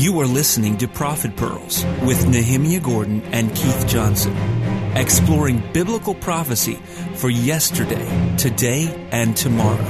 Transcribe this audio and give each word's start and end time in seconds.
You 0.00 0.18
are 0.20 0.26
listening 0.26 0.78
to 0.78 0.88
Prophet 0.88 1.36
Pearls 1.36 1.84
with 2.02 2.26
Nehemiah 2.26 2.80
Gordon 2.80 3.20
and 3.32 3.54
Keith 3.54 3.86
Johnson, 3.86 4.34
exploring 4.96 5.62
biblical 5.74 6.14
prophecy 6.14 6.76
for 7.16 7.28
yesterday, 7.28 8.34
today, 8.38 9.06
and 9.12 9.36
tomorrow. 9.36 9.84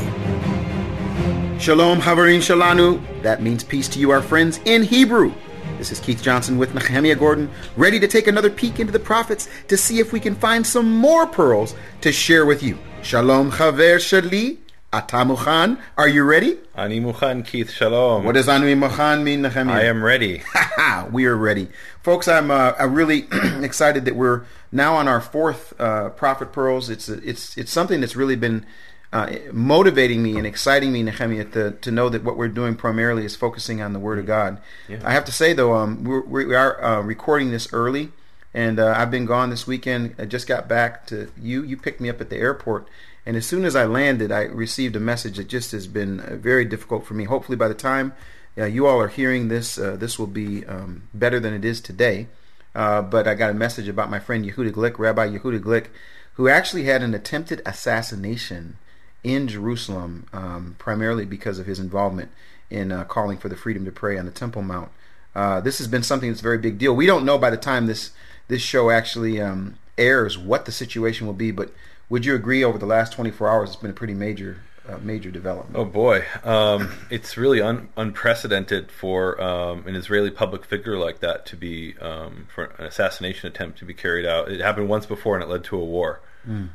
Shalom, 1.61 2.01
Havarin 2.01 2.41
Shalanu. 2.41 3.01
That 3.23 3.41
means 3.41 3.62
peace 3.62 3.87
to 3.91 4.01
you, 4.01 4.11
our 4.11 4.21
friends, 4.21 4.58
in 4.65 4.83
Hebrew. 4.83 5.33
This 5.78 5.92
is 5.92 6.01
Keith 6.01 6.24
Johnson 6.24 6.58
with 6.58 6.74
Nehemiah 6.74 7.15
Gordon, 7.15 7.49
ready 7.77 8.01
to 8.01 8.08
take 8.08 8.27
another 8.27 8.51
peek 8.51 8.81
into 8.81 8.92
the 8.92 8.99
prophets 8.99 9.49
to 9.69 9.77
see 9.77 10.01
if 10.01 10.13
we 10.13 10.19
can 10.19 10.35
find 10.35 10.67
some 10.67 10.90
more 10.90 11.24
pearls 11.24 11.77
to 12.01 12.11
share 12.11 12.45
with 12.45 12.65
you. 12.65 12.77
Shalom, 13.03 13.53
Haver 13.53 13.99
Shali. 14.01 14.58
Atamuchan. 14.93 15.81
Are 15.97 16.09
you 16.09 16.25
ready? 16.25 16.59
Ani 16.75 17.01
Muchan 17.01 17.47
Keith 17.47 17.70
Shalom. 17.70 18.25
What 18.25 18.34
does 18.34 18.48
Anu 18.48 18.66
Muchan 18.75 19.23
mean, 19.23 19.43
Nehemiah? 19.43 19.83
I 19.83 19.84
am 19.84 20.02
ready. 20.02 20.43
we 21.12 21.27
are 21.27 21.37
ready. 21.37 21.69
Folks, 22.03 22.27
I'm, 22.27 22.51
uh, 22.51 22.73
I'm 22.77 22.95
really 22.95 23.29
excited 23.62 24.05
that 24.07 24.17
we're 24.17 24.43
now 24.73 24.97
on 24.97 25.07
our 25.07 25.21
fourth 25.21 25.81
uh, 25.81 26.09
Prophet 26.11 26.53
Pearls. 26.53 26.91
It's, 26.91 27.09
it's, 27.09 27.57
it's 27.57 27.71
something 27.71 28.01
that's 28.01 28.17
really 28.17 28.34
been 28.34 28.67
uh, 29.12 29.37
motivating 29.53 30.25
me 30.25 30.37
and 30.37 30.45
exciting 30.45 30.91
me, 30.93 31.05
Nehemiah, 31.05 31.45
to, 31.45 31.70
to 31.70 31.91
know 31.93 32.09
that 32.09 32.25
what 32.25 32.37
we're 32.37 32.48
doing 32.48 32.75
primarily 32.75 33.25
is 33.25 33.37
focusing 33.37 33.81
on 33.81 33.93
the 33.93 34.01
Word 34.01 34.19
of 34.19 34.27
God. 34.27 34.61
Yeah. 34.89 35.03
I 35.05 35.12
have 35.12 35.25
to 35.27 35.33
say, 35.33 35.53
though, 35.53 35.73
um, 35.75 36.03
we're, 36.03 36.25
we 36.25 36.55
are 36.57 36.83
uh, 36.83 37.01
recording 37.01 37.53
this 37.53 37.73
early, 37.73 38.11
and 38.53 38.81
uh, 38.81 38.93
I've 38.97 39.12
been 39.12 39.27
gone 39.27 39.51
this 39.51 39.69
weekend. 39.69 40.17
I 40.19 40.25
just 40.25 40.48
got 40.48 40.67
back 40.67 41.07
to 41.07 41.31
you. 41.41 41.62
You 41.62 41.77
picked 41.77 42.01
me 42.01 42.09
up 42.09 42.20
at 42.20 42.29
the 42.29 42.39
airport 42.39 42.89
and 43.27 43.37
as 43.37 43.47
soon 43.47 43.65
as 43.65 43.77
I 43.77 43.84
landed, 43.84 44.33
I 44.33 44.42
received 44.42 44.97
a 44.97 45.01
message 45.01 45.37
that 45.37 45.48
just 45.48 45.73
has 45.73 45.87
been 45.87 46.20
uh, 46.20 46.37
very 46.37 46.65
difficult 46.65 47.06
for 47.06 47.15
me. 47.15 47.24
Hopefully, 47.24 47.56
by 47.56 47.69
the 47.69 47.74
time 47.74 48.12
uh, 48.56 48.65
you 48.65 48.87
all 48.87 49.01
are 49.01 49.09
hearing 49.09 49.48
this, 49.48 49.78
uh, 49.78 49.97
this 49.97 50.19
will 50.19 50.27
be 50.27 50.65
um, 50.66 51.09
better 51.12 51.38
than 51.38 51.55
it 51.55 51.64
is 51.64 51.80
today. 51.80 52.28
Uh, 52.75 53.03
but 53.03 53.27
I 53.27 53.34
got 53.34 53.50
a 53.50 53.55
message 53.55 53.89
about 53.89 54.11
my 54.11 54.20
friend 54.20 54.45
Yehuda 54.45 54.72
Glick, 54.72 54.98
Rabbi 54.98 55.28
Yehuda 55.28 55.61
Glick, 55.61 55.86
who 56.34 56.48
actually 56.48 56.84
had 56.84 57.03
an 57.03 57.14
attempted 57.14 57.61
assassination 57.67 58.78
in 59.23 59.48
Jerusalem, 59.48 60.27
um, 60.33 60.77
primarily 60.78 61.27
because 61.27 61.58
of 61.58 61.67
his 61.67 61.78
involvement 61.78 62.30
in 62.70 62.92
uh, 62.92 63.05
calling 63.05 63.36
for 63.36 63.48
the 63.48 63.56
freedom 63.56 63.84
to 63.84 63.92
pray 63.92 64.17
on 64.17 64.25
the 64.25 64.30
Temple 64.30 64.62
Mount. 64.62 64.91
Uh, 65.34 65.61
this 65.61 65.78
has 65.78 65.89
been 65.89 66.02
something 66.02 66.30
that's 66.30 66.41
a 66.41 66.45
very 66.45 66.58
big 66.58 66.78
deal. 66.78 66.95
We 66.95 67.06
don't 67.06 67.25
know 67.25 67.39
by 67.39 67.50
the 67.50 67.56
time 67.56 67.86
this 67.86 68.11
this 68.48 68.62
show 68.62 68.91
actually 68.91 69.41
um, 69.41 69.77
airs 69.97 70.36
what 70.36 70.64
the 70.64 70.73
situation 70.73 71.27
will 71.27 71.34
be, 71.34 71.52
but 71.52 71.73
would 72.11 72.27
you 72.27 72.34
agree 72.34 72.62
over 72.62 72.77
the 72.77 72.86
last 72.86 73.12
24 73.14 73.48
hours 73.48 73.70
it's 73.70 73.77
been 73.77 73.91
a 73.91 73.94
pretty 73.94 74.14
major 74.14 74.58
uh, 74.89 74.98
major 74.98 75.30
development? 75.30 75.77
Oh 75.77 75.84
boy, 75.84 76.25
um, 76.44 76.92
it's 77.11 77.36
really 77.36 77.62
un- 77.62 77.89
unprecedented 77.97 78.91
for 78.91 79.41
um, 79.41 79.86
an 79.86 79.94
Israeli 79.94 80.30
public 80.30 80.64
figure 80.64 80.98
like 80.98 81.20
that 81.20 81.47
to 81.47 81.56
be 81.56 81.97
um, 81.98 82.48
for 82.52 82.64
an 82.64 82.84
assassination 82.84 83.47
attempt 83.47 83.78
to 83.78 83.84
be 83.84 83.94
carried 83.94 84.27
out. 84.27 84.50
It 84.50 84.61
happened 84.61 84.89
once 84.89 85.06
before 85.06 85.36
and 85.36 85.44
it 85.44 85.48
led 85.48 85.64
to 85.64 85.77
a 85.77 85.84
war. 85.84 86.20
Mm. 86.48 86.70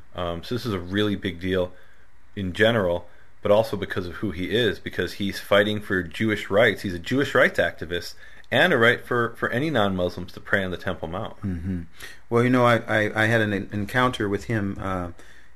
so 0.46 0.56
this 0.56 0.66
is 0.66 0.74
a 0.74 0.80
really 0.80 1.16
big 1.16 1.40
deal 1.40 1.74
in 2.36 2.54
general, 2.54 3.08
but 3.42 3.52
also 3.52 3.76
because 3.76 4.06
of 4.06 4.14
who 4.16 4.30
he 4.30 4.56
is, 4.56 4.78
because 4.78 5.14
he's 5.14 5.40
fighting 5.40 5.82
for 5.82 6.04
Jewish 6.04 6.52
rights. 6.52 6.84
He's 6.84 6.94
a 6.94 7.00
Jewish 7.00 7.34
rights 7.34 7.60
activist 7.60 8.14
and 8.52 8.74
a 8.74 8.78
right 8.78 9.04
for, 9.04 9.36
for 9.36 9.50
any 9.50 9.70
non-Muslims 9.70 10.32
to 10.34 10.40
pray 10.40 10.64
on 10.64 10.72
the 10.72 10.78
Temple 10.78 11.08
Mount. 11.08 11.38
Mm-hmm. 11.42 11.82
Well, 12.30 12.44
you 12.44 12.50
know, 12.50 12.66
I, 12.66 12.78
I, 12.78 13.24
I, 13.24 13.26
had 13.26 13.42
an 13.42 13.54
encounter 13.54 14.30
with 14.30 14.46
him 14.46 14.78
uh, 14.80 15.10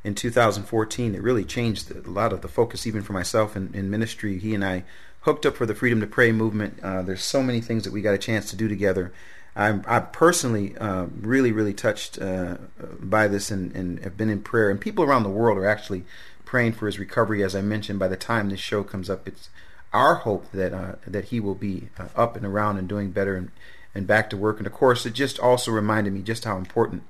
in 0.03 0.15
2014 0.15 1.13
that 1.13 1.21
really 1.21 1.45
changed 1.45 1.91
a 1.91 2.09
lot 2.09 2.33
of 2.33 2.41
the 2.41 2.47
focus, 2.47 2.87
even 2.87 3.01
for 3.01 3.13
myself 3.13 3.55
in, 3.55 3.73
in 3.73 3.89
ministry. 3.89 4.39
He 4.39 4.55
and 4.55 4.65
I 4.65 4.83
hooked 5.21 5.45
up 5.45 5.55
for 5.55 5.65
the 5.65 5.75
Freedom 5.75 5.99
to 6.01 6.07
Pray 6.07 6.31
movement. 6.31 6.79
Uh, 6.81 7.01
there's 7.01 7.23
so 7.23 7.43
many 7.43 7.61
things 7.61 7.83
that 7.83 7.93
we 7.93 8.01
got 8.01 8.13
a 8.13 8.19
chance 8.19 8.49
to 8.49 8.55
do 8.55 8.67
together. 8.67 9.11
I'm, 9.55 9.83
I 9.87 9.99
personally 9.99 10.77
uh, 10.77 11.07
really, 11.19 11.51
really 11.51 11.73
touched 11.73 12.21
uh, 12.21 12.57
by 12.99 13.27
this 13.27 13.51
and, 13.51 13.75
and 13.75 13.99
have 13.99 14.15
been 14.15 14.29
in 14.29 14.41
prayer. 14.41 14.69
And 14.69 14.79
people 14.79 15.03
around 15.03 15.23
the 15.23 15.29
world 15.29 15.57
are 15.57 15.65
actually 15.65 16.05
praying 16.45 16.73
for 16.73 16.85
his 16.85 16.97
recovery. 16.97 17.43
As 17.43 17.55
I 17.55 17.61
mentioned, 17.61 17.99
by 17.99 18.07
the 18.07 18.15
time 18.15 18.49
this 18.49 18.59
show 18.59 18.83
comes 18.83 19.09
up, 19.09 19.27
it's 19.27 19.49
our 19.93 20.15
hope 20.15 20.51
that 20.51 20.73
uh, 20.73 20.95
that 21.07 21.25
he 21.25 21.39
will 21.39 21.55
be 21.55 21.89
uh, 21.97 22.07
up 22.15 22.35
and 22.35 22.45
around 22.45 22.77
and 22.77 22.87
doing 22.87 23.11
better 23.11 23.35
and, 23.35 23.51
and 23.95 24.05
back 24.05 24.29
to 24.29 24.37
work. 24.37 24.57
And 24.57 24.67
of 24.67 24.73
course, 24.73 25.05
it 25.05 25.13
just 25.13 25.39
also 25.39 25.71
reminded 25.71 26.13
me 26.13 26.21
just 26.21 26.45
how 26.45 26.57
important 26.57 27.03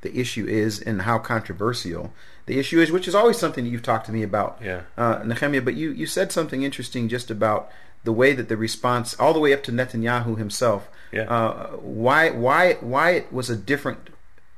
the 0.00 0.18
issue 0.18 0.46
is 0.46 0.80
and 0.80 1.02
how 1.02 1.18
controversial 1.18 2.12
the 2.46 2.58
issue 2.58 2.80
is, 2.80 2.92
which 2.92 3.08
is 3.08 3.14
always 3.14 3.38
something 3.38 3.64
you've 3.64 3.82
talked 3.82 4.06
to 4.06 4.12
me 4.12 4.22
about, 4.22 4.58
yeah. 4.62 4.82
uh, 4.98 5.22
Nehemiah. 5.24 5.62
But 5.62 5.74
you, 5.74 5.90
you 5.90 6.06
said 6.06 6.30
something 6.30 6.62
interesting 6.62 7.08
just 7.08 7.30
about 7.30 7.70
the 8.04 8.12
way 8.12 8.34
that 8.34 8.48
the 8.50 8.56
response, 8.56 9.14
all 9.18 9.32
the 9.32 9.40
way 9.40 9.52
up 9.52 9.62
to 9.64 9.72
Netanyahu 9.72 10.36
himself, 10.36 10.88
yeah. 11.10 11.22
uh, 11.22 11.68
why 11.76 12.30
why 12.30 12.74
why 12.74 13.10
it 13.12 13.32
was 13.32 13.48
a 13.48 13.56
different 13.56 14.10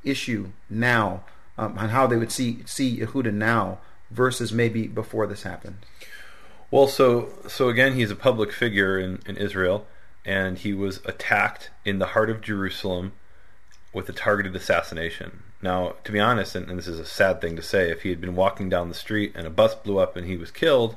issue 0.03 0.49
now 0.69 1.23
um, 1.57 1.79
on 1.79 1.91
how 1.91 2.07
they 2.07 2.17
would 2.17 2.33
see 2.33 2.63
see 2.67 2.99
Yehuda 2.99 3.33
now 3.33 3.79
versus 4.11 4.53
maybe 4.53 4.87
before 4.87 5.27
this 5.27 5.43
happened. 5.45 5.79
Well, 6.71 6.89
so 6.89 7.31
so 7.49 7.69
again, 7.69 7.95
he's 7.95 8.11
a 8.11 8.17
public 8.17 8.53
figure 8.53 8.99
in, 8.99 9.21
in 9.27 9.37
Israel, 9.37 9.87
and 10.25 10.59
he 10.59 10.75
was 10.75 11.01
attacked 11.05 11.71
in 11.85 11.99
the 11.99 12.07
heart 12.07 12.31
of 12.31 12.41
Jerusalem 12.41 13.13
with 13.93 14.09
a 14.09 14.13
targeted 14.13 14.55
assassination. 14.57 15.43
Now, 15.63 15.95
to 16.05 16.13
be 16.13 16.21
honest, 16.21 16.55
and, 16.55 16.69
and, 16.69 16.79
this 16.79 16.87
is 16.87 16.99
a 16.99 17.07
sad 17.07 17.41
thing 17.41 17.57
to 17.57 17.63
say, 17.63 17.91
if 17.91 18.03
he 18.03 18.11
had 18.11 18.21
been 18.21 18.37
walking 18.37 18.69
down 18.69 18.91
the 18.91 18.95
street 18.95 19.33
and 19.35 19.47
a 19.47 19.51
bus 19.51 19.75
blew 19.75 19.99
up 19.99 20.15
and 20.15 20.27
he 20.27 20.37
was 20.37 20.51
killed, 20.51 20.97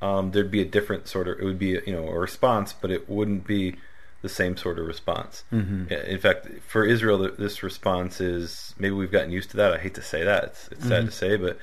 um, 0.00 0.30
there'd 0.30 0.50
be 0.50 0.62
a 0.62 0.66
different 0.66 1.08
sort 1.08 1.26
of 1.26 1.40
it 1.40 1.44
would 1.44 1.58
be 1.58 1.78
you 1.86 1.92
know 1.92 2.06
a 2.08 2.18
response, 2.18 2.72
but 2.72 2.90
it 2.90 3.08
wouldn't 3.08 3.46
be 3.46 3.76
the 4.22 4.28
same 4.28 4.56
sort 4.56 4.78
of 4.78 4.86
response. 4.86 5.44
Mm-hmm. 5.52 5.92
In 5.92 6.18
fact, 6.18 6.46
for 6.66 6.84
Israel, 6.84 7.30
this 7.38 7.62
response 7.62 8.20
is 8.20 8.74
maybe 8.78 8.94
we've 8.94 9.12
gotten 9.12 9.30
used 9.30 9.50
to 9.50 9.56
that. 9.56 9.72
I 9.72 9.78
hate 9.78 9.94
to 9.94 10.02
say 10.02 10.24
that; 10.24 10.44
it's, 10.44 10.68
it's 10.68 10.80
mm-hmm. 10.80 10.88
sad 10.88 11.04
to 11.06 11.10
say, 11.10 11.36
but 11.36 11.58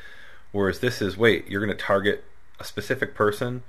whereas 0.52 0.80
this 0.80 1.02
is 1.02 1.18
wait, 1.18 1.47
you're 1.47 1.64
going 1.64 1.76
to 1.76 1.84
target 1.84 2.24
a 2.59 2.63
specific 2.63 3.16
person 3.16 3.63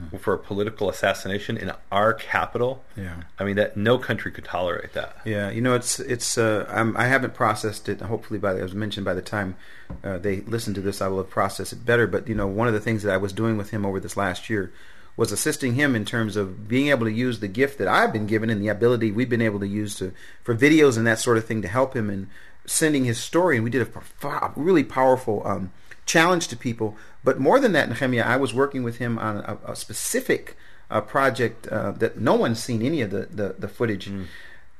mm. 0.00 0.18
for 0.20 0.34
a 0.34 0.38
political 0.38 0.88
assassination 0.88 1.56
in 1.56 1.72
our 1.90 2.12
capital. 2.12 2.84
Yeah, 2.96 3.22
I 3.38 3.44
mean 3.44 3.56
that 3.56 3.76
no 3.76 3.98
country 3.98 4.30
could 4.32 4.44
tolerate 4.44 4.92
that. 4.92 5.18
Yeah, 5.24 5.50
you 5.50 5.60
know 5.60 5.74
it's 5.74 6.00
it's 6.00 6.38
uh, 6.38 6.66
I'm, 6.68 6.96
I 6.96 7.06
have 7.06 7.22
not 7.22 7.34
processed 7.34 7.88
it. 7.88 8.00
Hopefully, 8.00 8.38
by 8.38 8.54
the, 8.54 8.62
as 8.62 8.74
mentioned, 8.74 9.04
by 9.04 9.14
the 9.14 9.22
time 9.22 9.56
uh, 10.02 10.18
they 10.18 10.40
listen 10.40 10.74
to 10.74 10.80
this, 10.80 11.00
I 11.00 11.08
will 11.08 11.18
have 11.18 11.30
processed 11.30 11.72
it 11.72 11.84
better. 11.84 12.06
But 12.06 12.28
you 12.28 12.34
know, 12.34 12.46
one 12.46 12.68
of 12.68 12.74
the 12.74 12.80
things 12.80 13.02
that 13.02 13.12
I 13.12 13.18
was 13.18 13.32
doing 13.32 13.56
with 13.56 13.70
him 13.70 13.84
over 13.84 14.00
this 14.00 14.16
last 14.16 14.50
year 14.50 14.72
was 15.16 15.30
assisting 15.30 15.74
him 15.74 15.94
in 15.94 16.04
terms 16.04 16.36
of 16.36 16.66
being 16.66 16.88
able 16.88 17.06
to 17.06 17.12
use 17.12 17.38
the 17.38 17.48
gift 17.48 17.78
that 17.78 17.86
I've 17.86 18.12
been 18.12 18.26
given 18.26 18.50
and 18.50 18.60
the 18.60 18.68
ability 18.68 19.12
we've 19.12 19.28
been 19.28 19.40
able 19.40 19.60
to 19.60 19.66
use 19.68 19.94
to 19.96 20.12
for 20.42 20.56
videos 20.56 20.96
and 20.96 21.06
that 21.06 21.20
sort 21.20 21.38
of 21.38 21.44
thing 21.44 21.62
to 21.62 21.68
help 21.68 21.94
him 21.94 22.10
in 22.10 22.28
sending 22.66 23.04
his 23.04 23.18
story. 23.18 23.56
And 23.56 23.64
we 23.64 23.70
did 23.70 23.86
a 23.86 24.52
really 24.56 24.82
powerful 24.82 25.46
um, 25.46 25.72
challenge 26.04 26.48
to 26.48 26.56
people 26.56 26.96
but 27.24 27.40
more 27.40 27.58
than 27.58 27.72
that, 27.72 27.88
Nehemiah, 27.88 28.22
I 28.24 28.36
was 28.36 28.52
working 28.52 28.82
with 28.82 28.98
him 28.98 29.18
on 29.18 29.38
a, 29.38 29.72
a 29.72 29.76
specific 29.76 30.56
uh, 30.90 31.00
project 31.00 31.66
uh, 31.68 31.92
that 31.92 32.20
no 32.20 32.34
one's 32.34 32.62
seen 32.62 32.82
any 32.82 33.00
of 33.00 33.10
the, 33.10 33.22
the, 33.22 33.56
the 33.58 33.68
footage 33.68 34.08
mm. 34.08 34.26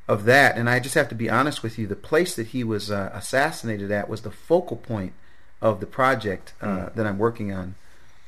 of 0.06 0.24
that. 0.26 0.56
And 0.56 0.68
I 0.68 0.78
just 0.78 0.94
have 0.94 1.08
to 1.08 1.14
be 1.14 1.30
honest 1.30 1.62
with 1.62 1.78
you, 1.78 1.86
the 1.86 1.96
place 1.96 2.36
that 2.36 2.48
he 2.48 2.62
was 2.62 2.90
uh, 2.90 3.10
assassinated 3.14 3.90
at 3.90 4.08
was 4.08 4.22
the 4.22 4.30
focal 4.30 4.76
point 4.76 5.14
of 5.62 5.80
the 5.80 5.86
project 5.86 6.52
mm. 6.60 6.94
that 6.94 7.06
I'm 7.06 7.18
working 7.18 7.52
on. 7.52 7.74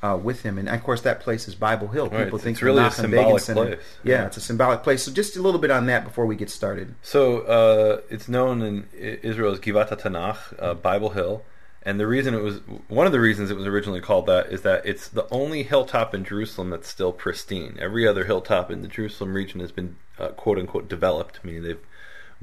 Uh, 0.03 0.15
with 0.15 0.43
him, 0.43 0.59
and 0.59 0.69
of 0.69 0.83
course 0.83 1.01
that 1.01 1.19
place 1.19 1.47
is 1.47 1.55
Bible 1.55 1.87
Hill. 1.87 2.07
People 2.07 2.23
right. 2.23 2.31
think 2.39 2.57
it's 2.57 2.61
really 2.61 2.83
a 2.83 2.91
symbolic 2.91 3.43
place. 3.43 3.79
Yeah, 4.03 4.13
yeah, 4.13 4.25
it's 4.27 4.37
a 4.37 4.41
symbolic 4.41 4.83
place. 4.83 5.01
So 5.01 5.11
just 5.11 5.35
a 5.35 5.41
little 5.41 5.59
bit 5.59 5.71
on 5.71 5.87
that 5.87 6.03
before 6.03 6.27
we 6.27 6.35
get 6.35 6.51
started. 6.51 6.93
So 7.01 7.39
uh, 7.39 8.01
it's 8.07 8.29
known 8.29 8.61
in 8.61 8.87
Israel 8.93 9.53
as 9.53 9.59
Givat 9.59 9.89
Tanakh, 9.99 10.37
uh, 10.61 10.75
Bible 10.75 11.09
Hill. 11.09 11.41
And 11.83 11.99
the 11.99 12.07
reason 12.07 12.33
it 12.33 12.41
was 12.41 12.59
one 12.89 13.05
of 13.05 13.13
the 13.13 13.19
reasons 13.19 13.49
it 13.49 13.57
was 13.57 13.65
originally 13.65 14.01
called 14.01 14.25
that 14.25 14.51
is 14.51 14.61
that 14.63 14.85
it's 14.85 15.07
the 15.07 15.27
only 15.31 15.63
hilltop 15.63 16.13
in 16.13 16.25
Jerusalem 16.25 16.69
that's 16.69 16.89
still 16.89 17.13
pristine. 17.13 17.77
Every 17.79 18.07
other 18.07 18.25
hilltop 18.25 18.69
in 18.69 18.81
the 18.81 18.87
Jerusalem 18.87 19.33
region 19.33 19.61
has 19.61 19.71
been 19.71 19.95
uh, 20.19 20.29
quote 20.29 20.57
unquote 20.57 20.89
developed, 20.89 21.43
meaning 21.43 21.63
they've 21.63 21.85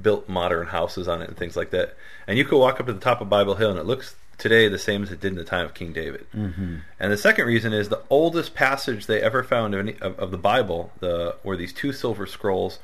built 0.01 0.29
modern 0.29 0.69
houses 0.69 1.09
on 1.09 1.23
it 1.23 1.29
and 1.29 1.37
things 1.37 1.57
like 1.57 1.71
that. 1.71 1.97
And 2.27 2.39
you 2.39 2.45
could 2.45 2.59
walk 2.59 2.81
up 2.81 2.87
to 2.87 2.93
the 2.93 3.01
top 3.01 3.21
of 3.21 3.29
Bible 3.29 3.57
Hill 3.57 3.71
and 3.71 3.79
it 3.79 3.87
looks 3.87 4.17
today 4.39 4.69
the 4.69 4.79
same 4.79 5.03
as 5.03 5.13
it 5.13 5.21
did 5.21 5.33
in 5.33 5.39
the 5.39 5.45
time 5.45 5.67
of 5.67 5.75
King 5.75 5.93
David. 5.93 6.27
Mm-hmm. 6.35 6.77
And 6.99 7.13
the 7.13 7.17
second 7.17 7.47
reason 7.47 7.73
is 7.73 7.89
the 7.89 8.03
oldest 8.11 8.55
passage 8.55 9.07
they 9.07 9.21
ever 9.21 9.43
found 9.45 9.75
of, 9.75 9.81
any, 9.81 9.97
of, 10.01 10.19
of, 10.19 10.31
the 10.31 10.39
Bible, 10.39 10.93
the 11.01 11.37
were 11.45 11.57
these 11.57 11.73
two 11.73 11.93
silver 11.93 12.27
scrolls, 12.27 12.79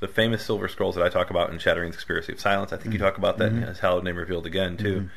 the 0.00 0.08
famous 0.08 0.44
silver 0.44 0.68
scrolls 0.68 0.94
that 0.96 1.04
I 1.04 1.08
talk 1.08 1.30
about 1.30 1.50
in 1.50 1.58
Shattering 1.58 1.90
the 1.90 1.96
Conspiracy 1.96 2.32
of 2.32 2.40
Silence. 2.40 2.72
I 2.72 2.76
think 2.76 2.86
mm-hmm. 2.86 2.92
you 2.94 2.98
talk 2.98 3.18
about 3.18 3.38
that 3.38 3.52
mm-hmm. 3.52 3.62
in 3.62 3.68
His 3.68 3.78
Hallowed 3.78 4.04
Name 4.04 4.16
Revealed 4.16 4.46
Again 4.46 4.76
too. 4.76 5.08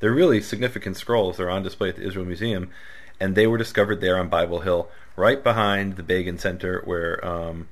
They're 0.00 0.12
really 0.12 0.40
significant 0.40 0.96
scrolls. 0.96 1.36
They're 1.36 1.50
on 1.50 1.62
display 1.62 1.88
at 1.88 1.96
the 1.96 2.06
Israel 2.06 2.24
Museum, 2.24 2.70
and 3.20 3.34
they 3.34 3.46
were 3.46 3.58
discovered 3.58 4.00
there 4.00 4.18
on 4.18 4.28
Bible 4.28 4.60
Hill, 4.60 4.88
right 5.16 5.42
behind 5.42 5.96
the 5.96 6.02
Begin 6.02 6.38
Center 6.38 6.82
where 6.84 7.24
um, 7.26 7.68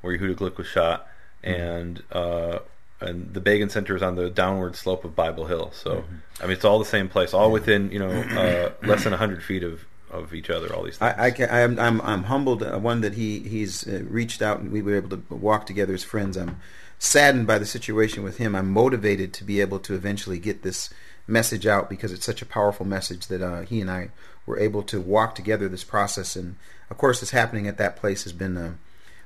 where 0.00 0.16
Yehuda 0.16 0.34
Glick 0.34 0.56
was 0.56 0.66
shot, 0.66 1.06
mm-hmm. 1.44 1.60
and 1.60 2.02
uh, 2.12 2.58
and 3.00 3.32
the 3.32 3.40
Begin 3.40 3.70
Center 3.70 3.94
is 3.94 4.02
on 4.02 4.16
the 4.16 4.28
downward 4.30 4.76
slope 4.76 5.04
of 5.04 5.14
Bible 5.14 5.46
Hill. 5.46 5.70
So 5.72 5.96
mm-hmm. 5.96 6.14
I 6.40 6.42
mean, 6.44 6.52
it's 6.52 6.64
all 6.64 6.78
the 6.78 6.84
same 6.84 7.08
place, 7.08 7.32
all 7.32 7.52
within 7.52 7.90
you 7.92 7.98
know 7.98 8.10
uh, 8.10 8.86
less 8.86 9.04
than 9.04 9.12
hundred 9.12 9.42
feet 9.42 9.62
of 9.62 9.84
of 10.10 10.34
each 10.34 10.50
other. 10.50 10.74
All 10.74 10.82
these 10.82 10.98
things. 10.98 11.14
I, 11.16 11.26
I 11.26 11.30
can, 11.30 11.50
I'm, 11.50 11.78
I'm, 11.78 12.00
I'm 12.00 12.22
humbled. 12.24 12.62
Uh, 12.62 12.78
one 12.78 13.00
that 13.02 13.14
he 13.14 13.40
he's 13.40 13.86
uh, 13.86 14.02
reached 14.08 14.42
out 14.42 14.60
and 14.60 14.72
we 14.72 14.82
were 14.82 14.96
able 14.96 15.10
to 15.10 15.22
walk 15.34 15.66
together 15.66 15.94
as 15.94 16.04
friends. 16.04 16.36
I'm 16.36 16.60
saddened 16.98 17.46
by 17.46 17.58
the 17.58 17.66
situation 17.66 18.22
with 18.22 18.38
him. 18.38 18.54
I'm 18.54 18.70
motivated 18.70 19.32
to 19.34 19.44
be 19.44 19.60
able 19.60 19.78
to 19.80 19.94
eventually 19.94 20.38
get 20.38 20.62
this 20.62 20.90
message 21.28 21.66
out 21.66 21.88
because 21.88 22.12
it's 22.12 22.26
such 22.26 22.42
a 22.42 22.46
powerful 22.46 22.86
message 22.86 23.26
that 23.28 23.42
uh, 23.42 23.60
he 23.60 23.80
and 23.80 23.90
I 23.90 24.10
were 24.46 24.58
able 24.58 24.82
to 24.84 25.00
walk 25.00 25.34
together 25.34 25.68
this 25.68 25.84
process. 25.84 26.34
And 26.34 26.56
of 26.90 26.98
course, 26.98 27.22
it's 27.22 27.30
happening 27.30 27.68
at 27.68 27.76
that 27.76 27.96
place 27.96 28.24
has 28.24 28.32
been 28.32 28.56
uh, 28.56 28.72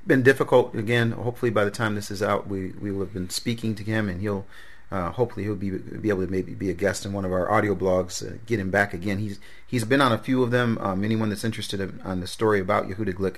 been 0.07 0.23
difficult. 0.23 0.75
Again, 0.75 1.13
hopefully 1.13 1.51
by 1.51 1.65
the 1.65 1.71
time 1.71 1.95
this 1.95 2.11
is 2.11 2.23
out, 2.23 2.49
we 2.49 2.73
we 2.73 2.91
will 2.91 3.01
have 3.01 3.15
been 3.15 3.31
speaking 3.31 3.75
to 3.77 3.85
him 3.85 4.09
and 4.09 4.21
he'll. 4.21 4.45
Uh, 4.91 5.11
hopefully 5.11 5.43
he'll 5.43 5.55
be 5.55 5.71
be 5.71 6.11
able 6.11 6.23
to 6.23 6.31
maybe 6.31 6.53
be 6.53 6.69
a 6.69 6.75
guest 6.75 7.07
in 7.07 7.15
one 7.15 7.25
of 7.25 7.33
our 7.33 7.51
audio 7.51 7.75
blogs. 7.75 8.23
Uh, 8.23 8.37
get 8.45 8.61
him 8.61 8.71
back 8.71 8.93
again. 8.93 9.17
He's 9.17 9.41
he's 9.67 9.85
been 9.85 10.03
on 10.03 10.13
a 10.13 10.19
few 10.19 10.43
of 10.43 10.51
them. 10.51 10.77
Um, 10.83 11.03
anyone 11.03 11.31
that's 11.31 11.45
interested 11.45 11.81
in, 11.81 11.99
on 12.05 12.21
the 12.21 12.27
story 12.27 12.61
about 12.61 12.91
Yehuda 12.91 13.15
Glick 13.15 13.37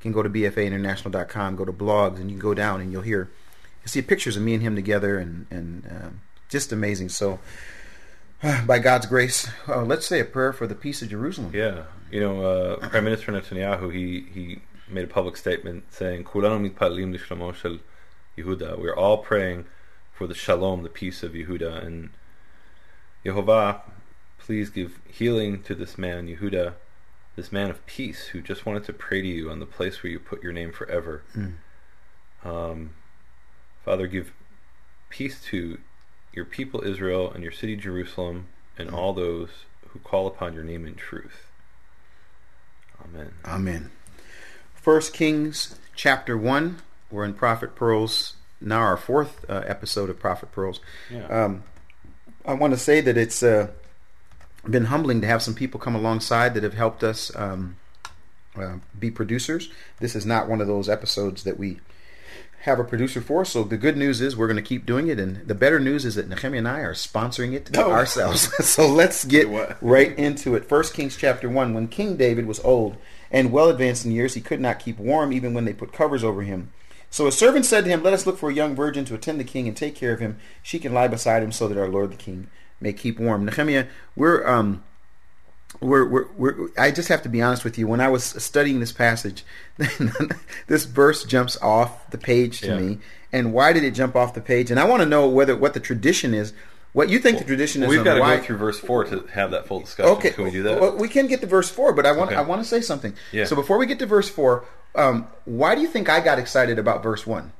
can 0.00 0.12
go 0.12 0.22
to 0.22 0.28
bfainternational.com, 0.28 1.56
go 1.56 1.64
to 1.64 1.72
blogs, 1.72 2.16
and 2.16 2.30
you 2.30 2.36
can 2.36 2.42
go 2.42 2.54
down 2.54 2.80
and 2.80 2.92
you'll 2.92 3.02
hear, 3.02 3.30
you 3.82 3.88
see 3.88 4.02
pictures 4.02 4.36
of 4.36 4.42
me 4.42 4.54
and 4.54 4.62
him 4.62 4.74
together, 4.74 5.18
and 5.18 5.46
and 5.50 5.86
um, 5.88 6.20
just 6.48 6.72
amazing. 6.72 7.08
So, 7.08 7.38
by 8.66 8.78
God's 8.78 9.06
grace, 9.06 9.48
uh, 9.68 9.82
let's 9.82 10.06
say 10.06 10.20
a 10.20 10.24
prayer 10.24 10.52
for 10.52 10.66
the 10.66 10.74
peace 10.74 11.02
of 11.02 11.08
Jerusalem. 11.08 11.52
Yeah, 11.54 11.84
you 12.10 12.20
know, 12.20 12.44
uh, 12.44 12.88
Prime 12.88 13.04
Minister 13.04 13.32
Netanyahu 13.32 13.92
he 13.92 14.26
he 14.32 14.60
made 14.88 15.04
a 15.04 15.08
public 15.08 15.36
statement 15.36 15.92
saying, 15.92 16.24
"Kulanu 16.24 16.70
mitpalim 16.70 17.16
lishlomo 17.16 17.54
shel 17.54 17.78
Yehuda." 18.36 18.78
We're 18.78 18.96
all 18.96 19.18
praying 19.18 19.66
for 20.12 20.26
the 20.26 20.34
shalom, 20.34 20.82
the 20.82 20.88
peace 20.88 21.22
of 21.22 21.32
Yehuda, 21.32 21.84
and 21.84 22.10
Yehovah, 23.24 23.80
please 24.38 24.70
give 24.70 25.00
healing 25.06 25.62
to 25.64 25.74
this 25.74 25.98
man, 25.98 26.26
Yehuda, 26.28 26.74
this 27.34 27.52
man 27.52 27.68
of 27.68 27.84
peace 27.86 28.26
who 28.28 28.40
just 28.40 28.64
wanted 28.64 28.84
to 28.84 28.92
pray 28.92 29.20
to 29.20 29.28
you 29.28 29.50
on 29.50 29.60
the 29.60 29.66
place 29.66 30.02
where 30.02 30.10
you 30.10 30.18
put 30.18 30.42
your 30.42 30.52
name 30.52 30.72
forever. 30.72 31.22
Mm. 31.36 31.54
Um, 32.44 32.90
Father, 33.84 34.06
give 34.06 34.32
peace 35.10 35.42
to 35.46 35.78
your 36.36 36.44
people 36.44 36.84
Israel 36.84 37.32
and 37.32 37.42
your 37.42 37.50
city 37.50 37.74
Jerusalem 37.74 38.46
and 38.78 38.90
all 38.90 39.12
those 39.12 39.48
who 39.88 39.98
call 39.98 40.26
upon 40.26 40.52
your 40.52 40.62
name 40.62 40.86
in 40.86 40.94
truth. 40.94 41.48
Amen. 43.02 43.32
Amen. 43.44 43.90
First 44.74 45.12
Kings 45.12 45.76
chapter 45.96 46.36
one. 46.36 46.82
We're 47.10 47.24
in 47.24 47.34
Prophet 47.34 47.74
Pearls 47.74 48.34
now, 48.60 48.80
our 48.80 48.96
fourth 48.96 49.44
uh, 49.48 49.62
episode 49.66 50.10
of 50.10 50.18
Prophet 50.18 50.52
Pearls. 50.52 50.80
Yeah. 51.10 51.26
Um, 51.26 51.64
I 52.44 52.54
want 52.54 52.72
to 52.72 52.78
say 52.78 53.00
that 53.00 53.16
it's 53.16 53.42
uh, 53.42 53.68
been 54.68 54.86
humbling 54.86 55.20
to 55.22 55.26
have 55.26 55.42
some 55.42 55.54
people 55.54 55.80
come 55.80 55.94
alongside 55.94 56.54
that 56.54 56.62
have 56.62 56.74
helped 56.74 57.02
us 57.02 57.34
um, 57.36 57.76
uh, 58.56 58.76
be 58.98 59.10
producers. 59.10 59.70
This 60.00 60.14
is 60.14 60.26
not 60.26 60.48
one 60.48 60.60
of 60.60 60.66
those 60.66 60.88
episodes 60.88 61.44
that 61.44 61.58
we 61.58 61.80
have 62.66 62.78
a 62.78 62.84
producer 62.84 63.20
for. 63.20 63.44
So 63.44 63.64
the 63.64 63.76
good 63.76 63.96
news 63.96 64.20
is 64.20 64.36
we're 64.36 64.48
going 64.48 64.56
to 64.56 64.62
keep 64.62 64.84
doing 64.84 65.06
it, 65.08 65.18
and 65.18 65.36
the 65.46 65.54
better 65.54 65.80
news 65.80 66.04
is 66.04 66.16
that 66.16 66.28
Nehemiah 66.28 66.58
and 66.58 66.68
I 66.68 66.80
are 66.80 66.94
sponsoring 66.94 67.54
it 67.54 67.76
ourselves. 67.78 68.52
so 68.66 68.86
let's 68.86 69.24
get 69.24 69.48
right 69.80 70.16
into 70.18 70.54
it. 70.54 70.68
First 70.68 70.92
Kings 70.92 71.16
chapter 71.16 71.48
one. 71.48 71.72
When 71.72 71.88
King 71.88 72.16
David 72.16 72.46
was 72.46 72.60
old 72.60 72.96
and 73.30 73.52
well 73.52 73.70
advanced 73.70 74.04
in 74.04 74.12
years, 74.12 74.34
he 74.34 74.40
could 74.40 74.60
not 74.60 74.80
keep 74.80 74.98
warm 74.98 75.32
even 75.32 75.54
when 75.54 75.64
they 75.64 75.72
put 75.72 75.92
covers 75.92 76.22
over 76.22 76.42
him. 76.42 76.72
So 77.08 77.24
his 77.26 77.38
servant 77.38 77.64
said 77.64 77.84
to 77.84 77.90
him, 77.90 78.02
Let 78.02 78.12
us 78.12 78.26
look 78.26 78.36
for 78.36 78.50
a 78.50 78.54
young 78.54 78.74
virgin 78.74 79.04
to 79.06 79.14
attend 79.14 79.40
the 79.40 79.44
king 79.44 79.66
and 79.68 79.76
take 79.76 79.94
care 79.94 80.12
of 80.12 80.20
him. 80.20 80.38
She 80.62 80.78
can 80.78 80.92
lie 80.92 81.08
beside 81.08 81.42
him 81.42 81.52
so 81.52 81.68
that 81.68 81.78
our 81.78 81.88
lord 81.88 82.10
the 82.10 82.16
king 82.16 82.48
may 82.80 82.92
keep 82.92 83.18
warm. 83.18 83.44
Nehemiah, 83.44 83.86
we're 84.14 84.46
um 84.46 84.82
we're, 85.80 86.08
we're, 86.08 86.26
we're, 86.36 86.68
I 86.78 86.90
just 86.90 87.08
have 87.08 87.22
to 87.22 87.28
be 87.28 87.42
honest 87.42 87.64
with 87.64 87.76
you. 87.78 87.86
When 87.86 88.00
I 88.00 88.08
was 88.08 88.24
studying 88.24 88.80
this 88.80 88.92
passage, 88.92 89.44
this 90.66 90.84
verse 90.84 91.24
jumps 91.24 91.56
off 91.60 92.10
the 92.10 92.18
page 92.18 92.60
to 92.60 92.68
Yeah. 92.68 92.78
me. 92.78 92.98
And 93.32 93.52
why 93.52 93.72
did 93.72 93.84
it 93.84 93.90
jump 93.90 94.16
off 94.16 94.34
the 94.34 94.40
page? 94.40 94.70
And 94.70 94.80
I 94.80 94.84
want 94.84 95.02
to 95.02 95.06
know 95.06 95.28
whether 95.28 95.54
what 95.56 95.74
the 95.74 95.80
tradition 95.80 96.32
is. 96.32 96.52
What 96.92 97.10
you 97.10 97.18
think 97.18 97.38
the 97.38 97.44
tradition 97.44 97.82
is? 97.82 97.90
We've 97.90 98.02
got 98.02 98.14
to 98.14 98.20
why, 98.20 98.36
go 98.38 98.42
through 98.42 98.56
verse 98.56 98.78
four 98.80 99.04
to 99.04 99.26
have 99.34 99.50
that 99.50 99.66
full 99.66 99.80
discussion. 99.80 100.12
Okay, 100.12 100.30
Can 100.30 100.44
we 100.44 100.50
do 100.50 100.62
that? 100.62 100.80
Well, 100.80 100.96
we 100.96 101.08
can 101.08 101.26
get 101.26 101.40
to 101.42 101.46
verse 101.46 101.68
four, 101.68 101.92
but 101.92 102.06
I 102.06 102.12
want 102.12 102.30
Okay. 102.30 102.38
I 102.40 102.42
want 102.42 102.62
to 102.62 102.68
say 102.68 102.80
something. 102.80 103.12
Yeah. 103.32 103.44
So 103.44 103.54
before 103.54 103.76
we 103.76 103.84
get 103.84 103.98
to 103.98 104.06
verse 104.06 104.30
four, 104.30 104.64
um, 104.94 105.26
why 105.44 105.74
do 105.74 105.82
you 105.82 105.88
think 105.88 106.08
I 106.08 106.20
got 106.20 106.38
excited 106.38 106.78
about 106.78 107.02
verse 107.02 107.26
one? 107.26 107.52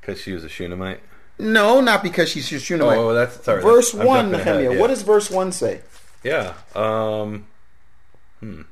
Because 0.00 0.18
she 0.22 0.32
was 0.32 0.42
a 0.42 0.48
Shunammite. 0.48 1.00
No, 1.38 1.82
not 1.82 2.02
because 2.02 2.30
she's 2.30 2.50
your 2.50 2.60
Shunammite. 2.60 2.96
Oh, 2.96 3.12
that's- 3.12 3.44
sorry, 3.44 3.60
Verse 3.60 3.92
that's- 3.92 4.08
one, 4.08 4.32
Nehemiah. 4.32 4.72
yeah. 4.72 4.80
What 4.80 4.86
does 4.86 5.02
verse 5.02 5.30
one 5.30 5.52
say? 5.52 5.82
Yeah. 6.24 6.54
Um. 6.74 7.46
Hmm. 8.40 8.62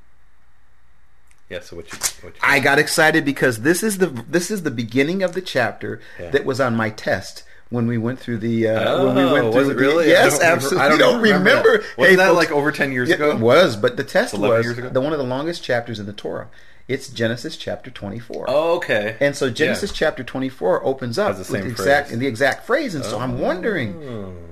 Yeah. 1.48 1.60
So 1.60 1.76
what 1.76 1.92
you? 1.92 1.98
What 2.22 2.34
you 2.34 2.40
I 2.42 2.60
got 2.60 2.78
excited 2.78 3.24
because 3.24 3.60
this 3.62 3.82
is 3.82 3.98
the 3.98 4.06
this 4.06 4.50
is 4.50 4.62
the 4.62 4.70
beginning 4.70 5.22
of 5.22 5.34
the 5.34 5.40
chapter 5.42 6.00
Yeah. 6.18 6.30
that 6.30 6.44
was 6.44 6.60
on 6.60 6.74
my 6.76 6.90
test 6.90 7.44
when 7.68 7.86
we 7.86 7.98
went 7.98 8.18
through 8.20 8.38
the 8.38 8.68
uh, 8.68 9.04
when 9.04 9.14
we 9.16 9.22
Oh, 9.22 9.32
went 9.32 9.52
through 9.52 9.60
was 9.60 9.68
the- 9.68 9.74
really? 9.74 10.04
I 10.06 10.08
yes 10.08 10.34
remember- 10.34 10.52
absolutely 10.54 10.80
I 10.94 10.96
don't 10.98 11.20
remember 11.20 11.48
remember, 11.50 11.78
that. 11.78 11.98
Wasn't 11.98 12.10
Hey, 12.10 12.16
that 12.16 12.26
folks, 12.28 12.36
like 12.36 12.50
over 12.52 12.70
10 12.72 12.92
years 12.92 13.10
ago? 13.10 13.30
it 13.30 13.38
was 13.38 13.76
but 13.76 13.96
the 13.96 14.04
test 14.04 14.38
was 14.38 14.76
the 14.76 15.00
one 15.00 15.12
of 15.12 15.18
the 15.18 15.24
longest 15.24 15.62
chapters 15.64 15.98
in 15.98 16.06
the 16.06 16.12
Torah 16.12 16.48
it's 16.88 17.08
Genesis 17.08 17.56
chapter 17.56 17.90
24 17.90 18.44
Oh, 18.48 18.76
okay. 18.76 19.16
and 19.20 19.34
so 19.34 19.50
Genesis 19.50 19.90
Yeah. 19.90 19.96
chapter 19.96 20.22
24 20.22 20.84
opens 20.86 21.18
up 21.18 21.32
the 21.32 21.38
with 21.40 21.46
same 21.48 21.66
exact 21.66 22.08
phrase. 22.08 22.18
the 22.20 22.26
exact 22.28 22.64
phrase 22.66 22.94
and 22.94 23.04
so 23.04 23.18
I'm 23.18 23.40
wondering 23.40 23.94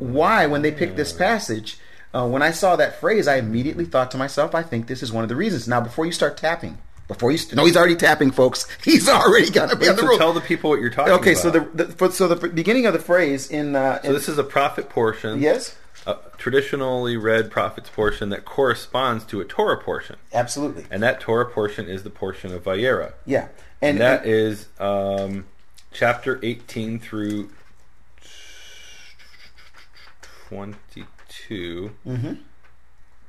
why 0.00 0.46
when 0.46 0.62
they 0.62 0.72
picked 0.72 0.96
this 0.96 1.12
passage 1.12 1.78
uh, 2.14 2.26
when 2.26 2.42
I 2.42 2.52
saw 2.52 2.76
that 2.76 3.00
phrase 3.00 3.26
I 3.28 3.36
immediately 3.36 3.84
thought 3.84 4.10
to 4.12 4.16
myself 4.16 4.54
I 4.54 4.62
think 4.62 4.86
this 4.86 5.02
is 5.02 5.12
one 5.12 5.22
of 5.24 5.28
the 5.28 5.36
reasons 5.36 5.68
now 5.68 5.80
before 5.80 6.06
you 6.06 6.12
start 6.12 6.36
tapping 6.36 6.78
before 7.08 7.30
you 7.32 7.36
st- 7.38 7.54
no 7.56 7.64
he's 7.66 7.76
already 7.76 7.96
tapping 7.96 8.30
folks 8.30 8.66
he's 8.84 9.08
already 9.08 9.50
got 9.50 9.68
to 9.70 9.76
be 9.76 9.88
on 9.88 9.96
the 9.96 10.02
road 10.02 10.16
tell 10.16 10.32
the 10.32 10.40
people 10.40 10.70
what 10.70 10.80
you're 10.80 10.88
talking 10.90 11.12
about. 11.12 11.20
okay 11.20 11.32
about. 11.32 11.42
so 11.42 11.50
the, 11.50 11.60
the 11.84 11.92
for, 11.92 12.10
so 12.10 12.28
the 12.28 12.48
beginning 12.48 12.86
of 12.86 12.92
the 12.94 12.98
phrase 12.98 13.50
in, 13.50 13.76
uh, 13.76 14.00
So 14.02 14.12
this 14.14 14.28
is 14.28 14.38
a 14.38 14.44
prophet 14.44 14.88
portion. 14.88 15.40
yes 15.42 15.76
A 16.06 16.16
traditionally 16.38 17.16
read 17.18 17.50
prophet's 17.50 17.90
portion 17.90 18.30
that 18.30 18.44
corresponds 18.46 19.24
to 19.26 19.40
a 19.40 19.44
Torah 19.44 19.78
portion, 19.82 20.16
absolutely 20.32 20.86
and 20.90 21.02
that 21.02 21.20
Torah 21.20 21.50
portion 21.50 21.88
is 21.88 22.04
the 22.04 22.10
portion 22.10 22.52
of 22.54 22.64
Vayera, 22.64 23.12
yeah 23.26 23.48
and 23.82 23.98
and, 23.98 24.00
that 24.00 24.24
is 24.24 24.66
um, 24.78 25.44
chapter 25.92 26.40
18 26.42 26.98
through 27.00 27.50
22. 30.48 31.04
Mm-hmm. 31.48 32.34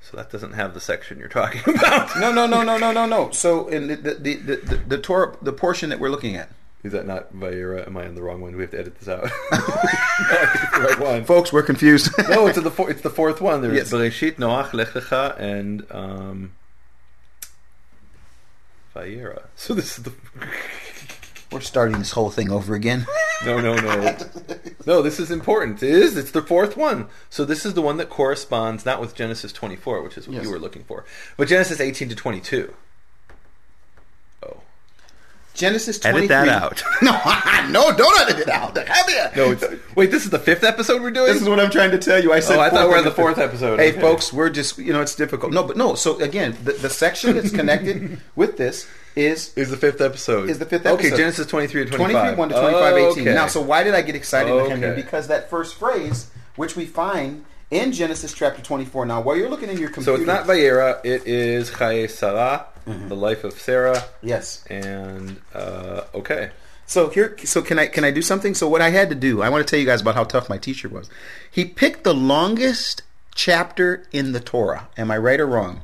So 0.02 0.18
that 0.18 0.30
doesn't 0.32 0.54
have 0.54 0.74
the 0.74 0.80
section 0.82 1.18
you're 1.20 1.28
talking 1.28 1.62
about. 1.76 2.20
no 2.20 2.32
no 2.32 2.46
no 2.46 2.62
no 2.64 2.78
no 2.78 2.92
no 2.92 3.06
no 3.06 3.32
so 3.32 3.68
in 3.68 3.88
the 3.88 3.96
the, 3.96 4.14
the, 4.14 4.36
the, 4.56 4.76
the, 4.88 4.98
Torah 5.00 5.36
the 5.42 5.52
portion 5.54 5.90
that 5.90 6.00
we're 6.00 6.10
looking 6.10 6.36
at 6.36 6.50
Is 6.84 6.92
that 6.92 7.08
not 7.08 7.34
Vayera? 7.34 7.88
Am 7.88 7.98
I 7.98 8.06
on 8.06 8.14
the 8.16 8.22
wrong 8.22 8.40
one? 8.42 8.52
Do 8.52 8.58
we 8.58 8.64
have 8.64 8.72
to 8.72 8.80
edit 8.80 9.00
this 9.00 9.08
out? 9.10 9.24
no, 9.24 9.30
I 9.52 10.46
think 10.46 10.64
it's 10.64 10.78
the 10.78 10.82
right 10.82 11.00
one. 11.00 11.26
folks 11.26 11.52
we're 11.52 11.64
confused 11.64 12.12
no, 12.30 12.46
it's 12.48 12.62
the 12.62 12.70
four, 12.70 12.90
it's 12.92 13.02
the 13.02 13.10
fourth 13.10 13.42
one. 13.42 13.62
There's 13.62 13.76
Yes. 13.76 13.92
Bereshit, 13.92 14.36
Noach, 14.36 14.74
Lech 14.74 14.90
Lecha, 14.90 15.40
and 15.40 15.86
um, 15.92 16.52
Vayera. 18.96 19.44
So 19.56 19.74
this 19.74 19.98
is 19.98 20.04
the 20.04 20.14
we're 21.52 21.62
starting 21.62 22.00
this 22.00 22.12
whole 22.12 22.30
thing 22.32 22.52
over 22.52 22.74
again 22.76 23.06
no, 23.46 23.60
no, 23.60 23.76
no, 23.76 24.16
no. 24.86 25.02
This 25.02 25.20
is 25.20 25.30
important. 25.30 25.84
It 25.84 25.90
is. 25.90 26.16
It's 26.16 26.32
the 26.32 26.42
fourth 26.42 26.78
one. 26.78 27.08
So 27.30 27.44
this 27.44 27.66
is 27.66 27.74
the 27.74 27.82
one 27.82 27.98
that 27.98 28.10
corresponds 28.10 28.86
not 28.86 29.02
with 29.02 29.14
Genesis 29.14 29.52
24, 29.52 30.02
which 30.02 30.18
is 30.18 30.26
what 30.28 30.36
Yes. 30.36 30.46
you 30.46 30.52
were 30.52 30.58
looking 30.60 30.84
for, 30.86 31.04
but 31.36 31.50
Genesis 31.50 31.82
18 31.82 32.08
to 32.10 32.16
22. 32.16 32.74
Oh, 34.44 34.58
Genesis 35.54 36.00
23 36.00 36.18
edit 36.18 36.30
that 36.30 36.48
out. 36.48 36.84
no 37.02 37.12
no 37.70 37.96
don't 37.96 38.22
edit 38.22 38.40
it 38.42 38.50
out 38.50 38.78
Have 38.78 39.10
you? 39.10 39.44
no, 39.44 39.52
it's, 39.52 39.96
wait. 39.96 40.12
This 40.12 40.24
is 40.24 40.30
the 40.30 40.40
fifth 40.40 40.64
episode 40.64 41.02
we're 41.02 41.12
doing. 41.12 41.28
This 41.34 41.42
is 41.42 41.50
what 41.50 41.60
I'm 41.60 41.70
trying 41.72 41.92
to 41.92 41.98
tell 42.00 42.22
you. 42.24 42.32
I 42.32 42.40
said. 42.40 42.58
Oh, 42.58 42.62
I 42.62 42.70
thought 42.70 42.88
we're 42.88 42.94
on 42.94 43.00
on 43.00 43.06
the 43.06 43.12
fourth 43.12 43.38
episode. 43.38 43.80
Hey, 43.80 43.92
Okay. 43.92 44.00
folks, 44.02 44.32
we're 44.32 44.50
just 44.50 44.78
you 44.78 44.94
know 44.94 45.02
it's 45.02 45.16
difficult. 45.16 45.52
No, 45.52 45.64
but 45.64 45.76
no. 45.78 45.96
So 45.96 46.20
again, 46.22 46.58
the, 46.64 46.72
the 46.74 46.90
section 46.90 47.36
that's 47.36 47.52
connected 47.52 48.22
with 48.36 48.56
this 48.58 48.88
is 49.16 49.56
is 49.58 49.70
the 49.72 49.78
fifth 49.78 50.02
episode. 50.02 50.50
Is 50.50 50.60
the 50.60 50.66
fifth 50.66 50.86
episode. 50.86 51.08
Okay. 51.08 51.18
Genesis 51.18 51.48
23 51.48 51.86
to 51.86 51.92
25. 51.92 52.36
23 52.36 52.38
1 52.38 52.50
to 52.50 52.56
25 52.56 52.94
Oh, 52.94 52.98
18. 53.12 53.22
okay. 53.24 53.34
Now, 53.36 53.48
so 53.48 53.62
why 53.62 53.84
did 53.84 53.94
I 53.96 54.02
get 54.02 54.16
excited 54.16 54.52
Oh, 54.52 54.64
with 54.64 54.72
him? 54.72 54.84
okay. 54.84 54.96
Because 54.96 55.28
that 55.28 55.50
first 55.50 55.76
phrase, 55.76 56.30
which 56.56 56.76
we 56.76 56.86
find 56.86 57.46
in 57.72 57.92
Genesis 57.92 58.34
chapter 58.34 58.62
24. 58.62 59.06
Now, 59.06 59.22
while 59.22 59.36
you're 59.36 59.50
looking 59.50 59.70
in 59.70 59.78
your 59.78 59.90
computer. 59.90 60.18
So 60.18 60.22
it's 60.22 60.28
not 60.28 60.46
Vayera, 60.46 61.00
it 61.04 61.26
is 61.28 61.72
Chayei 61.72 62.10
Sarah, 62.10 62.68
Mm-hmm. 62.86 63.08
the 63.10 63.16
life 63.16 63.44
of 63.44 63.54
Sarah, 63.54 64.04
yes. 64.22 64.64
and 64.70 65.42
uh, 65.56 66.02
okay. 66.14 66.52
So 66.86 67.10
here, 67.10 67.36
so 67.44 67.64
can 67.64 67.80
I 67.80 67.88
can 67.88 68.04
I 68.04 68.12
do 68.12 68.22
something? 68.22 68.54
So 68.54 68.68
what 68.70 68.80
I 68.80 68.92
had 68.92 69.10
to 69.10 69.16
do, 69.16 69.42
I 69.42 69.50
want 69.50 69.66
to 69.66 69.72
tell 69.72 69.80
you 69.80 69.88
guys 69.88 70.02
about 70.02 70.14
how 70.14 70.24
tough 70.24 70.50
my 70.50 70.60
teacher 70.60 70.88
was. 70.88 71.10
He 71.50 71.66
picked 71.66 72.04
the 72.04 72.14
longest 72.14 73.02
chapter 73.34 74.06
in 74.12 74.34
the 74.34 74.40
Torah. 74.40 74.88
Am 74.98 75.10
I 75.10 75.18
right 75.18 75.40
or 75.40 75.48
wrong? 75.48 75.82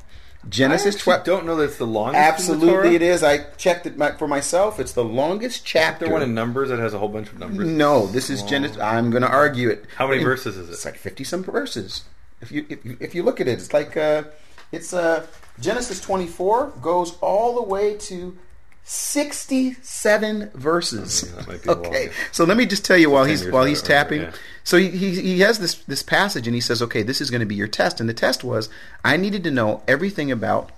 Genesis 0.50 0.96
I 0.96 1.00
12. 1.00 1.24
don't 1.24 1.46
know 1.46 1.56
that 1.58 1.66
it's 1.66 1.78
the 1.78 1.86
longest. 1.86 2.18
Absolutely, 2.20 2.96
it 2.96 3.02
is. 3.02 3.24
I 3.24 3.40
checked 3.58 3.86
it 3.86 3.98
my- 3.98 4.12
for 4.14 4.28
myself. 4.28 4.80
It's 4.80 4.94
the 4.94 5.04
longest 5.04 5.66
chapter. 5.66 6.06
There 6.06 6.14
one 6.14 6.24
in 6.24 6.34
Numbers 6.34 6.70
that 6.70 6.80
has 6.80 6.94
a 6.94 7.00
whole 7.00 7.10
bunch 7.10 7.28
of 7.28 7.38
numbers. 7.40 7.68
no, 7.68 8.08
this 8.08 8.30
is 8.30 8.42
Genesis. 8.44 8.78
I'm 8.80 9.12
going 9.12 9.22
to 9.24 9.30
argue 9.30 9.70
it. 9.70 9.86
How 9.98 10.08
many 10.08 10.20
In- 10.20 10.26
verses 10.26 10.58
is 10.58 10.70
it? 10.70 10.74
It's 10.74 10.86
like 10.86 10.98
fifty 10.98 11.24
some 11.24 11.44
verses. 11.44 12.04
If 12.42 12.52
you 12.52 12.66
if 12.70 12.84
you, 12.86 12.98
if 13.00 13.14
you 13.14 13.22
look 13.24 13.40
at 13.40 13.48
it, 13.48 13.52
it's 13.52 13.72
like 13.74 13.96
uh, 13.96 14.24
It's 14.72 14.94
uh, 14.94 15.28
Genesis 15.60 16.02
24 16.02 16.74
goes 16.82 17.18
all 17.22 17.56
the 17.56 17.64
way 17.64 17.96
to 17.98 18.36
67 18.84 20.52
verses. 20.54 21.24
Be 21.24 21.58
the 21.58 21.72
okay, 21.72 21.90
longest. 22.08 22.20
so 22.32 22.44
let 22.44 22.58
me 22.58 22.66
just 22.66 22.84
tell 22.84 22.98
you 22.98 23.10
while 23.10 23.26
he's 23.26 23.48
while 23.50 23.66
he's 23.66 23.84
I 23.84 23.88
tapping. 23.88 24.22
yeah. 24.24 24.34
So 24.64 24.78
he, 24.78 24.90
he 24.90 25.22
he 25.22 25.40
has 25.42 25.60
this 25.60 25.76
this 25.76 26.04
passage 26.04 26.48
and 26.48 26.56
he 26.56 26.62
says, 26.62 26.82
okay, 26.82 27.04
this 27.04 27.22
is 27.22 27.30
going 27.30 27.42
to 27.42 27.46
be 27.46 27.56
your 27.56 27.68
test. 27.68 28.00
And 28.00 28.10
the 28.10 28.14
test 28.14 28.44
was 28.44 28.70
I 29.04 29.18
needed 29.18 29.44
to 29.46 29.52
know 29.52 29.84
everything 29.88 30.32
about 30.32 30.72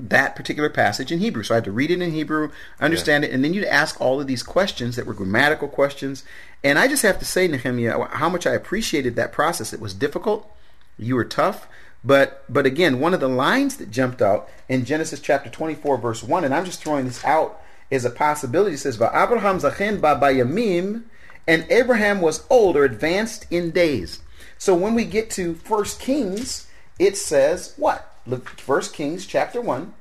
that 0.00 0.36
particular 0.36 0.70
passage 0.70 1.10
in 1.10 1.18
Hebrew. 1.18 1.42
So 1.42 1.54
I 1.54 1.56
had 1.56 1.64
to 1.64 1.72
read 1.72 1.90
it 1.90 2.00
in 2.00 2.12
Hebrew, 2.12 2.50
understand 2.80 3.24
it, 3.24 3.32
and 3.32 3.42
then 3.44 3.52
you'd 3.52 3.64
ask 3.64 4.00
all 4.00 4.20
of 4.20 4.26
these 4.26 4.42
questions 4.42 4.96
that 4.96 5.06
were 5.06 5.14
grammatical 5.14 5.68
questions. 5.68 6.24
And 6.62 6.78
I 6.78 6.86
just 6.86 7.02
have 7.02 7.18
to 7.18 7.24
say, 7.24 7.48
Nehemiah, 7.48 8.04
how 8.12 8.28
much 8.28 8.46
I 8.46 8.52
appreciated 8.52 9.16
that 9.16 9.32
process. 9.32 9.72
It 9.72 9.80
was 9.80 9.94
difficult. 9.94 10.50
You 10.98 11.16
were 11.16 11.24
tough. 11.24 11.66
But 12.04 12.44
but 12.48 12.66
again, 12.66 13.00
one 13.00 13.14
of 13.14 13.20
the 13.20 13.28
lines 13.28 13.76
that 13.76 13.90
jumped 13.90 14.22
out 14.22 14.48
in 14.68 14.84
Genesis 14.84 15.20
chapter 15.20 15.50
24, 15.50 15.98
verse 15.98 16.22
1, 16.22 16.44
and 16.44 16.54
I'm 16.54 16.64
just 16.64 16.82
throwing 16.82 17.06
this 17.06 17.24
out 17.24 17.60
as 17.90 18.04
a 18.04 18.10
possibility, 18.10 18.74
it 18.74 18.78
says, 18.78 18.96
Abraham 18.96 19.58
zaken 19.58 20.00
ba 20.00 20.18
bayamim, 20.20 21.04
and 21.46 21.66
Abraham 21.70 22.20
was 22.20 22.46
old 22.50 22.76
or 22.76 22.84
advanced 22.84 23.46
in 23.50 23.70
days. 23.70 24.20
So 24.58 24.74
when 24.74 24.94
we 24.94 25.04
get 25.04 25.30
to 25.30 25.54
First 25.54 26.00
Kings, 26.00 26.68
it 26.98 27.16
says 27.16 27.74
what? 27.76 28.14
Look, 28.26 28.48
First 28.48 28.94
Kings 28.94 29.26
chapter 29.26 29.60
1. 29.60 29.94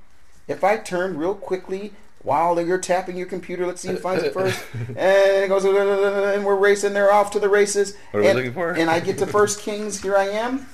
If 0.48 0.64
I 0.64 0.78
turn 0.78 1.18
real 1.18 1.36
quickly 1.36 1.94
while 2.24 2.60
you're 2.60 2.78
tapping 2.78 3.18
your 3.18 3.28
computer, 3.28 3.66
let's 3.66 3.82
see 3.82 3.90
who 3.90 3.98
finds 3.98 4.24
it 4.24 4.34
first. 4.34 4.62
and 4.90 4.98
it 4.98 5.48
goes, 5.48 5.64
and 5.64 6.46
we're 6.46 6.56
racing. 6.56 6.94
They're 6.94 7.12
off 7.12 7.32
to 7.32 7.40
the 7.40 7.50
races. 7.50 7.96
What 8.12 8.20
are 8.20 8.22
we 8.22 8.28
and, 8.28 8.38
looking 8.38 8.54
for? 8.54 8.72
And 8.72 8.90
I 8.90 9.00
get 9.00 9.18
to 9.20 9.28
First 9.28 9.62
Kings. 9.62 10.02
Here 10.02 10.18
I 10.18 10.26
am. 10.30 10.68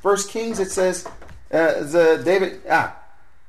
First 0.00 0.30
Kings. 0.30 0.58
It 0.58 0.70
says, 0.70 1.06
uh, 1.50 1.82
the 1.82 2.20
David 2.24 2.60
ah, 2.70 2.96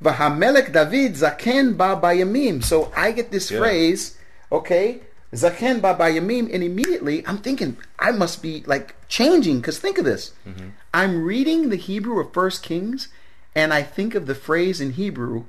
Vahamelech 0.03 0.71
David 0.71 1.13
Zaken 1.13 1.77
ba 1.77 1.99
bayamim. 2.01 2.63
So 2.63 2.91
I 2.95 3.11
get 3.11 3.31
this 3.31 3.51
Yeah. 3.51 3.59
phrase, 3.59 4.17
okay, 4.51 5.01
Zaken 5.33 5.81
ba 5.81 5.95
bayamim, 5.95 6.53
and 6.53 6.63
immediately 6.63 7.25
I'm 7.27 7.37
thinking 7.37 7.77
I 7.99 8.11
must 8.11 8.41
be 8.41 8.63
like 8.65 8.95
changing 9.07 9.59
because 9.59 9.79
think 9.79 9.97
of 9.97 10.05
this. 10.05 10.31
Mm-hmm. 10.47 10.69
I'm 10.93 11.23
reading 11.23 11.69
the 11.69 11.75
Hebrew 11.75 12.19
of 12.19 12.33
First 12.33 12.63
Kings, 12.63 13.09
and 13.55 13.73
I 13.73 13.83
think 13.83 14.15
of 14.15 14.25
the 14.25 14.35
phrase 14.35 14.81
in 14.81 14.93
Hebrew 14.93 15.43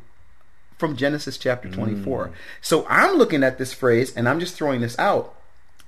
from 0.76 0.96
Genesis 0.96 1.36
chapter 1.38 1.70
24. 1.70 2.28
Mm. 2.28 2.32
So 2.62 2.86
I'm 2.88 3.16
looking 3.16 3.42
at 3.44 3.58
this 3.58 3.72
phrase, 3.74 4.14
and 4.16 4.28
I'm 4.28 4.40
just 4.40 4.54
throwing 4.54 4.80
this 4.80 4.98
out. 4.98 5.34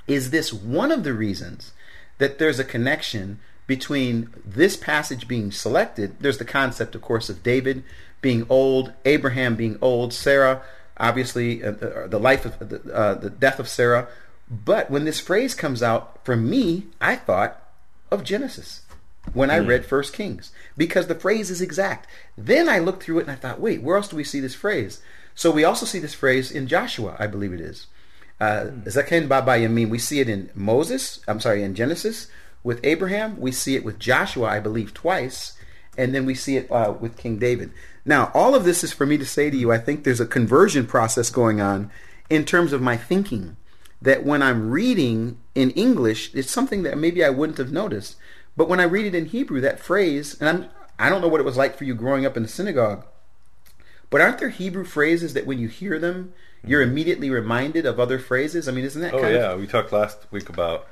Is 0.06 0.30
this 0.30 0.52
one 0.52 0.92
of 0.92 1.02
the 1.02 1.14
reasons 1.14 1.72
that 2.18 2.38
there's 2.38 2.58
a 2.58 2.64
connection 2.64 3.40
between 3.66 4.30
this 4.44 4.76
passage 4.76 5.28
being 5.28 5.52
selected? 5.52 6.16
There's 6.20 6.38
the 6.38 6.44
concept, 6.44 6.94
of 6.94 7.02
course, 7.02 7.28
of 7.28 7.42
David 7.42 7.84
being 8.20 8.46
old, 8.48 8.92
Abraham 9.04 9.56
being 9.56 9.76
old, 9.82 10.12
Sarah, 10.12 10.62
obviously, 10.96 11.62
uh, 11.62 11.72
uh, 11.72 12.06
the 12.06 12.20
life 12.20 12.46
of 12.46 12.58
the, 12.68 12.94
uh, 12.94 13.14
the 13.14 13.30
death 13.30 13.58
of 13.58 13.68
Sarah. 13.68 14.08
But 14.48 14.90
when 14.90 15.04
this 15.04 15.20
phrase 15.20 15.54
comes 15.54 15.82
out, 15.82 16.24
for 16.24 16.36
me, 16.36 16.86
I 17.00 17.16
thought 17.16 17.60
of 18.10 18.22
Genesis 18.22 18.82
when 19.32 19.50
I 19.50 19.58
read 19.58 19.86
First 19.86 20.12
Kings 20.12 20.52
because 20.76 21.06
the 21.06 21.14
phrase 21.14 21.50
is 21.50 21.60
exact. 21.60 22.06
Then 22.36 22.68
I 22.68 22.78
looked 22.78 23.02
through 23.02 23.20
it 23.20 23.22
and 23.22 23.30
I 23.30 23.36
thought, 23.36 23.60
wait, 23.60 23.82
where 23.82 23.96
else 23.96 24.08
do 24.08 24.16
we 24.16 24.24
see 24.24 24.40
this 24.40 24.54
phrase? 24.54 25.00
So 25.34 25.50
we 25.50 25.64
also 25.64 25.86
see 25.86 25.98
this 25.98 26.14
phrase 26.14 26.50
in 26.50 26.66
Joshua, 26.66 27.16
I 27.18 27.26
believe 27.26 27.52
it 27.52 27.60
is. 27.60 27.86
Uh, 28.40 28.66
Zaken 28.84 29.28
ba 29.28 29.40
bayamim. 29.40 29.88
We 29.88 29.98
see 29.98 30.20
it 30.20 30.28
in 30.28 30.50
Moses. 30.54 31.20
I'm 31.28 31.40
sorry, 31.40 31.62
in 31.62 31.74
Genesis 31.74 32.28
with 32.62 32.80
Abraham. 32.84 33.38
We 33.40 33.52
see 33.52 33.76
it 33.76 33.84
with 33.84 33.98
Joshua, 33.98 34.48
I 34.48 34.60
believe, 34.60 34.94
twice, 34.94 35.54
and 35.96 36.14
then 36.14 36.26
we 36.26 36.34
see 36.34 36.56
it 36.56 36.70
uh, 36.70 36.94
with 36.98 37.16
King 37.16 37.38
David. 37.38 37.72
Now, 38.04 38.30
all 38.34 38.54
of 38.54 38.64
this 38.64 38.82
is 38.82 38.92
for 38.92 39.06
me 39.06 39.18
to 39.18 39.26
say 39.26 39.50
to 39.50 39.56
you. 39.56 39.72
I 39.72 39.78
think 39.78 40.04
there's 40.04 40.20
a 40.20 40.26
conversion 40.26 40.86
process 40.86 41.30
going 41.30 41.60
on 41.60 41.90
in 42.30 42.44
terms 42.44 42.72
of 42.72 42.82
my 42.82 42.96
thinking. 42.96 43.56
That 44.00 44.24
when 44.24 44.42
I'm 44.42 44.70
reading 44.70 45.38
in 45.54 45.70
English, 45.70 46.34
it's 46.34 46.50
something 46.50 46.82
that 46.82 46.98
maybe 46.98 47.24
I 47.24 47.30
wouldn't 47.30 47.58
have 47.58 47.70
noticed. 47.70 48.16
But 48.56 48.68
when 48.68 48.80
I 48.80 48.84
read 48.84 49.06
it 49.06 49.14
in 49.14 49.26
Hebrew, 49.26 49.60
that 49.60 49.78
phrase, 49.78 50.36
and 50.40 50.48
I'm 50.48 50.70
I 50.98 51.08
don't 51.08 51.20
know 51.20 51.28
what 51.28 51.40
it 51.40 51.44
was 51.44 51.56
like 51.56 51.76
for 51.76 51.84
you 51.84 51.94
growing 51.94 52.26
up 52.26 52.36
in 52.36 52.42
the 52.42 52.48
synagogue, 52.48 53.04
but 54.10 54.20
aren't 54.20 54.38
there 54.38 54.50
Hebrew 54.50 54.84
phrases 54.84 55.34
that 55.34 55.46
when 55.46 55.58
you 55.58 55.68
hear 55.68 55.98
them, 55.98 56.34
you're 56.64 56.82
immediately 56.82 57.30
reminded 57.30 57.86
of 57.86 57.98
other 57.98 58.18
phrases? 58.18 58.68
I 58.68 58.72
mean, 58.72 58.84
isn't 58.84 59.00
that 59.02 59.14
Oh 59.14 59.28
yeah, 59.28 59.52
of 59.52 59.60
we 59.60 59.66
talked 59.66 59.92
last 59.92 60.18
week 60.30 60.48
about 60.48 60.86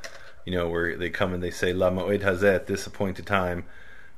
you 0.45 0.53
know 0.53 0.69
where 0.69 0.97
they 0.97 1.11
come 1.11 1.33
and 1.35 1.43
they 1.43 1.51
say 1.51 1.73
la 1.73 1.91
moed 1.91 2.23
hazeh 2.23 2.55
at 2.55 2.67
this 2.67 2.87
appointed 2.87 3.27
time, 3.27 3.65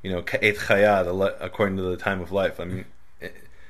you 0.03 0.11
know 0.11 0.23
ka'et 0.23 0.57
chaya 0.57 1.05
the 1.05 1.13
le- 1.13 1.37
according 1.41 1.77
to 1.77 1.83
the 1.83 1.97
time 1.97 2.21
of 2.21 2.33
life. 2.33 2.61
I 2.61 2.65
mean, 2.65 2.85
eh, 3.21 3.29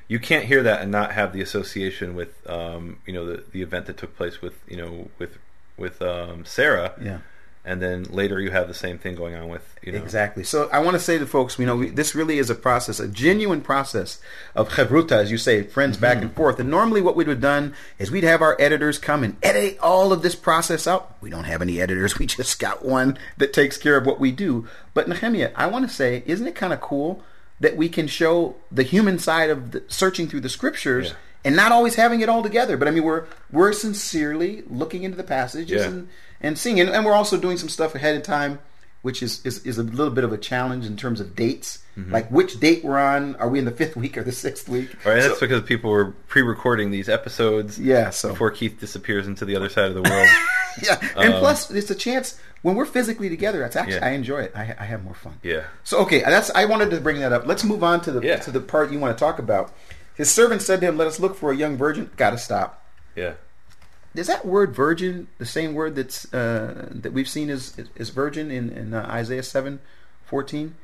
you 0.09 0.19
can't 0.19 0.45
hear 0.45 0.63
that 0.63 0.83
and 0.83 0.91
not 0.91 1.13
have 1.13 1.33
the 1.33 1.41
association 1.41 2.15
with 2.15 2.49
um, 2.49 2.99
you 3.07 3.13
know 3.13 3.27
the 3.27 3.45
the 3.53 3.63
event 3.63 3.87
that 3.87 3.97
took 3.97 4.17
place 4.17 4.43
with 4.43 4.55
you 4.69 4.77
know 4.77 5.11
with 5.19 5.39
with 5.77 6.03
um, 6.03 6.45
Sarah. 6.45 6.95
Yeah. 7.01 7.19
And 7.65 7.81
then 7.81 8.05
later 8.05 8.41
you 8.41 8.51
have 8.51 8.67
the 8.67 8.75
same 8.75 8.99
thing 8.99 9.15
going 9.15 9.37
on 9.37 9.49
with 9.49 9.63
you 9.83 9.93
know 9.93 9.99
Exactly. 9.99 10.43
So 10.43 10.69
I 10.73 10.81
want 10.81 10.95
to 10.97 11.01
say 11.01 11.19
to 11.19 11.27
folks, 11.27 11.59
you 11.61 11.67
know, 11.67 11.77
we, 11.77 11.91
this 11.91 12.13
really 12.13 12.39
is 12.39 12.51
a 12.51 12.57
process, 12.57 12.99
a 12.99 13.07
genuine 13.07 13.61
process 13.61 14.21
of 14.57 14.71
chevruta, 14.71 15.13
as 15.13 15.31
you 15.31 15.39
say, 15.39 15.63
friends 15.63 15.97
back 15.97 16.17
mm-hmm. 16.17 16.27
and 16.27 16.35
forth. 16.35 16.59
And 16.59 16.71
normally, 16.71 17.01
what 17.01 17.15
we'd 17.15 17.29
have 17.29 17.41
done 17.41 17.75
is 18.01 18.11
we'd 18.11 18.25
have 18.25 18.43
our 18.43 18.57
editors 18.59 18.99
come 18.99 19.23
and 19.23 19.37
edit 19.45 19.79
all 19.79 20.13
of 20.13 20.23
this 20.23 20.35
process 20.35 20.89
out. 20.89 21.17
We 21.21 21.31
don't 21.31 21.45
have 21.45 21.63
any 21.63 21.81
editors. 21.81 22.19
We 22.23 22.27
just 22.27 22.61
got 22.61 22.85
one 22.85 23.19
that 23.39 23.53
takes 23.53 23.77
care 23.77 23.97
of 23.97 24.07
what 24.07 24.21
we 24.21 24.31
do. 24.31 24.69
But 24.95 25.09
Nehemiah, 25.09 25.51
I 25.57 25.67
want 25.67 25.89
to 25.89 25.93
say, 25.93 26.23
isn't 26.25 26.47
it 26.47 26.55
kind 26.55 26.73
of 26.73 26.81
cool 26.81 27.23
that 27.59 27.77
we 27.77 27.89
can 27.89 28.07
show 28.07 28.55
the 28.71 28.85
human 28.85 29.19
side 29.19 29.51
of 29.51 29.73
the, 29.73 29.83
searching 29.89 30.29
through 30.29 30.41
the 30.41 30.49
scriptures? 30.49 31.09
Yeah. 31.09 31.15
And 31.45 31.57
not 31.57 31.73
always 31.73 31.97
having 31.97 32.21
it 32.21 32.29
all 32.29 32.45
together, 32.45 32.77
but 32.77 32.87
I 32.87 32.93
mean, 32.93 33.03
we're 33.03 33.25
we're 33.51 33.73
sincerely 33.73 34.63
looking 34.69 35.03
into 35.03 35.17
the 35.17 35.25
passages 35.25 35.83
Yeah. 35.83 35.89
and, 35.89 36.09
and 36.43 36.59
seeing, 36.59 36.81
and, 36.81 36.91
and 36.91 37.05
we're 37.05 37.15
also 37.15 37.39
doing 37.39 37.57
some 37.57 37.69
stuff 37.69 37.95
ahead 37.95 38.17
of 38.17 38.23
time 38.23 38.59
which 39.03 39.23
is, 39.23 39.45
is, 39.45 39.65
is 39.67 39.79
a 39.79 39.83
little 39.83 40.13
bit 40.13 40.23
of 40.25 40.33
a 40.33 40.39
challenge 40.39 40.87
in 40.87 40.97
terms 40.97 41.21
of 41.21 41.35
dates. 41.35 41.81
Mm-hmm. 41.99 42.13
Like 42.13 42.31
which 42.31 42.59
date 42.59 42.85
we're 42.85 42.99
on? 42.99 43.37
Are 43.37 43.49
we 43.49 43.59
in 43.59 43.65
the 43.65 43.73
fifth 43.73 43.97
week 43.97 44.17
or 44.17 44.23
the 44.23 44.33
sixth 44.33 44.69
week? 44.69 44.91
Right, 45.05 45.21
that's 45.21 45.41
because 45.41 45.63
people 45.63 45.91
were 45.91 46.13
pre-recording 46.29 46.91
these 46.91 47.09
episodes 47.09 47.79
yeah. 47.79 48.11
So 48.11 48.31
before 48.31 48.51
Keith 48.51 48.79
disappears 48.81 49.27
into 49.27 49.45
the 49.45 49.57
other 49.57 49.69
side 49.69 49.87
of 49.87 49.95
the 49.95 50.03
world. 50.03 50.29
yeah, 50.83 50.99
and 51.17 51.35
um, 51.35 51.41
plus 51.41 51.71
it's 51.71 51.91
a 51.91 51.95
chance 51.95 52.41
when 52.63 52.77
we're 52.77 52.87
physically 52.87 53.29
together. 53.29 53.59
That's 53.59 53.77
actually 53.77 53.97
Yeah. 53.97 54.07
I 54.07 54.11
enjoy 54.11 54.43
it. 54.43 54.53
I, 54.55 54.75
I 54.79 54.85
have 54.85 55.05
more 55.05 55.15
fun. 55.15 55.35
yeah. 55.43 55.65
So 55.85 55.99
okay, 56.03 56.21
that's 56.21 56.51
I 56.51 56.65
wanted 56.65 56.91
to 56.91 57.01
bring 57.01 57.19
that 57.21 57.33
up. 57.33 57.47
Let's 57.47 57.65
move 57.65 57.83
on 57.83 58.01
to 58.03 58.13
the 58.13 58.21
Yeah. 58.27 58.37
to 58.37 58.51
the 58.53 58.61
part 58.61 58.91
you 58.93 59.01
want 59.01 59.17
to 59.19 59.21
talk 59.23 59.39
about. 59.39 59.73
His 60.15 60.31
servant 60.31 60.63
said 60.63 60.81
to 60.81 60.87
him, 60.87 60.97
"Let 60.97 61.09
us 61.09 61.19
look 61.19 61.37
for 61.37 61.51
a 61.51 61.57
young 61.57 61.77
virgin." 61.77 62.11
Got 62.17 62.31
to 62.31 62.39
stop. 62.39 62.87
Yeah. 63.17 63.35
Is 64.15 64.27
that 64.27 64.45
word 64.45 64.75
"virgin" 64.75 65.29
the 65.39 65.47
same 65.47 65.75
word 65.75 65.95
that's 65.95 66.33
uh, 66.35 66.89
that 66.91 67.13
we've 67.13 67.29
seen 67.29 67.49
as 67.49 67.75
as 67.97 68.11
virgin 68.11 68.51
in, 68.51 68.71
in 68.71 68.95
uh, 68.95 69.07
Isaiah 69.09 69.43
seven 69.43 69.81
fourteen? 70.25 70.75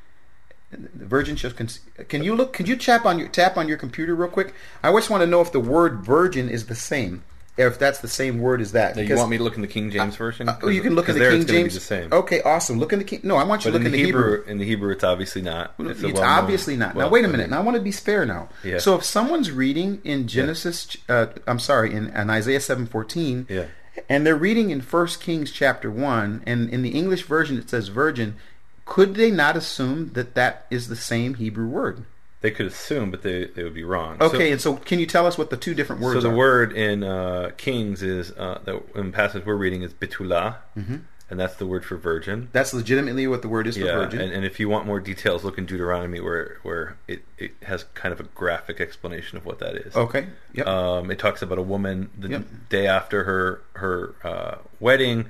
The 0.70 1.06
virgin 1.06 1.37
shall. 1.37 1.52
Can 1.52 2.23
you 2.23 2.35
look? 2.35 2.52
Can 2.52 2.66
you 2.66 2.76
tap 2.76 3.06
on 3.06 3.18
your 3.18 3.28
tap 3.28 3.56
on 3.56 3.68
your 3.68 3.78
computer 3.78 4.14
real 4.14 4.30
quick? 4.30 4.54
I 4.82 4.92
just 4.92 5.11
want 5.11 5.23
to 5.23 5.26
know 5.26 5.40
if 5.40 5.52
the 5.52 5.61
word 5.61 6.00
"virgin" 6.00 6.49
is 6.49 6.66
the 6.66 6.75
same, 6.75 7.23
if 7.66 7.78
that's 7.78 7.98
the 7.98 8.08
same 8.08 8.38
word 8.38 8.60
as 8.60 8.72
that. 8.72 8.94
Now, 8.96 9.02
you 9.02 9.16
want 9.16 9.30
me 9.30 9.36
to 9.38 9.42
look 9.42 9.56
in 9.56 9.62
the 9.62 9.68
King 9.68 9.90
James 9.90 10.14
version? 10.16 10.48
Uh, 10.48 10.58
oh, 10.62 10.68
you 10.68 10.80
can 10.80 10.94
look 10.94 11.08
in 11.08 11.14
the 11.14 11.20
there 11.20 11.30
King 11.32 11.40
it's 11.42 11.50
James. 11.50 11.72
Be 11.74 11.78
the 11.78 11.84
same. 11.84 12.12
Okay, 12.12 12.40
awesome. 12.42 12.78
Look 12.78 12.92
in 12.92 13.00
the 13.00 13.04
King. 13.04 13.20
No, 13.24 13.36
I 13.36 13.44
want 13.44 13.64
you 13.64 13.72
But 13.72 13.78
to 13.78 13.84
look 13.84 13.86
in 13.86 13.92
the, 13.92 14.04
Hebrew. 14.04 14.36
Hebrew, 14.38 14.50
in 14.50 14.58
the 14.58 14.64
Hebrew, 14.64 14.92
it's 14.92 15.04
obviously 15.04 15.42
not. 15.42 15.74
It's, 15.78 16.00
well-known- 16.02 16.22
obviously 16.24 16.76
not. 16.76 16.96
now 16.96 17.08
wait 17.08 17.24
a 17.24 17.28
minute. 17.28 17.50
Now 17.50 17.58
I 17.58 17.62
want 17.62 17.76
to 17.76 17.82
be 17.82 17.90
fair 17.92 18.24
now. 18.24 18.48
Yeah. 18.62 18.78
So 18.78 18.94
if 18.94 19.04
someone's 19.04 19.50
reading 19.50 20.00
in 20.04 20.28
Genesis, 20.28 20.96
uh, 21.08 21.26
I'm 21.46 21.58
sorry, 21.58 21.92
in, 21.92 22.08
in 22.08 22.30
Isaiah 22.30 22.60
seven 22.60 22.86
fourteen, 22.86 23.46
Yeah. 23.50 23.64
and 24.08 24.24
they're 24.24 24.36
reading 24.36 24.70
in 24.70 24.80
First 24.80 25.20
Kings 25.20 25.50
chapter 25.50 25.90
one, 25.90 26.42
and 26.46 26.70
in 26.70 26.82
the 26.82 26.90
English 26.90 27.22
version 27.24 27.58
it 27.58 27.68
says 27.68 27.88
virgin, 27.88 28.36
could 28.84 29.16
they 29.16 29.30
not 29.30 29.56
assume 29.56 30.12
that 30.14 30.34
that 30.34 30.66
is 30.70 30.88
the 30.88 30.96
same 30.96 31.34
Hebrew 31.34 31.66
word? 31.66 32.04
They 32.40 32.50
could 32.52 32.66
assume, 32.66 33.11
but 33.11 33.23
they, 33.23 33.47
they 33.47 33.64
would 33.64 33.75
be 33.75 33.83
wrong. 33.83 34.18
So- 34.21 34.26
Okay, 34.26 34.52
and 34.52 34.61
so 34.61 34.76
can 34.76 34.99
you 35.00 35.07
tell 35.07 35.26
us 35.26 35.37
what 35.37 35.50
the 35.50 35.57
two 35.57 35.75
different 35.75 36.00
words 36.02 36.14
So 36.16 36.21
the 36.21 36.33
are? 36.33 36.37
word 36.37 36.73
in 36.73 37.02
uh, 37.02 37.50
Kings 37.57 38.02
is 38.02 38.30
uh, 38.33 38.61
the 38.64 38.80
in 38.95 39.07
the 39.07 39.12
passage 39.12 39.45
we're 39.45 39.57
reading 39.57 39.83
is 39.83 39.92
betula, 39.92 40.57
Mm-hmm. 40.78 40.97
and 41.30 41.40
that's 41.40 41.57
the 41.57 41.66
word 41.66 41.85
for 41.85 41.97
virgin. 41.97 42.49
That's 42.52 42.73
legitimately 42.73 43.26
what 43.26 43.42
the 43.42 43.49
word 43.49 43.66
is 43.66 43.76
for 43.76 43.85
yeah, 43.85 43.97
virgin. 43.97 44.21
and, 44.21 44.33
and 44.33 44.45
if 44.45 44.61
you 44.61 44.68
want 44.68 44.87
more 44.87 45.00
details, 45.00 45.42
look 45.42 45.59
in 45.59 45.66
Deuteronomy 45.66 46.21
where 46.21 46.59
where 46.62 46.97
it, 47.09 47.25
it 47.38 47.52
has 47.62 47.85
kind 47.95 48.12
of 48.12 48.21
a 48.21 48.25
graphic 48.35 48.80
explanation 48.80 49.37
of 49.37 49.45
what 49.45 49.59
that 49.59 49.75
is. 49.75 49.97
okay. 49.97 50.28
Yep. 50.54 50.66
Um, 50.68 51.11
it 51.11 51.18
talks 51.18 51.42
about 51.42 51.59
a 51.59 51.62
woman 51.62 52.09
the 52.16 52.28
Yep. 52.28 52.45
day 52.68 52.87
after 52.87 53.25
her 53.25 53.62
her 53.75 54.14
uh, 54.23 54.59
wedding, 54.78 55.26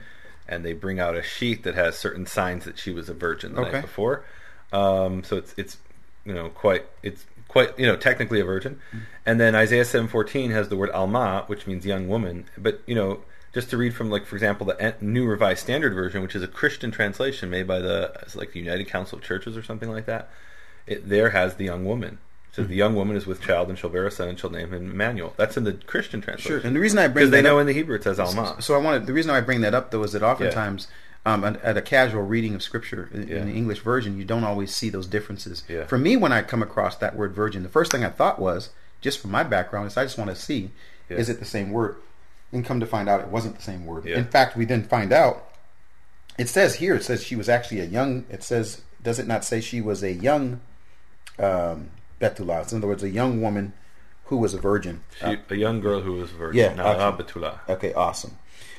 and 0.46 0.62
they 0.62 0.74
bring 0.74 1.00
out 1.00 1.16
a 1.16 1.22
sheet 1.22 1.62
that 1.62 1.74
has 1.74 1.96
certain 1.96 2.26
signs 2.26 2.66
that 2.66 2.78
she 2.78 2.90
was 2.92 3.08
a 3.08 3.14
virgin 3.14 3.54
the 3.54 3.62
Okay. 3.62 3.72
night 3.72 3.80
before. 3.82 4.24
Um, 4.74 5.24
so 5.24 5.36
it's 5.38 5.54
it's 5.56 5.78
you 6.28 6.34
know 6.34 6.48
quite 6.50 6.84
it's 7.02 7.24
quite 7.48 7.76
you 7.78 7.86
know 7.86 7.96
technically 7.96 8.40
a 8.40 8.44
virgin, 8.44 8.74
Mm-hmm. 8.88 8.98
and 9.26 9.40
then 9.40 9.54
Isaiah 9.54 9.84
seven 9.84 10.06
fourteen 10.08 10.50
has 10.52 10.68
the 10.68 10.76
word 10.76 10.90
alma, 10.90 11.44
which 11.48 11.66
means 11.66 11.84
young 11.86 12.06
woman. 12.08 12.44
But 12.56 12.80
you 12.86 12.94
know 12.94 13.20
just 13.54 13.70
to 13.70 13.76
read 13.78 13.94
from 13.94 14.10
like 14.10 14.26
for 14.26 14.36
example 14.36 14.66
the 14.66 14.94
New 15.00 15.26
Revised 15.26 15.60
Standard 15.60 15.94
Version, 15.94 16.22
which 16.22 16.36
is 16.36 16.42
a 16.42 16.48
Christian 16.48 16.90
translation 16.90 17.48
made 17.50 17.66
by 17.66 17.78
the 17.80 18.12
like 18.34 18.52
the 18.52 18.60
United 18.60 18.86
Council 18.88 19.18
of 19.18 19.24
Churches 19.24 19.56
or 19.56 19.62
something 19.62 19.90
like 19.90 20.06
that. 20.06 20.28
it 20.86 21.08
there 21.08 21.30
has 21.30 21.54
the 21.56 21.64
young 21.64 21.84
woman. 21.84 22.18
It 22.50 22.54
says 22.54 22.68
the 22.68 22.76
young 22.76 22.94
woman 22.94 23.16
is 23.16 23.26
with 23.26 23.40
child 23.42 23.68
and 23.68 23.78
shall 23.78 23.90
bear 23.90 24.06
a 24.06 24.10
son 24.10 24.28
and 24.28 24.38
shall 24.38 24.50
name 24.50 24.72
him 24.72 24.90
Emmanuel. 24.92 25.32
That's 25.36 25.56
in 25.56 25.64
the 25.64 25.74
Christian 25.74 26.20
translation. 26.20 26.60
Sure. 26.60 26.66
And 26.66 26.74
the 26.76 26.80
reason 26.80 26.98
I 26.98 27.06
bring 27.08 27.26
because 27.26 27.30
they 27.30 27.42
know 27.42 27.56
up, 27.58 27.62
in 27.62 27.66
the 27.66 27.72
Hebrew 27.74 27.96
it 27.96 28.02
says 28.04 28.18
Alma. 28.20 28.56
so 28.60 28.74
I 28.74 28.78
wanted 28.78 29.06
the 29.06 29.12
reason 29.12 29.30
I 29.30 29.40
bring 29.40 29.60
that 29.62 29.74
up 29.74 29.90
though 29.90 30.02
is 30.02 30.12
that 30.12 30.22
oftentimes 30.22 30.88
um, 31.26 31.44
at, 31.44 31.60
at 31.62 31.76
a 31.76 31.82
casual 31.82 32.22
reading 32.22 32.54
of 32.54 32.62
scripture 32.62 33.10
in, 33.12 33.28
Yeah. 33.28 33.36
in 33.38 33.46
the 33.48 33.54
English 33.54 33.80
version, 33.80 34.16
you 34.18 34.24
don't 34.24 34.44
always 34.44 34.74
see 34.74 34.88
those 34.88 35.06
differences. 35.06 35.62
Yeah. 35.68 35.84
For 35.86 35.98
me, 35.98 36.16
when 36.16 36.32
I 36.32 36.42
come 36.42 36.62
across 36.62 36.96
that 36.96 37.16
word 37.16 37.34
virgin, 37.34 37.62
the 37.62 37.68
first 37.68 37.90
thing 37.92 38.04
I 38.04 38.10
thought 38.10 38.38
was 38.38 38.70
just 39.00 39.20
from 39.20 39.30
my 39.30 39.42
background 39.44 39.86
is 39.88 39.96
I 39.96 40.04
just 40.04 40.18
want 40.18 40.30
to 40.30 40.36
see 40.36 40.70
Yeah. 41.08 41.18
is 41.18 41.28
it 41.28 41.38
the 41.38 41.44
same 41.44 41.70
word, 41.70 41.96
and 42.52 42.64
come 42.64 42.80
to 42.80 42.86
find 42.86 43.08
out 43.08 43.20
it 43.20 43.28
wasn't 43.28 43.56
the 43.56 43.62
same 43.62 43.84
word. 43.84 44.06
In 44.06 44.24
fact, 44.26 44.56
we 44.56 44.64
then 44.64 44.84
find 44.84 45.12
out 45.12 45.44
it 46.38 46.48
says 46.48 46.76
here 46.76 46.94
it 46.94 47.02
says 47.04 47.22
she 47.24 47.36
was 47.36 47.48
actually 47.48 47.80
a 47.80 47.84
young. 47.84 48.24
It 48.30 48.42
says 48.42 48.82
does 49.02 49.18
it 49.18 49.26
not 49.26 49.44
say 49.44 49.60
she 49.60 49.80
was 49.80 50.02
a 50.02 50.12
young 50.12 50.60
um, 51.38 51.90
Betula? 52.20 52.70
In 52.72 52.78
other 52.78 52.86
words, 52.88 53.02
a 53.02 53.08
young 53.08 53.40
woman 53.40 53.72
who 54.24 54.36
was 54.36 54.54
a 54.54 54.58
virgin. 54.58 55.02
She, 55.18 55.36
a 55.50 55.54
young 55.54 55.80
girl 55.80 56.00
who 56.02 56.12
was 56.14 56.30
a 56.32 56.34
virgin. 56.34 56.58
Yeah, 56.58 56.74
Na'ah 56.74 57.12
okay. 57.12 57.22
Betula. 57.22 57.58
Okay, 57.68 57.92
awesome. 57.94 58.36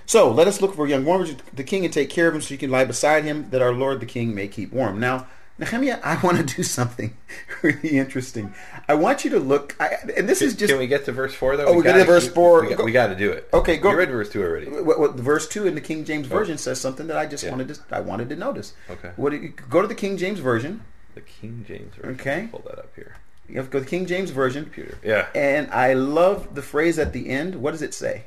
So 0.09 0.31
let 0.31 0.47
us 0.47 0.59
look 0.59 0.73
for 0.73 0.87
young 0.87 1.05
woman, 1.05 1.37
the 1.53 1.63
king, 1.63 1.85
and 1.85 1.93
take 1.93 2.09
care 2.09 2.27
of 2.27 2.33
him, 2.33 2.41
so 2.41 2.51
you 2.51 2.57
can 2.57 2.71
lie 2.71 2.83
beside 2.83 3.23
him, 3.25 3.47
that 3.51 3.61
our 3.61 3.71
lord 3.71 3.99
the 3.99 4.07
king 4.07 4.33
may 4.33 4.47
keep 4.47 4.73
warm. 4.73 4.99
Now, 4.99 5.27
Nehemiah, 5.59 5.99
I 6.03 6.19
want 6.23 6.37
to 6.39 6.55
do 6.55 6.63
something 6.63 7.15
really 7.61 7.99
interesting. 7.99 8.51
I 8.87 8.95
want 8.95 9.23
you 9.23 9.29
to 9.29 9.39
look, 9.39 9.75
I, 9.79 9.97
and 10.17 10.27
this 10.27 10.41
is 10.41 10.55
just 10.55 10.71
Can 10.71 10.79
we 10.79 10.87
get 10.87 11.05
to 11.05 11.11
verse 11.11 11.35
four 11.35 11.55
though? 11.57 11.65
Oh, 11.67 11.73
we 11.75 11.83
get 11.83 11.91
to 11.93 11.99
gotta- 11.99 12.11
verse 12.11 12.27
four. 12.27 12.65
We, 12.65 12.73
Go- 12.73 12.85
we 12.85 12.91
got 12.91 13.07
to 13.07 13.15
do 13.15 13.29
it. 13.31 13.49
Okay, 13.53 13.77
go- 13.77 13.91
You 13.91 13.97
read 13.97 14.09
verse 14.09 14.31
two 14.31 14.41
already. 14.41 14.65
what, 14.67 14.99
what, 14.99 15.13
verse 15.13 15.47
two 15.47 15.67
in 15.67 15.75
the 15.75 15.81
King 15.81 16.05
James 16.05 16.25
version 16.25 16.57
says 16.57 16.81
something 16.81 17.05
that 17.05 17.15
I 17.17 17.27
just 17.27 17.43
Yeah. 17.43 17.51
wanted 17.51 17.67
to 17.67 17.79
I 17.91 17.99
wanted 17.99 18.29
to 18.29 18.35
notice. 18.35 18.73
Okay. 18.89 19.11
What 19.15 19.31
you- 19.33 19.53
go 19.69 19.83
to 19.83 19.87
the 19.87 19.93
King 19.93 20.17
James 20.17 20.39
version. 20.39 20.81
The 21.13 21.21
King 21.21 21.65
James 21.67 21.93
version. 21.93 22.19
Okay. 22.19 22.47
Pull 22.49 22.63
that 22.65 22.79
up 22.79 22.89
here. 22.95 23.17
You 23.47 23.57
have 23.57 23.65
to 23.67 23.71
go 23.71 23.77
to 23.77 23.85
the 23.85 23.89
King 23.91 24.07
James 24.07 24.31
version. 24.31 24.63
Computer. 24.63 24.97
Yeah. 25.03 25.27
And 25.35 25.69
I 25.69 25.93
love 25.93 26.55
the 26.55 26.63
phrase 26.63 26.97
at 26.97 27.13
the 27.13 27.29
end. 27.29 27.53
What 27.61 27.71
does 27.73 27.83
it 27.83 27.93
say? 27.93 28.23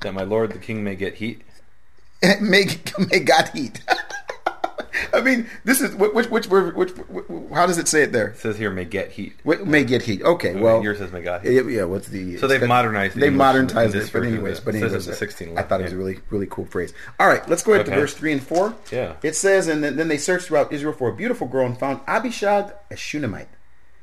That 0.00 0.12
my 0.12 0.22
lord 0.22 0.52
the 0.52 0.58
king 0.58 0.84
may 0.84 0.96
get 0.96 1.14
heat. 1.14 1.42
may, 2.40 2.66
may 3.10 3.20
God 3.20 3.48
heat. 3.54 3.80
I 5.12 5.20
mean, 5.20 5.46
this 5.64 5.80
is 5.80 5.94
which 5.94 6.28
which, 6.28 6.48
which 6.48 6.74
which 6.74 6.92
how 7.52 7.66
does 7.66 7.78
it 7.78 7.88
say 7.88 8.02
it 8.02 8.12
there? 8.12 8.28
It 8.28 8.38
says 8.38 8.58
here 8.58 8.70
may 8.70 8.84
get 8.84 9.12
heat. 9.12 9.34
Wait, 9.44 9.64
may 9.66 9.84
get 9.84 10.02
heat. 10.02 10.22
Okay, 10.22 10.54
well, 10.54 10.82
yours 10.82 10.98
says 10.98 11.12
may 11.12 11.22
God 11.22 11.42
heat. 11.42 11.52
yeah, 11.52 11.62
yeah, 11.62 11.84
what's 11.84 12.08
the? 12.08 12.36
So 12.38 12.46
they've 12.46 12.66
modernized 12.66 13.16
the 13.16 13.20
They've 13.20 13.32
modernized 13.32 13.94
this 13.94 14.08
it, 14.08 14.12
but 14.12 14.24
anyways, 14.24 14.58
yeah. 14.58 14.64
but 14.64 14.74
It 14.74 14.82
anyways, 14.82 15.06
it's 15.06 15.06
a 15.06 15.14
16 15.14 15.58
I 15.58 15.62
thought 15.62 15.80
it 15.80 15.84
was 15.84 15.92
a 15.92 15.96
really 15.96 16.20
really 16.30 16.46
cool 16.48 16.66
phrase. 16.66 16.92
All 17.18 17.28
right, 17.28 17.46
let's 17.48 17.62
go 17.62 17.74
ahead 17.74 17.86
to 17.86 17.94
verse 17.94 18.14
three 18.14 18.32
and 18.32 18.42
four. 18.42 18.74
Yeah. 18.90 19.14
it 19.22 19.36
says, 19.36 19.68
and 19.68 19.82
then, 19.82 19.96
then 19.96 20.08
they 20.08 20.18
searched 20.18 20.46
throughout 20.46 20.72
Israel 20.72 20.92
for 20.92 21.08
a 21.08 21.14
beautiful 21.14 21.46
girl 21.46 21.66
and 21.66 21.78
found 21.78 22.00
Abishag, 22.06 22.72
a 22.90 22.96
Shunammite. 22.96 23.48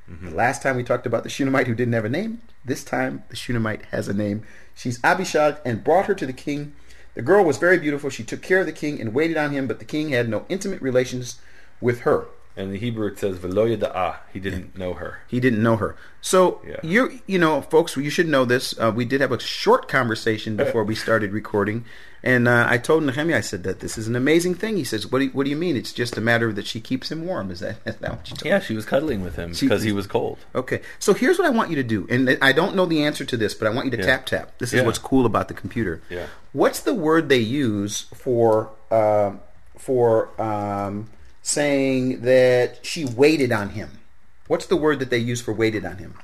Mm-hmm. 0.09 0.29
The 0.29 0.35
last 0.35 0.61
time 0.61 0.75
we 0.75 0.83
talked 0.83 1.05
about 1.05 1.23
the 1.23 1.29
Shunammite 1.29 1.67
who 1.67 1.75
didn't 1.75 1.93
have 1.93 2.05
a 2.05 2.09
name. 2.09 2.41
This 2.63 2.83
time 2.83 3.23
the 3.29 3.35
Shunammite 3.35 3.85
has 3.85 4.07
a 4.07 4.13
name. 4.13 4.43
She's 4.75 4.99
Abishag 5.03 5.57
and 5.65 5.83
brought 5.83 6.05
her 6.05 6.13
to 6.13 6.25
the 6.25 6.33
king. 6.33 6.73
The 7.15 7.21
girl 7.21 7.43
was 7.45 7.57
very 7.57 7.77
beautiful. 7.79 8.09
She 8.09 8.23
took 8.23 8.41
care 8.41 8.59
of 8.59 8.65
the 8.65 8.71
king 8.73 8.99
and 8.99 9.13
waited 9.13 9.37
on 9.37 9.51
him, 9.51 9.67
but 9.67 9.79
the 9.79 9.85
king 9.85 10.09
had 10.09 10.27
no 10.29 10.45
intimate 10.49 10.81
relations 10.81 11.39
with 11.81 12.01
her. 12.01 12.25
And 12.57 12.71
the 12.73 12.77
Hebrew 12.77 13.07
it 13.07 13.19
says 13.19 13.37
velo 13.37 13.67
yada'ah. 13.67 14.17
He 14.31 14.39
didn't 14.39 14.77
know 14.77 14.93
her. 14.93 15.19
He 15.27 15.39
didn't 15.39 15.61
know 15.63 15.75
her. 15.77 15.95
So 16.21 16.61
Yeah. 16.67 16.77
you 16.83 17.19
you 17.25 17.37
know, 17.39 17.61
folks, 17.61 17.97
you 17.97 18.09
should 18.09 18.27
know 18.27 18.45
this. 18.45 18.73
Uh, 18.79 18.91
we 18.95 19.03
did 19.05 19.19
have 19.21 19.31
a 19.33 19.39
short 19.39 19.87
conversation 19.89 20.55
before 20.55 20.83
we 20.83 20.95
started 20.95 21.31
recording, 21.33 21.83
and 22.25 22.47
uh, 22.47 22.65
I 22.67 22.77
told 22.79 23.03
Nehemiah, 23.03 23.37
I 23.37 23.41
said 23.41 23.63
that 23.63 23.79
this 23.79 23.97
is 23.97 24.07
an 24.07 24.15
amazing 24.15 24.55
thing. 24.55 24.75
He 24.75 24.83
says, 24.83 25.05
"What 25.11 25.19
do 25.19 25.25
you, 25.25 25.31
what 25.31 25.43
do 25.45 25.49
you 25.51 25.55
mean? 25.55 25.77
It's 25.77 25.93
just 25.93 26.17
a 26.17 26.21
matter 26.21 26.51
that 26.51 26.65
she 26.65 26.81
keeps 26.81 27.11
him 27.11 27.25
warm." 27.25 27.51
Is 27.51 27.59
that 27.61 27.77
is 27.85 27.95
that 27.97 28.11
what 28.17 28.29
you 28.29 28.35
told? 28.35 28.45
Yeah, 28.49 28.59
she 28.59 28.73
was 28.75 28.85
cuddling 28.85 29.21
with 29.21 29.35
him 29.35 29.51
because 29.57 29.83
he 29.83 29.91
was 29.93 30.07
cold. 30.07 30.39
Okay, 30.55 30.81
so 30.99 31.13
here's 31.13 31.37
what 31.37 31.45
I 31.47 31.51
want 31.51 31.69
you 31.69 31.75
to 31.77 31.83
do, 31.83 32.07
and 32.09 32.37
I 32.41 32.51
don't 32.51 32.75
know 32.75 32.85
the 32.85 33.03
answer 33.03 33.23
to 33.23 33.37
this, 33.37 33.53
but 33.53 33.67
I 33.67 33.71
want 33.71 33.85
you 33.85 33.91
to 33.91 33.97
Yeah. 33.97 34.05
tap 34.05 34.25
tap. 34.25 34.57
This 34.57 34.73
is 34.73 34.79
Yeah. 34.79 34.85
what's 34.85 34.97
cool 34.99 35.25
about 35.25 35.47
the 35.47 35.53
computer. 35.53 36.01
Yeah. 36.09 36.25
What's 36.51 36.79
the 36.81 36.93
word 36.95 37.29
they 37.29 37.37
use 37.37 38.07
for 38.13 38.71
um 38.91 39.39
for 39.77 40.29
um, 40.41 41.09
saying 41.43 42.21
that 42.21 42.83
she 42.83 43.05
waited 43.05 43.51
on 43.51 43.69
him? 43.69 43.99
What's 44.47 44.65
the 44.65 44.75
word 44.77 44.99
that 44.99 45.09
they 45.11 45.17
use 45.19 45.41
for 45.41 45.53
waited 45.53 45.85
on 45.85 45.97
him? 45.97 46.15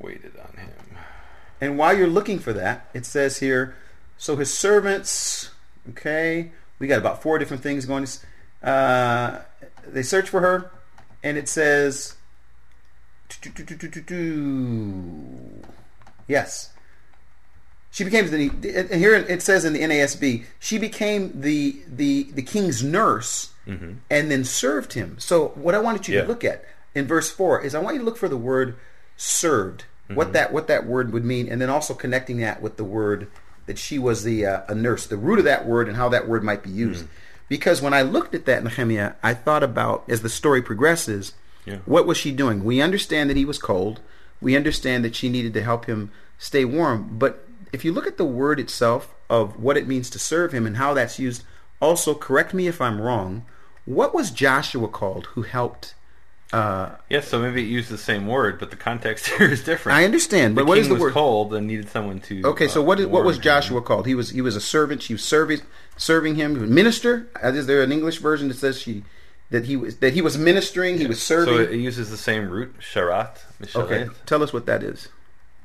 Waited 0.00 0.32
on 0.38 0.56
him. 0.56 0.70
And 1.60 1.78
while 1.78 1.96
you're 1.96 2.08
looking 2.08 2.38
for 2.38 2.52
that, 2.54 2.88
it 2.94 3.06
says 3.06 3.38
here, 3.38 3.76
so 4.18 4.36
his 4.36 4.52
servants, 4.52 5.50
okay, 5.90 6.52
we 6.78 6.86
got 6.86 6.98
about 6.98 7.22
four 7.22 7.38
different 7.38 7.62
things 7.62 7.86
going. 7.86 8.06
Uh, 8.62 9.40
they 9.86 10.02
search 10.02 10.28
for 10.28 10.40
her, 10.40 10.70
and 11.22 11.36
it 11.36 11.48
says, 11.48 12.14
yes. 16.28 16.70
She 17.90 18.04
became 18.04 18.30
the, 18.30 18.48
and 18.74 18.90
here 19.00 19.14
it 19.14 19.42
says 19.42 19.64
in 19.66 19.74
the 19.74 19.80
NASB, 19.80 20.44
she 20.58 20.78
became 20.78 21.40
the 21.42 21.82
the 21.86 22.24
the 22.32 22.40
king's 22.42 22.82
nurse, 22.82 23.50
and 23.66 24.30
then 24.30 24.44
served 24.44 24.94
him. 24.94 25.16
So 25.18 25.48
what 25.48 25.74
I 25.74 25.78
wanted 25.78 26.08
you 26.08 26.14
Yeah. 26.16 26.22
to 26.22 26.28
look 26.28 26.42
at 26.42 26.64
in 26.94 27.06
verse 27.06 27.30
four 27.30 27.60
is 27.60 27.74
I 27.74 27.80
want 27.80 27.94
you 27.94 27.98
to 28.00 28.04
look 28.04 28.16
for 28.16 28.28
the 28.28 28.36
word 28.36 28.76
served, 29.16 29.84
what 30.08 30.32
that 30.32 30.52
what 30.54 30.68
that 30.68 30.86
word 30.86 31.12
would 31.12 31.24
mean, 31.24 31.48
and 31.50 31.60
then 31.60 31.68
also 31.68 31.92
connecting 31.92 32.38
that 32.38 32.62
with 32.62 32.76
the 32.78 32.84
word 32.84 33.28
that 33.66 33.78
she 33.78 33.98
was 33.98 34.24
the 34.24 34.44
uh, 34.46 34.60
a 34.68 34.74
nurse, 34.74 35.06
the 35.06 35.16
root 35.16 35.38
of 35.38 35.44
that 35.44 35.66
word, 35.66 35.88
and 35.88 35.96
how 35.96 36.08
that 36.08 36.28
word 36.28 36.42
might 36.42 36.62
be 36.62 36.70
used. 36.70 37.06
Because 37.48 37.82
when 37.82 37.92
I 37.94 38.02
looked 38.02 38.34
at 38.34 38.46
that 38.46 38.64
Nehemiah, 38.64 39.12
I 39.22 39.34
thought 39.34 39.62
about 39.62 40.04
as 40.08 40.22
the 40.22 40.28
story 40.28 40.62
progresses, 40.62 41.34
Yeah. 41.66 41.78
what 41.84 42.06
was 42.06 42.16
she 42.16 42.32
doing? 42.32 42.64
We 42.64 42.80
understand 42.80 43.28
that 43.30 43.36
he 43.36 43.44
was 43.44 43.58
cold. 43.58 44.00
We 44.40 44.56
understand 44.56 45.04
that 45.04 45.14
she 45.14 45.28
needed 45.28 45.52
to 45.54 45.62
help 45.62 45.84
him 45.86 46.10
stay 46.38 46.64
warm. 46.64 47.18
But 47.18 47.46
if 47.72 47.84
you 47.84 47.92
look 47.92 48.06
at 48.06 48.16
the 48.16 48.24
word 48.24 48.58
itself 48.58 49.14
of 49.30 49.58
what 49.62 49.76
it 49.76 49.86
means 49.86 50.10
to 50.10 50.18
serve 50.18 50.52
him 50.52 50.66
and 50.66 50.76
how 50.78 50.94
that's 50.94 51.18
used, 51.18 51.44
also 51.80 52.14
correct 52.14 52.52
me 52.54 52.66
if 52.68 52.80
I'm 52.80 53.00
wrong. 53.00 53.44
What 53.84 54.14
was 54.14 54.30
Joshua 54.30 54.88
called 54.88 55.26
who 55.34 55.42
helped? 55.42 55.94
Uh, 56.52 56.90
Yes, 57.08 57.28
so 57.28 57.40
maybe 57.40 57.62
it 57.62 57.66
used 57.68 57.88
the 57.90 57.96
same 57.98 58.26
word, 58.26 58.58
but 58.58 58.70
the 58.70 58.76
context 58.76 59.26
here 59.38 59.50
is 59.50 59.64
different. 59.64 59.98
I 59.98 60.04
understand, 60.04 60.54
but 60.54 60.62
the 60.62 60.66
what 60.66 60.78
is 60.78 60.88
the 60.88 60.94
was 60.94 61.00
word? 61.00 61.12
cold 61.14 61.54
and 61.54 61.66
needed 61.66 61.88
someone 61.88 62.20
to. 62.20 62.42
Okay, 62.44 62.68
so 62.68 62.80
uh, 62.80 62.84
what 62.84 63.00
is, 63.00 63.06
what 63.06 63.24
was 63.24 63.36
him. 63.36 63.42
Joshua 63.42 63.80
called? 63.82 64.06
He 64.06 64.14
was 64.14 64.30
he 64.30 64.40
was 64.42 64.54
a 64.56 64.60
servant. 64.60 65.02
She 65.02 65.14
was 65.14 65.24
serving 65.24 65.60
serving 65.96 66.34
him. 66.34 66.74
Minister. 66.74 67.28
Is 67.42 67.66
there 67.66 67.82
an 67.82 67.90
English 67.92 68.18
version 68.18 68.48
that 68.48 68.56
says 68.58 68.80
she 68.80 69.04
that 69.50 69.64
he 69.64 69.76
was 69.76 69.96
that 69.98 70.12
he 70.12 70.20
was 70.20 70.36
ministering? 70.36 70.98
He 70.98 71.06
was 71.06 71.22
serving. 71.22 71.54
So 71.54 71.60
it 71.62 71.76
uses 71.76 72.10
the 72.10 72.16
same 72.18 72.50
root, 72.50 72.74
sharat, 72.80 73.38
okay, 73.74 74.08
tell 74.26 74.42
us 74.42 74.52
what 74.52 74.66
that 74.66 74.82
is. 74.82 75.08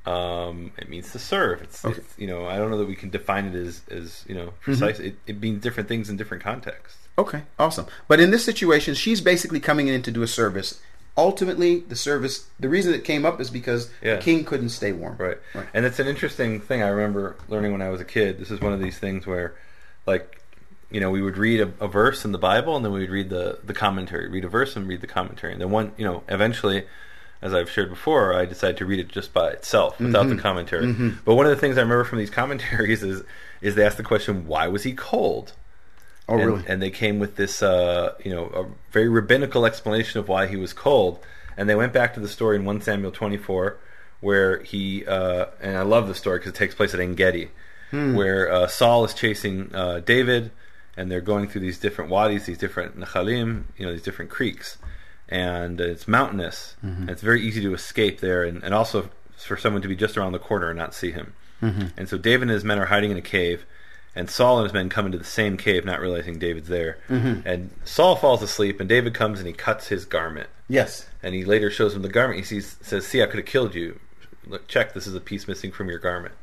Um, 0.06 0.72
it 0.78 0.88
means 0.88 1.12
to 1.12 1.20
serve. 1.20 1.62
It's, 1.64 1.84
Okay. 1.84 1.98
it's 2.00 2.18
you 2.18 2.28
know 2.28 2.48
I 2.48 2.58
don't 2.58 2.72
know 2.72 2.78
that 2.78 2.88
we 2.88 2.96
can 2.96 3.10
define 3.10 3.46
it 3.48 3.56
as 3.56 3.82
as 3.92 4.24
you 4.28 4.36
know 4.36 4.54
precise. 4.62 5.00
It, 5.00 5.18
it 5.28 5.42
means 5.42 5.62
different 5.62 5.90
things 5.90 6.10
in 6.10 6.16
different 6.16 6.44
contexts. 6.44 7.07
Okay, 7.18 7.44
awesome. 7.58 7.88
But 8.08 8.20
in 8.20 8.32
this 8.32 8.46
situation, 8.46 8.94
she's 8.94 9.22
basically 9.22 9.60
coming 9.60 9.88
in 9.88 10.02
to 10.04 10.12
do 10.12 10.22
a 10.22 10.28
service. 10.28 10.80
Ultimately, 11.18 11.80
the 11.80 11.96
service, 11.96 12.46
the 12.60 12.70
reason 12.70 12.94
it 12.94 13.04
came 13.04 13.26
up 13.26 13.42
is 13.42 13.50
because 13.50 13.90
Yeah. 14.04 14.18
the 14.18 14.22
king 14.22 14.44
couldn't 14.46 14.70
stay 14.70 14.92
warm. 14.92 15.16
Right. 15.18 15.38
right. 15.56 15.66
And 15.74 15.84
it's 15.86 15.98
an 15.98 16.08
interesting 16.08 16.60
thing 16.62 16.84
I 16.84 16.90
remember 16.90 17.36
learning 17.50 17.72
when 17.72 17.82
I 17.82 17.90
was 17.90 18.00
a 18.02 18.06
kid. 18.06 18.38
This 18.40 18.52
is 18.52 18.62
one 18.62 18.72
of 18.72 18.80
these 18.80 19.00
things 19.00 19.26
where, 19.26 19.56
like, 20.06 20.42
you 20.92 21.00
know, 21.00 21.10
we 21.10 21.22
would 21.24 21.38
read 21.38 21.60
a, 21.60 21.74
a 21.84 21.88
verse 21.88 22.24
in 22.24 22.34
the 22.34 22.38
Bible 22.38 22.76
and 22.76 22.86
then 22.86 22.92
we 22.94 23.00
would 23.00 23.10
read 23.10 23.30
the, 23.32 23.60
the 23.64 23.74
commentary, 23.74 24.30
read 24.30 24.46
a 24.46 24.48
verse 24.48 24.76
and 24.76 24.88
read 24.88 25.02
the 25.02 25.08
commentary. 25.08 25.54
And 25.54 25.62
then 25.62 25.72
one, 25.72 25.94
you 25.98 26.06
know, 26.06 26.22
eventually, 26.30 26.86
as 27.42 27.52
I've 27.52 27.70
shared 27.70 27.90
before, 27.90 28.34
I 28.36 28.46
decided 28.46 28.78
to 28.78 28.86
read 28.86 29.00
it 29.00 29.08
just 29.08 29.34
by 29.34 29.50
itself 29.50 30.00
without 30.00 30.28
Mm-hmm. 30.28 30.36
the 30.36 30.42
commentary. 30.42 30.94
But 31.26 31.34
one 31.34 31.48
of 31.48 31.50
the 31.50 31.56
things 31.60 31.80
I 31.80 31.82
remember 31.82 32.04
from 32.04 32.20
these 32.20 32.30
commentaries 32.30 33.02
is, 33.12 33.24
is 33.62 33.74
they 33.74 33.84
asked 33.84 33.98
the 33.98 34.04
question, 34.04 34.46
why 34.46 34.68
was 34.68 34.84
he 34.84 34.94
cold? 34.94 35.54
Oh, 36.30 36.38
and, 36.38 36.46
really? 36.46 36.64
and 36.68 36.82
they 36.82 36.92
came 36.92 37.20
with 37.20 37.36
this, 37.38 37.64
uh, 37.64 38.14
you 38.24 38.34
know, 38.34 38.46
a 38.48 38.66
very 38.92 39.08
rabbinical 39.08 39.66
explanation 39.66 40.20
of 40.20 40.28
why 40.28 40.48
he 40.48 40.58
was 40.58 40.74
cold. 40.74 41.20
And 41.56 41.70
they 41.70 41.76
went 41.76 41.94
back 41.94 42.14
to 42.16 42.20
the 42.20 42.28
story 42.28 42.58
in 42.58 42.66
1 42.66 42.82
Samuel 42.82 43.12
24, 43.12 43.78
where 44.20 44.62
he, 44.64 45.06
uh, 45.06 45.48
and 45.62 45.78
I 45.78 45.84
love 45.84 46.08
the 46.08 46.16
story 46.16 46.40
because 46.40 46.52
it 46.52 46.56
takes 46.56 46.76
place 46.76 46.94
at 46.94 47.00
En 47.00 47.16
Gedi, 47.16 47.50
Hmm. 47.92 48.16
where 48.16 48.52
uh, 48.52 48.68
Saul 48.68 49.06
is 49.06 49.14
chasing 49.14 49.74
uh, 49.74 50.00
David, 50.00 50.52
and 50.98 51.10
they're 51.10 51.22
going 51.22 51.48
through 51.48 51.62
these 51.62 51.80
different 51.80 52.12
wadis, 52.12 52.46
these 52.46 52.58
different 52.58 53.00
nachalim, 53.00 53.64
you 53.78 53.86
know, 53.86 53.94
these 53.94 54.02
different 54.02 54.30
creeks, 54.30 54.78
and 55.30 55.80
it's 55.80 56.08
mountainous. 56.08 56.76
Mm-hmm. 56.84 57.04
And 57.04 57.10
it's 57.10 57.22
very 57.22 57.42
easy 57.42 57.62
to 57.62 57.74
escape 57.74 58.20
there, 58.20 58.44
and, 58.44 58.62
and 58.64 58.74
also 58.74 59.10
for 59.38 59.56
someone 59.56 59.82
to 59.84 59.88
be 59.88 59.96
just 59.96 60.18
around 60.18 60.34
the 60.34 60.40
corner 60.40 60.70
and 60.70 60.78
not 60.78 60.94
see 60.94 61.12
him. 61.12 61.34
Mm-hmm. 61.62 61.88
And 61.96 62.10
so 62.10 62.18
David 62.18 62.44
and 62.44 62.52
his 62.52 62.64
men 62.66 62.78
are 62.80 62.88
hiding 62.88 63.12
in 63.12 63.18
a 63.18 63.22
cave, 63.22 63.66
and 64.18 64.30
Saul 64.30 64.58
and 64.58 64.66
his 64.66 64.74
men 64.74 64.90
come 64.90 65.06
into 65.06 65.18
the 65.18 65.24
same 65.24 65.58
cave, 65.58 65.86
not 65.86 66.00
realizing 66.02 66.40
David's 66.40 66.68
there. 66.68 66.98
Mm-hmm. 67.08 67.48
And 67.48 67.70
Saul 67.86 68.16
falls 68.16 68.42
asleep, 68.42 68.80
and 68.80 68.90
David 68.90 69.14
comes 69.14 69.40
and 69.40 69.48
he 69.48 69.54
cuts 69.54 69.88
his 69.88 70.06
garment. 70.06 70.50
Yes. 70.68 71.08
And 71.22 71.36
he 71.36 71.46
later 71.46 71.70
shows 71.70 71.96
him 71.96 72.02
the 72.02 72.10
garment. 72.10 72.40
He 72.40 72.46
sees, 72.46 72.78
says, 72.82 73.06
"See, 73.08 73.22
I 73.22 73.28
could 73.28 73.38
have 73.38 73.46
killed 73.46 73.76
you. 73.76 74.00
Look, 74.46 74.68
check. 74.68 74.94
This 74.94 75.08
is 75.08 75.16
a 75.16 75.22
piece 75.22 75.48
missing 75.48 75.72
from 75.72 75.88
your 75.90 76.00
garment." 76.00 76.36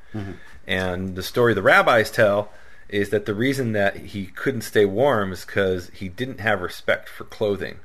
And 0.67 1.17
the 1.17 1.23
story 1.23 1.55
the 1.55 1.63
rabbis 1.63 2.11
tell 2.11 2.53
is 2.89 3.11
that 3.11 3.27
the 3.27 3.35
reason 3.35 3.73
that 3.73 3.97
he 3.97 4.27
couldn't 4.27 4.61
stay 4.61 4.85
warm 4.85 5.33
is 5.33 5.45
because 5.45 5.91
he 5.93 6.09
didn't 6.09 6.39
have 6.39 6.61
respect 6.61 7.09
for 7.09 7.25
clothing. 7.25 7.81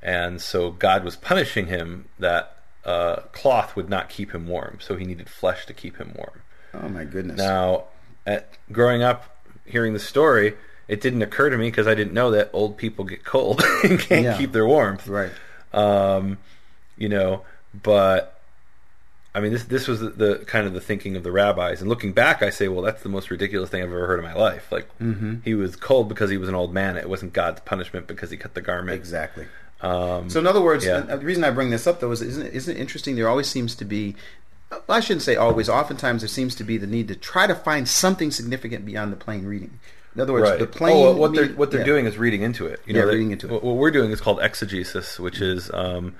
and 0.00 0.40
so 0.40 0.70
God 0.70 1.02
was 1.02 1.16
punishing 1.16 1.66
him 1.66 2.04
that 2.18 2.56
uh, 2.84 3.16
cloth 3.32 3.74
would 3.74 3.88
not 3.90 4.08
keep 4.08 4.32
him 4.32 4.46
warm, 4.46 4.78
so 4.80 4.96
he 4.96 5.04
needed 5.04 5.28
flesh 5.28 5.66
to 5.66 5.74
keep 5.74 5.96
him 5.96 6.12
warm. 6.14 6.42
Oh 6.74 6.88
my 6.88 7.04
goodness. 7.04 7.36
Now, 7.38 7.84
at, 8.26 8.52
growing 8.72 9.02
up, 9.02 9.36
hearing 9.64 9.92
the 9.92 9.98
story, 9.98 10.54
it 10.88 11.00
didn't 11.00 11.22
occur 11.22 11.50
to 11.50 11.58
me 11.58 11.68
because 11.68 11.86
I 11.86 11.94
didn't 11.94 12.12
know 12.14 12.30
that 12.32 12.50
old 12.52 12.76
people 12.76 13.04
get 13.04 13.24
cold 13.24 13.62
and 13.84 13.98
can't 14.00 14.24
Yeah. 14.24 14.38
keep 14.38 14.52
their 14.52 14.66
warmth. 14.66 15.06
right. 15.06 15.30
Um, 15.72 16.38
you 16.96 17.08
know, 17.08 17.42
but 17.82 18.40
I 19.34 19.40
mean, 19.40 19.52
this 19.52 19.64
this 19.64 19.86
was 19.86 20.00
the, 20.00 20.08
the 20.08 20.38
kind 20.46 20.66
of 20.66 20.72
the 20.72 20.80
thinking 20.80 21.14
of 21.14 21.22
the 21.22 21.30
rabbis. 21.30 21.80
And 21.80 21.88
looking 21.88 22.12
back, 22.12 22.42
I 22.42 22.50
say, 22.50 22.66
well, 22.68 22.82
that's 22.82 23.02
the 23.02 23.08
most 23.10 23.30
ridiculous 23.30 23.68
thing 23.70 23.82
I've 23.82 23.88
ever 23.90 24.06
heard 24.06 24.18
in 24.18 24.24
my 24.24 24.34
life. 24.34 24.72
Like, 24.72 24.88
he 25.44 25.54
was 25.54 25.76
cold 25.76 26.08
because 26.08 26.30
he 26.30 26.38
was 26.38 26.48
an 26.48 26.54
old 26.54 26.72
man. 26.72 26.96
It 26.96 27.08
wasn't 27.08 27.34
God's 27.34 27.60
punishment 27.60 28.06
because 28.06 28.30
he 28.30 28.36
cut 28.36 28.54
the 28.54 28.62
garment. 28.62 28.96
Exactly. 28.98 29.46
Um, 29.80 30.28
So 30.28 30.40
in 30.40 30.46
other 30.46 30.60
words, 30.62 30.84
yeah. 30.84 31.00
the 31.00 31.18
reason 31.18 31.44
I 31.44 31.50
bring 31.50 31.70
this 31.70 31.86
up 31.86 32.00
though 32.00 32.10
is 32.10 32.20
isn't 32.22 32.46
it, 32.46 32.54
isn't 32.54 32.76
it 32.76 32.80
interesting? 32.80 33.14
There 33.14 33.28
always 33.28 33.46
seems 33.46 33.76
to 33.76 33.84
be, 33.84 34.16
I 34.88 35.00
shouldn't 35.00 35.22
say 35.22 35.36
always. 35.36 35.68
Oftentimes 35.68 36.22
there 36.22 36.28
seems 36.28 36.54
to 36.56 36.64
be 36.64 36.76
the 36.76 36.86
need 36.86 37.08
to 37.08 37.14
try 37.16 37.46
to 37.46 37.54
find 37.54 37.88
something 37.88 38.30
significant 38.30 38.84
beyond 38.84 39.12
the 39.12 39.16
plain 39.16 39.44
reading. 39.46 39.78
In 40.14 40.20
other 40.22 40.32
words, 40.32 40.50
right. 40.50 40.58
the 40.58 40.66
plain. 40.66 41.06
Oh, 41.06 41.16
what 41.16 41.32
they're 41.34 41.48
what 41.50 41.70
they're 41.70 41.80
yeah. 41.80 41.86
doing 41.86 42.06
is 42.06 42.18
reading 42.18 42.42
into 42.42 42.66
it. 42.66 42.80
You 42.86 42.94
Yeah, 42.94 43.00
know, 43.02 43.06
they- 43.08 43.12
reading 43.14 43.30
into 43.30 43.46
it. 43.54 43.62
What, 43.62 43.76
we're 43.76 43.90
doing 43.90 44.10
is 44.10 44.20
called 44.20 44.40
exegesis, 44.42 45.18
which 45.20 45.40
is 45.40 45.70
um, 45.72 46.16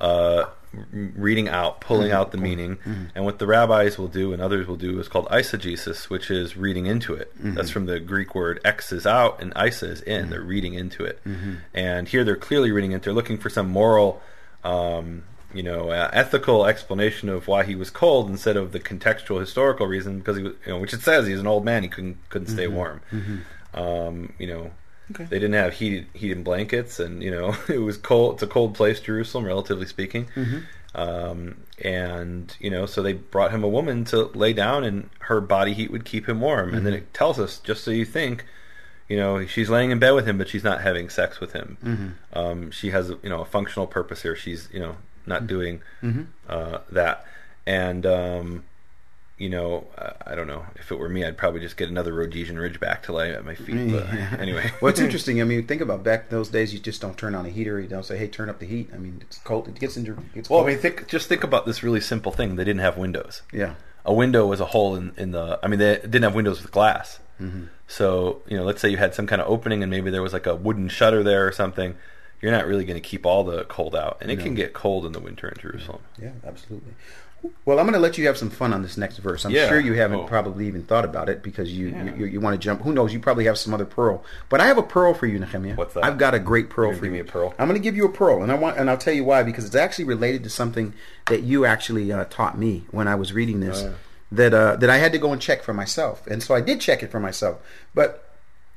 uh, 0.00 0.46
reading 0.92 1.48
out, 1.48 1.80
pulling 1.80 2.08
Mm-hmm. 2.08 2.16
out 2.16 2.32
the 2.32 2.38
meaning. 2.38 2.78
And 3.14 3.24
what 3.24 3.38
the 3.38 3.46
rabbis 3.46 3.96
will 3.98 4.08
do 4.08 4.32
and 4.32 4.42
others 4.42 4.66
will 4.66 4.76
do 4.76 4.98
is 5.00 5.08
called 5.08 5.26
eisegesis, 5.28 6.10
which 6.10 6.30
is 6.30 6.56
reading 6.56 6.86
into 6.86 7.14
it. 7.14 7.34
Mm-hmm. 7.38 7.54
That's 7.54 7.70
from 7.70 7.86
the 7.86 7.98
Greek 8.00 8.34
word 8.34 8.60
ex 8.64 8.92
is 8.92 9.06
out 9.06 9.40
and 9.40 9.52
isa 9.56 9.86
is 9.90 10.00
in. 10.02 10.28
They're 10.30 10.42
reading 10.42 10.74
into 10.74 11.04
it. 11.04 11.22
Mm-hmm. 11.24 11.54
And 11.72 12.08
here 12.08 12.24
they're 12.24 12.36
clearly 12.36 12.72
reading 12.72 12.92
into. 12.92 13.06
They're 13.06 13.14
looking 13.14 13.38
for 13.38 13.48
some 13.48 13.68
moral. 13.70 14.20
Um, 14.64 15.22
you 15.56 15.62
know, 15.62 15.88
uh, 15.90 16.10
ethical 16.12 16.66
explanation 16.66 17.28
of 17.28 17.48
why 17.48 17.64
he 17.64 17.74
was 17.74 17.90
cold 17.90 18.28
instead 18.30 18.56
of 18.56 18.72
the 18.72 18.80
contextual 18.80 19.40
historical 19.40 19.86
reason 19.86 20.18
because 20.18 20.36
he 20.36 20.42
was, 20.42 20.52
you 20.66 20.72
know, 20.72 20.78
which 20.78 20.92
it 20.92 21.00
says 21.00 21.26
he's 21.26 21.40
an 21.40 21.46
old 21.46 21.64
man, 21.64 21.82
he 21.82 21.88
couldn't 21.88 22.18
couldn't 22.28 22.48
stay 22.48 22.66
warm. 22.68 23.00
Um, 23.74 24.32
you 24.38 24.46
know, 24.46 24.70
Okay. 25.12 25.24
they 25.24 25.38
didn't 25.38 25.54
have 25.54 25.74
heated 25.74 26.06
heated 26.14 26.42
blankets, 26.42 26.98
and 26.98 27.22
you 27.22 27.30
know, 27.30 27.56
it 27.68 27.78
was 27.78 27.96
cold. 27.96 28.34
It's 28.34 28.42
a 28.42 28.46
cold 28.48 28.74
place, 28.74 28.98
Jerusalem, 29.00 29.44
relatively 29.44 29.86
speaking. 29.86 30.26
Um, 30.94 31.58
and 31.82 32.56
you 32.58 32.70
know, 32.70 32.86
so 32.86 33.02
they 33.02 33.12
brought 33.12 33.50
him 33.52 33.62
a 33.62 33.68
woman 33.68 34.04
to 34.06 34.24
lay 34.34 34.52
down, 34.52 34.82
and 34.84 35.10
her 35.20 35.40
body 35.40 35.74
heat 35.74 35.90
would 35.90 36.04
keep 36.04 36.28
him 36.28 36.40
warm. 36.40 36.74
And 36.74 36.86
then 36.86 36.94
it 36.94 37.12
tells 37.14 37.38
us, 37.38 37.58
just 37.58 37.84
so 37.84 37.90
you 37.90 38.04
think, 38.04 38.44
you 39.08 39.16
know, 39.16 39.46
she's 39.46 39.68
laying 39.70 39.90
in 39.90 39.98
bed 39.98 40.12
with 40.12 40.26
him, 40.26 40.38
but 40.38 40.48
she's 40.48 40.64
not 40.64 40.80
having 40.80 41.08
sex 41.10 41.38
with 41.38 41.52
him. 41.52 42.16
Um, 42.32 42.70
she 42.70 42.90
has, 42.90 43.10
you 43.22 43.28
know, 43.28 43.42
a 43.42 43.44
functional 43.44 43.86
purpose 43.86 44.22
here. 44.22 44.34
She's, 44.34 44.68
you 44.72 44.80
know, 44.80 44.96
not 45.26 45.46
doing 45.46 45.80
uh, 46.48 46.78
that. 46.90 47.24
And 47.66 48.06
um, 48.06 48.64
you 49.38 49.50
know, 49.50 49.86
I, 49.98 50.32
I 50.32 50.34
don't 50.34 50.46
know. 50.46 50.64
If 50.76 50.90
it 50.90 50.98
were 50.98 51.08
me, 51.08 51.24
I'd 51.24 51.36
probably 51.36 51.60
just 51.60 51.76
get 51.76 51.88
another 51.88 52.14
Rhodesian 52.14 52.56
Ridgeback 52.56 53.02
to 53.02 53.12
lay 53.12 53.32
at 53.32 53.44
my 53.44 53.54
feet. 53.54 53.90
But 53.90 54.06
anyway, 54.40 54.72
well, 54.80 54.90
it's 54.90 55.00
interesting. 55.06 55.40
I 55.40 55.44
mean, 55.44 55.66
think 55.66 55.80
about 55.80 56.02
back 56.02 56.30
those 56.30 56.48
days. 56.48 56.72
You 56.72 56.80
just 56.80 57.00
don't 57.00 57.16
turn 57.18 57.34
on 57.34 57.44
a 57.44 57.50
heater. 57.50 57.80
You 57.80 57.88
don't 57.88 58.04
say, 58.04 58.16
"Hey, 58.16 58.28
turn 58.28 58.48
up 58.48 58.58
the 58.58 58.66
heat." 58.66 58.90
I 58.94 58.98
mean, 58.98 59.18
it's 59.20 59.38
cold. 59.38 59.68
It 59.68 59.78
gets 59.78 59.96
into. 59.96 60.12
It 60.12 60.34
gets 60.34 60.50
Well, 60.50 60.62
I 60.62 60.66
mean, 60.66 60.78
think 60.78 61.08
just 61.08 61.28
think 61.28 61.44
about 61.44 61.66
this 61.66 61.82
really 61.82 62.00
simple 62.00 62.32
thing. 62.32 62.56
They 62.56 62.64
didn't 62.64 62.80
have 62.80 62.96
windows. 62.96 63.42
yeah. 63.52 63.74
A 64.08 64.14
window 64.14 64.46
was 64.46 64.60
a 64.60 64.66
hole 64.66 64.94
in, 64.94 65.12
in 65.16 65.32
the. 65.32 65.58
I 65.64 65.66
mean, 65.66 65.80
they 65.80 65.96
didn't 65.96 66.22
have 66.22 66.34
windows 66.36 66.62
with 66.62 66.70
glass. 66.70 67.18
Mm-hmm. 67.40 67.64
So 67.88 68.40
you 68.46 68.56
know, 68.56 68.62
let's 68.62 68.80
say 68.80 68.88
you 68.88 68.98
had 68.98 69.16
some 69.16 69.26
kind 69.26 69.42
of 69.42 69.48
opening, 69.48 69.82
and 69.82 69.90
maybe 69.90 70.10
there 70.10 70.22
was 70.22 70.32
like 70.32 70.46
a 70.46 70.54
wooden 70.54 70.88
shutter 70.88 71.24
there 71.24 71.44
or 71.44 71.50
something. 71.50 71.96
You're 72.40 72.52
not 72.52 72.66
really 72.66 72.84
going 72.84 73.00
to 73.00 73.06
keep 73.08 73.24
all 73.26 73.44
the 73.44 73.64
cold 73.64 73.96
out, 73.96 74.18
and 74.20 74.30
it 74.30 74.38
can 74.40 74.54
get 74.54 74.72
cold 74.74 75.06
in 75.06 75.12
the 75.12 75.20
winter 75.20 75.48
in 75.48 75.58
Jerusalem. 75.58 76.02
Yeah, 76.20 76.32
absolutely. 76.46 76.92
Well, 77.64 77.78
I'm 77.78 77.84
going 77.86 77.94
to 77.94 78.00
let 78.00 78.18
you 78.18 78.26
have 78.26 78.36
some 78.36 78.50
fun 78.50 78.72
on 78.72 78.82
this 78.82 78.96
next 78.96 79.18
verse. 79.18 79.44
I'm 79.44 79.52
Yeah. 79.52 79.68
sure 79.68 79.78
you 79.78 79.92
haven't 79.94 80.20
Oh. 80.20 80.24
probably 80.24 80.66
even 80.66 80.82
thought 80.82 81.04
about 81.04 81.28
it 81.28 81.42
because 81.42 81.70
you 81.72 81.88
Yeah. 81.88 82.14
you, 82.16 82.26
you, 82.26 82.40
want 82.40 82.54
to 82.54 82.58
jump. 82.58 82.82
Who 82.82 82.92
knows? 82.92 83.12
You 83.12 83.20
probably 83.20 83.44
have 83.44 83.56
some 83.58 83.72
other 83.72 83.84
pearl. 83.84 84.24
But 84.48 84.60
I 84.60 84.66
have 84.66 84.78
a 84.78 84.82
pearl 84.82 85.14
for 85.14 85.26
you, 85.26 85.38
Nehemiah. 85.38 85.74
What's 85.74 85.94
that? 85.94 86.04
I've 86.04 86.18
got 86.18 86.34
a 86.34 86.38
great 86.38 86.70
pearl 86.70 86.92
for 86.92 87.04
you. 87.04 87.10
me 87.12 87.20
a 87.20 87.24
pearl? 87.24 87.54
I'm 87.58 87.68
going 87.68 87.78
to 87.80 87.82
give 87.84 87.94
you 87.96 88.04
a 88.04 88.12
pearl, 88.12 88.42
and 88.42 88.50
I 88.50 88.56
want 88.56 88.78
and 88.78 88.90
I'll 88.90 88.98
tell 88.98 89.14
you 89.14 89.22
why 89.24 89.42
because 89.44 89.64
it's 89.64 89.76
actually 89.76 90.04
related 90.06 90.42
to 90.44 90.50
something 90.50 90.94
that 91.26 91.42
you 91.42 91.64
actually 91.64 92.10
uh, 92.10 92.24
taught 92.30 92.58
me 92.58 92.86
when 92.90 93.06
I 93.06 93.14
was 93.14 93.32
reading 93.32 93.60
this. 93.60 93.82
Oh, 93.82 93.86
yeah. 93.86 93.92
That 94.32 94.54
uh, 94.54 94.76
that 94.76 94.90
I 94.90 94.96
had 94.96 95.12
to 95.12 95.18
go 95.18 95.32
and 95.32 95.40
check 95.40 95.62
for 95.62 95.72
myself, 95.72 96.26
and 96.26 96.42
so 96.42 96.52
I 96.52 96.60
did 96.60 96.80
check 96.80 97.00
it 97.04 97.12
for 97.12 97.20
myself. 97.20 97.58
But 97.94 98.28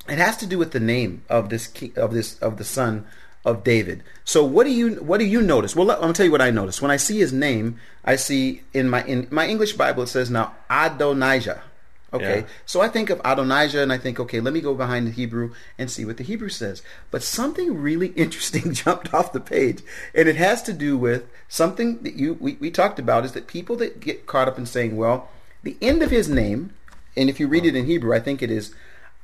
it 0.07 0.19
has 0.19 0.37
to 0.37 0.45
do 0.45 0.59
with 0.59 0.73
the 0.73 0.79
name 0.79 1.23
of 1.27 1.49
this 1.49 1.71
of 1.95 2.13
this 2.13 2.37
of 2.37 2.57
the 2.57 2.63
son 2.63 3.07
of 3.49 3.63
David. 3.63 4.03
So 4.23 4.43
what 4.45 4.65
do 4.65 4.71
you 4.71 4.95
what 4.95 5.19
do 5.19 5.25
you 5.25 5.41
notice? 5.41 5.75
Well, 5.75 5.89
I'm 5.91 5.99
gonna 6.01 6.13
tell 6.13 6.25
you 6.25 6.31
what 6.31 6.41
I 6.41 6.51
notice. 6.51 6.81
When 6.81 6.91
I 6.91 6.97
see 6.97 7.19
his 7.19 7.33
name, 7.33 7.79
I 8.05 8.15
see 8.15 8.61
in 8.73 8.89
my 8.89 9.03
in 9.03 9.27
my 9.31 9.47
English 9.47 9.73
Bible 9.73 10.03
it 10.03 10.07
says 10.07 10.29
now 10.29 10.53
Adonijah. 10.69 11.63
Okay, 12.11 12.39
Yeah. 12.39 12.45
so 12.65 12.81
I 12.81 12.87
think 12.87 13.11
of 13.11 13.21
Adonijah 13.23 13.83
and 13.83 13.93
I 13.93 13.99
think, 13.99 14.19
okay, 14.19 14.39
let 14.39 14.51
me 14.51 14.61
go 14.61 14.73
behind 14.73 15.05
the 15.05 15.11
Hebrew 15.11 15.53
and 15.77 15.91
see 15.91 16.05
what 16.05 16.17
the 16.17 16.23
Hebrew 16.23 16.49
says. 16.49 16.81
But 17.11 17.21
something 17.21 17.79
really 17.79 18.07
interesting 18.15 18.73
jumped 18.73 19.13
off 19.13 19.31
the 19.31 19.39
page, 19.39 19.83
and 20.15 20.27
it 20.27 20.35
has 20.35 20.63
to 20.63 20.73
do 20.73 20.97
with 20.97 21.29
something 21.47 21.99
that 22.01 22.15
you 22.15 22.35
we, 22.39 22.57
we 22.59 22.71
talked 22.71 22.97
about 22.97 23.25
is 23.25 23.33
that 23.33 23.45
people 23.47 23.75
that 23.77 23.99
get 23.99 24.25
caught 24.25 24.47
up 24.47 24.57
in 24.57 24.65
saying, 24.65 24.97
well, 24.97 25.29
the 25.61 25.77
end 25.81 26.01
of 26.01 26.09
his 26.09 26.27
name, 26.27 26.73
and 27.15 27.29
if 27.29 27.39
you 27.39 27.47
read 27.47 27.65
it 27.65 27.75
in 27.75 27.85
Hebrew, 27.85 28.15
I 28.15 28.19
think 28.19 28.41
it 28.41 28.49
is 28.49 28.73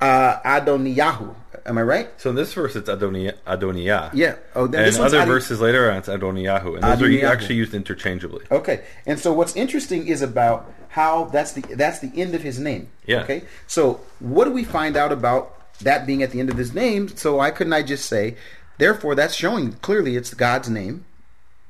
uh, 0.00 0.40
Adoniyahu. 0.40 1.34
Am 1.64 1.78
I 1.78 1.82
right? 1.82 2.08
So 2.20 2.30
in 2.30 2.36
this 2.36 2.54
verse, 2.54 2.76
it's 2.76 2.88
Adoniah. 2.88 4.10
Yeah. 4.12 4.36
Oh, 4.54 4.66
then 4.68 4.86
and 4.86 4.96
other 4.98 5.26
verses 5.26 5.60
later 5.60 5.90
on, 5.90 5.98
it's 5.98 6.08
Adoniyahu, 6.08 6.74
and 6.74 6.82
those 7.00 7.22
are 7.22 7.26
actually 7.26 7.56
used 7.56 7.74
interchangeably. 7.74 8.44
Okay, 8.50 8.84
and 9.04 9.18
so 9.18 9.32
what's 9.32 9.56
interesting 9.56 10.06
is 10.06 10.22
about 10.22 10.72
how 10.90 11.24
that's 11.24 11.52
the 11.52 11.62
that's 11.74 11.98
the 11.98 12.12
end 12.14 12.34
of 12.34 12.42
his 12.42 12.58
name. 12.60 12.88
Yeah. 13.04 13.22
Okay, 13.22 13.42
so 13.66 14.00
what 14.20 14.44
do 14.44 14.52
we 14.52 14.62
find 14.62 14.96
out 14.96 15.10
about 15.10 15.52
that 15.80 16.06
being 16.06 16.22
at 16.22 16.30
the 16.30 16.38
end 16.40 16.50
of 16.50 16.56
his 16.56 16.72
name? 16.72 17.08
So 17.08 17.36
why 17.36 17.50
couldn't 17.50 17.72
I 17.72 17.82
just 17.82 18.06
say, 18.06 18.36
therefore, 18.78 19.14
that's 19.16 19.34
showing 19.34 19.72
clearly 19.74 20.16
it's 20.16 20.32
God's 20.34 20.70
name. 20.70 21.04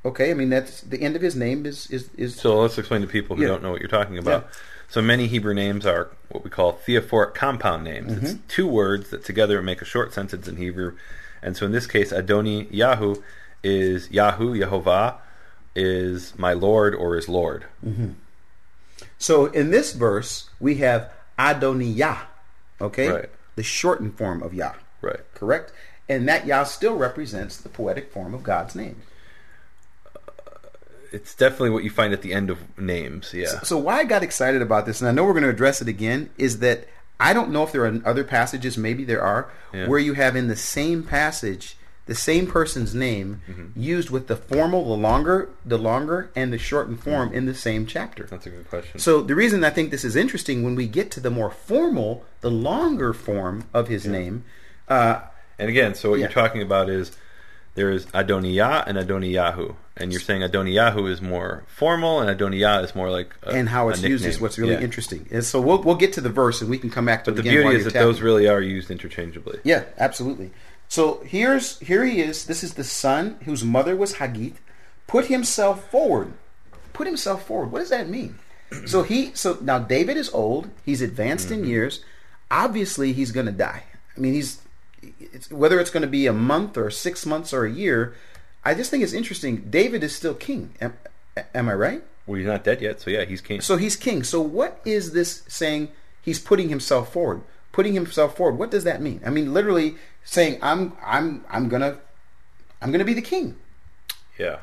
Okay, 0.04 0.30
I 0.30 0.34
mean 0.34 0.50
that's 0.50 0.82
the 0.82 1.00
end 1.00 1.16
of 1.16 1.22
his 1.22 1.34
name 1.34 1.64
is 1.64 1.90
is 1.90 2.10
is 2.18 2.36
So 2.36 2.60
let's 2.60 2.76
explain 2.76 3.00
to 3.00 3.08
people 3.08 3.34
who 3.36 3.42
Yeah. 3.42 3.48
don't 3.48 3.62
know 3.62 3.70
what 3.70 3.80
you're 3.80 3.88
talking 3.88 4.18
about. 4.18 4.48
So 4.88 5.02
many 5.02 5.26
Hebrew 5.26 5.52
names 5.54 5.84
are 5.84 6.10
what 6.30 6.44
we 6.44 6.50
call 6.50 6.72
theophoric 6.72 7.34
compound 7.34 7.84
names. 7.84 8.12
It's 8.12 8.32
Mm-hmm. 8.32 8.46
two 8.48 8.66
words 8.68 9.10
that 9.10 9.24
together 9.24 9.60
make 9.62 9.82
a 9.82 9.84
short 9.84 10.12
sentence 10.14 10.46
in 10.48 10.56
Hebrew. 10.56 10.96
And 11.42 11.56
so 11.56 11.66
in 11.66 11.72
this 11.72 11.86
case, 11.86 12.12
Adoni 12.12 12.70
Yahu 12.72 13.22
is 13.62 14.08
Yahu, 14.08 14.58
Yehovah, 14.64 15.16
is 15.74 16.36
my 16.38 16.52
Lord 16.52 16.94
or 16.94 17.16
is 17.16 17.28
Lord. 17.28 17.66
so 19.18 19.46
in 19.46 19.70
this 19.70 19.92
verse 19.92 20.50
we 20.60 20.76
have 20.76 21.12
Adoniyah. 21.38 22.18
Okay, 22.80 23.08
Right. 23.08 23.30
the 23.56 23.62
shortened 23.62 24.16
form 24.16 24.42
of 24.42 24.54
Yah. 24.54 24.74
Right. 25.02 25.20
Correct, 25.34 25.72
and 26.08 26.28
that 26.28 26.46
Yah 26.46 26.64
still 26.64 26.96
represents 26.96 27.56
the 27.56 27.68
poetic 27.68 28.10
form 28.12 28.34
of 28.34 28.42
God's 28.42 28.74
name. 28.74 29.02
It's 31.12 31.34
definitely 31.34 31.70
what 31.70 31.84
you 31.84 31.90
find 31.90 32.12
at 32.12 32.22
the 32.22 32.32
end 32.32 32.50
of 32.50 32.58
names. 32.78 33.32
Yeah. 33.34 33.60
So 33.62 33.78
why 33.78 33.98
I 33.98 34.04
got 34.04 34.22
excited 34.22 34.62
about 34.62 34.86
this, 34.86 35.00
and 35.00 35.08
I 35.08 35.12
know 35.12 35.24
we're 35.24 35.32
going 35.32 35.42
to 35.44 35.48
address 35.50 35.80
it 35.82 35.88
again, 35.88 36.30
is 36.38 36.58
that 36.60 36.86
I 37.18 37.32
don't 37.32 37.50
know 37.50 37.62
if 37.62 37.72
there 37.72 37.84
are 37.86 38.00
other 38.04 38.24
passages, 38.24 38.76
maybe 38.76 39.04
there 39.04 39.22
are, 39.22 39.48
Yeah. 39.72 39.88
where 39.88 39.98
you 39.98 40.14
have 40.14 40.36
in 40.36 40.48
the 40.48 40.56
same 40.56 41.02
passage 41.02 41.76
the 42.06 42.14
same 42.14 42.46
person's 42.46 42.94
name 42.94 43.40
Mm-hmm. 43.50 43.80
used 43.80 44.10
with 44.10 44.28
the 44.28 44.36
formal, 44.36 44.84
the 44.84 44.96
longer, 45.02 45.48
the 45.64 45.76
longer, 45.78 46.30
and 46.36 46.52
the 46.52 46.58
shortened 46.58 47.02
form 47.02 47.32
in 47.32 47.46
the 47.46 47.54
same 47.54 47.84
chapter. 47.84 48.28
That's 48.30 48.46
a 48.46 48.50
good 48.50 48.68
question. 48.68 49.00
So 49.00 49.22
the 49.22 49.34
reason 49.34 49.64
I 49.64 49.70
think 49.70 49.90
this 49.90 50.04
is 50.04 50.14
interesting 50.14 50.62
when 50.62 50.76
we 50.76 50.86
get 50.86 51.10
to 51.12 51.20
the 51.20 51.30
more 51.30 51.50
formal, 51.50 52.24
the 52.42 52.50
longer 52.50 53.12
form 53.12 53.64
of 53.74 53.88
his 53.88 54.06
name, 54.06 54.44
uh, 54.88 55.20
And 55.58 55.68
again, 55.70 55.94
so 55.94 56.10
what 56.10 56.18
Yeah. 56.20 56.26
you're 56.26 56.32
talking 56.32 56.60
about 56.62 56.90
is 56.90 57.10
there 57.76 57.90
is 57.90 58.06
Adoniyah 58.06 58.84
and 58.86 58.98
Adoniyahu, 58.98 59.76
and 59.96 60.10
you're 60.10 60.20
saying 60.20 60.42
Adoniyahu 60.42 61.10
is 61.10 61.22
more 61.22 61.62
formal, 61.68 62.20
and 62.20 62.40
Adoniyah 62.40 62.82
is 62.82 62.94
more 62.94 63.10
like 63.10 63.34
a, 63.42 63.50
and 63.50 63.68
how 63.68 63.90
it's 63.90 64.02
used 64.02 64.24
is 64.24 64.40
what's 64.40 64.58
really 64.58 64.72
Yeah. 64.72 64.80
interesting. 64.80 65.28
And 65.30 65.44
so 65.44 65.60
we'll 65.60 65.82
we'll 65.82 65.94
get 65.94 66.12
to 66.14 66.20
the 66.20 66.30
verse 66.30 66.60
and 66.60 66.68
we 66.68 66.78
can 66.78 66.90
come 66.90 67.04
back 67.04 67.24
to 67.24 67.30
But 67.30 67.36
the 67.36 67.48
beauty 67.48 67.76
is 67.76 67.84
that 67.84 67.92
those 67.92 68.20
really 68.20 68.48
are 68.48 68.60
used 68.60 68.90
interchangeably. 68.90 69.60
Yeah, 69.62 69.84
absolutely. 69.98 70.50
So 70.88 71.20
here's 71.24 71.78
here 71.80 72.04
he 72.04 72.20
is. 72.20 72.46
This 72.46 72.64
is 72.64 72.74
the 72.74 72.84
son 72.84 73.38
whose 73.44 73.62
mother 73.62 73.94
was 73.94 74.14
Hagit. 74.14 74.54
Put 75.06 75.26
himself 75.26 75.88
forward. 75.90 76.32
Put 76.92 77.06
himself 77.06 77.46
forward. 77.46 77.70
What 77.70 77.80
does 77.80 77.90
that 77.90 78.08
mean? 78.08 78.38
So 78.86 79.04
he 79.04 79.30
so 79.34 79.58
now 79.60 79.78
David 79.78 80.16
is 80.16 80.28
old. 80.30 80.70
He's 80.84 81.00
advanced 81.00 81.52
in 81.52 81.60
mm-hmm. 81.60 81.68
years. 81.68 82.04
Obviously, 82.50 83.12
he's 83.12 83.30
going 83.30 83.46
to 83.46 83.52
die. 83.52 83.84
I 84.16 84.20
mean, 84.20 84.34
he's 84.34 84.60
it's, 85.20 85.50
whether 85.50 85.80
it's 85.80 85.90
going 85.90 86.02
to 86.02 86.08
be 86.08 86.26
a 86.26 86.32
month 86.32 86.76
or 86.76 86.90
six 86.90 87.26
months 87.26 87.52
or 87.52 87.64
a 87.64 87.70
year. 87.70 88.14
I 88.64 88.74
just 88.74 88.90
think 88.90 89.04
it's 89.04 89.12
interesting. 89.12 89.68
David 89.70 90.02
is 90.02 90.14
still 90.14 90.34
king. 90.34 90.74
Am, 90.80 90.94
am 91.54 91.68
I 91.68 91.74
right? 91.74 92.02
Well, 92.26 92.38
he's 92.38 92.46
not 92.46 92.64
dead 92.64 92.82
yet, 92.82 93.00
so 93.00 93.10
yeah, 93.10 93.24
he's 93.24 93.40
king. 93.40 93.60
So 93.60 93.76
he's 93.76 93.94
king. 93.94 94.24
So 94.24 94.40
what 94.40 94.80
is 94.84 95.12
this 95.12 95.42
saying? 95.46 95.88
He's 96.20 96.40
putting 96.40 96.68
himself 96.68 97.12
forward. 97.12 97.42
Putting 97.70 97.94
himself 97.94 98.36
forward. 98.36 98.58
What 98.58 98.70
does 98.70 98.84
that 98.84 99.00
mean? 99.00 99.20
I 99.24 99.30
mean, 99.30 99.54
literally 99.54 99.96
saying, 100.24 100.58
"I'm, 100.62 100.94
I'm, 101.04 101.44
I'm 101.48 101.68
gonna, 101.68 101.98
I'm 102.82 102.90
going 102.90 102.98
to 102.98 103.04
be 103.04 103.14
the 103.14 103.22
king. 103.22 103.56
Yeah. 104.38 104.58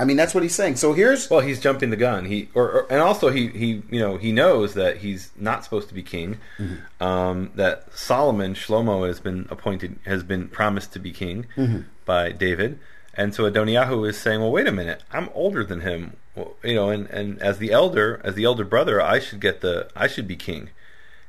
I 0.00 0.04
mean, 0.04 0.16
that's 0.16 0.32
what 0.34 0.42
he's 0.42 0.54
saying. 0.54 0.76
So 0.76 0.94
here's 0.94 1.28
Well, 1.28 1.40
he's 1.40 1.60
jumping 1.60 1.90
the 1.90 1.96
gun. 1.96 2.24
He 2.24 2.48
or, 2.54 2.70
or 2.70 2.86
and 2.90 3.00
also 3.02 3.28
he 3.30 3.48
he 3.48 3.82
you 3.90 4.00
know 4.00 4.16
he 4.16 4.32
knows 4.32 4.72
that 4.74 4.98
he's 4.98 5.30
not 5.36 5.62
supposed 5.62 5.88
to 5.88 5.94
be 5.94 6.02
king. 6.02 6.38
Mm-hmm. 6.58 7.02
Um, 7.02 7.50
that 7.54 7.92
Solomon 7.94 8.54
Shlomo 8.54 9.06
has 9.06 9.20
been 9.20 9.46
appointed 9.50 9.98
has 10.06 10.22
been 10.22 10.48
promised 10.48 10.92
to 10.94 10.98
be 10.98 11.12
king 11.12 11.46
Mm-hmm. 11.56 11.80
by 12.06 12.32
David, 12.32 12.78
and 13.14 13.34
so 13.34 13.50
Adoniyahu 13.50 14.08
is 14.08 14.16
saying, 14.18 14.40
well, 14.40 14.50
wait 14.50 14.66
a 14.66 14.72
minute, 14.72 15.02
I'm 15.12 15.28
older 15.34 15.64
than 15.64 15.80
him. 15.82 16.16
Well, 16.34 16.54
you 16.64 16.74
know, 16.76 16.88
and, 16.88 17.06
and 17.08 17.38
as 17.42 17.58
the 17.58 17.70
elder, 17.70 18.20
as 18.24 18.34
the 18.34 18.44
elder 18.44 18.64
brother, 18.64 19.02
I 19.02 19.18
should 19.18 19.40
get 19.40 19.60
the 19.60 19.90
I 19.94 20.06
should 20.06 20.26
be 20.26 20.36
king, 20.36 20.70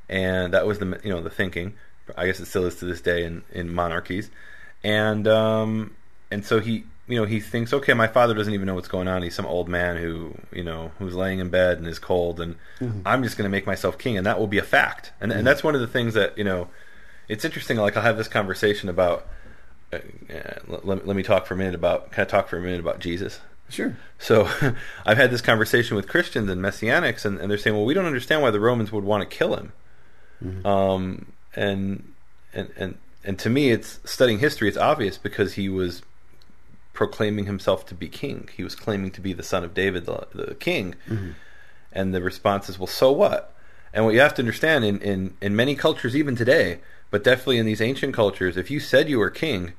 and 0.08 0.54
that 0.54 0.66
was 0.66 0.80
the 0.80 1.00
you 1.04 1.10
know 1.12 1.22
the 1.22 1.30
thinking. 1.30 1.74
I 2.16 2.26
guess 2.28 2.40
it 2.40 2.46
still 2.46 2.66
is 2.66 2.76
to 2.78 2.86
this 2.86 3.02
day 3.02 3.24
in 3.26 3.44
in 3.52 3.74
monarchies, 3.74 4.32
and 4.84 5.28
um, 5.28 5.96
and 6.32 6.46
so 6.46 6.60
he 6.62 6.86
you 7.08 7.18
know 7.18 7.26
he 7.26 7.40
thinks 7.40 7.74
okay 7.74 7.94
my 7.94 8.08
father 8.08 8.34
doesn't 8.34 8.54
even 8.54 8.66
know 8.66 8.76
what's 8.76 8.88
going 8.88 9.08
on 9.08 9.24
he's 9.24 9.36
some 9.36 9.46
old 9.46 9.68
man 9.68 9.98
who 9.98 10.34
you 10.52 10.64
know 10.64 10.92
who's 11.00 11.16
laying 11.16 11.40
in 11.40 11.50
bed 11.50 11.78
and 11.78 11.88
is 11.88 12.00
cold 12.00 12.40
and 12.40 12.56
i'm 13.06 13.24
just 13.24 13.38
going 13.38 13.44
to 13.44 13.50
make 13.50 13.66
myself 13.66 13.98
king 13.98 14.18
and 14.18 14.26
that 14.26 14.40
will 14.40 14.48
be 14.48 14.58
a 14.58 14.64
fact 14.64 15.12
and 15.20 15.32
and 15.32 15.46
that's 15.46 15.64
one 15.64 15.76
of 15.76 15.82
the 15.82 15.88
things 15.88 16.14
that 16.14 16.38
you 16.38 16.44
know 16.44 16.68
it's 17.28 17.44
interesting 17.44 17.78
like 17.78 17.98
i'll 17.98 18.04
have 18.04 18.18
this 18.18 18.28
conversation 18.28 18.88
about 18.90 19.28
uh, 19.92 19.98
uh, 20.34 20.78
let, 20.84 21.06
let 21.06 21.16
me 21.16 21.24
talk 21.24 21.46
for 21.46 21.54
a 21.54 21.58
minute 21.58 21.76
about 21.76 22.12
can 22.12 22.22
i 22.22 22.26
talk 22.26 22.48
for 22.48 22.58
a 22.58 22.62
minute 22.62 22.80
about 22.80 23.00
jesus 23.00 23.42
sure. 23.70 23.98
so 24.20 24.50
I've 25.06 25.18
had 25.18 25.32
this 25.32 25.42
conversation 25.42 25.96
with 25.96 26.08
Christians 26.08 26.50
and 26.50 26.62
Messianics, 26.62 27.26
and, 27.26 27.40
and 27.40 27.50
they're 27.50 27.58
saying, 27.58 27.76
"Well, 27.76 27.86
we 27.86 27.94
don't 27.94 28.06
understand 28.06 28.42
why 28.42 28.52
the 28.52 28.60
Romans 28.60 28.92
would 28.92 29.04
want 29.04 29.22
to 29.22 29.38
kill 29.38 29.56
him." 29.56 29.72
Um, 30.66 31.32
and 31.56 32.14
and 32.54 32.70
and 32.76 32.98
and 33.24 33.40
to 33.40 33.50
me, 33.50 33.72
it's 33.72 34.00
studying 34.04 34.40
history. 34.40 34.68
It's 34.68 34.78
obvious 34.78 35.18
because 35.18 35.54
he 35.54 35.70
was 35.70 36.02
proclaiming 36.94 37.46
himself 37.46 37.86
to 37.88 37.96
be 37.96 38.08
king. 38.08 38.50
He 38.56 38.64
was 38.64 38.76
claiming 38.76 39.12
to 39.12 39.22
be 39.22 39.34
the 39.34 39.44
son 39.44 39.64
of 39.64 39.74
David, 39.74 40.06
the, 40.06 40.28
the 40.34 40.56
king. 40.56 40.96
Mm-hmm. 41.08 41.32
And 41.94 42.14
the 42.14 42.22
response 42.22 42.70
is, 42.70 42.80
"Well, 42.80 42.88
so 42.88 43.12
what?" 43.12 43.54
And 43.94 44.06
what 44.06 44.14
you 44.14 44.22
have 44.22 44.34
to 44.36 44.42
understand 44.42 44.86
in, 44.86 45.00
in, 45.02 45.36
in 45.42 45.56
many 45.56 45.76
cultures, 45.76 46.16
even 46.16 46.36
today, 46.36 46.80
but 47.10 47.24
definitely 47.24 47.58
in 47.58 47.66
these 47.66 47.82
ancient 47.82 48.14
cultures, 48.14 48.56
if 48.56 48.72
you 48.72 48.80
said 48.80 49.10
you 49.10 49.20
were 49.20 49.30
king, 49.30 49.74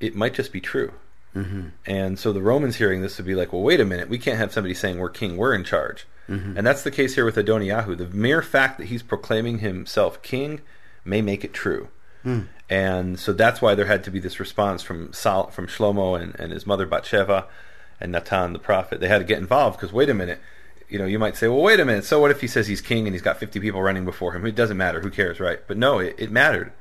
it 0.00 0.14
might 0.14 0.34
just 0.34 0.52
be 0.52 0.60
true. 0.60 0.92
Mm-hmm. 1.36 1.68
And 1.86 2.18
so 2.18 2.32
the 2.32 2.42
Romans 2.42 2.76
hearing 2.76 3.02
this 3.02 3.18
would 3.18 3.26
be 3.26 3.34
like, 3.34 3.52
well, 3.52 3.62
wait 3.62 3.80
a 3.80 3.84
minute, 3.84 4.08
we 4.08 4.18
can't 4.18 4.38
have 4.38 4.52
somebody 4.52 4.74
saying 4.74 4.98
we're 4.98 5.10
king, 5.10 5.36
we're 5.36 5.54
in 5.54 5.64
charge. 5.64 6.06
Mm-hmm. 6.28 6.56
And 6.56 6.66
that's 6.66 6.82
the 6.82 6.90
case 6.90 7.14
here 7.14 7.24
with 7.24 7.36
Adoniyahu. 7.36 7.96
The 7.98 8.08
mere 8.08 8.42
fact 8.42 8.78
that 8.78 8.86
he's 8.86 9.02
proclaiming 9.02 9.58
himself 9.58 10.22
king 10.22 10.60
may 11.04 11.20
make 11.20 11.44
it 11.44 11.52
true. 11.52 11.88
Hmm. 12.22 12.42
And 12.72 13.20
so 13.20 13.34
that's 13.34 13.60
why 13.60 13.74
there 13.74 13.84
had 13.84 14.02
to 14.04 14.10
be 14.10 14.18
this 14.18 14.40
response 14.40 14.82
from 14.82 15.12
Sol- 15.12 15.48
from 15.48 15.66
Shlomo 15.66 16.18
and, 16.18 16.34
and 16.40 16.52
his 16.52 16.66
mother 16.66 16.86
Bathsheba 16.86 17.46
and 18.00 18.12
Natan 18.12 18.54
the 18.54 18.58
prophet. 18.58 18.98
They 18.98 19.08
had 19.08 19.18
to 19.18 19.24
get 19.24 19.36
involved 19.36 19.76
because 19.78 19.92
wait 19.92 20.08
a 20.08 20.14
minute, 20.14 20.40
you 20.88 20.98
know, 20.98 21.04
you 21.04 21.18
might 21.18 21.36
say, 21.36 21.48
well, 21.48 21.60
wait 21.60 21.80
a 21.80 21.84
minute. 21.84 22.06
So 22.06 22.18
what 22.18 22.30
if 22.30 22.40
he 22.40 22.46
says 22.46 22.66
he's 22.66 22.80
king 22.80 23.06
and 23.06 23.14
he's 23.14 23.20
got 23.20 23.36
50 23.38 23.60
people 23.60 23.82
running 23.82 24.06
before 24.06 24.32
him? 24.32 24.46
It 24.46 24.54
doesn't 24.54 24.78
matter. 24.78 25.00
Who 25.00 25.10
cares, 25.10 25.38
right? 25.38 25.60
But 25.66 25.76
no, 25.76 25.98
it, 25.98 26.14
it 26.16 26.30
mattered. 26.30 26.72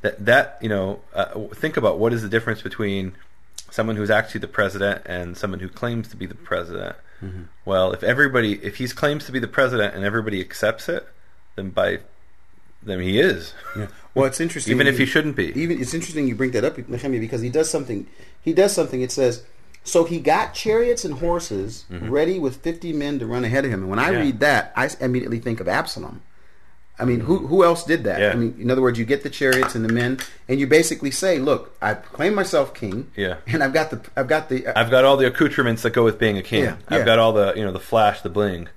That 0.00 0.24
that 0.26 0.58
you 0.60 0.68
know, 0.68 1.00
uh, 1.14 1.38
think 1.54 1.76
about 1.76 2.00
what 2.00 2.12
is 2.12 2.22
the 2.22 2.28
difference 2.28 2.60
between 2.60 3.12
someone 3.70 3.94
who's 3.94 4.10
actually 4.10 4.40
the 4.40 4.48
president 4.48 5.02
and 5.06 5.36
someone 5.36 5.60
who 5.60 5.68
claims 5.68 6.08
to 6.08 6.16
be 6.16 6.26
the 6.26 6.34
president. 6.34 6.96
Well, 7.64 7.92
if 7.92 8.02
everybody, 8.02 8.54
if 8.54 8.78
he 8.78 8.88
claims 8.88 9.24
to 9.26 9.32
be 9.32 9.38
the 9.38 9.46
president 9.46 9.94
and 9.94 10.04
everybody 10.04 10.40
accepts 10.40 10.88
it, 10.88 11.06
then 11.54 11.70
by 11.70 12.00
then 12.82 12.98
he 13.00 13.20
is. 13.20 13.54
Well, 14.14 14.26
it's 14.26 14.40
interesting. 14.40 14.72
Even 14.74 14.86
if 14.86 14.98
he 14.98 15.06
shouldn't 15.06 15.36
be. 15.36 15.48
Even 15.58 15.80
it's 15.80 15.94
interesting 15.94 16.28
you 16.28 16.34
bring 16.34 16.50
that 16.52 16.64
up, 16.64 16.76
Nehemiah, 16.88 17.20
because 17.20 17.40
he 17.40 17.48
does 17.48 17.70
something. 17.70 18.06
He 18.42 18.52
does 18.52 18.72
something. 18.74 19.00
It 19.00 19.10
says, 19.12 19.42
so 19.84 20.04
he 20.04 20.20
got 20.20 20.54
chariots 20.54 21.04
and 21.04 21.14
horses 21.14 21.84
ready 21.90 22.38
with 22.38 22.56
fifty 22.56 22.92
men 22.92 23.18
to 23.20 23.26
run 23.26 23.44
ahead 23.44 23.64
of 23.64 23.70
him. 23.70 23.80
And 23.82 23.90
when 23.90 23.98
I 23.98 24.04
Mm-hmm. 24.06 24.12
Yeah. 24.14 24.20
read 24.20 24.40
that, 24.40 24.72
I 24.76 24.90
immediately 25.00 25.38
think 25.40 25.60
of 25.60 25.68
Absalom. 25.68 26.22
I 26.98 27.04
mean, 27.06 27.20
who 27.20 27.46
who 27.46 27.64
else 27.64 27.84
did 27.84 28.04
that? 28.04 28.20
Yeah. 28.20 28.30
I 28.32 28.34
mean, 28.36 28.54
in 28.60 28.70
other 28.70 28.82
words, 28.82 28.98
you 28.98 29.04
get 29.06 29.22
the 29.22 29.30
chariots 29.30 29.74
and 29.74 29.82
the 29.84 29.92
men, 29.92 30.18
and 30.46 30.60
you 30.60 30.66
basically 30.66 31.10
say, 31.10 31.38
"Look, 31.38 31.74
I 31.80 31.94
claim 31.94 32.34
myself 32.34 32.74
king, 32.74 33.10
Yeah. 33.16 33.36
and 33.46 33.62
I've 33.64 33.72
got 33.72 33.90
the 33.90 34.00
I've 34.14 34.28
got 34.28 34.50
the 34.50 34.66
uh, 34.66 34.72
I've 34.78 34.90
got 34.90 35.04
all 35.04 35.16
the 35.16 35.26
accoutrements 35.26 35.82
that 35.82 35.94
go 35.94 36.04
with 36.04 36.18
being 36.18 36.36
a 36.36 36.42
king. 36.42 36.64
Yeah, 36.64 36.76
yeah. 36.90 36.98
I've 36.98 37.06
got 37.06 37.18
all 37.18 37.32
the 37.32 37.54
you 37.56 37.64
know 37.64 37.72
the 37.72 37.80
flash, 37.80 38.20
the 38.20 38.28
bling. 38.28 38.68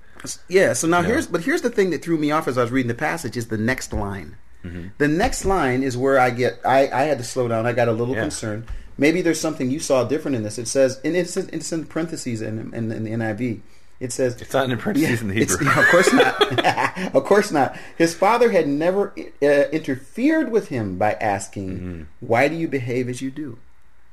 Yeah. 0.48 0.72
So 0.72 0.88
now 0.88 1.02
here's 1.02 1.26
but 1.26 1.42
here's 1.42 1.60
the 1.62 1.70
thing 1.70 1.90
that 1.90 2.02
threw 2.02 2.16
me 2.16 2.30
off 2.32 2.48
as 2.48 2.56
I 2.58 2.62
was 2.62 2.72
reading 2.72 2.88
the 2.88 2.94
passage 2.94 3.36
is 3.36 3.48
the 3.48 3.58
next 3.58 3.92
line. 3.92 4.36
Mm-hmm. 4.66 4.86
The 4.98 5.08
next 5.08 5.44
line 5.44 5.82
is 5.82 5.96
where 5.96 6.18
I 6.18 6.30
get 6.30 6.60
I 6.64 6.88
I 6.88 7.02
had 7.04 7.18
to 7.18 7.24
slow 7.24 7.48
down. 7.48 7.66
I 7.66 7.72
got 7.72 7.88
a 7.88 7.92
little 7.92 8.14
Yeah. 8.14 8.22
concerned. 8.22 8.64
Maybe 8.98 9.20
there's 9.22 9.40
something 9.40 9.70
you 9.70 9.78
saw 9.80 10.04
different 10.04 10.36
in 10.36 10.42
this. 10.42 10.58
It 10.58 10.68
says 10.68 11.00
and 11.04 11.14
it's 11.16 11.36
in, 11.36 11.50
it's 11.52 11.70
in 11.72 11.84
parentheses 11.86 12.40
in, 12.42 12.72
in, 12.74 12.90
in 12.92 13.04
the 13.04 13.10
NIV. 13.10 13.60
It 13.98 14.12
says 14.12 14.40
It's 14.42 14.52
not 14.52 14.70
in 14.70 14.76
parentheses 14.78 15.22
in 15.22 15.28
the 15.28 15.34
Hebrew. 15.34 15.64
no, 15.64 15.70
of 15.80 15.86
course 15.88 16.12
not. 16.12 17.14
of 17.14 17.24
course 17.24 17.50
not. 17.50 17.76
His 17.96 18.14
father 18.14 18.50
had 18.50 18.68
never 18.68 19.14
uh, 19.42 19.46
interfered 19.72 20.50
with 20.50 20.68
him 20.68 20.98
by 20.98 21.12
asking, 21.14 21.68
Mm-hmm. 21.70 22.02
"Why 22.20 22.48
do 22.48 22.54
you 22.56 22.68
behave 22.68 23.08
as 23.08 23.22
you 23.22 23.30
do?" 23.30 23.58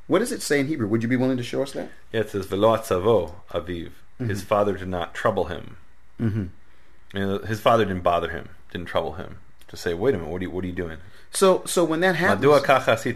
What 0.08 0.20
does 0.20 0.32
it 0.34 0.42
say 0.42 0.60
in 0.60 0.68
Hebrew? 0.68 0.88
Would 0.88 1.02
you 1.04 1.10
be 1.10 1.16
willing 1.16 1.38
to 1.38 1.44
show 1.44 1.64
us 1.64 1.72
that? 1.74 1.90
Yeah, 2.12 2.22
it 2.22 2.30
says 2.30 2.46
"Velo 2.46 2.76
atzavo 2.78 3.34
aviv." 3.52 3.92
Mm-hmm. 4.20 4.30
His 4.30 4.42
father 4.44 4.78
did 4.78 4.88
not 4.90 5.14
trouble 5.14 5.46
him. 5.46 5.78
Mm-hmm. 6.20 6.46
You 7.18 7.20
know, 7.26 7.38
his 7.40 7.60
father 7.60 7.84
didn't 7.86 8.04
bother 8.04 8.30
him, 8.30 8.50
didn't 8.72 8.88
trouble 8.88 9.14
him. 9.14 9.38
To 9.74 9.78
say, 9.78 9.96
"Wait 9.96 10.14
a 10.14 10.20
minute, 10.20 10.32
what 10.32 10.40
are 10.40 10.46
you, 10.46 10.52
what 10.52 10.64
are 10.64 10.68
you 10.68 10.74
doing?" 10.74 11.00
So 11.32 11.64
so 11.66 11.84
when 11.84 12.00
that 12.02 12.16
happens, 12.16 12.42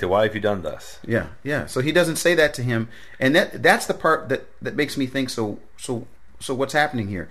Why 0.09 0.23
have 0.23 0.33
you 0.33 0.41
done 0.41 0.63
thus? 0.63 0.97
Yeah, 1.05 1.27
yeah. 1.43 1.67
So 1.67 1.81
he 1.81 1.91
doesn't 1.91 2.15
say 2.15 2.33
that 2.33 2.55
to 2.55 2.63
him, 2.63 2.89
and 3.19 3.35
that 3.35 3.61
that's 3.61 3.85
the 3.85 3.93
part 3.93 4.29
that 4.29 4.47
that 4.59 4.75
makes 4.75 4.97
me 4.97 5.05
think. 5.05 5.29
So 5.29 5.59
so 5.77 6.07
so 6.39 6.55
what's 6.55 6.73
happening 6.73 7.09
here? 7.09 7.29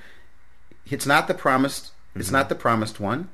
It's 0.88 1.04
not 1.06 1.26
the 1.26 1.34
promised. 1.34 1.90
It's 2.14 2.30
not 2.30 2.48
the 2.48 2.54
promised 2.54 3.00
one. 3.00 3.28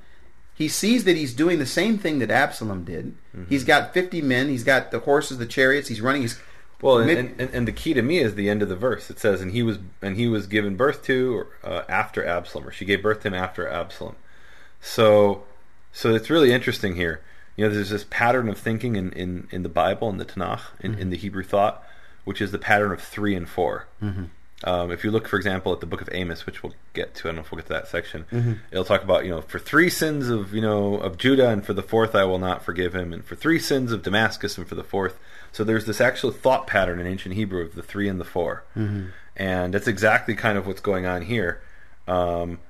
He 0.54 0.66
sees 0.66 1.04
that 1.04 1.16
he's 1.16 1.34
doing 1.34 1.58
the 1.58 1.66
same 1.66 1.98
thing 1.98 2.18
that 2.20 2.30
Absalom 2.30 2.84
did. 2.84 3.14
He's 3.50 3.64
got 3.64 3.92
fifty 3.92 4.22
men. 4.22 4.48
He's 4.48 4.64
got 4.64 4.90
the 4.90 5.00
horses, 5.00 5.36
the 5.36 5.46
chariots. 5.46 5.88
He's 5.88 6.00
running. 6.00 6.22
He's 6.22 6.40
Well, 6.80 7.00
and, 7.00 7.10
and, 7.10 7.40
and, 7.40 7.50
and 7.54 7.68
the 7.68 7.72
key 7.72 7.92
to 7.92 8.02
me 8.02 8.18
is 8.18 8.34
the 8.34 8.48
end 8.48 8.62
of 8.62 8.70
the 8.70 8.76
verse. 8.76 9.10
It 9.10 9.18
says, 9.20 9.42
"And 9.42 9.52
he 9.52 9.62
was 9.62 9.78
and 10.00 10.16
he 10.16 10.26
was 10.26 10.46
given 10.46 10.74
birth 10.74 11.04
to 11.04 11.36
or, 11.36 11.46
uh, 11.62 11.82
after 11.88 12.24
Absalom, 12.24 12.66
or 12.66 12.72
she 12.72 12.86
gave 12.86 13.02
birth 13.02 13.20
to 13.20 13.28
him 13.28 13.34
after 13.34 13.68
Absalom." 13.68 14.16
So, 14.80 15.44
so 15.92 16.14
it's 16.14 16.30
really 16.30 16.52
interesting 16.52 16.96
here. 16.96 17.20
You 17.56 17.66
know, 17.68 17.74
there's 17.74 17.90
this 17.90 18.06
pattern 18.08 18.48
of 18.48 18.58
thinking 18.58 18.96
in, 18.96 19.12
in, 19.12 19.46
in 19.50 19.62
the 19.62 19.68
Bible, 19.68 20.08
in 20.08 20.16
the 20.16 20.24
Tanakh, 20.24 20.62
in, 20.80 20.94
in 20.98 21.10
the 21.10 21.16
Hebrew 21.16 21.42
thought, 21.42 21.82
which 22.24 22.40
is 22.40 22.50
the 22.50 22.58
pattern 22.58 22.92
of 22.92 23.00
three 23.02 23.34
and 23.34 23.48
4 23.48 23.86
Um, 24.64 24.92
if 24.92 25.02
you 25.02 25.10
look, 25.10 25.26
for 25.26 25.36
example, 25.36 25.72
at 25.72 25.80
the 25.80 25.86
book 25.86 26.00
of 26.00 26.08
Amos, 26.12 26.46
which 26.46 26.62
we'll 26.62 26.72
get 26.94 27.16
to, 27.16 27.22
I 27.22 27.28
don't 27.28 27.34
know 27.36 27.40
if 27.42 27.50
we'll 27.50 27.56
get 27.58 27.66
to 27.66 27.72
that 27.72 27.88
section, 27.88 28.24
it'll 28.70 28.84
talk 28.84 29.02
about, 29.02 29.24
you 29.24 29.30
know, 29.30 29.40
for 29.40 29.58
three 29.58 29.90
sins 29.90 30.28
of, 30.28 30.54
you 30.54 30.60
know, 30.60 30.94
of 30.94 31.18
Judah, 31.18 31.48
and 31.50 31.66
for 31.66 31.74
the 31.74 31.82
fourth 31.82 32.14
I 32.14 32.24
will 32.24 32.38
not 32.38 32.64
forgive 32.64 32.94
him, 32.94 33.12
and 33.12 33.24
for 33.24 33.34
three 33.34 33.58
sins 33.58 33.90
of 33.90 34.02
Damascus, 34.04 34.56
and 34.56 34.66
for 34.68 34.76
the 34.76 34.84
fourth. 34.84 35.18
So 35.50 35.64
there's 35.64 35.84
this 35.86 36.00
actual 36.00 36.30
thought 36.30 36.68
pattern 36.68 37.00
in 37.00 37.08
ancient 37.08 37.34
Hebrew 37.34 37.62
of 37.62 37.74
the 37.74 37.82
three 37.82 38.08
and 38.08 38.20
the 38.20 38.24
4 38.24 38.62
and 39.36 39.74
that's 39.74 39.88
exactly 39.88 40.34
kind 40.36 40.56
of 40.56 40.66
what's 40.66 40.80
going 40.80 41.06
on 41.06 41.22
here. 41.22 41.60
Um, 42.06 42.60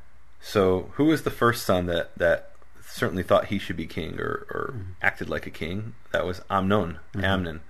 so 0.41 0.91
who 0.95 1.05
was 1.05 1.23
the 1.25 1.31
first 1.31 1.65
son 1.65 1.87
that 1.87 2.17
that 2.17 2.52
certainly 2.93 3.23
thought 3.23 3.47
he 3.47 3.59
should 3.59 3.77
be 3.77 3.87
king 3.87 4.21
or, 4.21 4.47
or 4.51 4.75
mm-hmm. 4.75 4.91
acted 5.01 5.29
like 5.29 5.47
a 5.47 5.51
king? 5.51 5.95
That 6.13 6.27
was 6.27 6.43
Amnon, 6.51 6.99
mm-hmm. 7.15 7.25
Amnon. 7.25 7.61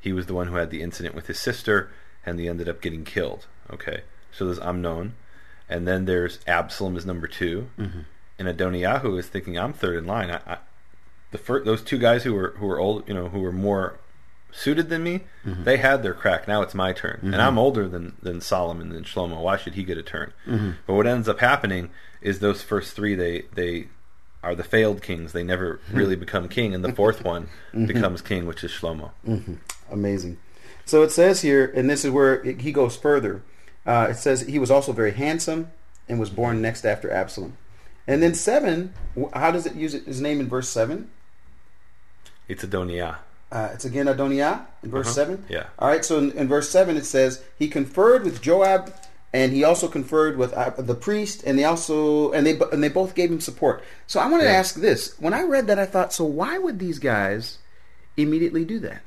He 0.00 0.12
was 0.12 0.26
the 0.26 0.34
one 0.34 0.48
who 0.48 0.56
had 0.56 0.70
the 0.70 0.82
incident 0.82 1.14
with 1.14 1.26
his 1.26 1.38
sister, 1.38 1.90
and 2.24 2.38
he 2.38 2.48
ended 2.48 2.68
up 2.68 2.82
getting 2.82 3.04
killed. 3.04 3.46
Okay, 3.70 4.02
so 4.30 4.44
there's 4.44 4.60
Amnon, 4.60 5.14
and 5.68 5.88
then 5.88 6.04
there's 6.04 6.38
Absalom 6.46 6.96
is 6.96 7.06
number 7.06 7.26
2 7.26 7.68
mm-hmm. 7.78 8.00
and 8.38 8.48
Adoniyahu 8.48 9.18
is 9.18 9.26
thinking 9.26 9.58
I'm 9.58 9.72
third 9.72 9.96
in 9.96 10.06
line. 10.06 10.30
I, 10.30 10.40
I, 10.46 10.58
the 11.32 11.38
fir- 11.38 11.64
those 11.64 11.82
two 11.82 11.98
guys 11.98 12.22
who 12.22 12.34
were 12.34 12.54
who 12.58 12.66
were 12.66 12.78
old, 12.78 13.08
you 13.08 13.14
know, 13.14 13.28
who 13.28 13.40
were 13.40 13.52
more 13.52 13.98
suited 14.52 14.88
than 14.88 15.02
me, 15.02 15.24
they 15.64 15.76
had 15.78 16.02
their 16.02 16.14
crack. 16.14 16.46
Now 16.46 16.62
it's 16.62 16.74
my 16.74 16.92
turn, 16.92 17.20
and 17.22 17.42
I'm 17.42 17.58
older 17.58 17.88
than 17.88 18.16
than 18.22 18.40
Solomon 18.40 18.92
and 18.92 19.04
Shlomo. 19.04 19.40
Why 19.40 19.56
should 19.56 19.74
he 19.74 19.82
get 19.82 19.98
a 19.98 20.02
turn? 20.02 20.32
But 20.86 20.94
what 20.94 21.06
ends 21.06 21.28
up 21.28 21.40
happening 21.40 21.90
is 22.20 22.38
those 22.38 22.62
first 22.62 22.94
three 22.94 23.14
they 23.14 23.46
they 23.52 23.88
are 24.46 24.54
the 24.54 24.64
failed 24.64 25.02
kings. 25.02 25.32
They 25.32 25.42
never 25.42 25.80
really 25.92 26.16
become 26.16 26.48
king, 26.48 26.74
and 26.74 26.84
the 26.84 26.92
fourth 26.92 27.24
one 27.24 27.48
becomes 27.86 28.22
king, 28.22 28.46
which 28.46 28.62
is 28.64 28.70
Shlomo. 28.70 29.10
amazing. 29.90 30.38
So 30.84 31.02
it 31.02 31.10
says 31.10 31.42
here, 31.42 31.72
and 31.74 31.90
this 31.90 32.04
is 32.04 32.10
where 32.12 32.42
it, 32.44 32.60
he 32.60 32.72
goes 32.72 32.96
further. 32.96 33.42
Uh, 33.84 34.08
it 34.10 34.16
says 34.16 34.42
he 34.42 34.58
was 34.58 34.70
also 34.70 34.92
very 34.92 35.12
handsome 35.12 35.70
and 36.08 36.18
was 36.20 36.30
born 36.30 36.62
next 36.62 36.84
after 36.84 37.10
Absalom. 37.10 37.56
And 38.06 38.22
then 38.22 38.34
seven, 38.34 38.94
how 39.34 39.50
does 39.50 39.66
it 39.66 39.74
use 39.74 39.94
it, 39.94 40.04
his 40.06 40.20
name 40.20 40.38
in 40.40 40.48
verse 40.48 40.68
seven? 40.68 41.10
It's 42.48 42.62
Adoniah. 42.64 43.16
Uh, 43.50 43.70
it's 43.74 43.84
again 43.84 44.06
Adoniah 44.06 44.66
in 44.82 44.90
verse 44.90 45.06
Uh-huh. 45.06 45.14
7. 45.36 45.44
Yeah. 45.48 45.66
All 45.78 45.88
right, 45.88 46.04
so 46.04 46.18
in, 46.18 46.30
in 46.32 46.46
verse 46.48 46.68
7 46.70 46.96
it 46.96 47.04
says, 47.04 47.42
He 47.58 47.68
conferred 47.68 48.24
with 48.24 48.40
Joab, 48.42 48.92
and 49.36 49.52
he 49.52 49.64
also 49.64 49.88
conferred 49.88 50.36
with 50.36 50.52
uh, 50.54 50.70
the 50.78 50.94
priest, 50.94 51.42
and 51.44 51.58
they 51.58 51.64
also, 51.64 52.32
and 52.32 52.46
they, 52.46 52.58
and 52.72 52.82
they 52.82 52.88
both 52.88 53.14
gave 53.14 53.30
him 53.30 53.40
support. 53.40 53.82
So 54.06 54.18
I 54.18 54.26
wanted 54.26 54.44
to 54.44 54.50
ask 54.50 54.76
this. 54.76 55.14
When 55.18 55.34
I 55.34 55.42
read 55.42 55.66
that, 55.66 55.78
I 55.78 55.86
thought, 55.86 56.12
so 56.12 56.24
why 56.24 56.58
would 56.58 56.78
these 56.78 56.98
guys 56.98 57.58
immediately 58.16 58.64
do 58.64 58.78
that? 58.80 59.02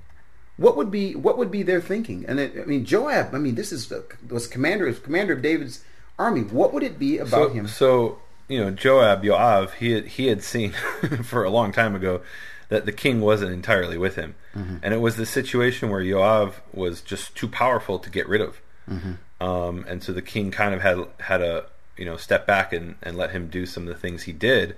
what 0.59 0.75
would 0.75 0.91
be 0.91 1.15
what 1.15 1.37
would 1.37 1.49
be 1.49 1.63
their 1.63 1.79
thinking? 1.79 2.25
And 2.27 2.39
it, 2.39 2.53
I 2.61 2.65
mean, 2.65 2.83
Joab. 2.83 3.33
I 3.33 3.37
mean, 3.37 3.55
this 3.55 3.71
is 3.71 3.87
the, 3.87 4.03
was 4.29 4.45
commander 4.45 4.91
commander 4.91 5.33
of 5.33 5.41
David's 5.41 5.83
army. 6.19 6.41
What 6.41 6.73
would 6.73 6.83
it 6.83 6.99
be 6.99 7.17
about 7.17 7.29
so, 7.29 7.49
him? 7.49 7.67
So 7.67 8.19
you 8.49 8.59
know, 8.59 8.71
Joab, 8.71 9.23
Yoav, 9.23 9.75
he 9.75 9.91
had, 9.91 10.05
he 10.07 10.27
had 10.27 10.43
seen 10.43 10.71
for 11.23 11.43
a 11.43 11.49
long 11.49 11.71
time 11.71 11.95
ago 11.95 12.21
that 12.67 12.85
the 12.85 12.91
king 12.91 13.21
wasn't 13.21 13.51
entirely 13.51 13.97
with 13.97 14.15
him, 14.15 14.35
mm-hmm. 14.53 14.77
and 14.83 14.93
it 14.93 14.97
was 14.97 15.15
the 15.15 15.25
situation 15.25 15.89
where 15.89 16.01
Yoav 16.01 16.55
was 16.73 17.01
just 17.01 17.35
too 17.35 17.47
powerful 17.47 17.97
to 17.99 18.09
get 18.09 18.27
rid 18.27 18.41
of, 18.41 18.59
mm-hmm. 18.89 19.13
Um, 19.39 19.85
and 19.87 20.03
so 20.03 20.11
the 20.11 20.21
king 20.21 20.51
kind 20.51 20.73
of 20.73 20.81
had 20.81 21.05
had 21.19 21.41
a 21.41 21.65
you 21.97 22.05
know 22.05 22.17
step 22.17 22.47
back 22.47 22.73
and, 22.73 22.95
and 23.01 23.17
let 23.17 23.31
him 23.31 23.47
do 23.47 23.65
some 23.65 23.83
of 23.83 23.89
the 23.89 23.99
things 23.99 24.23
he 24.23 24.31
did. 24.31 24.75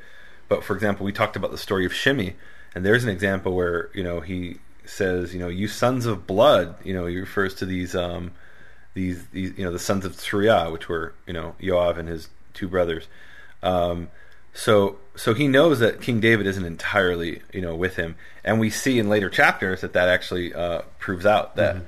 But 0.49 0.63
for 0.63 0.75
example, 0.75 1.05
we 1.05 1.13
talked 1.13 1.35
about 1.35 1.51
the 1.51 1.57
story 1.57 1.85
of 1.85 1.93
Shimei, 1.93 2.35
and 2.75 2.85
there's 2.85 3.03
an 3.03 3.09
example 3.09 3.55
where 3.55 3.89
you 3.93 4.03
know 4.03 4.19
he 4.21 4.57
says, 4.85 5.33
you 5.33 5.39
know, 5.39 5.47
you 5.47 5.67
sons 5.67 6.05
of 6.05 6.27
blood, 6.27 6.75
you 6.83 6.93
know, 6.93 7.05
he 7.05 7.17
refers 7.17 7.53
to 7.55 7.65
these 7.65 7.95
um, 7.95 8.31
these 8.93 9.25
these 9.27 9.57
you 9.57 9.63
know 9.63 9.71
the 9.71 9.79
sons 9.79 10.05
of 10.05 10.13
Tzruiah, 10.13 10.71
which 10.71 10.89
were 10.89 11.13
you 11.25 11.33
know 11.33 11.55
Yoav 11.61 11.97
and 11.97 12.07
his 12.07 12.29
two 12.53 12.67
brothers. 12.67 13.07
Um, 13.63 14.09
so 14.53 14.97
so 15.15 15.33
he 15.33 15.47
knows 15.47 15.79
that 15.79 16.01
King 16.01 16.19
David 16.19 16.47
isn't 16.47 16.65
entirely 16.65 17.41
you 17.53 17.61
know 17.61 17.75
with 17.75 17.95
him, 17.95 18.15
and 18.43 18.59
we 18.59 18.69
see 18.69 18.99
in 18.99 19.09
later 19.09 19.29
chapters 19.29 19.81
that 19.81 19.93
that 19.93 20.09
actually 20.09 20.53
uh, 20.53 20.81
proves 20.99 21.25
out 21.25 21.55
that 21.55 21.75
mm-hmm. 21.75 21.85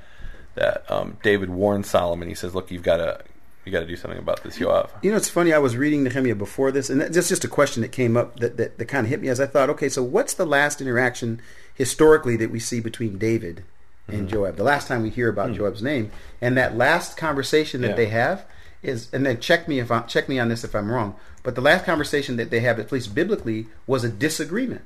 That 0.55 0.89
um, 0.89 1.17
David 1.23 1.49
warns 1.49 1.89
Solomon. 1.89 2.27
He 2.27 2.35
says, 2.35 2.53
"Look, 2.53 2.71
you've 2.71 2.83
got 2.83 2.97
to 2.97 3.21
you 3.65 3.71
got 3.71 3.79
to 3.79 3.87
do 3.87 3.95
something 3.95 4.19
about 4.19 4.43
this, 4.43 4.57
Yoav." 4.59 4.89
You 5.01 5.11
know, 5.11 5.17
it's 5.17 5.29
funny. 5.29 5.53
I 5.53 5.57
was 5.57 5.77
reading 5.77 6.03
Nehemiah 6.03 6.35
before 6.35 6.71
this, 6.71 6.89
and 6.89 7.01
that's 7.01 7.29
just 7.29 7.43
a 7.43 7.47
question 7.47 7.81
that 7.81 7.91
came 7.91 8.17
up 8.17 8.39
that, 8.39 8.57
that 8.57 8.77
that 8.77 8.85
kind 8.85 9.05
of 9.05 9.09
hit 9.09 9.21
me 9.21 9.29
as 9.29 9.39
I 9.39 9.45
thought, 9.45 9.69
okay, 9.71 9.89
so 9.89 10.03
what's 10.03 10.33
the 10.33 10.45
last 10.45 10.81
interaction 10.81 11.41
historically 11.73 12.35
that 12.37 12.51
we 12.51 12.59
see 12.59 12.79
between 12.79 13.17
David 13.17 13.63
and 14.07 14.19
mm-hmm. 14.19 14.27
Joab? 14.27 14.55
The 14.57 14.63
last 14.63 14.87
time 14.87 15.01
we 15.01 15.09
hear 15.09 15.29
about 15.29 15.47
mm-hmm. 15.47 15.57
Joab's 15.57 15.81
name, 15.83 16.11
and 16.41 16.57
that 16.57 16.77
last 16.77 17.17
conversation 17.17 17.81
that 17.81 17.89
yeah. 17.89 17.95
they 17.95 18.07
have 18.07 18.45
is, 18.81 19.11
and 19.13 19.25
then 19.25 19.39
check 19.39 19.67
me 19.67 19.79
if 19.79 19.91
I 19.91 20.01
check 20.01 20.27
me 20.29 20.39
on 20.39 20.49
this 20.49 20.63
if 20.63 20.75
I'm 20.75 20.91
wrong. 20.91 21.15
But 21.41 21.55
the 21.55 21.61
last 21.61 21.85
conversation 21.85 22.37
that 22.37 22.49
they 22.49 22.61
have, 22.61 22.79
at 22.79 22.91
least 22.91 23.15
biblically, 23.15 23.67
was 23.87 24.03
a 24.03 24.09
disagreement. 24.09 24.81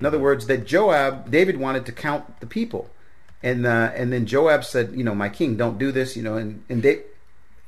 In 0.00 0.06
other 0.06 0.18
words, 0.18 0.46
that 0.46 0.66
Joab, 0.66 1.30
David 1.30 1.58
wanted 1.58 1.86
to 1.86 1.92
count 1.92 2.40
the 2.40 2.46
people, 2.46 2.90
and 3.44 3.66
uh, 3.66 3.92
and 3.94 4.12
then 4.12 4.24
Joab 4.24 4.64
said, 4.64 4.94
you 4.94 5.04
know, 5.04 5.14
my 5.14 5.28
king, 5.28 5.56
don't 5.56 5.78
do 5.78 5.92
this, 5.92 6.16
you 6.16 6.22
know, 6.22 6.36
and 6.36 6.64
and 6.68 6.82
they. 6.82 7.02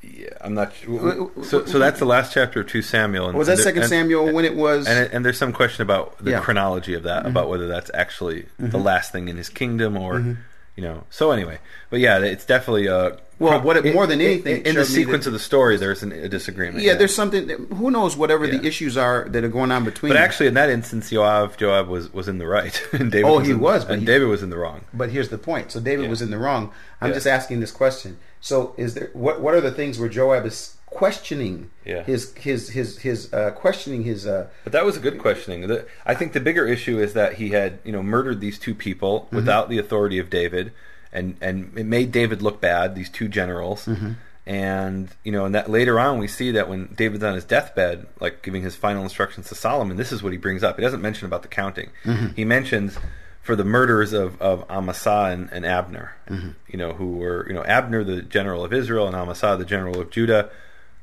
Yeah, 0.03 0.29
I'm 0.41 0.55
not 0.55 0.73
sure. 0.73 1.31
So, 1.43 1.65
so 1.65 1.79
that's 1.81 1.99
the 1.99 2.07
last 2.07 2.33
chapter 2.33 2.61
of 2.61 2.69
Two 2.69 2.81
Samuel. 2.81 3.29
And, 3.29 3.37
was 3.37 3.49
that 3.49 3.59
Second 3.59 3.89
Samuel 3.89 4.33
when 4.33 4.45
it 4.45 4.55
was? 4.55 4.87
And, 4.87 5.13
and, 5.13 5.25
there's 5.25 5.37
some 5.37 5.53
question 5.53 5.83
about 5.83 6.17
the 6.19 6.31
yeah. 6.31 6.41
chronology 6.41 6.95
of 6.95 7.03
that, 7.03 7.21
mm-hmm. 7.21 7.31
about 7.31 7.49
whether 7.49 7.67
that's 7.67 7.91
actually 7.93 8.43
mm-hmm. 8.43 8.69
the 8.69 8.79
last 8.79 9.11
thing 9.11 9.29
in 9.29 9.37
his 9.37 9.49
kingdom, 9.49 9.97
or 9.97 10.21
mm-hmm. 10.21 10.41
You 10.77 10.83
know. 10.83 11.05
So 11.11 11.31
anyway, 11.33 11.59
but 11.91 12.01
yeah, 12.01 12.19
it's 12.19 12.45
definitely 12.45 12.87
a 12.87 13.19
well, 13.39 13.61
what 13.61 13.77
it, 13.77 13.95
more 13.95 14.07
than 14.07 14.21
anything, 14.23 14.61
in, 14.61 14.67
in 14.67 14.75
the 14.77 14.85
sequence 14.87 15.25
that, 15.25 15.31
of 15.31 15.33
the 15.35 15.39
story, 15.39 15.77
there's 15.77 16.03
an, 16.03 16.13
a 16.13 16.29
disagreement. 16.29 16.83
Yeah, 16.83 16.93
yeah, 16.93 16.99
there's 16.99 17.15
something. 17.15 17.49
Who 17.49 17.91
knows? 17.91 18.17
Whatever 18.17 18.47
yeah. 18.47 18.59
the 18.59 18.67
issues 18.67 18.97
are 18.97 19.29
that 19.29 19.45
are 19.45 19.49
going 19.49 19.71
on 19.71 19.85
between. 19.85 20.11
But 20.11 20.17
actually, 20.17 20.47
in 20.47 20.55
that 20.55 20.71
instance, 20.71 21.11
Joab, 21.11 21.59
Joab 21.59 21.89
was, 21.89 22.11
was 22.15 22.29
in 22.29 22.39
the 22.39 22.47
right, 22.47 22.81
and 22.93 23.13
David. 23.13 23.29
Oh, 23.29 23.39
was 23.39 23.47
he 23.47 23.53
in, 23.53 23.61
was, 23.61 23.85
and 23.85 24.01
he, 24.01 24.07
David 24.07 24.29
was 24.29 24.43
in 24.43 24.49
the 24.49 24.57
wrong. 24.57 24.85
But 24.95 25.11
here's 25.11 25.29
the 25.29 25.39
point. 25.39 25.71
So 25.73 25.81
David 25.81 26.05
yeah. 26.05 26.11
was 26.11 26.23
in 26.23 26.31
the 26.31 26.39
wrong. 26.39 26.73
I'm 27.01 27.13
just 27.13 27.27
asking 27.27 27.61
this 27.61 27.73
question. 27.73 28.19
So, 28.41 28.75
is 28.79 28.95
there 28.95 29.11
what? 29.13 29.43
What 29.43 29.55
are 29.55 29.61
the 29.61 29.73
things 29.73 29.99
where 29.99 30.09
Joab 30.09 30.47
is 30.47 30.76
questioning 30.87 31.71
yeah. 31.85 32.03
his 32.05 32.33
his 32.35 32.71
his 32.71 32.99
his 32.99 33.33
uh, 33.33 33.51
questioning 33.51 34.05
his? 34.05 34.27
Uh, 34.27 34.49
but 34.65 34.73
that 34.73 34.85
was 34.85 34.97
a 34.97 35.01
good 35.01 35.19
questioning. 35.19 35.67
The, 35.67 35.87
I 36.05 36.15
think 36.15 36.33
the 36.33 36.41
bigger 36.41 36.67
issue 36.67 36.99
is 36.99 37.13
that 37.15 37.35
he 37.35 37.51
had 37.51 37.79
you 37.85 37.93
know 37.93 38.03
murdered 38.03 38.41
these 38.41 38.59
two 38.59 38.75
people 38.75 39.23
mm-hmm. 39.23 39.37
without 39.37 39.69
the 39.69 39.79
authority 39.79 40.19
of 40.19 40.31
David 40.31 40.73
and 41.17 41.37
and 41.41 41.77
it 41.77 41.87
made 41.87 42.13
David 42.13 42.43
look 42.43 42.61
bad. 42.61 42.95
These 42.95 43.11
two 43.11 43.29
generals. 43.29 43.87
Mm-hmm. 43.87 44.13
And 44.49 45.09
you 45.25 45.33
know, 45.33 45.45
and 45.45 45.55
that 45.57 45.69
later 45.69 45.99
on 45.99 46.21
we 46.21 46.29
see 46.29 46.53
that 46.53 46.69
when 46.69 46.95
David's 46.95 47.25
on 47.25 47.35
his 47.35 47.45
deathbed, 47.45 48.07
like 48.21 48.43
giving 48.43 48.63
his 48.63 48.77
final 48.77 49.03
instructions 49.03 49.49
to 49.49 49.57
Solomon, 49.57 49.97
this 49.97 50.13
is 50.13 50.23
what 50.23 50.33
he 50.33 50.39
brings 50.39 50.63
up. 50.63 50.77
He 50.77 50.83
doesn't 50.83 51.03
mention 51.03 51.27
about 51.27 51.43
the 51.43 51.49
counting. 51.49 51.91
Mm-hmm. 52.05 52.29
He 52.37 52.45
mentions 52.45 52.97
for 53.43 53.57
the 53.57 53.65
murders 53.65 54.13
of, 54.13 54.41
of 54.41 54.69
Amasa 54.71 55.31
and, 55.33 55.49
and 55.51 55.67
Abner, 55.67 56.15
mm-hmm. 56.29 56.51
you 56.69 56.79
know, 56.79 56.93
who 56.93 57.17
were, 57.17 57.47
you 57.49 57.55
know, 57.55 57.65
Abner, 57.65 58.05
the 58.05 58.23
general 58.23 58.65
of 58.65 58.73
Israel, 58.73 59.07
and 59.07 59.17
Amasa, 59.17 59.57
the 59.59 59.65
general 59.65 60.01
of 60.01 60.11
Judah. 60.11 60.51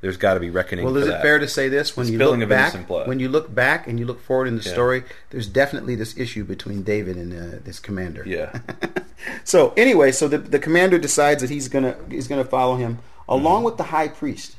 There's 0.03 0.17
got 0.17 0.33
to 0.33 0.41
be 0.41 0.49
reckoning. 0.49 0.83
Well, 0.83 0.97
is 0.97 1.07
it 1.07 1.21
fair 1.21 1.39
to 1.39 1.47
say 1.47 1.69
this 1.69 1.95
when 1.95 2.09
you 2.09 2.17
look 2.17 2.49
back, 2.49 2.73
when 3.07 3.21
you 3.21 3.29
look 3.29 3.55
back 3.55 3.87
and 3.87 3.97
you 3.97 4.05
look 4.05 4.19
forward 4.19 4.49
in 4.49 4.57
the 4.57 4.61
yeah. 4.61 4.73
story, 4.73 5.03
there's 5.29 5.47
definitely 5.47 5.95
this 5.95 6.17
issue 6.17 6.43
between 6.43 6.83
David 6.83 7.15
and 7.15 7.31
uh, 7.31 7.59
this 7.63 7.79
commander. 7.79 8.21
Yeah. 8.27 8.59
so 9.45 9.73
anyway, 9.77 10.11
so 10.11 10.27
the 10.27 10.39
the 10.39 10.59
commander 10.59 10.99
decides 10.99 11.39
that 11.39 11.49
he's 11.49 11.69
gonna 11.69 11.95
he's 12.09 12.27
gonna 12.27 12.43
follow 12.43 12.75
him 12.75 12.99
along 13.29 13.59
mm-hmm. 13.59 13.63
with 13.63 13.77
the 13.77 13.83
high 13.83 14.09
priest, 14.09 14.57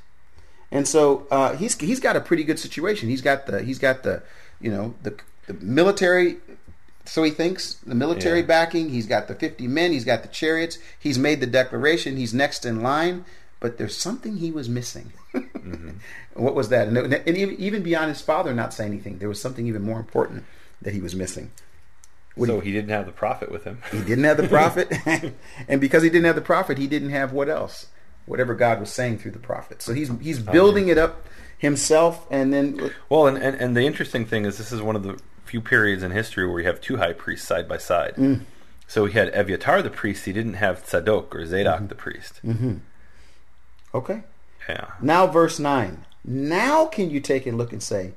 and 0.73 0.89
so 0.89 1.27
uh, 1.31 1.55
he's 1.57 1.79
he's 1.79 2.01
got 2.01 2.17
a 2.17 2.23
pretty 2.23 2.45
good 2.45 2.59
situation. 2.59 3.11
He's 3.11 3.21
got 3.21 3.45
the 3.45 3.63
he's 3.63 3.79
got 3.79 4.03
the 4.03 4.23
you 4.63 4.71
know 4.71 4.95
the 5.03 5.15
the 5.47 5.53
military 5.53 6.39
so 7.05 7.23
he 7.23 7.31
thinks 7.31 7.75
the 7.87 7.95
military 7.95 8.41
yeah. 8.41 8.47
backing. 8.47 8.89
He's 8.89 9.07
got 9.07 9.29
the 9.29 9.35
50 9.35 9.69
men. 9.69 9.93
He's 9.93 10.07
got 10.07 10.23
the 10.23 10.29
chariots. 10.29 10.79
He's 10.99 11.19
made 11.19 11.41
the 11.41 11.47
declaration. 11.47 12.17
He's 12.17 12.33
next 12.33 12.65
in 12.65 12.83
line. 12.83 13.27
But 13.65 13.79
there's 13.79 13.97
something 13.97 14.37
he 14.37 14.51
was 14.51 14.69
missing. 14.69 15.15
mm-hmm. 15.35 15.93
What 16.35 16.55
was 16.55 16.69
that? 16.69 16.87
And, 16.87 16.99
and, 16.99 17.29
even 17.35 17.83
beyond 17.83 18.11
his 18.11 18.21
father 18.21 18.53
not 18.53 18.75
saying 18.75 18.93
anything, 18.93 19.21
there 19.21 19.29
was 19.31 19.41
something 19.41 19.67
even 19.67 19.81
more 19.81 19.99
important 19.99 20.45
that 20.83 20.93
he 20.93 21.01
was 21.01 21.15
missing. 21.15 21.51
What 22.35 22.49
so 22.49 22.61
he, 22.61 22.69
he 22.69 22.77
didn't 22.77 22.91
have 22.91 23.07
the 23.07 23.13
prophet 23.13 23.51
with 23.51 23.65
him. 23.65 23.79
he 23.91 24.03
didn't 24.03 24.25
have 24.25 24.37
the 24.37 24.49
prophet, 24.49 24.93
and 25.67 25.81
because 25.81 26.03
he 26.03 26.11
didn't 26.11 26.27
have 26.27 26.35
the 26.35 26.43
prophet, 26.43 26.77
he 26.77 26.87
didn't 26.87 27.09
have 27.09 27.33
what 27.33 27.49
else? 27.49 27.87
Whatever 28.27 28.53
God 28.53 28.81
was 28.81 28.93
saying 28.93 29.21
through 29.21 29.31
the 29.31 29.39
prophet. 29.39 29.81
So 29.81 29.95
he's 29.95 30.11
he's 30.21 30.41
building 30.41 30.89
it 30.89 30.99
up 30.99 31.27
himself, 31.57 32.27
and 32.31 32.53
then 32.53 32.91
well, 33.09 33.27
and, 33.27 33.39
and 33.39 33.57
and 33.57 33.75
the 33.75 33.87
interesting 33.87 34.27
thing 34.27 34.45
is 34.45 34.59
this 34.59 34.73
is 34.73 34.83
one 34.83 34.95
of 34.95 35.05
the 35.05 35.19
few 35.47 35.63
periods 35.63 36.03
in 36.03 36.11
history 36.11 36.45
where 36.45 36.55
we 36.55 36.67
have 36.67 36.83
two 36.83 36.99
high 36.99 37.15
priests 37.15 37.49
side 37.49 37.67
by 37.67 37.79
side. 37.79 38.15
Mm. 38.17 38.43
So 38.87 39.07
he 39.07 39.19
had 39.19 39.33
Eviatar 39.33 39.83
the 39.83 39.89
priest. 39.89 40.27
He 40.27 40.35
didn't 40.35 40.55
have 40.55 40.85
Tzadok 40.85 41.35
or 41.35 41.47
Zadok 41.47 41.77
mm-hmm. 41.77 41.87
the 41.87 41.95
priest. 41.95 42.41
Mm-hmm. 42.45 42.75
Okay. 43.95 44.23
Yeah. 44.69 44.91
Now, 45.01 45.27
verse 45.27 45.59
9. 45.59 46.05
Now, 46.25 46.87
can 46.87 47.11
you 47.11 47.21
take 47.21 47.47
and 47.47 47.57
look 47.57 47.73
and 47.73 47.83
say, 47.83 48.13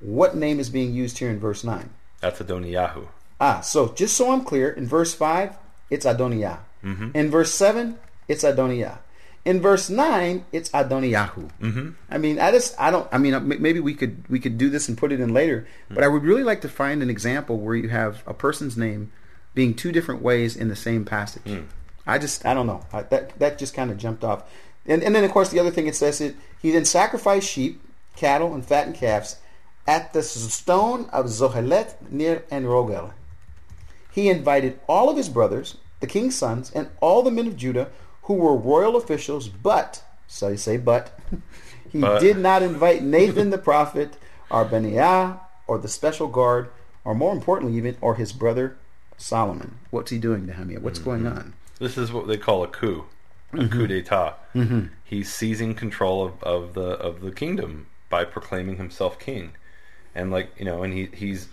what 0.00 0.34
name 0.34 0.58
is 0.58 0.70
being 0.70 0.92
used 0.92 1.18
here 1.18 1.30
in 1.30 1.38
verse 1.38 1.62
9? 1.62 1.90
That's 2.20 2.40
Adoniyahu. 2.40 3.06
Ah, 3.40 3.60
so 3.60 3.92
just 3.92 4.16
so 4.16 4.32
I'm 4.32 4.44
clear, 4.44 4.70
in 4.70 4.86
verse 4.86 5.14
5, 5.14 5.56
it's 5.88 6.06
Adoniyah. 6.06 6.58
Mm-hmm. 6.84 7.10
In 7.14 7.30
verse 7.30 7.54
7, 7.54 7.98
it's 8.28 8.44
Adoniyah. 8.44 8.98
In 9.44 9.60
verse 9.60 9.88
9, 9.88 10.44
it's 10.52 10.68
Adoniyahu. 10.70 11.50
Mm-hmm. 11.60 11.90
I 12.10 12.18
mean, 12.18 12.38
I 12.38 12.50
just, 12.50 12.78
I 12.78 12.90
don't, 12.90 13.08
I 13.10 13.18
mean, 13.18 13.48
maybe 13.60 13.80
we 13.80 13.94
could, 13.94 14.28
we 14.28 14.38
could 14.38 14.58
do 14.58 14.68
this 14.68 14.88
and 14.88 14.98
put 14.98 15.12
it 15.12 15.20
in 15.20 15.32
later, 15.32 15.66
mm-hmm. 15.84 15.94
but 15.94 16.04
I 16.04 16.08
would 16.08 16.24
really 16.24 16.42
like 16.42 16.60
to 16.62 16.68
find 16.68 17.02
an 17.02 17.08
example 17.08 17.58
where 17.58 17.74
you 17.74 17.88
have 17.88 18.22
a 18.26 18.34
person's 18.34 18.76
name 18.76 19.12
being 19.54 19.74
two 19.74 19.92
different 19.92 20.22
ways 20.22 20.56
in 20.56 20.68
the 20.68 20.76
same 20.76 21.04
passage. 21.04 21.44
Mm. 21.44 21.66
I 22.06 22.18
just, 22.18 22.44
I 22.44 22.54
don't 22.54 22.66
know. 22.66 22.84
I, 22.92 23.02
that, 23.02 23.38
that 23.38 23.58
just 23.58 23.74
kind 23.74 23.90
of 23.90 23.96
jumped 23.96 24.24
off. 24.24 24.44
And, 24.90 25.04
and 25.04 25.14
then, 25.14 25.22
of 25.22 25.30
course, 25.30 25.50
the 25.50 25.60
other 25.60 25.70
thing 25.70 25.86
it 25.86 25.94
says 25.94 26.20
it 26.20 26.34
he 26.60 26.72
then 26.72 26.84
sacrificed 26.84 27.48
sheep, 27.48 27.80
cattle, 28.16 28.52
and 28.52 28.66
fattened 28.66 28.96
calves 28.96 29.36
at 29.86 30.12
the 30.12 30.22
stone 30.22 31.08
of 31.12 31.26
Zohelet 31.26 31.94
near 32.10 32.44
En-rogel. 32.50 33.12
He 34.10 34.28
invited 34.28 34.80
all 34.88 35.08
of 35.08 35.16
his 35.16 35.28
brothers, 35.28 35.76
the 36.00 36.08
king's 36.08 36.36
sons, 36.36 36.72
and 36.74 36.88
all 37.00 37.22
the 37.22 37.30
men 37.30 37.46
of 37.46 37.56
Judah 37.56 37.88
who 38.22 38.34
were 38.34 38.56
royal 38.56 38.96
officials, 38.96 39.48
but, 39.48 40.02
so 40.26 40.48
you 40.48 40.56
say 40.56 40.76
but, 40.76 41.16
he 41.90 42.00
but. 42.00 42.18
did 42.18 42.36
not 42.36 42.62
invite 42.62 43.02
Nathan 43.02 43.50
the 43.50 43.58
prophet, 43.58 44.16
or 44.50 44.64
Benaiah, 44.64 45.38
or 45.68 45.78
the 45.78 45.88
special 45.88 46.26
guard, 46.26 46.68
or 47.04 47.14
more 47.14 47.32
importantly 47.32 47.76
even, 47.76 47.96
or 48.00 48.16
his 48.16 48.32
brother 48.32 48.76
Solomon. 49.16 49.78
What's 49.90 50.10
he 50.10 50.18
doing, 50.18 50.46
Nehemiah? 50.46 50.80
What's 50.80 50.98
mm-hmm. 50.98 51.10
going 51.10 51.26
on? 51.28 51.54
This 51.78 51.96
is 51.96 52.12
what 52.12 52.26
they 52.26 52.36
call 52.36 52.64
a 52.64 52.68
coup 52.68 53.06
a 53.52 53.56
mm-hmm. 53.56 53.78
coup 53.78 53.86
d'état. 53.86 54.34
Mm-hmm. 54.54 54.86
He's 55.04 55.32
seizing 55.32 55.74
control 55.74 56.24
of, 56.24 56.42
of 56.42 56.74
the 56.74 56.82
of 56.82 57.20
the 57.20 57.32
kingdom 57.32 57.86
by 58.08 58.24
proclaiming 58.24 58.76
himself 58.76 59.18
king, 59.18 59.52
and 60.14 60.30
like 60.30 60.50
you 60.58 60.64
know, 60.64 60.82
and 60.82 60.92
he 60.92 61.08
he's 61.12 61.48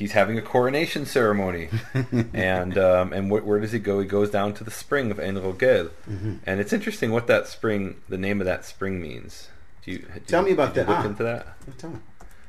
he's 0.00 0.12
having 0.12 0.38
a 0.38 0.42
coronation 0.42 1.04
ceremony, 1.06 1.68
and 2.32 2.78
um, 2.78 3.12
and 3.12 3.30
wh- 3.30 3.46
where 3.46 3.60
does 3.60 3.72
he 3.72 3.78
go? 3.78 4.00
He 4.00 4.06
goes 4.06 4.30
down 4.30 4.54
to 4.54 4.64
the 4.64 4.70
spring 4.70 5.10
of 5.10 5.18
En-rogel, 5.18 5.90
mm-hmm. 6.08 6.36
and 6.46 6.60
it's 6.60 6.72
interesting 6.72 7.10
what 7.10 7.26
that 7.26 7.46
spring, 7.46 8.00
the 8.08 8.18
name 8.18 8.40
of 8.40 8.46
that 8.46 8.64
spring 8.64 9.00
means. 9.00 9.48
Do 9.84 9.92
you 9.92 9.98
do 9.98 10.20
tell 10.26 10.40
you, 10.42 10.46
me 10.46 10.52
about 10.52 10.74
that? 10.74 10.88
Look 10.88 10.98
ah. 10.98 11.06
into 11.06 11.22
that. 11.22 11.78
Tell 11.78 11.90
me. 11.90 11.98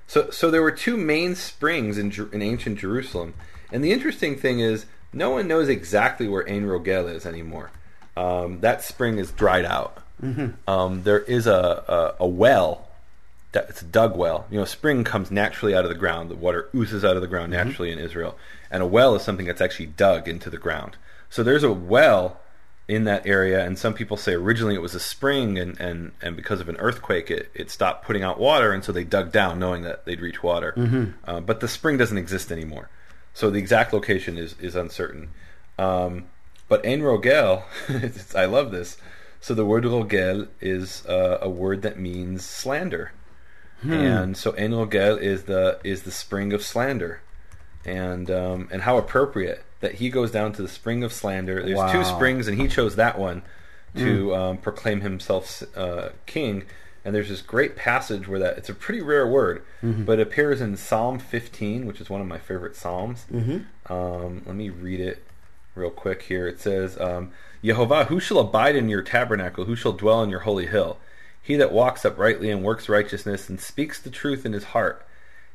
So 0.08 0.30
so 0.30 0.52
there 0.52 0.62
were 0.62 0.72
two 0.72 0.98
main 0.98 1.36
springs 1.36 1.98
in 1.98 2.12
in 2.32 2.42
ancient 2.42 2.80
Jerusalem, 2.80 3.34
and 3.72 3.84
the 3.84 3.92
interesting 3.92 4.38
thing 4.38 4.60
is 4.60 4.86
no 5.14 5.30
one 5.30 5.48
knows 5.48 5.68
exactly 5.68 6.28
where 6.28 6.48
En-rogel 6.48 7.08
is 7.08 7.26
anymore. 7.26 7.72
Um, 8.18 8.60
that 8.62 8.84
spring 8.84 9.18
is 9.18 9.32
dried 9.32 9.66
out. 9.66 9.98
Mm-hmm. 10.22 10.70
Um, 10.70 11.04
there 11.04 11.20
is 11.20 11.48
a, 11.48 12.16
a, 12.20 12.24
a 12.24 12.28
well. 12.28 12.88
That, 13.54 13.70
it's 13.70 13.82
a 13.82 13.86
dug 13.86 14.16
well. 14.16 14.46
You 14.50 14.60
know, 14.60 14.66
spring 14.66 15.04
comes 15.04 15.32
naturally 15.32 15.76
out 15.76 15.84
of 15.84 15.90
the 15.90 15.98
ground. 15.98 16.30
The 16.30 16.36
water 16.36 16.70
oozes 16.76 17.04
out 17.04 17.16
of 17.16 17.22
the 17.22 17.28
ground 17.28 17.52
mm-hmm. 17.54 17.68
naturally 17.68 17.90
mm-hmm. 17.90 18.00
in 18.00 18.06
Israel, 18.06 18.38
and 18.70 18.82
a 18.84 18.86
well 18.86 19.16
is 19.16 19.24
something 19.24 19.46
that's 19.46 19.62
actually 19.62 19.88
dug 19.88 20.28
into 20.28 20.50
the 20.50 20.58
ground. 20.58 20.98
So 21.30 21.44
there's 21.44 21.64
a 21.64 21.72
well 21.72 22.40
in 22.88 23.06
that 23.06 23.26
area, 23.26 23.66
and 23.66 23.80
some 23.80 23.94
people 23.94 24.18
say 24.18 24.34
originally 24.34 24.76
it 24.76 24.82
was 24.82 24.94
a 24.94 25.00
spring, 25.00 25.58
and, 25.58 25.80
and, 25.80 26.12
and 26.22 26.36
because 26.36 26.60
of 26.60 26.68
an 26.68 26.76
earthquake, 26.78 27.32
it, 27.32 27.50
it 27.54 27.72
stopped 27.72 28.04
putting 28.06 28.22
out 28.22 28.38
water, 28.38 28.74
and 28.74 28.84
so 28.84 28.92
they 28.92 29.06
dug 29.06 29.32
down 29.32 29.58
knowing 29.58 29.84
that 29.84 30.04
they'd 30.04 30.20
reach 30.20 30.44
water. 30.44 30.74
Uh, 31.26 31.40
but 31.40 31.62
the 31.62 31.70
spring 31.70 31.98
doesn't 31.98 32.18
exist 32.18 32.52
anymore, 32.52 32.90
so 33.34 33.50
the 33.50 33.60
exact 33.60 33.94
location 33.94 34.38
is 34.38 34.56
is 34.60 34.76
uncertain. 34.76 35.30
Um, 35.80 36.26
but 36.72 36.86
Ein 36.86 37.02
Rogel, 37.02 37.64
it's- 37.90 38.34
I 38.44 38.46
love 38.46 38.72
this. 38.72 38.98
So 39.42 39.54
the 39.54 39.66
word 39.66 39.84
Rogel 39.86 40.48
is 40.62 41.06
uh, 41.06 41.38
a 41.42 41.50
word 41.50 41.82
that 41.84 42.00
means 42.00 42.46
slander, 42.46 43.12
and 43.84 44.38
so 44.38 44.56
Ein 44.58 44.72
Rogel 44.72 45.18
is 45.20 45.44
the 45.44 45.80
is 45.84 46.04
the 46.04 46.12
spring 46.12 46.54
of 46.54 46.62
slander, 46.64 47.22
and 47.86 48.30
um, 48.32 48.70
and 48.72 48.84
how 48.84 48.98
appropriate 48.98 49.64
that 49.82 49.96
he 49.96 50.10
goes 50.12 50.30
down 50.32 50.54
to 50.54 50.62
the 50.62 50.68
spring 50.68 51.04
of 51.04 51.12
slander. 51.12 51.62
There's 51.64 51.92
two 51.92 52.04
springs, 52.04 52.48
and 52.48 52.60
he 52.62 52.68
chose 52.68 52.96
that 52.98 53.18
one 53.20 53.42
to 53.98 54.34
um, 54.36 54.58
proclaim 54.58 55.02
himself 55.02 55.64
uh, 55.76 56.10
king. 56.26 56.64
And 57.04 57.16
there's 57.16 57.30
this 57.30 57.42
great 57.42 57.76
passage 57.76 58.28
where 58.28 58.40
that 58.40 58.60
it's 58.60 58.70
a 58.70 58.76
pretty 58.76 59.02
rare 59.02 59.26
word, 59.28 59.64
but 60.06 60.20
it 60.20 60.22
appears 60.28 60.62
in 60.62 60.78
Psalm 60.78 61.18
15, 61.18 61.88
which 61.88 62.00
is 62.00 62.12
one 62.12 62.22
of 62.22 62.28
my 62.28 62.38
favorite 62.38 62.76
psalms. 62.76 63.26
Um, 63.90 64.44
let 64.46 64.56
me 64.56 64.70
read 64.70 65.00
it 65.00 65.24
real 65.76 65.90
quick 65.90 66.24
here. 66.24 66.48
It 66.48 66.60
says, 66.60 67.00
um, 67.00 67.32
Yehovah, 67.64 68.08
who 68.08 68.20
shall 68.20 68.40
abide 68.40 68.76
in 68.76 68.90
your 68.90 69.02
tabernacle? 69.02 69.66
Who 69.66 69.76
shall 69.76 69.94
dwell 69.94 70.24
in 70.24 70.30
your 70.30 70.42
holy 70.42 70.68
hill? 70.68 70.98
He 71.42 71.56
that 71.56 71.72
walks 71.72 72.06
uprightly 72.06 72.50
and 72.50 72.64
works 72.64 72.90
righteousness 72.90 73.50
and 73.50 73.60
speaks 73.60 74.00
the 74.00 74.10
truth 74.10 74.46
in 74.46 74.54
his 74.54 74.66
heart. 74.66 75.06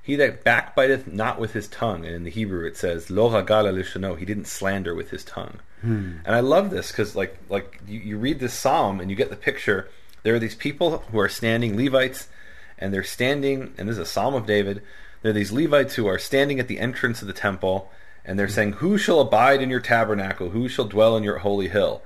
He 0.02 0.16
that 0.16 0.44
backbiteth 0.44 1.06
not 1.06 1.40
with 1.40 1.52
his 1.52 1.68
tongue. 1.68 2.04
And 2.04 2.14
in 2.14 2.24
the 2.24 2.30
Hebrew 2.30 2.66
it 2.66 2.76
says, 2.76 3.10
Lo 3.10 3.30
hagala. 3.30 4.18
He 4.18 4.24
didn't 4.24 4.46
slander 4.46 4.94
with 4.94 5.10
his 5.10 5.24
tongue. 5.24 5.58
And 6.24 6.34
I 6.34 6.40
love 6.40 6.70
this 6.70 6.90
because, 6.90 7.14
like, 7.14 7.36
like 7.48 7.80
you, 7.86 8.00
you 8.00 8.18
read 8.18 8.40
this 8.40 8.54
psalm 8.54 9.00
and 9.00 9.10
you 9.10 9.16
get 9.16 9.30
the 9.30 9.36
picture. 9.36 9.88
There 10.22 10.34
are 10.34 10.40
these 10.40 10.54
people 10.54 10.98
who 11.10 11.18
are 11.20 11.28
standing, 11.28 11.76
Levites, 11.76 12.28
and 12.78 12.92
they're 12.92 13.04
standing, 13.04 13.74
and 13.78 13.88
this 13.88 13.94
is 13.94 13.98
a 13.98 14.06
psalm 14.06 14.34
of 14.34 14.46
David. 14.46 14.82
There 15.22 15.30
are 15.30 15.34
these 15.34 15.52
Levites 15.52 15.94
who 15.94 16.06
are 16.06 16.18
standing 16.18 16.58
at 16.58 16.68
the 16.68 16.80
entrance 16.80 17.20
of 17.20 17.28
the 17.28 17.34
temple, 17.34 17.90
and 18.26 18.38
they're 18.38 18.48
saying, 18.48 18.74
Who 18.74 18.98
shall 18.98 19.20
abide 19.20 19.62
in 19.62 19.70
your 19.70 19.80
tabernacle? 19.80 20.50
Who 20.50 20.68
shall 20.68 20.84
dwell 20.84 21.16
in 21.16 21.22
your 21.22 21.38
holy 21.38 21.68
hill? 21.68 22.02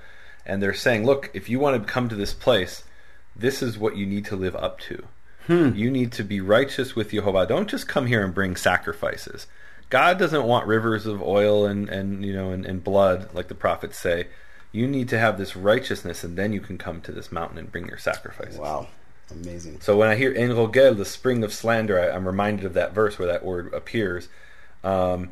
And 0.46 0.62
they're 0.62 0.74
saying, 0.74 1.04
Look, 1.04 1.30
if 1.34 1.48
you 1.48 1.58
want 1.58 1.84
to 1.84 1.92
come 1.92 2.08
to 2.08 2.14
this 2.14 2.34
place, 2.34 2.84
this 3.34 3.62
is 3.62 3.78
what 3.78 3.96
you 3.96 4.06
need 4.06 4.26
to 4.26 4.36
live 4.36 4.54
up 4.54 4.78
to. 4.80 5.04
You 5.74 5.90
need 5.90 6.12
to 6.12 6.22
be 6.22 6.40
righteous 6.40 6.94
with 6.94 7.10
Jehovah. 7.10 7.46
Don't 7.46 7.68
just 7.68 7.88
come 7.88 8.06
here 8.06 8.22
and 8.22 8.32
bring 8.32 8.54
sacrifices. 8.54 9.48
God 9.88 10.18
doesn't 10.18 10.44
want 10.44 10.68
rivers 10.68 11.06
of 11.06 11.20
oil 11.20 11.66
and, 11.66 11.88
and 11.88 12.24
you 12.24 12.32
know 12.32 12.52
and, 12.52 12.64
and 12.64 12.84
blood, 12.84 13.34
like 13.34 13.48
the 13.48 13.54
prophets 13.54 13.98
say. 13.98 14.28
You 14.70 14.86
need 14.86 15.08
to 15.08 15.18
have 15.18 15.36
this 15.36 15.56
righteousness, 15.56 16.22
and 16.22 16.36
then 16.36 16.52
you 16.52 16.60
can 16.60 16.78
come 16.78 17.00
to 17.00 17.10
this 17.10 17.32
mountain 17.32 17.58
and 17.58 17.72
bring 17.72 17.88
your 17.88 17.98
sacrifices. 17.98 18.58
Wow, 18.58 18.86
amazing. 19.32 19.80
So 19.80 19.96
when 19.96 20.08
I 20.08 20.14
hear 20.14 20.32
En 20.32 20.50
Rogel, 20.50 20.96
the 20.96 21.04
spring 21.04 21.42
of 21.42 21.52
slander, 21.52 21.98
I, 21.98 22.14
I'm 22.14 22.26
reminded 22.26 22.64
of 22.66 22.74
that 22.74 22.94
verse 22.94 23.18
where 23.18 23.26
that 23.26 23.44
word 23.44 23.74
appears. 23.74 24.28
Um, 24.84 25.30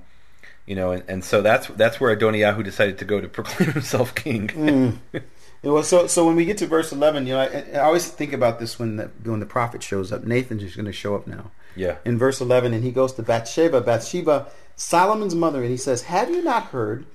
you 0.68 0.74
know, 0.74 0.92
and, 0.92 1.02
and 1.08 1.24
so 1.24 1.40
that's 1.40 1.66
that's 1.68 1.98
where 1.98 2.14
Adoniyahu 2.14 2.62
decided 2.62 2.98
to 2.98 3.06
go 3.06 3.20
to 3.20 3.26
proclaim 3.26 3.72
himself 3.72 4.14
king. 4.14 5.00
It 5.60 5.70
was 5.70 5.88
so. 5.88 6.06
So 6.06 6.24
when 6.24 6.36
we 6.36 6.44
get 6.44 6.58
to 6.58 6.68
verse 6.68 6.92
eleven, 6.92 7.26
you 7.26 7.32
know, 7.32 7.40
I, 7.40 7.64
I 7.74 7.80
always 7.80 8.06
think 8.06 8.32
about 8.32 8.60
this 8.60 8.78
when 8.78 8.94
the 8.94 9.10
when 9.24 9.40
the 9.40 9.46
prophet 9.46 9.82
shows 9.82 10.12
up. 10.12 10.22
Nathan's 10.22 10.62
just 10.62 10.76
going 10.76 10.86
to 10.86 10.92
show 10.92 11.16
up 11.16 11.26
now. 11.26 11.50
Yeah. 11.74 11.96
In 12.04 12.16
verse 12.16 12.40
eleven, 12.40 12.72
and 12.72 12.84
he 12.84 12.92
goes 12.92 13.12
to 13.14 13.24
Bathsheba, 13.24 13.80
Bathsheba, 13.80 14.46
Solomon's 14.76 15.34
mother, 15.34 15.62
and 15.62 15.68
he 15.68 15.76
says, 15.76 16.02
"Have 16.02 16.30
you 16.30 16.44
not 16.44 16.66
heard 16.66 17.06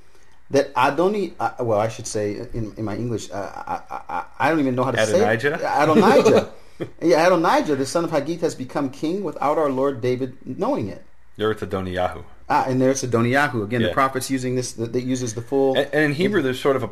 that 0.49 0.73
Adoni? 0.73 1.35
Uh, 1.39 1.51
well, 1.61 1.79
I 1.79 1.87
should 1.87 2.05
say 2.05 2.35
in, 2.53 2.73
in 2.75 2.83
my 2.83 2.97
English, 2.97 3.31
uh, 3.31 3.35
I, 3.55 3.95
I, 4.09 4.25
I, 4.37 4.49
don't 4.49 4.59
even 4.59 4.75
know 4.75 4.83
how 4.83 4.91
to 4.91 5.01
Adonijah? 5.01 5.59
say 5.59 5.63
it. 5.63 5.83
Adonijah. 5.83 6.53
yeah, 7.01 7.25
Adonijah, 7.25 7.75
the 7.77 7.85
son 7.85 8.03
of 8.03 8.11
Haggith, 8.11 8.41
has 8.41 8.55
become 8.55 8.89
king 8.89 9.23
without 9.23 9.57
our 9.57 9.69
Lord 9.69 10.01
David 10.01 10.35
knowing 10.45 10.89
it. 10.89 11.05
There 11.37 11.49
it's 11.49 11.61
Adoniyahu. 11.61 12.25
Ah, 12.53 12.65
and 12.67 12.79
there's 12.79 13.03
Adoniyahu 13.03 13.63
again. 13.63 13.81
Yeah. 13.81 13.87
The 13.87 13.93
prophet's 13.93 14.29
using 14.29 14.53
this. 14.55 14.73
That 14.73 15.03
uses 15.03 15.33
the 15.33 15.41
full. 15.41 15.75
And, 15.75 15.89
and 15.91 16.03
in 16.05 16.13
Hebrew, 16.13 16.41
there's 16.43 16.59
sort 16.61 16.75
of 16.75 16.83
a 16.83 16.89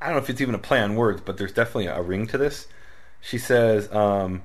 I 0.00 0.06
don't 0.06 0.16
know 0.16 0.18
if 0.18 0.28
it's 0.28 0.40
even 0.40 0.54
a 0.56 0.58
play 0.58 0.80
on 0.80 0.96
words, 0.96 1.20
but 1.24 1.38
there's 1.38 1.52
definitely 1.52 1.86
a 1.86 2.02
ring 2.02 2.26
to 2.28 2.38
this. 2.38 2.66
She 3.20 3.38
says, 3.38 3.90
um, 3.92 4.42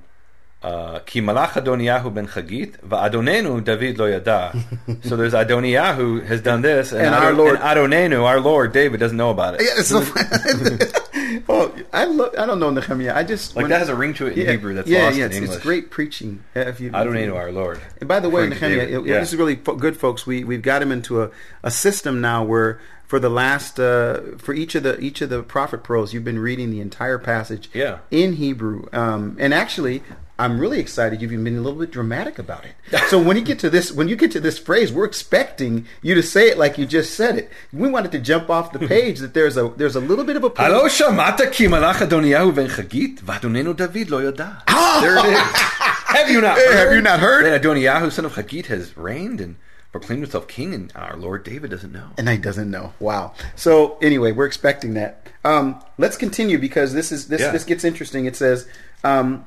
uh, 0.62 1.00
"Ki 1.00 1.20
malach 1.20 1.50
Adoniyahu 1.60 2.14
ben 2.14 2.28
Chagit 2.28 2.78
va'adonenu 2.80 3.64
David 3.64 3.98
lo 3.98 4.06
yada." 4.06 4.54
so 5.02 5.16
there's 5.16 5.32
Adoniyahu 5.34 6.24
has 6.26 6.40
done 6.40 6.62
this, 6.62 6.92
and, 6.92 7.02
And 7.02 7.14
our 7.14 7.32
Lord- 7.32 7.56
and 7.60 7.64
Adonenu, 7.64 8.22
our 8.24 8.40
Lord 8.40 8.72
David, 8.72 9.00
doesn't 9.00 9.16
know 9.16 9.30
about 9.30 9.54
it. 9.58 9.62
Yeah, 9.62 9.82
so, 9.82 10.00
well, 11.46 11.74
I 11.92 12.04
love. 12.04 12.34
I 12.38 12.46
don't 12.46 12.60
know 12.60 12.70
Nehemiah. 12.70 13.14
I 13.14 13.22
just 13.24 13.56
Like 13.56 13.68
that 13.68 13.78
has 13.78 13.88
a 13.88 13.94
ring 13.94 14.14
to 14.14 14.26
it 14.26 14.34
in 14.38 14.44
yeah, 14.44 14.50
Hebrew 14.52 14.74
that's 14.74 14.88
yeah, 14.88 15.04
lost 15.04 15.16
yeah, 15.16 15.26
it's, 15.26 15.36
it's 15.36 15.58
great 15.58 15.90
preaching. 15.90 16.44
If 16.54 16.80
you, 16.80 16.90
Adonenu, 16.90 17.34
our 17.34 17.52
Lord. 17.52 17.80
And 18.00 18.08
by 18.08 18.20
the 18.20 18.30
way, 18.30 18.48
Nehemiah, 18.48 18.98
it- 19.00 19.06
Yeah. 19.06 19.20
this 19.20 19.32
is 19.32 19.38
really 19.38 19.56
good, 19.56 19.96
folks. 19.96 20.26
We 20.26 20.44
we've 20.44 20.62
got 20.62 20.82
him 20.82 20.90
into 20.92 21.22
a, 21.22 21.30
a 21.62 21.70
system 21.70 22.20
now 22.20 22.44
where 22.44 22.80
for 23.06 23.18
the 23.18 23.28
last 23.28 23.80
uh, 23.80 24.20
for 24.38 24.54
each 24.54 24.74
of 24.74 24.82
the 24.84 24.98
each 25.00 25.20
of 25.20 25.30
the 25.30 25.42
prophet 25.42 25.82
pearls, 25.82 26.14
you've 26.14 26.24
been 26.24 26.38
reading 26.38 26.70
the 26.70 26.80
entire 26.80 27.18
passage 27.18 27.68
Yeah. 27.74 27.98
in 28.10 28.34
Hebrew. 28.34 28.86
Um, 28.92 29.36
and 29.40 29.52
actually, 29.52 30.02
I'm 30.40 30.58
really 30.58 30.80
excited. 30.80 31.20
You've 31.20 31.32
even 31.32 31.44
been 31.44 31.58
a 31.58 31.60
little 31.60 31.78
bit 31.78 31.90
dramatic 31.90 32.38
about 32.38 32.64
it. 32.64 32.72
So 33.08 33.20
when 33.22 33.36
you 33.36 33.42
get 33.42 33.58
to 33.58 33.68
this, 33.68 33.92
when 33.92 34.08
you 34.08 34.16
get 34.16 34.30
to 34.32 34.40
this 34.40 34.58
phrase, 34.58 34.90
we're 34.90 35.04
expecting 35.04 35.86
you 36.00 36.14
to 36.14 36.22
say 36.22 36.48
it 36.48 36.56
like 36.56 36.78
you 36.78 36.86
just 36.86 37.14
said 37.14 37.36
it. 37.36 37.50
We 37.74 37.90
wanted 37.90 38.12
to 38.12 38.18
jump 38.18 38.48
off 38.48 38.72
the 38.72 38.78
page 38.78 39.18
that 39.18 39.34
there's 39.34 39.58
a 39.58 39.68
there's 39.76 39.96
a 39.96 40.00
little 40.00 40.24
bit 40.24 40.36
of 40.36 40.44
a 40.44 40.48
Halo, 40.56 40.86
shamata 40.86 41.52
ki 41.52 41.66
malach 41.66 41.96
Adoniyahu 42.06 42.54
ben 42.54 42.68
Chagit 42.68 43.76
David 43.76 44.10
lo 44.10 44.18
yada. 44.18 44.62
There 45.02 45.18
it 45.18 45.24
is. 45.26 45.38
Have 46.10 46.30
you 46.30 46.40
not? 46.40 46.56
Heard? 46.56 46.74
have 46.74 46.92
you 46.94 47.00
not 47.02 47.20
heard? 47.20 47.44
That 47.44 47.62
Adoniyahu, 47.62 48.10
son 48.10 48.24
of 48.24 48.32
Chagit, 48.34 48.66
has 48.66 48.96
reigned 48.96 49.40
and 49.40 49.56
proclaimed 49.92 50.22
himself 50.22 50.48
king, 50.48 50.72
and 50.74 50.90
our 50.96 51.16
Lord 51.16 51.44
David 51.44 51.70
doesn't 51.70 51.92
know. 51.92 52.10
and 52.16 52.28
he 52.28 52.38
doesn't 52.38 52.70
know. 52.70 52.94
Wow. 52.98 53.34
So 53.56 53.98
anyway, 54.00 54.32
we're 54.32 54.46
expecting 54.46 54.94
that. 54.94 55.28
Um, 55.44 55.80
let's 55.98 56.16
continue 56.16 56.58
because 56.58 56.94
this 56.94 57.12
is 57.12 57.28
this 57.28 57.42
Yeah. 57.42 57.52
this 57.52 57.64
gets 57.64 57.84
interesting. 57.84 58.24
It 58.24 58.36
says, 58.36 58.66
um, 59.04 59.46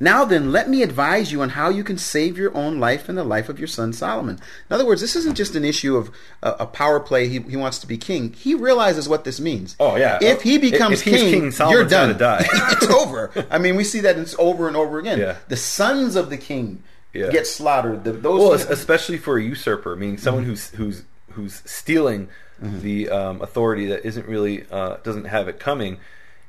"Now 0.00 0.24
then, 0.24 0.50
let 0.50 0.68
me 0.68 0.82
advise 0.82 1.30
you 1.30 1.42
on 1.42 1.50
how 1.50 1.68
you 1.68 1.84
can 1.84 1.98
save 1.98 2.36
your 2.38 2.52
own 2.56 2.80
life 2.80 3.08
and 3.08 3.16
the 3.18 3.22
life 3.24 3.48
of 3.48 3.58
your 3.58 3.68
son 3.68 3.92
Solomon." 3.92 4.40
In 4.68 4.74
other 4.74 4.84
words, 4.86 5.00
this 5.00 5.14
isn't 5.14 5.36
just 5.36 5.54
an 5.54 5.64
issue 5.64 5.96
of 5.96 6.10
a, 6.42 6.50
a 6.60 6.66
power 6.66 6.98
play. 6.98 7.28
He, 7.28 7.38
he 7.40 7.56
wants 7.56 7.78
to 7.80 7.86
be 7.86 7.96
king. 7.98 8.32
He 8.32 8.54
realizes 8.54 9.08
what 9.08 9.24
this 9.24 9.38
means. 9.38 9.76
Oh, 9.78 9.96
yeah. 9.96 10.18
If 10.20 10.42
he 10.42 10.58
becomes 10.58 11.00
if 11.00 11.02
he's 11.04 11.20
king, 11.20 11.50
king, 11.52 11.70
you're 11.70 11.84
done. 11.84 12.16
it's 12.18 12.86
over. 12.90 13.30
I 13.50 13.58
mean, 13.58 13.76
we 13.76 13.84
see 13.84 14.00
that 14.00 14.18
it's 14.18 14.34
over 14.38 14.66
and 14.66 14.76
over 14.76 14.98
again. 14.98 15.18
Yeah. 15.20 15.36
The 15.48 15.56
sons 15.56 16.16
of 16.16 16.30
the 16.30 16.36
king 16.38 16.82
Yeah. 17.12 17.30
get 17.30 17.46
slaughtered. 17.46 18.04
The, 18.04 18.12
those 18.12 18.40
Well, 18.40 18.54
es- 18.54 18.64
especially 18.70 19.18
for 19.18 19.36
a 19.38 19.42
usurper, 19.42 19.94
meaning 19.96 20.18
someone 20.18 20.44
Mm-hmm. 20.44 20.50
who's 20.50 20.70
who's 20.70 21.02
who's 21.32 21.62
stealing 21.64 22.28
the 22.62 23.08
um, 23.08 23.40
authority 23.40 23.86
that 23.86 24.04
isn't 24.04 24.26
really 24.26 24.64
uh, 24.70 24.96
doesn't 25.02 25.24
have 25.24 25.48
it 25.48 25.58
coming. 25.60 25.98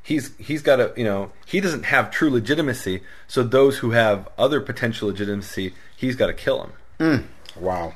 He's 0.03 0.35
he's 0.37 0.61
got 0.61 0.77
to 0.77 0.93
you 0.97 1.03
know 1.03 1.31
he 1.45 1.61
doesn't 1.61 1.83
have 1.83 2.11
true 2.11 2.29
legitimacy. 2.29 3.01
So 3.27 3.43
those 3.43 3.79
who 3.79 3.91
have 3.91 4.27
other 4.37 4.61
potential 4.61 5.09
legitimacy, 5.09 5.73
he's 5.95 6.15
got 6.15 6.27
to 6.27 6.33
kill 6.33 6.63
him. 6.63 6.71
Mm. 6.99 7.23
Wow. 7.55 7.93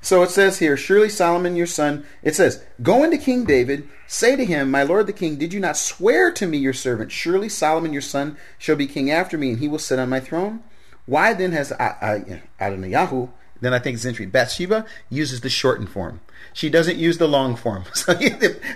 So 0.00 0.22
it 0.22 0.30
says 0.30 0.58
here, 0.58 0.76
surely 0.76 1.08
Solomon 1.08 1.56
your 1.56 1.66
son, 1.66 2.06
it 2.22 2.34
says, 2.34 2.64
Go 2.80 3.02
into 3.02 3.18
King 3.18 3.44
David, 3.44 3.88
say 4.06 4.36
to 4.36 4.44
him, 4.44 4.70
My 4.70 4.82
lord 4.82 5.06
the 5.06 5.12
king, 5.12 5.36
did 5.36 5.52
you 5.52 5.60
not 5.60 5.76
swear 5.76 6.30
to 6.32 6.46
me 6.46 6.58
your 6.58 6.72
servant, 6.72 7.10
surely 7.10 7.48
Solomon 7.48 7.92
your 7.92 8.02
son 8.02 8.36
shall 8.56 8.76
be 8.76 8.86
king 8.86 9.10
after 9.10 9.36
me, 9.36 9.50
and 9.50 9.58
he 9.58 9.68
will 9.68 9.78
sit 9.78 9.98
on 9.98 10.08
my 10.08 10.20
throne? 10.20 10.62
Why 11.06 11.34
then 11.34 11.52
has 11.52 11.72
Adoniyahu, 11.72 13.30
then 13.60 13.74
I 13.74 13.78
think 13.78 13.98
it's 14.00 14.30
Bathsheba 14.30 14.86
uses 15.10 15.40
the 15.40 15.48
shortened 15.48 15.90
form. 15.90 16.20
She 16.56 16.70
doesn't 16.70 16.96
use 16.96 17.18
the 17.18 17.28
long 17.28 17.54
form. 17.54 17.84
So 17.94 18.18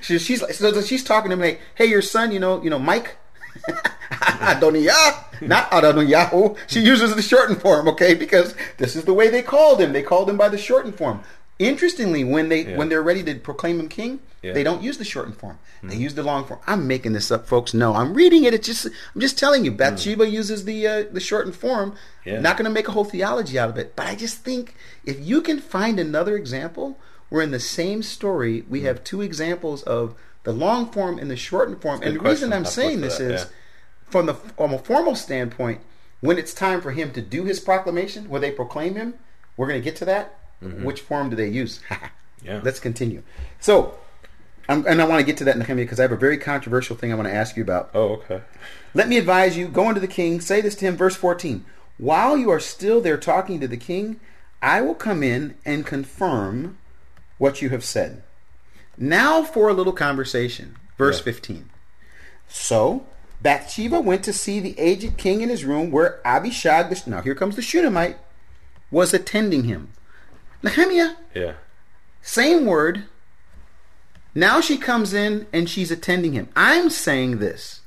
she- 0.02 0.18
she's, 0.18 0.58
so 0.58 0.82
she's 0.82 1.02
talking 1.02 1.30
to 1.30 1.34
him 1.34 1.40
like, 1.40 1.60
Hey, 1.74 1.86
your 1.86 2.02
son, 2.02 2.30
you 2.30 2.38
know, 2.38 2.62
you 2.62 2.68
know, 2.68 2.78
Mike, 2.78 3.16
Adoniyah, 4.10 5.40
not 5.48 5.70
Adoniyahu. 5.70 6.56
She 6.66 6.80
uses 6.80 7.14
the 7.16 7.22
shortened 7.22 7.60
form, 7.60 7.88
okay? 7.88 8.14
Because 8.14 8.54
this 8.76 8.96
is 8.96 9.04
the 9.04 9.14
way 9.14 9.28
they 9.28 9.42
called 9.42 9.80
him. 9.80 9.92
They 9.92 10.02
called 10.02 10.28
him 10.28 10.36
by 10.36 10.48
the 10.48 10.58
shortened 10.58 10.96
form. 10.96 11.22
Interestingly, 11.58 12.24
when 12.24 12.48
they 12.48 12.62
Yeah. 12.64 12.76
when 12.78 12.88
they're 12.88 13.02
ready 13.02 13.22
to 13.24 13.34
proclaim 13.34 13.80
him 13.80 13.88
king, 13.88 14.20
Yeah. 14.42 14.52
they 14.54 14.62
don't 14.62 14.82
use 14.82 14.96
the 14.98 15.04
shortened 15.04 15.36
form. 15.36 15.58
They 15.82 15.96
use 15.96 16.14
the 16.14 16.22
long 16.22 16.44
form. 16.44 16.60
I'm 16.66 16.86
making 16.86 17.12
this 17.12 17.30
up, 17.30 17.46
folks. 17.46 17.72
No, 17.74 17.94
I'm 17.94 18.12
reading 18.14 18.44
it. 18.44 18.52
It's 18.54 18.66
just 18.66 18.86
I'm 18.86 19.20
just 19.20 19.38
telling 19.38 19.64
you. 19.64 19.70
Bathsheba 19.70 20.26
uses 20.28 20.64
the 20.64 20.86
uh, 20.86 21.04
the 21.10 21.20
shortened 21.20 21.56
form. 21.56 21.94
Yeah. 22.26 22.40
Not 22.40 22.56
going 22.58 22.64
to 22.66 22.70
make 22.78 22.88
a 22.88 22.92
whole 22.92 23.04
theology 23.04 23.58
out 23.58 23.68
of 23.70 23.76
it, 23.78 23.94
but 23.96 24.06
I 24.06 24.14
just 24.14 24.38
think 24.38 24.74
if 25.04 25.16
you 25.20 25.40
can 25.42 25.58
find 25.58 25.98
another 25.98 26.34
example 26.36 26.98
where 27.30 27.42
in 27.42 27.50
the 27.50 27.60
same 27.60 28.02
story 28.02 28.64
we 28.68 28.82
have 28.82 29.02
two 29.02 29.22
examples 29.22 29.82
of 29.84 30.14
the 30.42 30.52
long 30.52 30.90
form 30.90 31.18
and 31.18 31.30
the 31.30 31.36
shortened 31.36 31.80
form, 31.80 32.02
and 32.02 32.16
the 32.16 32.18
good 32.18 32.28
reason. 32.28 32.52
I'm 32.52 32.64
saying 32.64 33.00
this 33.00 33.18
that, 33.18 33.30
is 33.30 33.42
yeah. 33.42 33.48
from 34.04 34.26
the 34.26 34.34
from 34.34 34.74
a 34.74 34.78
formal 34.78 35.14
standpoint, 35.14 35.80
when 36.20 36.38
it's 36.38 36.52
time 36.52 36.80
for 36.80 36.90
him 36.92 37.12
to 37.12 37.22
do 37.22 37.44
his 37.44 37.60
proclamation, 37.60 38.28
where 38.28 38.40
they 38.40 38.50
proclaim 38.50 38.94
him, 38.94 39.14
we're 39.56 39.66
going 39.66 39.80
to 39.80 39.84
get 39.84 39.96
to 39.96 40.04
that. 40.04 40.36
Which 40.60 41.00
form 41.00 41.30
do 41.30 41.36
they 41.36 41.48
use? 41.48 41.80
Yeah. 42.42 42.62
Let's 42.64 42.80
continue. 42.80 43.22
So, 43.58 43.98
I'm, 44.66 44.86
and 44.86 45.02
I 45.02 45.04
want 45.04 45.20
to 45.20 45.26
get 45.26 45.36
to 45.36 45.44
that, 45.44 45.56
in 45.56 45.60
a 45.60 45.64
Nehemiah, 45.64 45.84
because 45.84 46.00
I 46.00 46.04
have 46.04 46.12
a 46.12 46.16
very 46.16 46.38
controversial 46.38 46.96
thing 46.96 47.12
I 47.12 47.14
want 47.14 47.28
to 47.28 47.34
ask 47.34 47.54
you 47.54 47.62
about. 47.62 47.90
Oh, 47.92 48.14
okay. 48.14 48.40
Let 48.94 49.08
me 49.08 49.18
advise 49.18 49.58
you, 49.58 49.68
go 49.68 49.88
unto 49.88 50.00
the 50.00 50.08
king, 50.08 50.40
say 50.40 50.62
this 50.62 50.74
to 50.76 50.86
him, 50.86 50.96
verse 50.96 51.14
14. 51.16 51.66
While 51.98 52.38
you 52.38 52.48
are 52.48 52.58
still 52.58 53.02
there 53.02 53.18
talking 53.18 53.60
to 53.60 53.68
the 53.68 53.76
king, 53.76 54.20
I 54.62 54.80
will 54.80 54.94
come 54.94 55.22
in 55.22 55.56
and 55.66 55.84
confirm 55.84 56.78
what 57.40 57.62
you 57.62 57.70
have 57.70 57.82
said. 57.82 58.22
Now 58.98 59.42
for 59.42 59.70
a 59.70 59.72
little 59.72 59.94
conversation. 59.94 60.76
Verse 60.98 61.18
Yeah. 61.20 61.24
15. 61.24 61.70
So 62.48 63.06
Bathsheba 63.40 63.98
went 63.98 64.22
to 64.24 64.32
see 64.34 64.60
the 64.60 64.78
aged 64.78 65.16
king 65.16 65.40
in 65.40 65.48
his 65.48 65.64
room 65.64 65.90
where 65.90 66.20
Abishag, 66.22 66.90
the, 66.90 67.02
now 67.10 67.22
here 67.22 67.34
comes 67.34 67.56
the 67.56 67.62
Shunammite, 67.62 68.18
was 68.90 69.14
attending 69.14 69.64
him. 69.64 69.88
Nehemiah, 70.62 71.14
Yeah. 71.34 71.54
same 72.20 72.66
word. 72.66 73.04
Now 74.34 74.60
she 74.60 74.76
comes 74.76 75.14
in 75.14 75.46
and 75.50 75.68
she's 75.68 75.90
attending 75.90 76.34
him. 76.34 76.50
I'm 76.54 76.90
saying 76.90 77.38
this. 77.38 77.79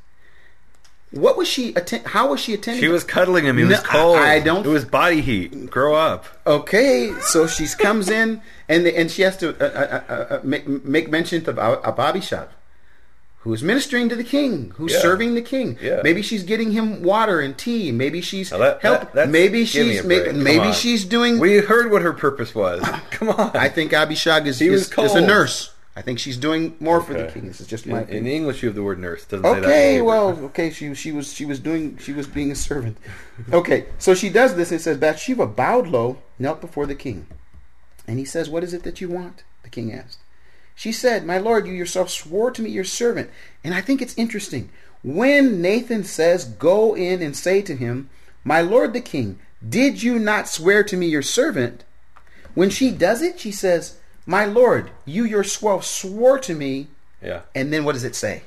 What 1.14 1.38
was 1.38 1.48
she 1.48 1.76
atten- 1.76 2.04
how 2.06 2.32
was 2.32 2.40
she 2.40 2.56
attending 2.56 2.82
She 2.82 2.88
was 2.90 3.04
cuddling 3.04 3.46
him. 3.46 3.58
He 3.58 3.64
No, 3.64 3.70
was 3.70 3.80
cold. 3.82 4.18
I 4.18 4.40
don't- 4.40 4.66
It 4.66 4.70
was 4.70 4.84
body 4.84 5.22
heat. 5.22 5.70
Grow 5.70 5.94
up. 5.94 6.26
Okay, 6.48 7.14
so 7.22 7.46
she 7.46 7.68
comes 7.68 8.10
in 8.10 8.42
and 8.68 8.88
and 8.88 9.12
she 9.12 9.22
has 9.22 9.38
to 9.38 9.50
uh, 9.50 9.64
uh, 9.64 10.02
uh, 10.10 10.14
uh, 10.36 10.40
make, 10.44 10.68
make 10.68 11.12
mention 11.12 11.48
of, 11.48 11.60
of 11.60 12.00
Abishag, 12.00 12.48
who 13.42 13.54
is 13.54 13.62
ministering 13.62 14.10
to 14.10 14.16
the 14.16 14.24
king, 14.24 14.72
who's 14.78 14.94
Yeah. 14.94 15.02
serving 15.02 15.36
the 15.36 15.42
king. 15.44 15.78
Yeah. 15.82 16.00
Maybe 16.04 16.22
she's 16.24 16.42
getting 16.44 16.72
him 16.72 17.04
water 17.04 17.40
and 17.42 17.56
tea. 17.58 17.92
Maybe 17.92 18.20
she's 18.22 18.50
that- 18.50 18.82
help. 18.82 19.14
that- 19.14 19.30
maybe 19.30 19.66
she's 19.66 20.00
a 20.00 20.04
may- 20.08 20.20
break. 20.20 20.32
Come 20.32 20.44
maybe 20.44 20.72
she's 20.74 21.06
doing. 21.06 21.38
We 21.40 21.58
heard 21.60 21.92
what 21.92 22.02
her 22.02 22.14
purpose 22.14 22.56
was. 22.56 22.82
Come 23.12 23.30
on. 23.30 23.52
I 23.56 23.70
think 23.70 23.94
Abishag 23.94 24.48
is 24.48 24.62
is, 24.62 24.92
is 24.98 25.14
a 25.14 25.22
nurse. 25.22 25.70
I 25.96 26.02
think 26.02 26.18
she's 26.18 26.38
doing 26.38 26.76
more 26.80 27.02
for 27.02 27.14
the 27.14 27.28
king. 27.28 27.48
This 27.48 27.62
is 27.62 27.68
just 27.68 27.86
my 27.86 28.02
in, 28.04 28.10
in 28.10 28.28
English, 28.28 28.64
you 28.64 28.70
have 28.70 28.76
the 28.76 28.82
word 28.82 29.00
nurse. 29.00 29.26
Doesn't 29.26 29.44
say 29.44 29.50
that. 29.54 29.58
in 29.58 29.66
Okay, 29.66 30.02
well, 30.02 30.30
okay, 30.46 30.72
she 30.72 30.94
she 30.96 31.12
was 31.12 31.32
she 31.32 31.46
was 31.46 31.60
doing 31.60 31.98
she 31.98 32.14
was 32.14 32.26
being 32.26 32.52
a 32.52 32.56
servant. 32.56 32.98
Okay, 33.52 33.86
so 34.00 34.16
she 34.16 34.30
does 34.30 34.56
this. 34.56 34.72
It 34.72 34.82
says 34.82 34.98
Bathsheba 34.98 35.46
bowed 35.46 35.88
low, 35.88 36.18
knelt 36.40 36.62
before 36.62 36.88
the 36.88 36.96
king, 36.96 37.28
and 38.08 38.18
he 38.18 38.26
says, 38.26 38.50
"What 38.50 38.64
is 38.64 38.74
it 38.74 38.84
that 38.84 39.02
you 39.02 39.10
want?" 39.10 39.44
The 39.62 39.70
king 39.70 39.94
asked. 39.94 40.18
She 40.74 40.92
said, 40.92 41.28
"My 41.28 41.38
lord, 41.38 41.68
you 41.68 41.74
yourself 41.74 42.10
swore 42.10 42.50
to 42.50 42.62
me 42.64 42.72
your 42.72 42.84
servant." 42.84 43.30
And 43.64 43.76
I 43.76 43.82
think 43.82 44.02
it's 44.02 44.18
interesting 44.18 44.70
when 45.04 45.62
Nathan 45.62 46.04
says, 46.04 46.46
"Go 46.46 46.96
in 46.96 47.22
and 47.22 47.38
say 47.38 47.62
to 47.62 47.76
him, 47.76 48.10
my 48.44 48.62
lord 48.62 48.94
the 48.94 49.02
king, 49.02 49.40
did 49.68 50.02
you 50.02 50.18
not 50.18 50.50
swear 50.50 50.84
to 50.86 50.98
me 50.98 51.08
your 51.08 51.22
servant?" 51.22 51.84
When 52.56 52.70
she 52.70 52.92
does 52.92 53.22
it, 53.22 53.40
she 53.40 53.52
says, 53.52 53.98
"My 54.26 54.46
lord, 54.46 54.92
you 55.06 55.26
yourself 55.26 55.86
swore 55.86 56.40
to 56.40 56.54
me." 56.54 56.88
yeah. 57.22 57.42
And 57.56 57.72
then 57.72 57.84
what 57.86 57.94
does 57.94 58.04
it 58.04 58.16
say? 58.16 58.44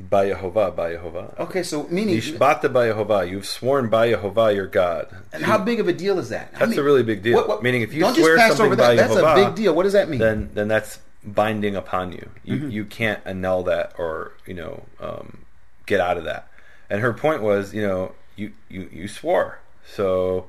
By 0.00 0.30
Yehovah, 0.30 0.76
by 0.76 0.94
Yehovah. 0.94 1.38
Okay, 1.40 1.64
so 1.64 1.88
meaning 1.90 2.16
Yishbata 2.16 2.72
by 2.72 2.86
Yehovah. 2.86 3.28
You've 3.28 3.46
sworn 3.46 3.88
by 3.88 4.12
Yehovah, 4.12 4.54
your 4.54 4.68
God. 4.68 5.08
And 5.32 5.42
how 5.42 5.58
big 5.58 5.80
of 5.80 5.88
a 5.88 5.92
deal 5.92 6.20
is 6.20 6.28
that? 6.28 6.52
I 6.54 6.66
That's 6.66 6.78
a 6.78 6.84
really 6.84 7.02
big 7.02 7.22
deal. 7.22 7.60
Meaning 7.62 7.82
if 7.82 7.92
you 7.92 8.00
don't 8.00 8.14
swear 8.14 8.36
just 8.36 8.48
pass 8.48 8.56
something 8.56 8.66
over 8.66 8.76
that. 8.76 8.96
That's 8.96 9.14
Yehovah, 9.14 9.32
a 9.32 9.46
big 9.46 9.56
deal. 9.56 9.74
What 9.74 9.82
does 9.82 9.94
that 9.94 10.08
mean? 10.08 10.20
then 10.20 10.50
then 10.54 10.68
that's 10.68 11.00
binding 11.24 11.74
upon 11.74 12.12
you. 12.12 12.30
You 12.44 12.56
Mm-hmm. 12.56 12.70
you 12.70 12.84
can't 12.84 13.20
annul 13.24 13.64
that 13.64 13.92
or 13.98 14.32
you 14.46 14.54
know 14.54 14.84
um, 15.00 15.44
get 15.86 16.00
out 16.00 16.16
of 16.16 16.24
that. 16.24 16.48
And 16.88 17.00
her 17.00 17.12
point 17.12 17.42
was, 17.42 17.74
you 17.74 17.82
know, 17.82 18.12
you 18.36 18.52
you 18.68 18.88
you 18.92 19.08
swore, 19.08 19.58
so 19.84 20.48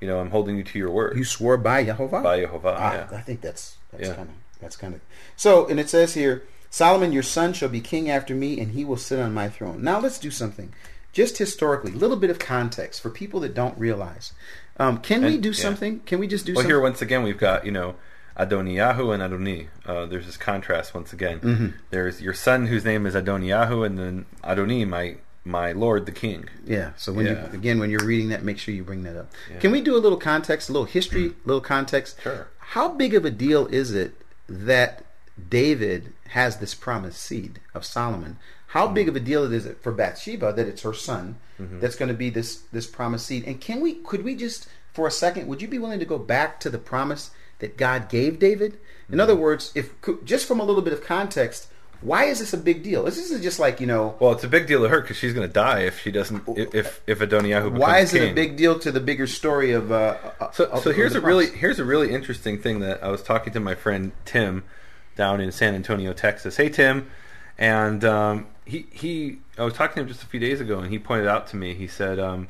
you 0.00 0.06
know 0.08 0.20
I'm 0.20 0.30
holding 0.30 0.56
you 0.56 0.64
to 0.64 0.78
your 0.78 0.90
word 0.90 1.16
you 1.16 1.24
swore 1.24 1.56
by 1.56 1.84
Jehovah. 1.84 2.20
by 2.22 2.40
Yehovah. 2.40 2.74
Ah, 2.78 2.92
yeah. 2.94 3.08
I 3.16 3.20
think 3.22 3.40
that's 3.40 3.76
that's 3.92 4.08
Yeah. 4.08 4.14
kind 4.14 4.28
of 4.28 4.34
that's 4.60 4.76
kind 4.76 4.94
of 4.94 5.00
so. 5.36 5.66
And 5.66 5.78
it 5.80 5.88
says 5.88 6.14
here, 6.14 6.42
Solomon, 6.70 7.12
your 7.12 7.22
son, 7.22 7.52
shall 7.52 7.68
be 7.68 7.80
king 7.80 8.10
after 8.10 8.34
me, 8.34 8.58
and 8.60 8.72
he 8.72 8.84
will 8.84 8.96
sit 8.96 9.18
on 9.20 9.32
my 9.32 9.48
throne. 9.48 9.82
Now 9.82 10.00
let's 10.00 10.18
do 10.18 10.30
something, 10.30 10.72
just 11.12 11.38
historically, 11.38 11.92
a 11.92 11.96
little 11.96 12.16
bit 12.16 12.30
of 12.30 12.38
context 12.38 13.00
for 13.00 13.08
people 13.10 13.40
that 13.40 13.54
don't 13.54 13.78
realize. 13.78 14.32
Um, 14.78 14.98
can 14.98 15.24
we 15.24 15.38
do 15.38 15.50
yeah. 15.50 15.54
something? 15.54 16.00
Can 16.00 16.18
we 16.20 16.26
just 16.26 16.44
do 16.46 16.52
Well, 16.52 16.62
something? 16.62 16.70
here 16.70 16.80
once 16.80 17.02
again 17.02 17.22
we've 17.22 17.38
got 17.38 17.64
you 17.64 17.72
know 17.72 17.94
Adoniyahu 18.38 19.12
and 19.14 19.22
Adoni. 19.22 19.68
Uh, 19.84 20.06
there's 20.06 20.26
this 20.26 20.36
contrast 20.36 20.94
once 20.94 21.12
again. 21.12 21.40
Mm-hmm. 21.40 21.66
There's 21.90 22.20
your 22.22 22.34
son 22.34 22.66
whose 22.66 22.84
name 22.84 23.06
is 23.06 23.14
Adoniyahu, 23.14 23.84
and 23.84 23.98
then 23.98 24.26
Adoni, 24.44 24.86
my 24.88 25.16
my 25.48 25.72
lord, 25.72 26.04
the 26.06 26.12
king. 26.12 26.48
Yeah. 26.66 26.90
So 26.96 27.12
when 27.12 27.26
Yeah. 27.26 27.48
you 27.50 27.54
again 27.58 27.78
when 27.80 27.90
you're 27.90 28.04
reading 28.04 28.28
that, 28.28 28.44
make 28.44 28.58
sure 28.58 28.74
you 28.74 28.84
bring 28.84 29.02
that 29.04 29.16
up. 29.16 29.32
Yeah. 29.50 29.58
Can 29.60 29.70
we 29.72 29.80
do 29.80 29.96
a 29.96 30.02
little 30.04 30.18
context, 30.18 30.68
a 30.68 30.72
little 30.72 30.86
history, 30.86 31.26
a 31.28 31.48
little 31.48 31.60
context? 31.62 32.20
Sure. 32.22 32.48
How 32.58 32.88
big 32.90 33.14
of 33.14 33.24
a 33.24 33.30
deal 33.30 33.66
is 33.68 33.92
it 33.94 34.12
that 34.48 35.04
David 35.48 36.12
has 36.28 36.58
this 36.58 36.74
promised 36.74 37.20
seed 37.22 37.60
of 37.74 37.84
Solomon? 37.84 38.36
How 38.68 38.84
Mm-hmm. 38.84 38.94
big 38.94 39.08
of 39.08 39.16
a 39.16 39.20
deal 39.20 39.50
is 39.50 39.64
it 39.66 39.82
for 39.82 39.92
Bathsheba 39.92 40.52
that 40.52 40.66
it's 40.68 40.82
her 40.82 40.94
son 40.94 41.36
Mm-hmm. 41.60 41.80
that's 41.80 41.96
going 41.96 42.08
to 42.08 42.14
be 42.14 42.30
this 42.30 42.58
this 42.72 42.86
promised 42.86 43.26
seed? 43.26 43.44
And 43.46 43.60
can 43.60 43.80
we 43.80 43.94
could 43.94 44.22
we 44.24 44.36
just 44.36 44.68
for 44.92 45.06
a 45.06 45.10
second 45.10 45.46
would 45.48 45.62
you 45.62 45.68
be 45.68 45.78
willing 45.78 45.98
to 45.98 46.04
go 46.04 46.18
back 46.18 46.60
to 46.60 46.70
the 46.70 46.78
promise 46.78 47.30
that 47.60 47.76
God 47.76 48.08
gave 48.08 48.38
David? 48.38 48.72
Mm-hmm. 48.74 49.14
In 49.14 49.20
other 49.20 49.34
words, 49.34 49.72
if 49.74 49.90
just 50.24 50.46
from 50.46 50.60
a 50.60 50.64
little 50.64 50.82
bit 50.82 50.92
of 50.92 51.02
context, 51.02 51.68
why 52.00 52.24
is 52.24 52.38
this 52.38 52.52
a 52.52 52.56
big 52.58 52.82
deal? 52.82 53.04
This 53.04 53.18
is 53.18 53.40
just 53.42 53.58
like 53.58 53.80
you 53.80 53.86
know. 53.86 54.14
Well, 54.20 54.32
it's 54.32 54.44
a 54.44 54.48
big 54.48 54.66
deal 54.66 54.82
to 54.82 54.88
her 54.88 55.00
because 55.00 55.16
she's 55.16 55.32
going 55.32 55.46
to 55.46 55.52
die 55.52 55.80
if 55.80 56.00
she 56.00 56.10
doesn't. 56.12 56.44
If 56.56 57.00
if, 57.06 57.18
Adoniyahu 57.18 57.64
becomes 57.64 57.78
Why 57.80 57.98
is 58.00 58.14
it 58.14 58.30
a 58.30 58.34
big 58.34 58.56
deal 58.56 58.78
to 58.78 58.92
the 58.92 59.00
bigger 59.00 59.26
story 59.26 59.72
of? 59.72 59.90
Uh, 59.90 60.16
uh, 60.40 60.50
So, 60.52 60.64
of- 60.66 60.82
so 60.82 60.92
here's 60.92 61.14
a 61.14 61.20
really 61.20 61.46
here's 61.46 61.78
a 61.78 61.84
really 61.84 62.12
interesting 62.14 62.58
thing 62.58 62.80
that 62.80 63.02
I 63.02 63.08
was 63.08 63.22
talking 63.22 63.52
to 63.52 63.60
my 63.60 63.74
friend 63.74 64.12
Tim 64.24 64.64
down 65.16 65.40
in 65.40 65.50
San 65.50 65.74
Antonio, 65.74 66.12
Texas. 66.12 66.56
Hey 66.56 66.68
Tim, 66.68 67.10
and 67.58 68.04
um, 68.04 68.46
he 68.64 68.86
he 68.92 69.38
I 69.58 69.64
was 69.64 69.74
talking 69.74 69.94
to 69.96 70.00
him 70.02 70.08
just 70.08 70.22
a 70.22 70.26
few 70.26 70.38
days 70.40 70.60
ago, 70.60 70.78
and 70.78 70.90
he 70.92 70.98
pointed 70.98 71.26
out 71.26 71.48
to 71.48 71.56
me. 71.56 71.74
He 71.74 71.88
said 71.88 72.20
um, 72.20 72.46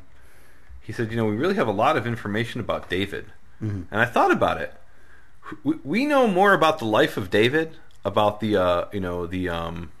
he 0.79 0.93
said 0.93 1.09
you 1.09 1.17
know 1.17 1.25
we 1.25 1.35
really 1.35 1.55
have 1.55 1.67
a 1.67 1.71
lot 1.73 1.97
of 1.97 2.05
information 2.05 2.59
about 2.61 2.89
David, 2.89 3.25
and 3.61 3.87
I 3.91 4.05
thought 4.05 4.31
about 4.31 4.61
it. 4.61 4.73
We, 5.63 5.75
we 5.83 6.05
know 6.05 6.27
more 6.27 6.53
about 6.53 6.77
the 6.77 6.85
life 6.85 7.17
of 7.17 7.31
David, 7.31 7.77
about 8.05 8.39
the 8.39 8.55
uh, 8.57 8.85
you 8.91 8.99
know 8.99 9.25
the 9.27 9.49
um, 9.49 9.91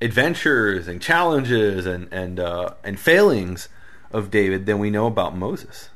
adventures 0.00 0.88
and 0.88 1.00
challenges 1.02 1.86
and 1.86 2.08
and 2.12 2.40
uh, 2.40 2.70
and 2.84 2.98
failings 2.98 3.68
of 4.12 4.30
David 4.30 4.66
than 4.66 4.78
we 4.78 4.90
know 4.90 5.06
about 5.06 5.36
Moses 5.36 5.90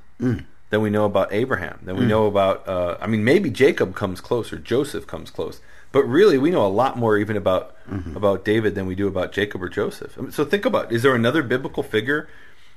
than 0.71 0.81
we 0.83 0.89
know 0.89 1.05
about 1.05 1.33
Abraham, 1.33 1.81
than 1.83 1.97
we 1.97 2.05
know 2.05 2.27
about. 2.27 2.69
Uh, 2.69 2.97
I 3.01 3.07
mean, 3.09 3.25
maybe 3.25 3.51
Jacob 3.51 3.97
comes 3.97 4.21
close 4.21 4.53
or 4.53 4.57
Joseph 4.59 5.05
comes 5.07 5.31
close, 5.31 5.61
but 5.91 6.05
really, 6.05 6.39
we 6.39 6.51
know 6.51 6.65
a 6.65 6.69
lot 6.69 6.97
more 6.97 7.17
even 7.19 7.37
about 7.37 7.75
about 8.15 8.45
David 8.45 8.75
than 8.75 8.87
we 8.87 8.95
do 8.95 9.09
about 9.09 9.33
Jacob 9.33 9.63
or 9.63 9.69
Joseph. 9.69 10.17
I 10.19 10.23
mean, 10.23 10.31
so 10.33 10.45
think 10.45 10.65
about: 10.65 10.93
is 10.93 11.03
there 11.03 11.15
another 11.15 11.43
biblical 11.43 11.83
figure 11.83 12.29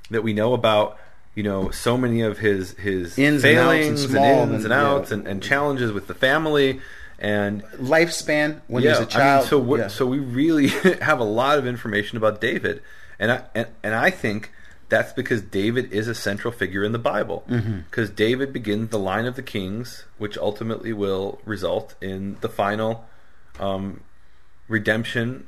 that 0.09 0.23
we 0.23 0.33
know 0.33 0.53
about? 0.53 0.97
You 1.35 1.43
know, 1.43 1.69
so 1.69 1.97
many 1.97 2.21
of 2.21 2.37
his 2.39 2.71
his 2.71 3.17
Ins 3.19 3.43
and 3.43 3.57
outs 3.59 3.87
and 3.89 3.99
failings 3.99 4.03
and, 4.05 4.53
ins 4.55 4.63
and- 4.63 4.63
and 4.63 4.73
outs 4.73 5.11
yeah. 5.11 5.17
and, 5.17 5.27
and 5.27 5.43
challenges 5.43 5.91
with 5.91 6.07
the 6.07 6.13
family 6.15 6.79
and 7.19 7.63
lifespan 7.75 8.61
when 8.67 8.83
yeah, 8.83 8.91
he's 8.91 8.99
a 8.99 9.05
child. 9.05 9.37
I 9.37 9.39
mean, 9.39 9.49
so 9.49 9.59
what, 9.59 9.79
yeah. 9.79 9.87
so 9.87 10.05
we 10.05 10.19
really 10.19 10.67
have 11.01 11.19
a 11.19 11.23
lot 11.25 11.57
of 11.57 11.67
information 11.67 12.17
about 12.17 12.41
David, 12.41 12.81
and 13.19 13.31
I 13.31 13.43
and, 13.53 13.67
and 13.83 13.93
I 13.95 14.09
think 14.09 14.51
that's 14.89 15.13
because 15.13 15.41
David 15.41 15.91
is 15.91 16.07
a 16.07 16.15
central 16.15 16.51
figure 16.51 16.83
in 16.83 16.91
the 16.91 16.99
Bible. 16.99 17.43
Mm-hmm. 17.49 17.79
Because 17.89 18.09
David 18.09 18.53
begins 18.53 18.89
the 18.89 18.99
line 18.99 19.25
of 19.25 19.35
the 19.35 19.41
kings, 19.41 20.05
which 20.17 20.37
ultimately 20.37 20.93
will 20.93 21.39
result 21.45 21.95
in 22.01 22.37
the 22.41 22.49
final 22.49 23.05
um, 23.59 24.01
redemption 24.67 25.47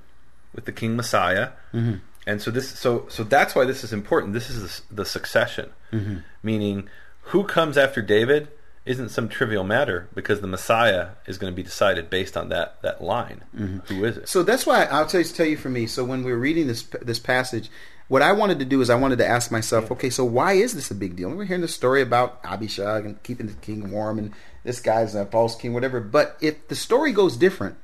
with 0.54 0.66
the 0.66 0.72
King 0.72 0.96
Messiah. 0.96 1.50
Mm-hmm. 1.74 1.96
And 2.26 2.42
so 2.42 2.52
this, 2.52 2.70
so 2.78 3.06
so 3.10 3.24
that's 3.24 3.56
why 3.56 3.64
this 3.66 3.84
is 3.84 3.94
important. 3.94 4.34
This 4.34 4.50
is 4.50 4.82
the, 4.90 4.96
the 4.96 5.06
succession, 5.06 5.70
Mm-hmm. 5.94 6.18
meaning 6.44 6.90
who 7.22 7.46
comes 7.46 7.78
after 7.78 8.02
David 8.02 8.50
isn't 8.88 9.10
some 9.10 9.28
trivial 9.30 9.64
matter 9.64 10.08
because 10.16 10.42
the 10.42 10.48
Messiah 10.48 11.10
is 11.28 11.38
going 11.38 11.52
to 11.52 11.56
be 11.56 11.64
decided 11.64 12.10
based 12.10 12.36
on 12.38 12.50
that 12.50 12.82
that 12.82 13.02
line. 13.04 13.44
Who 13.88 14.04
is 14.06 14.18
it? 14.18 14.20
Mm-hmm. 14.22 14.26
So 14.26 14.44
that's 14.44 14.66
why 14.66 14.86
I'll 14.86 15.06
tell 15.06 15.22
you, 15.22 15.28
tell 15.28 15.46
you 15.46 15.58
for 15.58 15.70
me. 15.70 15.88
So 15.88 16.04
when 16.04 16.24
we 16.24 16.32
were 16.32 16.38
reading 16.40 16.68
this 16.68 16.84
this 17.02 17.20
passage, 17.20 17.70
what 18.08 18.22
I 18.22 18.32
wanted 18.32 18.60
to 18.60 18.66
do 18.66 18.80
is 18.82 18.90
I 18.90 18.96
wanted 18.96 19.18
to 19.20 19.28
ask 19.28 19.52
myself, 19.52 19.92
okay, 19.92 20.10
so 20.10 20.24
why 20.24 20.54
is 20.54 20.74
this 20.74 20.90
a 20.92 20.96
big 20.96 21.16
deal? 21.16 21.30
We're 21.30 21.46
hearing 21.46 21.62
the 21.62 21.68
story 21.68 22.02
about 22.02 22.40
Abishag 22.46 23.06
and 23.06 23.22
keeping 23.24 23.48
the 23.48 23.54
king 23.54 23.92
warm, 23.92 24.18
and 24.18 24.34
this 24.64 24.80
guy's 24.80 25.14
a 25.16 25.26
false 25.26 25.56
king, 25.56 25.74
whatever. 25.74 26.00
But 26.00 26.38
if 26.42 26.68
the 26.70 26.76
story 26.76 27.12
goes 27.12 27.36
different, 27.36 27.76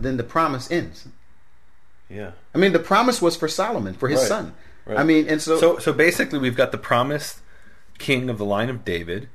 then 0.00 0.16
the 0.16 0.24
promise 0.24 0.70
ends. 0.70 1.06
yeah. 2.08 2.32
I 2.54 2.58
mean, 2.58 2.72
the 2.72 2.78
promise 2.78 3.20
was 3.20 3.36
for 3.36 3.48
Solomon, 3.48 3.94
for 3.94 4.08
his 4.08 4.20
Right. 4.20 4.28
son. 4.28 4.54
Right. 4.86 4.98
I 4.98 5.04
mean, 5.04 5.28
and 5.28 5.40
so, 5.42 5.58
So 5.60 5.78
so 5.78 5.92
basically, 5.92 6.38
we've 6.38 6.56
got 6.56 6.72
the 6.72 6.78
promised 6.78 7.38
king 7.98 8.30
of 8.30 8.38
the 8.38 8.44
line 8.46 8.70
of 8.70 8.84
David, 8.84 9.28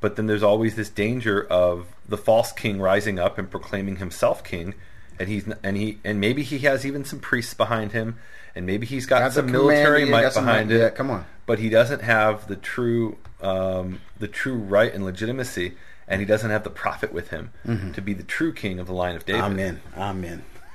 but 0.00 0.16
then 0.16 0.26
there's 0.26 0.42
always 0.42 0.76
this 0.76 0.88
danger 0.88 1.42
of 1.46 1.86
the 2.08 2.16
false 2.18 2.52
king 2.52 2.80
rising 2.80 3.18
up 3.18 3.38
and 3.38 3.50
proclaiming 3.50 3.96
himself 3.96 4.42
king, 4.42 4.74
and 5.18 5.28
he's 5.28 5.46
and 5.62 5.76
he 5.76 5.98
and 6.04 6.20
maybe 6.20 6.42
he 6.42 6.58
has 6.60 6.84
even 6.86 7.04
some 7.04 7.18
priests 7.20 7.54
behind 7.54 7.92
him, 7.92 8.16
and 8.54 8.66
maybe 8.66 8.86
he's 8.86 9.06
got, 9.06 9.20
Got 9.20 9.32
some 9.34 9.50
military 9.52 10.04
might 10.06 10.32
behind 10.34 10.70
it. 10.72 10.78
yeah, 10.78 10.90
come 10.90 11.10
on. 11.10 11.24
but 11.46 11.58
he 11.58 11.68
doesn't 11.68 12.02
have 12.02 12.48
the 12.48 12.56
true 12.56 13.18
um, 13.42 14.00
the 14.18 14.28
true 14.28 14.54
right 14.56 14.92
and 14.92 15.04
legitimacy, 15.04 15.74
and 16.08 16.20
he 16.20 16.26
doesn't 16.26 16.50
have 16.50 16.64
the 16.64 16.70
prophet 16.70 17.12
with 17.12 17.28
him 17.30 17.50
to 17.94 18.00
be 18.02 18.12
the 18.14 18.22
true 18.24 18.52
king 18.52 18.78
of 18.78 18.86
the 18.86 18.94
line 18.94 19.16
of 19.16 19.24
David. 19.26 19.42
Amen. 19.44 19.80
Amen. 19.96 20.44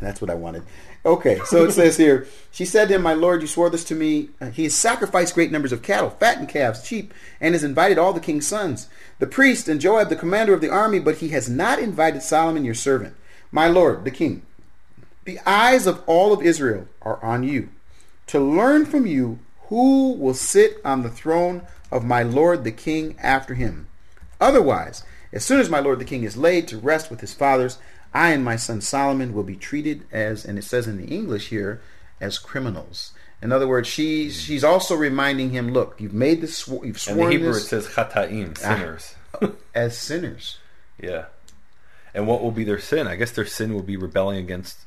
That's 0.00 0.20
what 0.20 0.30
I 0.30 0.34
wanted. 0.34 0.64
Okay, 1.04 1.40
so 1.46 1.64
it 1.64 1.72
says 1.72 1.96
here, 1.96 2.26
she 2.50 2.64
said 2.64 2.88
to 2.88 2.96
him, 2.96 3.02
My 3.02 3.14
Lord, 3.14 3.40
you 3.40 3.46
swore 3.46 3.70
this 3.70 3.84
to 3.84 3.94
me. 3.94 4.30
He 4.52 4.64
has 4.64 4.74
sacrificed 4.74 5.34
great 5.34 5.52
numbers 5.52 5.72
of 5.72 5.82
cattle, 5.82 6.10
fattened 6.10 6.48
calves, 6.48 6.84
sheep, 6.84 7.14
and 7.40 7.54
has 7.54 7.62
invited 7.62 7.98
all 7.98 8.12
the 8.12 8.20
king's 8.20 8.46
sons, 8.46 8.88
the 9.18 9.26
priest 9.26 9.68
and 9.68 9.80
Joab, 9.80 10.08
the 10.08 10.16
commander 10.16 10.52
of 10.52 10.60
the 10.60 10.70
army, 10.70 10.98
but 10.98 11.18
he 11.18 11.28
has 11.28 11.48
not 11.48 11.78
invited 11.78 12.22
Solomon, 12.22 12.64
your 12.64 12.74
servant. 12.74 13.14
My 13.52 13.68
Lord, 13.68 14.04
the 14.04 14.10
king, 14.10 14.42
the 15.24 15.38
eyes 15.46 15.86
of 15.86 16.02
all 16.06 16.32
of 16.32 16.42
Israel 16.42 16.88
are 17.02 17.22
on 17.24 17.44
you, 17.44 17.68
to 18.26 18.40
learn 18.40 18.84
from 18.84 19.06
you 19.06 19.38
who 19.68 20.12
will 20.12 20.34
sit 20.34 20.78
on 20.84 21.02
the 21.02 21.10
throne 21.10 21.62
of 21.92 22.04
my 22.04 22.22
Lord 22.22 22.64
the 22.64 22.72
king 22.72 23.14
after 23.22 23.54
him. 23.54 23.86
Otherwise, 24.40 25.04
as 25.32 25.44
soon 25.44 25.60
as 25.60 25.70
my 25.70 25.80
Lord 25.80 25.98
the 25.98 26.04
king 26.04 26.24
is 26.24 26.36
laid 26.36 26.66
to 26.68 26.78
rest 26.78 27.10
with 27.10 27.20
his 27.20 27.34
fathers, 27.34 27.78
I 28.14 28.30
and 28.30 28.44
my 28.44 28.56
son 28.56 28.80
Solomon 28.80 29.32
will 29.32 29.42
be 29.42 29.56
treated 29.56 30.04
as, 30.10 30.44
and 30.44 30.58
it 30.58 30.64
says 30.64 30.86
in 30.86 30.96
the 30.96 31.14
English 31.14 31.48
here, 31.48 31.80
as 32.20 32.38
criminals. 32.38 33.12
In 33.40 33.52
other 33.52 33.68
words, 33.68 33.88
she's 33.88 34.36
mm. 34.36 34.46
she's 34.46 34.64
also 34.64 34.94
reminding 34.96 35.50
him, 35.50 35.72
look, 35.72 36.00
you've 36.00 36.14
made 36.14 36.40
this, 36.40 36.56
sw- 36.56 36.82
you've 36.82 36.84
In 36.84 36.94
sworn 36.94 37.18
the 37.18 37.30
Hebrew, 37.30 37.52
this 37.52 37.64
it 37.64 37.66
says 37.66 37.86
chataim, 37.88 38.58
Ah. 38.64 38.74
sinners. 38.74 39.14
as 39.74 39.96
sinners. 39.96 40.58
yeah. 41.00 41.26
And 42.14 42.26
what 42.26 42.42
will 42.42 42.50
be 42.50 42.64
their 42.64 42.80
sin? 42.80 43.06
I 43.06 43.16
guess 43.16 43.30
their 43.30 43.46
sin 43.46 43.74
will 43.74 43.82
be 43.82 43.96
rebelling 43.96 44.38
against 44.38 44.78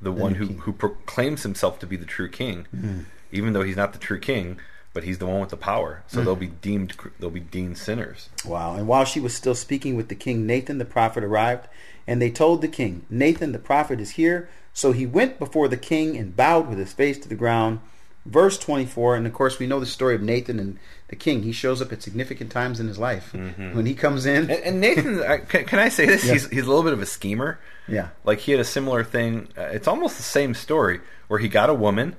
the 0.00 0.10
one 0.10 0.36
who, 0.36 0.46
king. 0.46 0.58
who 0.60 0.72
proclaims 0.72 1.42
himself 1.42 1.78
to 1.80 1.86
be 1.86 1.94
the 1.94 2.06
true 2.06 2.28
king, 2.28 2.66
mm. 2.74 3.04
even 3.30 3.52
though 3.52 3.62
he's 3.62 3.76
not 3.76 3.92
the 3.92 3.98
true 3.98 4.18
king, 4.18 4.58
but 4.92 5.04
he's 5.04 5.18
the 5.18 5.26
one 5.26 5.40
with 5.40 5.50
the 5.50 5.56
power. 5.56 6.02
So 6.08 6.20
mm. 6.20 6.24
they'll 6.24 6.36
be 6.36 6.48
deemed 6.48 6.94
they'll 7.20 7.30
be 7.30 7.38
deemed 7.38 7.78
sinners. 7.78 8.30
Wow. 8.44 8.74
And 8.74 8.88
while 8.88 9.04
she 9.04 9.20
was 9.20 9.34
still 9.34 9.54
speaking 9.54 9.94
with 9.94 10.08
the 10.08 10.14
king, 10.14 10.46
Nathan 10.46 10.78
the 10.78 10.84
prophet 10.84 11.22
arrived, 11.22 11.68
and 12.10 12.20
they 12.20 12.30
told 12.30 12.60
the 12.60 12.68
king, 12.68 13.06
Nathan 13.08 13.52
the 13.52 13.58
prophet 13.58 14.00
is 14.00 14.10
here. 14.10 14.48
So 14.74 14.92
he 14.92 15.06
went 15.06 15.38
before 15.38 15.68
the 15.68 15.76
king 15.76 16.16
and 16.16 16.36
bowed 16.36 16.68
with 16.68 16.78
his 16.78 16.92
face 16.92 17.18
to 17.20 17.28
the 17.28 17.34
ground. 17.34 17.80
Verse 18.26 18.58
24, 18.58 19.16
and 19.16 19.26
of 19.26 19.32
course, 19.32 19.58
we 19.58 19.66
know 19.66 19.80
the 19.80 19.86
story 19.86 20.14
of 20.14 20.20
Nathan 20.20 20.58
and 20.60 20.78
the 21.08 21.16
king. 21.16 21.42
He 21.42 21.52
shows 21.52 21.80
up 21.80 21.90
at 21.90 22.02
significant 22.02 22.52
times 22.52 22.78
in 22.78 22.86
his 22.86 22.98
life. 22.98 23.32
When 23.32 23.86
he 23.86 23.94
comes 23.94 24.26
in, 24.26 24.50
And, 24.50 24.62
and 24.62 24.80
Nathan, 24.80 25.22
I- 25.22 25.38
can, 25.52 25.64
can 25.64 25.78
I 25.78 25.88
say 25.88 26.04
this? 26.04 26.24
Yeah. 26.26 26.34
He's 26.34 26.46
he's 26.50 26.64
a 26.64 26.68
little 26.68 26.82
bit 26.82 26.92
of 26.92 27.00
a 27.00 27.06
schemer. 27.06 27.58
Yeah. 27.88 28.08
like 28.24 28.40
he 28.40 28.52
had 28.52 28.60
a 28.60 28.64
similar 28.64 29.02
thing. 29.04 29.48
Uh, 29.56 29.62
it's 29.76 29.88
almost 29.88 30.16
the 30.18 30.22
same 30.22 30.52
story 30.54 31.00
where 31.28 31.40
he 31.40 31.48
got 31.48 31.70
a 31.70 31.74
woman. 31.74 32.14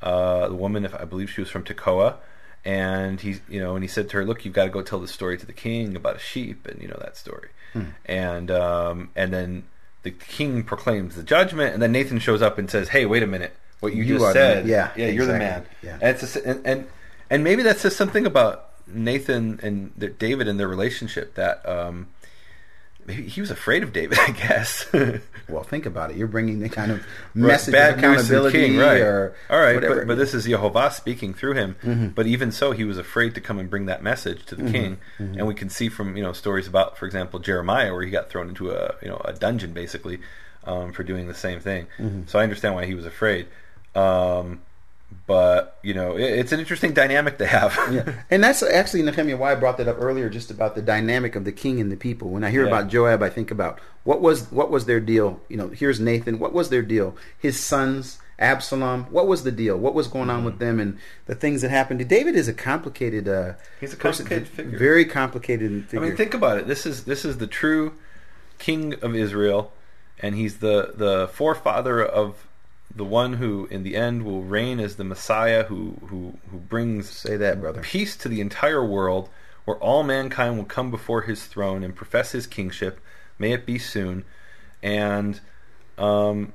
Uh, 0.00 0.48
the 0.48 0.54
woman, 0.56 0.84
if 0.86 0.94
I 0.94 1.04
believe 1.04 1.30
she 1.30 1.42
was 1.42 1.50
from 1.50 1.62
Tekoa, 1.64 2.16
and 2.64 3.20
he, 3.20 3.36
you 3.48 3.60
know, 3.60 3.74
and 3.74 3.84
he 3.84 3.88
said 3.88 4.08
to 4.10 4.16
her, 4.16 4.24
"Look, 4.24 4.44
you've 4.44 4.54
got 4.54 4.64
to 4.64 4.70
go 4.70 4.82
tell 4.82 4.98
the 5.00 5.06
story 5.08 5.36
to 5.38 5.46
the 5.46 5.52
king 5.52 5.94
about 5.96 6.16
a 6.16 6.18
sheep, 6.18 6.66
and 6.66 6.80
you 6.82 6.88
know 6.88 6.98
that 7.00 7.16
story." 7.16 7.50
And 8.06 8.50
um, 8.50 9.10
and 9.16 9.32
then 9.32 9.64
the 10.02 10.10
king 10.10 10.62
proclaims 10.62 11.16
the 11.16 11.22
judgment, 11.22 11.74
and 11.74 11.82
then 11.82 11.92
Nathan 11.92 12.18
shows 12.18 12.42
up 12.42 12.58
and 12.58 12.70
says, 12.70 12.88
"Hey, 12.88 13.06
wait 13.06 13.22
a 13.22 13.26
minute! 13.26 13.56
What 13.80 13.94
you, 13.94 14.04
You 14.04 14.18
just 14.18 14.32
said, 14.32 14.66
yeah, 14.66 14.90
yeah, 14.96 15.08
you're 15.08 15.26
the 15.26 15.38
man." 15.38 15.64
yeah. 15.82 15.98
And 16.00 16.16
it's 16.16 16.36
a 16.36 16.48
and, 16.48 16.66
and 16.66 16.86
and 17.30 17.44
maybe 17.44 17.62
that 17.62 17.78
says 17.78 17.96
something 17.96 18.26
about 18.26 18.70
Nathan 18.86 19.60
and 19.62 20.18
David 20.18 20.48
and 20.48 20.58
their 20.58 20.68
relationship 20.68 21.34
that. 21.34 21.66
Um, 21.68 22.08
Maybe 23.06 23.22
he 23.28 23.40
was 23.40 23.50
afraid 23.50 23.82
of 23.82 23.92
David, 23.92 24.18
I 24.20 24.30
guess. 24.30 24.86
well, 25.48 25.62
think 25.62 25.86
about 25.86 26.10
it. 26.10 26.16
You're 26.16 26.28
bringing 26.28 26.60
the 26.60 26.68
kind 26.68 26.92
of 26.92 26.98
Right, 27.34 27.52
message 27.52 27.72
bad 27.72 27.94
of 27.94 28.00
news 28.00 28.02
to 28.02 28.06
the 28.06 28.38
accountability, 28.38 28.58
king, 28.58 28.76
right? 28.78 29.00
or 29.00 29.34
All 29.50 29.60
right, 29.60 29.80
but, 29.80 30.06
but 30.06 30.16
this 30.18 30.34
is 30.34 30.44
Jehovah 30.44 30.90
speaking 30.90 31.34
through 31.34 31.54
him. 31.54 31.76
Mm-hmm. 31.82 32.08
But 32.08 32.26
even 32.26 32.52
so, 32.52 32.72
he 32.72 32.84
was 32.84 32.98
afraid 32.98 33.34
to 33.34 33.40
come 33.40 33.58
and 33.58 33.68
bring 33.68 33.86
that 33.86 34.02
message 34.02 34.44
to 34.46 34.54
the 34.54 34.70
king. 34.70 34.98
Mm-hmm. 35.18 35.38
And 35.38 35.46
we 35.46 35.54
can 35.54 35.68
see 35.68 35.88
from 35.88 36.16
you 36.16 36.22
know 36.22 36.32
stories 36.32 36.66
about, 36.68 36.96
for 36.96 37.06
example, 37.06 37.38
Jeremiah, 37.40 37.92
where 37.92 38.02
he 38.02 38.10
got 38.10 38.30
thrown 38.30 38.48
into 38.48 38.70
a 38.70 38.94
you 39.02 39.08
know 39.08 39.20
a 39.24 39.32
dungeon 39.32 39.72
basically 39.72 40.20
um, 40.64 40.92
for 40.92 41.02
doing 41.02 41.26
the 41.28 41.34
same 41.34 41.60
thing. 41.60 41.86
Mm-hmm. 41.98 42.22
So 42.26 42.38
I 42.38 42.42
understand 42.44 42.74
why 42.74 42.86
he 42.86 42.94
was 42.94 43.06
afraid. 43.06 43.48
Um, 43.94 44.60
but 45.26 45.78
you 45.82 45.94
know, 45.94 46.16
it, 46.16 46.22
it's 46.24 46.52
an 46.52 46.60
interesting 46.60 46.92
dynamic 46.92 47.38
to 47.38 47.46
have. 47.46 47.78
yeah. 47.92 48.22
And 48.30 48.42
that's 48.42 48.62
actually 48.62 49.02
Nehemiah 49.02 49.36
why 49.36 49.52
I 49.52 49.54
brought 49.54 49.76
that 49.78 49.88
up 49.88 49.96
earlier, 50.00 50.28
just 50.28 50.50
about 50.50 50.74
the 50.74 50.82
dynamic 50.82 51.36
of 51.36 51.44
the 51.44 51.52
king 51.52 51.80
and 51.80 51.90
the 51.90 51.96
people. 51.96 52.28
When 52.30 52.44
I 52.44 52.50
hear 52.50 52.62
Yeah. 52.62 52.68
about 52.68 52.88
Joab, 52.88 53.22
I 53.22 53.30
think 53.30 53.50
about 53.50 53.78
what 54.04 54.20
was 54.20 54.50
what 54.52 54.70
was 54.70 54.86
their 54.86 55.00
deal. 55.00 55.40
You 55.48 55.56
know, 55.56 55.68
here's 55.68 56.00
Nathan. 56.00 56.38
What 56.38 56.52
was 56.52 56.68
their 56.70 56.82
deal? 56.82 57.16
His 57.38 57.58
sons, 57.58 58.18
Absalom. 58.38 59.04
What 59.10 59.26
was 59.26 59.44
the 59.44 59.52
deal? 59.52 59.76
What 59.76 59.94
was 59.94 60.08
going 60.08 60.30
on 60.30 60.44
with 60.44 60.58
them 60.58 60.80
and 60.80 60.98
the 61.26 61.34
things 61.34 61.62
that 61.62 61.70
happened? 61.70 62.06
David 62.08 62.34
is 62.36 62.48
a 62.48 62.52
complicated. 62.54 63.28
Uh, 63.28 63.32
Mm-hmm. 63.32 63.60
He's 63.80 63.92
a 63.92 63.96
person, 63.96 64.26
complicated 64.26 64.48
figure. 64.56 64.78
Very 64.78 65.04
complicated 65.04 65.84
figure. 65.86 66.04
I 66.04 66.08
mean, 66.08 66.16
think 66.16 66.34
about 66.34 66.58
it. 66.58 66.66
This 66.66 66.86
is 66.86 67.04
this 67.04 67.24
is 67.24 67.38
the 67.38 67.46
true 67.46 67.94
king 68.58 68.94
of 69.02 69.14
Israel, 69.14 69.72
and 70.20 70.34
he's 70.34 70.58
the 70.58 70.92
the 70.96 71.28
forefather 71.32 72.02
of 72.04 72.46
the 72.94 73.04
one 73.04 73.34
who, 73.34 73.66
in 73.70 73.82
the 73.82 73.96
end, 73.96 74.24
will 74.24 74.42
reign 74.42 74.78
as 74.80 74.96
the 74.96 75.04
Messiah, 75.04 75.64
who 75.64 75.96
who 76.08 76.34
who 76.50 76.58
brings 76.58 77.08
Say 77.10 77.36
that, 77.36 77.60
brother. 77.60 77.80
peace 77.82 78.16
to 78.18 78.28
the 78.28 78.40
entire 78.40 78.84
world, 78.84 79.28
where 79.64 79.76
all 79.78 80.02
mankind 80.02 80.56
will 80.58 80.64
come 80.64 80.90
before 80.90 81.22
his 81.22 81.44
throne 81.46 81.82
and 81.82 81.94
profess 81.94 82.32
his 82.32 82.46
kingship. 82.46 83.00
May 83.38 83.52
it 83.52 83.64
be 83.66 83.78
soon, 83.78 84.24
and 84.82 85.40
um, 85.98 86.52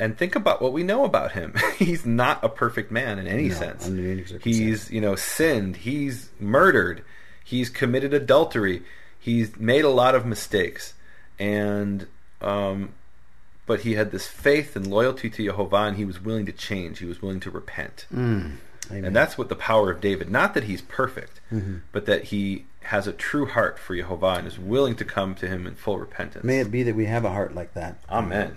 and 0.00 0.16
think 0.16 0.36
about 0.36 0.62
what 0.62 0.72
we 0.72 0.82
know 0.84 1.04
about 1.04 1.32
him. 1.32 1.54
he's 1.76 2.06
not 2.06 2.42
a 2.44 2.48
perfect 2.48 2.90
man 2.90 3.18
in 3.18 3.26
any 3.26 3.48
No, 3.48 3.54
sense. 3.54 3.86
any. 3.86 4.24
He's 4.42 4.90
you 4.90 5.00
know 5.00 5.16
sinned. 5.16 5.76
He's 5.78 6.30
murdered. 6.40 7.02
He's 7.44 7.68
committed 7.70 8.12
adultery. 8.14 8.82
He's 9.18 9.56
made 9.58 9.84
a 9.84 9.90
lot 9.90 10.14
of 10.14 10.24
mistakes, 10.24 10.94
and 11.38 12.06
um, 12.40 12.94
but 13.68 13.80
he 13.82 13.94
had 13.94 14.10
this 14.10 14.26
faith 14.26 14.74
and 14.74 14.84
loyalty 14.88 15.30
to 15.30 15.44
Jehovah, 15.44 15.76
and 15.88 15.96
he 15.96 16.04
was 16.04 16.20
willing 16.20 16.46
to 16.46 16.52
change. 16.52 16.98
He 16.98 17.04
was 17.06 17.22
willing 17.22 17.38
to 17.40 17.50
repent. 17.50 18.06
Mm. 18.12 18.56
And 18.90 19.14
that's 19.14 19.36
what 19.38 19.48
the 19.50 19.54
power 19.54 19.90
of 19.90 20.00
David. 20.00 20.30
Not 20.30 20.54
that 20.54 20.64
he's 20.64 20.80
perfect, 20.82 21.40
Mm-hmm. 21.52 21.76
but 21.92 22.06
that 22.06 22.24
he 22.24 22.64
has 22.84 23.06
a 23.06 23.12
true 23.12 23.46
heart 23.46 23.78
for 23.78 23.94
Jehovah 23.94 24.34
and 24.38 24.46
is 24.46 24.58
willing 24.58 24.96
to 24.96 25.04
come 25.04 25.34
to 25.36 25.46
him 25.46 25.66
in 25.66 25.74
full 25.74 25.98
repentance. 25.98 26.42
May 26.44 26.58
it 26.60 26.70
be 26.70 26.82
that 26.82 26.94
we 26.96 27.04
have 27.06 27.24
a 27.24 27.30
heart 27.30 27.54
like 27.54 27.74
that. 27.74 27.98
Amen. 28.10 28.56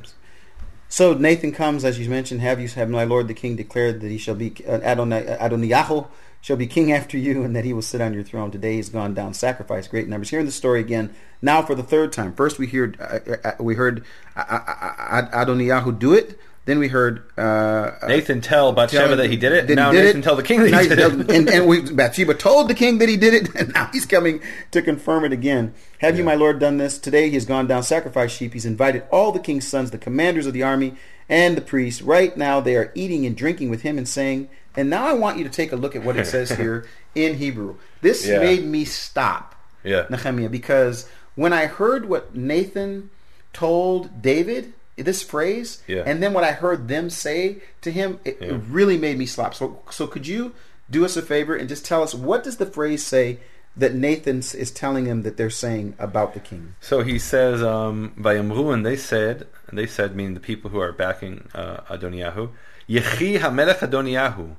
So 0.90 1.14
Nathan 1.14 1.52
comes, 1.52 1.86
as 1.86 2.00
you 2.00 2.10
mentioned, 2.10 2.42
have 2.42 2.60
you 2.60 2.68
have 2.70 2.90
my 2.90 3.04
lord 3.06 3.28
the 3.28 3.34
king 3.34 3.56
declared 3.56 4.02
that 4.02 4.10
he 4.10 4.18
shall 4.18 4.36
be 4.36 4.54
uh, 4.68 4.80
Adonai, 4.82 5.24
Adoniyahu 5.40 6.08
shall 6.42 6.58
be 6.58 6.68
king 6.68 6.92
after 6.92 7.18
you, 7.18 7.44
and 7.44 7.56
that 7.56 7.64
he 7.64 7.72
will 7.72 7.82
sit 7.82 8.02
on 8.02 8.14
your 8.14 8.24
throne. 8.24 8.52
Today 8.52 8.76
he's 8.76 8.90
gone 8.90 9.14
down, 9.14 9.34
sacrificed 9.34 9.92
great 9.92 10.08
numbers. 10.08 10.30
Hearing 10.32 10.48
the 10.48 10.52
story 10.52 10.80
again 10.82 11.14
now 11.42 11.62
for 11.62 11.76
the 11.76 11.84
third 11.84 12.12
time. 12.12 12.34
First 12.34 12.58
we 12.60 12.68
heard 12.68 13.00
uh, 13.00 13.20
uh, 13.44 13.52
we 13.60 13.76
heard 13.76 14.04
uh, 14.36 14.44
uh, 14.50 14.60
uh, 14.68 15.46
Adoniyahu 15.46 15.98
do 15.98 16.14
it. 16.14 16.38
Then 16.66 16.78
we 16.78 16.90
heard 16.90 17.24
uh, 17.40 17.92
Nathan 18.08 18.40
tell 18.40 18.72
Bathsheba 18.72 19.16
that 19.16 19.32
he 19.32 19.36
did 19.36 19.52
it. 19.52 19.76
now 19.76 19.92
did 19.92 20.04
Nathan 20.04 20.20
it. 20.20 20.24
tell 20.24 20.36
the 20.36 20.44
king 20.44 20.62
that 20.62 20.84
he 20.84 20.90
did 20.90 21.00
it. 21.00 21.32
And, 21.32 21.50
and 21.50 21.68
we, 21.68 21.82
Bathsheba 21.92 22.36
told 22.36 22.68
the 22.68 22.76
king 22.76 23.00
that 23.00 23.10
he 23.10 23.18
did 23.18 23.34
it, 23.34 23.56
and 23.56 23.74
now 23.74 23.90
he's 23.92 24.06
coming 24.06 24.42
to 24.70 24.84
confirm 24.84 25.26
it 25.26 25.34
again. 25.34 25.74
Have 26.02 26.20
you, 26.20 26.24
my 26.24 26.36
lord, 26.36 26.60
done 26.60 26.78
this? 26.78 27.00
Today 27.00 27.30
he 27.30 27.34
has 27.34 27.46
gone 27.46 27.66
down, 27.66 27.82
sacrificed 27.82 28.38
sheep. 28.38 28.54
He's 28.54 28.68
invited 28.68 29.04
all 29.12 29.32
the 29.32 29.40
king's 29.40 29.68
sons, 29.68 29.90
the 29.90 29.98
commanders 29.98 30.46
of 30.46 30.54
the 30.54 30.62
army, 30.62 30.94
and 31.28 31.58
the 31.58 31.62
priests. 31.62 32.04
Right 32.04 32.38
now 32.38 32.60
they 32.60 32.76
are 32.76 32.92
eating 32.94 33.26
and 33.26 33.36
drinking 33.36 33.72
with 33.72 33.82
him 33.82 33.98
and 33.98 34.08
saying, 34.08 34.48
and 34.76 34.90
now 34.90 35.06
I 35.06 35.14
want 35.14 35.38
you 35.38 35.44
to 35.44 35.50
take 35.50 35.72
a 35.72 35.76
look 35.76 35.96
at 35.96 36.04
what 36.04 36.18
it 36.18 36.26
says 36.28 36.50
here 36.64 36.86
in 37.16 37.36
Hebrew. 37.36 37.76
This 38.02 38.26
Yeah. 38.28 38.40
made 38.40 38.64
me 38.66 38.86
stop. 38.86 39.56
Yeah. 39.84 40.06
Nehemiah, 40.10 40.50
because 40.50 41.08
when 41.36 41.54
I 41.54 41.66
heard 41.66 42.08
what 42.08 42.36
Nathan 42.36 43.10
told 43.54 44.22
David, 44.22 44.74
this 44.98 45.24
phrase, 45.24 45.82
Yeah. 45.88 46.04
and 46.06 46.22
then 46.22 46.34
what 46.34 46.44
I 46.44 46.52
heard 46.52 46.88
them 46.88 47.10
say 47.10 47.58
to 47.82 47.92
him, 47.92 48.20
it, 48.24 48.38
it 48.42 48.54
really 48.70 48.98
made 48.98 49.18
me 49.18 49.26
stop. 49.26 49.54
So, 49.56 49.82
so 49.90 50.08
could 50.08 50.28
you 50.28 50.54
do 50.90 51.04
us 51.06 51.18
a 51.18 51.22
favor 51.22 51.56
and 51.56 51.68
just 51.70 51.86
tell 51.86 52.04
us 52.04 52.14
what 52.14 52.44
does 52.44 52.58
the 52.58 52.66
phrase 52.66 53.06
say 53.06 53.40
that 53.76 53.96
Nathan 53.96 54.40
is 54.40 54.70
telling 54.72 55.06
him 55.06 55.24
that 55.24 55.38
they're 55.38 55.50
saying 55.50 55.96
about 55.98 56.34
the 56.34 56.40
king? 56.40 56.76
So 56.82 57.02
he 57.04 57.18
says, 57.18 57.64
um, 57.64 58.14
Vayamru, 58.20 58.74
and 58.74 58.86
they 58.86 58.98
said, 58.98 59.48
and 59.70 59.80
they 59.80 59.88
said, 59.88 60.16
meaning 60.16 60.34
the 60.34 60.40
people 60.42 60.70
who 60.70 60.80
are 60.80 60.92
backing 60.92 61.48
uh, 61.56 61.78
Adoniyahu, 61.90 62.50
Yechi 62.92 63.40
HaMelech 63.40 63.80
Adoniyahu, 63.80 64.56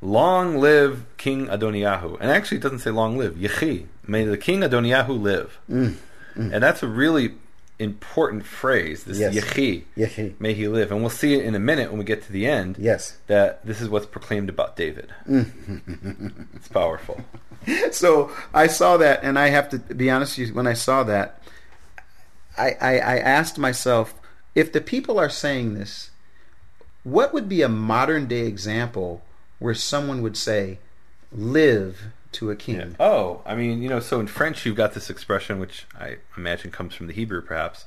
long 0.00 0.58
live 0.58 1.04
King 1.16 1.46
Adoniyahu. 1.48 2.18
And 2.20 2.30
actually, 2.30 2.58
it 2.58 2.62
doesn't 2.62 2.80
say 2.80 2.90
long 2.90 3.18
live, 3.18 3.34
Yechi, 3.34 3.86
may 4.06 4.24
the 4.24 4.38
King 4.38 4.60
Adoniyahu 4.60 5.20
live. 5.20 5.58
Mm, 5.70 5.96
And 6.36 6.62
that's 6.62 6.82
a 6.82 6.88
really 6.88 7.34
important 7.78 8.44
phrase, 8.46 9.04
this 9.04 9.18
Yes. 9.18 9.34
Yechi, 9.34 9.84
Yechi. 9.96 10.34
may 10.38 10.54
he 10.54 10.68
live. 10.68 10.92
And 10.92 11.00
we'll 11.00 11.10
see 11.10 11.34
it 11.34 11.44
in 11.44 11.54
a 11.54 11.58
minute 11.58 11.90
when 11.90 11.98
we 11.98 12.04
get 12.04 12.22
to 12.24 12.32
the 12.32 12.46
end. 12.46 12.76
Yes. 12.78 13.16
That 13.26 13.64
this 13.66 13.80
is 13.80 13.88
what's 13.88 14.06
proclaimed 14.06 14.48
about 14.48 14.76
David. 14.76 15.12
Mm. 15.28 16.46
it's 16.56 16.68
powerful. 16.68 17.20
So 17.92 18.30
I 18.52 18.66
saw 18.66 18.98
that, 18.98 19.22
and 19.24 19.38
I 19.38 19.48
have 19.48 19.70
to 19.70 19.78
be 19.78 20.10
honest 20.10 20.36
with 20.36 20.48
you. 20.48 20.54
When 20.54 20.66
I 20.66 20.74
saw 20.74 21.02
that, 21.04 21.40
I, 22.58 22.72
I, 22.78 22.92
I 22.98 23.16
asked 23.18 23.56
myself, 23.56 24.12
if 24.54 24.70
the 24.70 24.82
people 24.82 25.18
are 25.18 25.30
saying 25.30 25.72
this, 25.72 26.10
what 27.04 27.32
would 27.32 27.48
be 27.48 27.62
a 27.62 27.68
modern 27.68 28.26
day 28.26 28.46
example 28.46 29.22
where 29.60 29.74
someone 29.74 30.20
would 30.22 30.36
say, 30.36 30.78
"Live 31.32 32.04
to 32.32 32.50
a 32.50 32.56
king"? 32.56 32.76
Yeah. 32.76 32.86
Oh, 33.00 33.42
I 33.46 33.54
mean, 33.54 33.82
you 33.82 33.88
know, 33.88 34.00
so 34.00 34.20
in 34.20 34.26
French 34.26 34.66
you've 34.66 34.76
got 34.76 34.94
this 34.94 35.10
expression, 35.10 35.58
which 35.58 35.86
I 35.98 36.16
imagine 36.36 36.70
comes 36.70 36.94
from 36.94 37.06
the 37.06 37.12
Hebrew, 37.12 37.40
perhaps, 37.42 37.84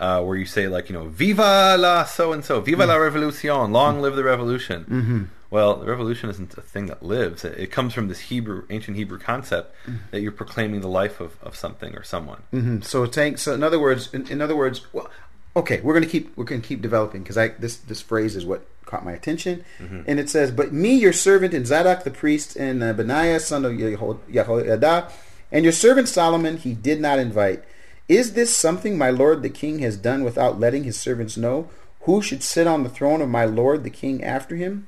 uh, 0.00 0.22
where 0.22 0.36
you 0.36 0.46
say 0.46 0.68
like, 0.68 0.88
you 0.88 0.94
know, 0.94 1.08
"Viva 1.08 1.76
la 1.78 2.04
so 2.04 2.32
and 2.32 2.44
so, 2.44 2.60
Viva 2.60 2.86
la 2.86 2.96
revolution, 2.96 3.72
long 3.72 4.00
live 4.00 4.16
the 4.16 4.24
revolution." 4.24 4.84
Mm-hmm. 4.84 5.22
Well, 5.48 5.76
the 5.76 5.86
revolution 5.86 6.28
isn't 6.28 6.58
a 6.58 6.60
thing 6.60 6.86
that 6.86 7.04
lives. 7.04 7.44
It, 7.44 7.56
it 7.56 7.66
comes 7.68 7.94
from 7.94 8.08
this 8.08 8.18
Hebrew, 8.18 8.64
ancient 8.68 8.96
Hebrew 8.96 9.18
concept 9.20 9.74
that 10.10 10.20
you're 10.20 10.32
proclaiming 10.32 10.80
the 10.80 10.88
life 10.88 11.20
of, 11.20 11.36
of 11.40 11.54
something 11.54 11.94
or 11.94 12.02
someone. 12.02 12.42
Mhm. 12.52 12.82
So 12.84 13.06
takes. 13.06 13.42
So 13.42 13.54
in 13.54 13.62
other 13.62 13.78
words, 13.78 14.12
in, 14.12 14.26
in 14.26 14.42
other 14.42 14.56
words, 14.56 14.84
well, 14.92 15.08
okay, 15.56 15.80
we're 15.80 15.94
gonna 15.94 16.06
keep 16.06 16.36
we're 16.36 16.44
gonna 16.44 16.60
keep 16.60 16.80
developing 16.82 17.22
because 17.22 17.36
I 17.38 17.48
this 17.48 17.76
this 17.76 18.00
phrase 18.00 18.36
is 18.36 18.44
what 18.44 18.66
caught 18.84 19.04
my 19.04 19.12
attention, 19.12 19.64
and 20.06 20.20
it 20.20 20.30
says, 20.30 20.52
"But 20.52 20.72
me, 20.72 20.94
your 20.94 21.12
servant, 21.12 21.54
and 21.54 21.66
Zadok 21.66 22.04
the 22.04 22.10
priest, 22.12 22.54
and 22.54 22.82
uh, 22.84 22.92
Benaiah 22.92 23.40
son 23.40 23.64
of 23.64 23.72
Yeho- 23.72 24.20
Jehoiada, 24.32 25.10
and 25.50 25.64
your 25.64 25.72
servant 25.72 26.08
Solomon, 26.08 26.58
he 26.58 26.74
did 26.74 27.00
not 27.00 27.18
invite. 27.18 27.64
Is 28.08 28.34
this 28.34 28.56
something 28.56 28.96
my 28.96 29.10
lord 29.10 29.42
the 29.42 29.48
king 29.48 29.80
has 29.80 29.96
done 29.96 30.22
without 30.22 30.60
letting 30.60 30.84
his 30.84 30.96
servants 30.96 31.36
know? 31.36 31.68
Who 32.02 32.22
should 32.22 32.44
sit 32.44 32.68
on 32.68 32.84
the 32.84 32.88
throne 32.88 33.20
of 33.20 33.28
my 33.28 33.44
lord 33.44 33.82
the 33.82 33.90
king 33.90 34.22
after 34.22 34.54
him?" 34.54 34.86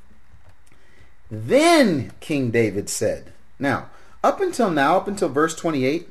Then 1.31 2.13
King 2.21 2.51
David 2.51 2.89
said, 2.89 3.33
Now, 3.59 3.91
up 4.25 4.41
until 4.41 4.71
now, 4.71 4.97
up 4.97 5.09
until 5.09 5.29
verse 5.29 5.55
28, 5.55 6.09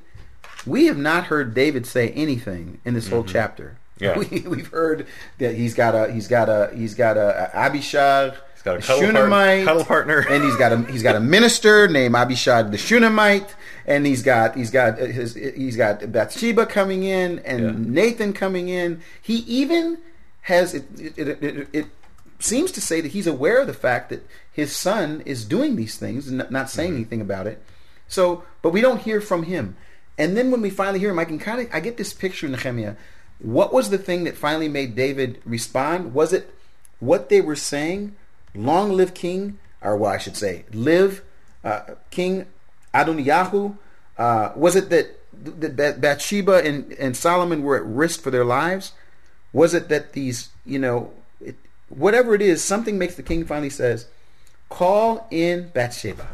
we 0.66 0.86
have 0.86 0.97
not 0.97 1.26
heard 1.26 1.53
David 1.55 1.86
say 1.88 2.10
anything 2.10 2.80
in 2.86 2.93
this 2.93 3.10
whole 3.10 3.24
chapter. 3.24 3.78
Yeah. 3.99 4.17
We, 4.31 4.41
we've 4.41 4.67
heard 4.67 5.07
that 5.39 5.55
he's 5.55 5.73
got 5.73 5.95
a 5.95 6.11
he's 6.11 6.27
got 6.27 6.49
a 6.49 6.71
he's 6.75 6.93
got 6.95 7.17
a, 7.17 7.51
a 7.55 7.57
Abishag, 7.57 8.33
He's 8.53 8.63
got 8.63 8.77
a 8.77 8.81
cuddle, 8.81 9.01
Shunammite, 9.01 9.65
cuddle 9.65 9.85
partner. 9.85 10.19
and 10.29 10.43
he's 10.43 10.55
got 10.57 10.71
a 10.73 10.77
he's 10.91 11.03
got 11.03 11.15
a 11.15 11.19
minister 11.19 11.87
named 11.87 12.15
Abishag 12.15 12.71
the 12.71 12.77
Shunammite, 12.77 13.55
and 13.85 14.05
he's 14.05 14.23
got 14.23 14.55
he's 14.55 14.71
got 14.71 14.97
his 14.99 15.33
he's 15.35 15.75
got 15.77 16.11
Bathsheba 16.11 16.65
coming 16.65 17.03
in 17.03 17.39
and 17.39 17.61
Yeah. 17.63 17.71
Nathan 18.03 18.33
coming 18.33 18.69
in. 18.69 19.01
He 19.21 19.37
even 19.37 19.97
has 20.41 20.73
it 20.73 20.85
it, 20.99 21.17
it, 21.17 21.43
it 21.43 21.67
it 21.73 21.85
seems 22.39 22.71
to 22.73 22.81
say 22.81 23.01
that 23.01 23.11
he's 23.13 23.25
aware 23.27 23.61
of 23.61 23.67
the 23.67 23.73
fact 23.73 24.09
that 24.09 24.27
his 24.51 24.75
son 24.75 25.21
is 25.25 25.43
doing 25.45 25.75
these 25.75 25.97
things 25.97 26.27
and 26.27 26.37
not- 26.39 26.51
not 26.51 26.69
saying 26.69 26.89
Mm-hmm. 26.91 26.97
anything 26.97 27.21
about 27.21 27.47
it. 27.47 27.63
So, 28.07 28.43
but 28.61 28.69
we 28.71 28.79
don't 28.81 29.01
hear 29.01 29.19
from 29.21 29.43
him. 29.43 29.75
And 30.19 30.37
then 30.37 30.49
when 30.51 30.61
we 30.61 30.69
finally 30.69 30.99
hear 30.99 31.09
him, 31.11 31.19
I 31.19 31.25
can 31.25 31.39
kind 31.39 31.61
of 31.61 31.67
I 31.73 31.79
get 31.79 31.97
this 31.97 32.13
picture, 32.13 32.45
in 32.45 32.53
Nehemiah. 32.53 32.95
What 33.39 33.73
was 33.73 33.89
the 33.89 33.97
thing 33.97 34.23
that 34.23 34.35
finally 34.35 34.67
made 34.67 34.95
David 34.95 35.41
respond? 35.45 36.13
Was 36.13 36.33
it 36.33 36.53
what 36.99 37.29
they 37.29 37.41
were 37.41 37.55
saying? 37.55 38.15
Long 38.55 38.93
live 38.93 39.13
King, 39.13 39.59
or 39.81 39.95
well, 39.95 40.11
I 40.11 40.17
should 40.17 40.35
say, 40.35 40.65
live 40.73 41.23
uh, 41.63 41.81
King 42.09 42.47
Adoniyahu. 42.93 43.77
Uh, 44.17 44.51
was 44.55 44.75
it 44.75 44.89
that, 44.89 45.19
that 45.77 46.01
Bathsheba 46.01 46.63
and, 46.63 46.91
and 46.93 47.15
Solomon 47.15 47.61
were 47.61 47.75
at 47.77 47.85
risk 47.85 48.21
for 48.21 48.31
their 48.31 48.45
lives? 48.45 48.93
Was 49.53 49.73
it 49.73 49.89
that 49.89 50.13
these, 50.13 50.49
you 50.65 50.79
know, 50.79 51.11
it, 51.39 51.55
whatever 51.89 52.33
it 52.33 52.41
is, 52.41 52.63
something 52.63 52.97
makes 52.97 53.15
the 53.15 53.23
king 53.23 53.45
finally 53.45 53.69
says, 53.69 54.07
"Call 54.69 55.27
in 55.29 55.69
Bathsheba." 55.69 56.27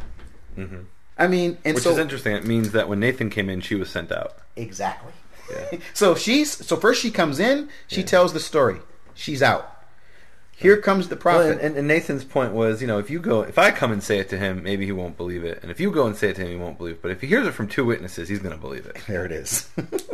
I 1.16 1.28
mean, 1.28 1.58
and 1.64 1.74
Which 1.74 1.84
so 1.84 1.92
is 1.92 1.98
interesting. 1.98 2.34
It 2.34 2.44
means 2.44 2.72
that 2.72 2.88
when 2.88 3.00
Nathan 3.00 3.30
came 3.30 3.48
in, 3.48 3.60
she 3.60 3.74
was 3.74 3.90
sent 3.90 4.10
out. 4.10 4.36
Exactly. 4.56 5.12
Yeah. 5.50 5.78
so 5.94 6.14
she's 6.14 6.50
so 6.66 6.76
first 6.76 7.00
she 7.02 7.10
comes 7.10 7.38
in, 7.38 7.68
she 7.86 8.02
tells 8.02 8.32
the 8.32 8.40
story. 8.40 8.80
She's 9.14 9.42
out. 9.42 9.70
Here 10.56 10.76
comes 10.76 11.08
the 11.08 11.16
Well, 11.16 11.20
prophet. 11.20 11.50
and, 11.52 11.60
and, 11.60 11.76
and 11.76 11.88
Nathan's 11.88 12.22
point 12.24 12.52
was, 12.52 12.80
you 12.80 12.86
know, 12.86 12.98
if 13.00 13.10
you 13.10 13.18
go, 13.18 13.42
if 13.42 13.58
I 13.58 13.72
come 13.72 13.90
and 13.90 14.00
say 14.00 14.18
it 14.20 14.28
to 14.28 14.38
him, 14.38 14.62
maybe 14.62 14.84
he 14.86 14.92
won't 14.92 15.16
believe 15.16 15.42
it, 15.44 15.58
and 15.62 15.70
if 15.70 15.80
you 15.80 15.90
go 15.90 16.06
and 16.06 16.14
say 16.16 16.28
it 16.30 16.36
to 16.36 16.42
him, 16.42 16.48
he 16.48 16.56
won't 16.56 16.78
believe 16.78 16.94
it. 16.94 17.02
But 17.02 17.10
if 17.10 17.20
he 17.20 17.26
hears 17.26 17.44
it 17.46 17.54
from 17.54 17.66
two 17.66 17.84
witnesses, 17.84 18.28
he's 18.28 18.38
going 18.38 18.54
to 18.54 18.60
believe 18.60 18.86
it. 18.86 18.96
there 19.08 19.24
it 19.24 19.32
is. 19.32 19.68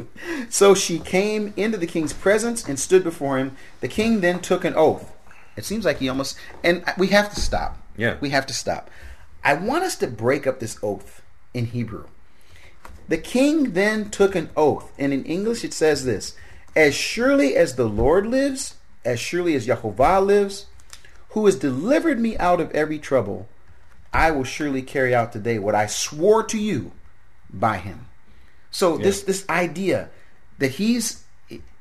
so 0.48 0.74
she 0.74 0.98
came 0.98 1.52
into 1.58 1.76
the 1.76 1.86
king's 1.86 2.14
presence 2.14 2.66
and 2.66 2.78
stood 2.78 3.04
before 3.04 3.36
him. 3.36 3.54
The 3.80 3.88
king 3.88 4.20
then 4.20 4.40
took 4.40 4.64
an 4.64 4.74
oath. 4.74 5.12
It 5.56 5.64
seems 5.66 5.84
like 5.84 5.98
he 5.98 6.08
almost 6.08 6.38
and 6.64 6.84
we 6.96 7.08
have 7.08 7.32
to 7.34 7.40
stop. 7.40 7.76
Yeah. 7.96 8.16
We 8.20 8.30
have 8.30 8.46
to 8.46 8.54
stop. 8.54 8.90
I 9.44 9.54
want 9.54 9.84
us 9.84 9.96
to 9.96 10.06
break 10.06 10.46
up 10.46 10.58
this 10.58 10.78
oath 10.82 11.22
in 11.52 11.66
Hebrew. 11.66 12.06
The 13.10 13.18
king 13.18 13.72
then 13.72 14.08
took 14.08 14.36
an 14.36 14.50
oath, 14.56 14.92
and 14.96 15.12
in 15.12 15.24
English 15.24 15.64
it 15.64 15.74
says 15.74 16.04
this 16.04 16.36
As 16.76 16.94
surely 16.94 17.56
as 17.56 17.74
the 17.74 17.88
Lord 17.88 18.24
lives, 18.24 18.76
as 19.04 19.18
surely 19.18 19.56
as 19.56 19.66
Jehovah 19.66 20.20
lives, 20.20 20.66
who 21.30 21.44
has 21.46 21.56
delivered 21.56 22.20
me 22.20 22.38
out 22.38 22.60
of 22.60 22.70
every 22.70 23.00
trouble, 23.00 23.48
I 24.12 24.30
will 24.30 24.44
surely 24.44 24.82
carry 24.82 25.12
out 25.12 25.32
today 25.32 25.58
what 25.58 25.74
I 25.74 25.86
swore 25.86 26.44
to 26.44 26.56
you 26.58 26.92
by 27.52 27.78
him. 27.78 28.06
So 28.70 28.96
this 28.96 29.24
this 29.24 29.44
idea 29.48 30.10
that 30.58 30.70
he's 30.70 31.24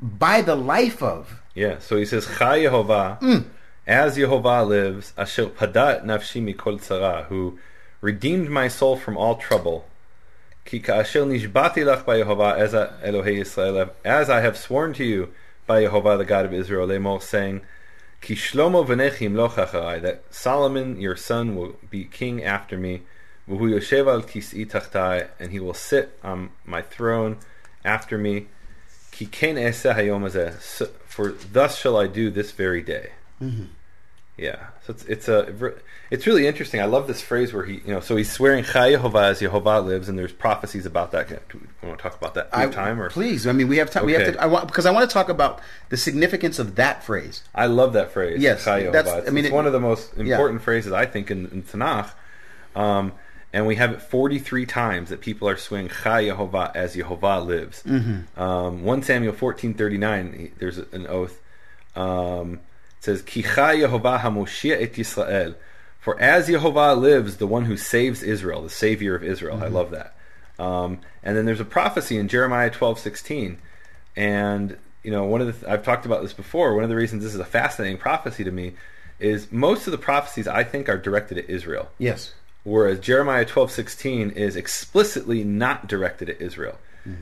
by 0.02 0.42
the 0.42 0.56
life 0.56 1.04
of 1.04 1.44
Yeah. 1.54 1.78
So 1.78 1.98
he 1.98 2.06
says, 2.06 2.26
Chai 2.26 2.62
Yehovah, 2.62 3.22
mm. 3.22 3.46
as 3.86 4.18
Yehovah 4.18 4.68
lives, 4.68 5.14
Asher 5.16 5.46
padat 5.46 6.04
nafshi 6.04 6.42
mikol 6.42 6.82
tzara, 6.82 7.26
who 7.26 7.60
redeemed 8.02 8.50
my 8.50 8.68
soul 8.68 8.98
from 8.98 9.16
all 9.16 9.36
trouble. 9.36 9.86
As 14.06 14.30
I 14.30 14.42
have 14.42 14.58
sworn 14.58 14.94
to 14.94 15.04
you 15.04 15.34
by 15.66 15.84
Yehovah, 15.84 16.18
the 16.18 16.26
God 16.26 16.46
of 16.46 16.54
Israel, 16.54 16.88
Lemor, 16.88 17.22
saying, 17.22 17.62
that 20.02 20.24
Solomon, 20.30 21.00
your 21.00 21.16
son, 21.16 21.56
will 21.56 21.78
be 21.90 22.06
king 22.06 22.44
after 22.44 22.78
me, 22.78 23.02
and 23.48 25.52
he 25.52 25.60
will 25.60 25.74
sit 25.74 26.20
on 26.24 26.52
my 26.66 26.82
throne 26.82 27.38
after 27.84 28.18
me. 28.18 28.48
For 31.06 31.32
thus 31.52 31.80
shall 31.80 31.98
I 31.98 32.08
do 32.08 32.30
this 32.30 32.52
very 32.52 32.82
day. 32.82 33.12
Mm-hmm. 33.42 33.66
Yeah, 34.42 34.68
so 34.86 34.94
it's 34.94 35.04
it's 35.06 35.28
a 35.28 35.74
it's 36.10 36.26
really 36.26 36.48
interesting. 36.48 36.80
I 36.82 36.86
love 36.86 37.08
this 37.08 37.22
phrase 37.22 37.54
where 37.54 37.66
he 37.66 37.76
you 37.86 37.94
know 37.94 38.00
so 38.00 38.16
he's 38.16 38.32
swearing 38.32 38.64
Chai 38.64 38.94
Yehovah 38.94 39.30
as 39.30 39.42
Yehovah 39.42 39.86
lives, 39.86 40.08
and 40.08 40.18
there's 40.18 40.32
prophecies 40.32 40.86
about 40.86 41.12
that. 41.12 41.28
Do 41.50 41.60
we 41.82 41.88
want 41.88 42.00
to 42.00 42.04
talk 42.04 42.18
about 42.18 42.36
that? 42.36 42.50
Have 42.54 42.74
time 42.74 43.02
or 43.02 43.10
please. 43.10 43.46
I 43.48 43.52
mean, 43.52 43.68
we 43.68 43.78
have 43.78 43.92
time. 43.92 44.06
We 44.06 44.14
have 44.14 44.34
to. 44.34 44.42
I 44.42 44.46
want 44.46 44.68
because 44.68 44.86
I 44.86 44.92
want 44.92 45.10
to 45.10 45.14
talk 45.14 45.30
about 45.30 45.60
the 45.90 45.98
significance 45.98 46.58
of 46.58 46.76
that 46.76 47.04
phrase. 47.04 47.44
I 47.54 47.66
love 47.66 47.94
that 47.94 48.12
phrase. 48.12 48.42
Yes, 48.42 48.64
Chai 48.64 48.84
that's- 48.84 49.14
It's, 49.20 49.28
I 49.28 49.32
mean, 49.32 49.46
it's 49.46 49.52
it- 49.52 49.56
one 49.56 49.66
of 49.66 49.74
the 49.74 49.80
most 49.80 50.14
yeah. 50.16 50.24
important 50.24 50.62
phrases 50.62 50.92
I 50.94 51.06
think 51.06 51.30
in, 51.30 51.48
in 51.48 51.64
Tanakh. 51.64 52.12
Um, 52.76 53.14
and 53.52 53.66
we 53.66 53.76
have 53.76 53.92
it 53.92 54.02
43 54.02 54.66
times 54.68 55.10
that 55.10 55.22
people 55.22 55.50
are 55.50 55.58
swearing 55.58 55.90
Chai 55.90 56.26
Yehovah 56.26 56.76
as 56.76 56.96
Yehovah 56.96 57.46
lives. 57.46 57.82
Mm-hmm. 57.84 58.40
Um, 58.40 58.84
1 58.84 59.04
Samuel 59.04 59.34
14:39. 59.34 60.52
There's 60.60 60.78
an 60.78 61.08
oath. 61.08 61.42
Um, 61.96 62.60
it 63.00 63.06
says, 63.06 63.22
"Ki 63.22 63.42
Chai 63.42 63.78
Yehovah 63.78 64.20
Hamoshia 64.22 64.82
et 64.82 64.94
Yisrael." 64.94 65.56
For 66.00 66.20
as 66.20 66.48
Yehovah 66.48 67.00
lives, 67.00 67.38
the 67.38 67.48
one 67.48 67.66
who 67.66 67.76
saves 67.76 68.24
Israel, 68.24 68.62
the 68.62 68.70
Savior 68.70 69.16
of 69.16 69.24
Israel. 69.24 69.56
Mm-hmm. 69.56 69.66
I 69.66 69.68
love 69.68 69.92
that. 69.92 70.16
Um, 70.58 71.00
and 71.24 71.36
then 71.38 71.46
there's 71.46 71.60
a 71.60 71.66
prophecy 71.66 72.18
in 72.18 72.28
Jeremiah 72.28 72.70
12:16, 72.70 73.58
and 74.16 74.78
you 75.04 75.12
know 75.12 75.24
one 75.24 75.42
of 75.42 75.48
the 75.48 75.54
th- 75.54 75.66
I've 75.66 75.84
talked 75.84 76.06
about 76.06 76.22
this 76.22 76.34
before. 76.34 76.74
One 76.76 76.84
of 76.84 76.90
the 76.90 76.96
reasons 76.96 77.24
this 77.24 77.34
is 77.34 77.40
a 77.40 77.46
fascinating 77.46 77.98
prophecy 77.98 78.44
to 78.44 78.52
me 78.52 78.74
is 79.20 79.52
most 79.52 79.88
of 79.88 79.92
the 79.92 79.98
prophecies 79.98 80.48
I 80.48 80.64
think 80.64 80.88
are 80.88 80.98
directed 80.98 81.38
at 81.38 81.50
Israel, 81.50 81.90
Yes. 81.98 82.34
whereas 82.64 83.00
Jeremiah 83.00 83.46
12:16 83.46 84.32
is 84.32 84.56
explicitly 84.56 85.44
not 85.44 85.88
directed 85.88 86.30
at 86.30 86.42
Israel. 86.42 86.78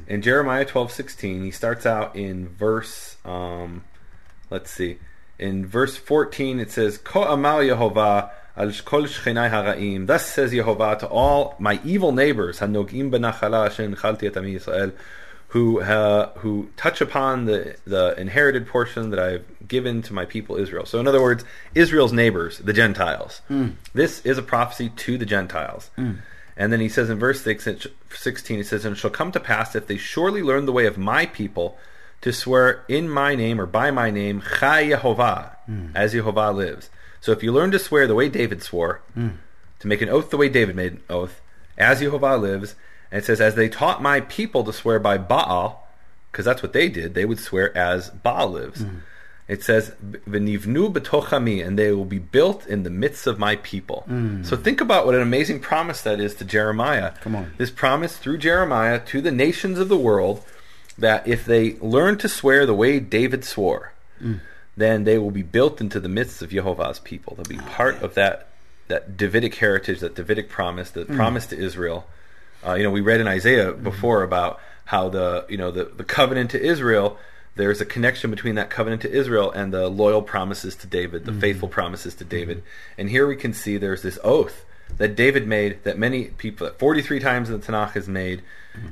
In 0.08 0.22
Jeremiah 0.22 0.66
12:16, 0.66 1.44
he 1.44 1.52
starts 1.52 1.86
out 1.86 2.16
in 2.16 2.50
verse 2.50 3.16
um, 3.24 3.84
let's 4.50 4.70
see. 4.72 4.98
In 5.40 5.66
verse 5.66 5.96
14 5.96 6.60
it 6.60 6.72
says, 6.72 6.98
Ko 6.98 7.24
amar 7.24 7.62
Yehovah 7.62 8.32
al 8.56 8.72
kol 8.86 9.04
shchenai 9.04 9.52
hara'im. 9.52 10.08
Thus 10.08 10.26
says 10.26 10.52
Yehovah 10.52 11.00
to 11.00 11.08
all 11.08 11.56
my 11.60 11.80
evil 11.86 12.12
neighbors, 12.12 12.60
hanogim 12.60 13.12
benachala 13.12 13.68
asher 13.68 13.88
chalti 13.90 14.28
et 14.28 14.34
Yisrael, 14.34 14.94
who 15.50 15.80
uh, 15.82 16.30
who 16.40 16.70
touch 16.76 17.02
upon 17.02 17.46
the 17.46 17.76
the 17.86 18.20
inherited 18.20 18.68
portion 18.68 19.12
that 19.12 19.20
I've 19.20 19.46
given 19.68 20.02
to 20.04 20.14
my 20.14 20.26
people 20.26 20.56
Israel. 20.58 20.86
So 20.86 21.00
in 21.00 21.08
other 21.08 21.22
words, 21.22 21.46
Israel's 21.76 22.14
neighbors, 22.14 22.58
the 22.60 22.74
Gentiles. 22.74 23.42
This 23.94 24.22
is 24.26 24.38
a 24.38 24.42
prophecy 24.42 24.90
to 24.90 25.18
the 25.18 25.26
Gentiles. 25.26 25.90
And 26.60 26.74
then 26.74 26.80
he 26.80 26.90
says 26.90 27.12
in 27.12 27.20
verse 27.20 27.42
6, 27.42 27.68
16, 28.10 28.58
he 28.58 28.64
says, 28.64 28.84
And 28.84 28.96
it 28.96 29.00
shall 29.00 29.12
come 29.12 29.32
to 29.32 29.40
pass 29.40 29.76
if 29.76 29.86
they 29.86 29.98
surely 29.98 30.42
learn 30.42 30.66
the 30.66 30.72
way 30.72 30.88
of 30.88 30.98
my 30.98 31.28
people 31.28 31.78
to 32.22 32.34
swear 32.34 32.84
in 32.88 33.10
my 33.10 33.36
name 33.36 33.62
or 33.62 33.66
by 33.66 33.92
my 33.92 34.10
name, 34.10 34.42
Chai 34.60 34.90
Yehovah, 34.90 35.56
hmm. 35.66 35.88
as 35.96 36.14
Yehovah 36.14 36.54
lives. 36.54 36.90
So 37.22 37.32
if 37.32 37.44
you 37.44 37.52
learn 37.52 37.72
to 37.72 37.80
swear 37.80 38.08
the 38.08 38.16
way 38.16 38.30
David 38.30 38.64
swore, 38.64 39.02
hmm. 39.14 39.30
to 39.80 39.88
make 39.88 40.02
an 40.02 40.10
oath 40.10 40.30
the 40.30 40.38
way 40.38 40.50
David 40.50 40.76
made 40.76 40.94
an 40.94 41.04
oath, 41.10 41.42
as 41.78 42.02
Yehovah 42.02 42.40
lives, 42.40 42.76
and 43.12 43.20
it 43.20 43.26
says, 43.26 43.40
as 43.40 43.56
they 43.56 43.70
taught 43.70 44.02
my 44.02 44.22
people 44.22 44.64
to 44.64 44.74
swear 44.74 45.00
by 45.00 45.18
Baal, 45.18 45.88
because 46.32 46.46
that's 46.46 46.62
what 46.62 46.74
they 46.74 46.90
did, 46.90 47.14
they 47.14 47.26
would 47.26 47.40
swear 47.40 47.76
as 47.78 48.10
Baal 48.10 48.50
lives. 48.50 48.82
Hmm. 48.82 48.98
It 49.48 49.64
says, 49.64 49.94
"V'nivnu 50.30 50.92
betochami," 50.92 51.66
and 51.66 51.80
they 51.80 51.94
will 51.94 52.04
be 52.04 52.20
built 52.20 52.68
in 52.68 52.84
the 52.84 52.90
midst 52.90 53.28
of 53.28 53.40
my 53.40 53.56
people. 53.58 54.06
So 54.44 54.58
think 54.58 54.82
about 54.82 55.06
what 55.06 55.16
an 55.16 55.22
amazing 55.22 55.62
promise 55.62 56.02
that 56.02 56.20
is 56.20 56.36
to 56.36 56.46
Jeremiah. 56.46 57.14
Come 57.22 57.36
on. 57.38 57.54
This 57.58 57.70
promise 57.72 58.18
through 58.18 58.40
Jeremiah 58.40 59.00
to 59.06 59.22
the 59.22 59.32
nations 59.32 59.80
of 59.80 59.88
the 59.88 59.98
world 59.98 60.44
that 60.98 61.28
if 61.28 61.46
they 61.46 61.76
learn 61.76 62.18
to 62.18 62.30
swear 62.30 62.66
the 62.66 62.74
way 62.74 63.00
David 63.00 63.46
swore, 63.46 63.94
mm. 64.22 64.40
then 64.76 65.04
they 65.04 65.18
will 65.18 65.32
be 65.32 65.44
built 65.44 65.80
into 65.80 66.00
the 66.00 66.10
midst 66.10 66.42
of 66.42 66.50
Jehovah's 66.50 67.00
people. 67.00 67.36
They'll 67.36 67.46
be 67.46 67.60
oh, 67.60 67.70
part 67.70 68.02
of 68.02 68.16
that 68.16 68.50
that 68.88 69.18
Davidic 69.18 69.56
heritage, 69.56 70.00
that 70.00 70.16
Davidic 70.16 70.50
promise, 70.50 70.92
the 70.92 71.06
mm. 71.06 71.16
promise 71.16 71.46
to 71.48 71.58
Israel. 71.58 72.08
Uh, 72.66 72.74
you 72.74 72.84
know, 72.84 72.92
we 72.92 73.02
read 73.02 73.20
in 73.20 73.28
Isaiah 73.28 73.74
mm-hmm. 73.74 73.84
before 73.84 74.24
about 74.24 74.60
how 74.86 75.10
the 75.10 75.46
you 75.50 75.58
know 75.58 75.72
the, 75.72 75.86
the 75.86 76.04
covenant 76.04 76.52
to 76.52 76.62
Israel. 76.62 77.18
There's 77.56 77.82
a 77.82 77.86
connection 77.86 78.30
between 78.30 78.54
that 78.56 78.70
covenant 78.70 79.02
to 79.02 79.12
Israel 79.12 79.50
and 79.52 79.74
the 79.74 79.90
loyal 79.90 80.22
promises 80.22 80.76
to 80.76 80.88
David, 80.88 81.26
the 81.26 81.32
mm-hmm. 81.32 81.42
faithful 81.42 81.68
promises 81.68 82.14
to 82.16 82.24
David. 82.24 82.60
Mm-hmm. 82.60 83.02
And 83.02 83.10
here 83.10 83.28
we 83.28 83.36
can 83.36 83.52
see 83.52 83.78
there's 83.78 84.04
this 84.04 84.20
oath 84.24 84.64
that 84.98 85.16
David 85.16 85.48
made 85.48 85.84
that 85.84 85.98
many 85.98 86.26
people, 86.26 86.68
that 86.68 86.80
43 86.80 87.20
times 87.20 87.50
in 87.50 87.60
the 87.60 87.66
Tanakh 87.66 87.96
is 87.96 88.08
made 88.08 88.42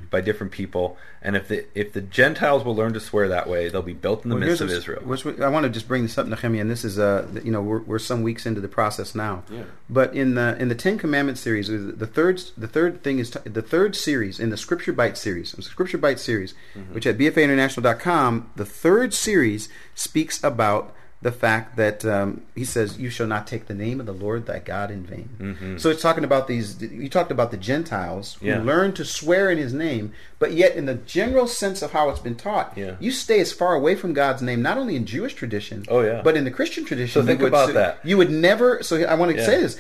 by 0.10 0.22
different 0.22 0.52
people. 0.52 0.98
And 1.22 1.36
if 1.36 1.48
the 1.48 1.66
if 1.74 1.94
the 1.94 2.02
Gentiles 2.02 2.64
will 2.64 2.76
learn 2.76 2.94
to 2.94 3.00
swear 3.00 3.28
that 3.30 3.50
way, 3.50 3.68
they'll 3.70 3.82
be 3.82 3.94
built 3.94 4.24
in 4.24 4.30
the 4.30 4.36
Well, 4.36 4.46
midst 4.46 4.62
of 4.62 4.70
Israel. 4.70 5.02
what's 5.04 5.26
what- 5.26 5.42
I 5.42 5.50
want 5.50 5.64
to 5.66 5.70
just 5.70 5.88
bring 5.88 6.04
this 6.04 6.18
up, 6.18 6.28
Nehemiah, 6.28 6.62
and 6.62 6.70
this 6.70 6.86
is, 6.86 7.00
uh, 7.00 7.28
you 7.44 7.52
know, 7.52 7.62
we're, 7.62 7.80
we're 7.82 8.00
some 8.00 8.22
weeks 8.22 8.46
into 8.46 8.62
the 8.62 8.68
process 8.68 9.16
now. 9.16 9.44
Yeah. 9.52 9.64
But 9.90 10.14
in 10.14 10.36
the 10.36 10.56
in 10.60 10.70
the 10.70 10.76
Ten 10.76 10.98
Commandments 10.98 11.42
series, 11.42 11.68
the 11.68 12.08
third 12.08 12.42
the 12.58 12.68
third 12.68 13.04
thing 13.04 13.18
is 13.20 13.32
the 13.32 13.62
third 13.64 13.96
series 13.96 14.40
in 14.40 14.50
the 14.52 14.58
Scripture 14.58 14.94
Bite 14.94 15.18
series, 15.18 15.54
the 15.54 15.62
Scripture 15.64 15.98
Bite 15.98 16.20
series, 16.20 16.54
Mm-hmm. 16.78 16.94
which 16.94 17.08
at 17.08 17.18
BFAInternational.com, 17.18 18.50
the 18.56 18.66
third 18.66 19.14
series 19.14 19.70
speaks 19.96 20.44
about 20.44 20.94
the 21.26 21.32
fact 21.32 21.76
that 21.76 22.06
um, 22.06 22.42
he 22.54 22.64
says, 22.64 23.00
"You 23.00 23.10
shall 23.10 23.26
not 23.26 23.48
take 23.48 23.66
the 23.66 23.74
name 23.74 24.00
of 24.00 24.06
the 24.06 24.14
Lord 24.14 24.46
thy 24.46 24.60
God 24.60 24.92
in 24.92 25.02
vain." 25.04 25.78
So 25.80 25.90
it's 25.90 26.02
talking 26.04 26.24
about 26.24 26.48
these. 26.48 26.80
You 26.82 27.10
talked 27.10 27.32
about 27.32 27.50
the 27.50 27.58
Gentiles 27.58 28.36
who 28.36 28.46
Mm-hmm. 28.46 28.68
Yeah. 28.68 28.74
learn 28.74 28.94
to 28.94 29.04
swear 29.04 29.50
in 29.50 29.58
His 29.58 29.74
name, 29.74 30.14
but 30.38 30.52
yet 30.54 30.76
in 30.76 30.86
the 30.86 30.94
general 30.94 31.48
sense 31.48 31.82
of 31.82 31.94
how 31.94 32.10
it's 32.12 32.20
been 32.20 32.36
taught, 32.36 32.74
Yeah. 32.78 32.96
you 33.00 33.10
stay 33.12 33.40
as 33.40 33.52
far 33.52 33.74
away 33.74 33.96
from 33.96 34.14
God's 34.14 34.44
name, 34.44 34.62
not 34.62 34.78
only 34.78 34.96
in 34.96 35.06
Jewish 35.08 35.34
tradition, 35.34 35.84
Oh, 35.88 36.02
yeah. 36.02 36.22
but 36.24 36.38
in 36.38 36.44
the 36.44 36.52
Christian 36.52 36.86
tradition. 36.86 37.22
So 37.24 37.26
think 37.26 37.40
you 37.40 37.46
would, 37.46 37.54
about 37.54 37.74
that. 37.74 38.00
You 38.04 38.18
would 38.18 38.30
never. 38.30 38.84
So 38.84 39.02
I 39.04 39.16
want 39.16 39.32
to 39.32 39.38
Yeah. 39.40 39.46
say 39.48 39.62
this. 39.62 39.78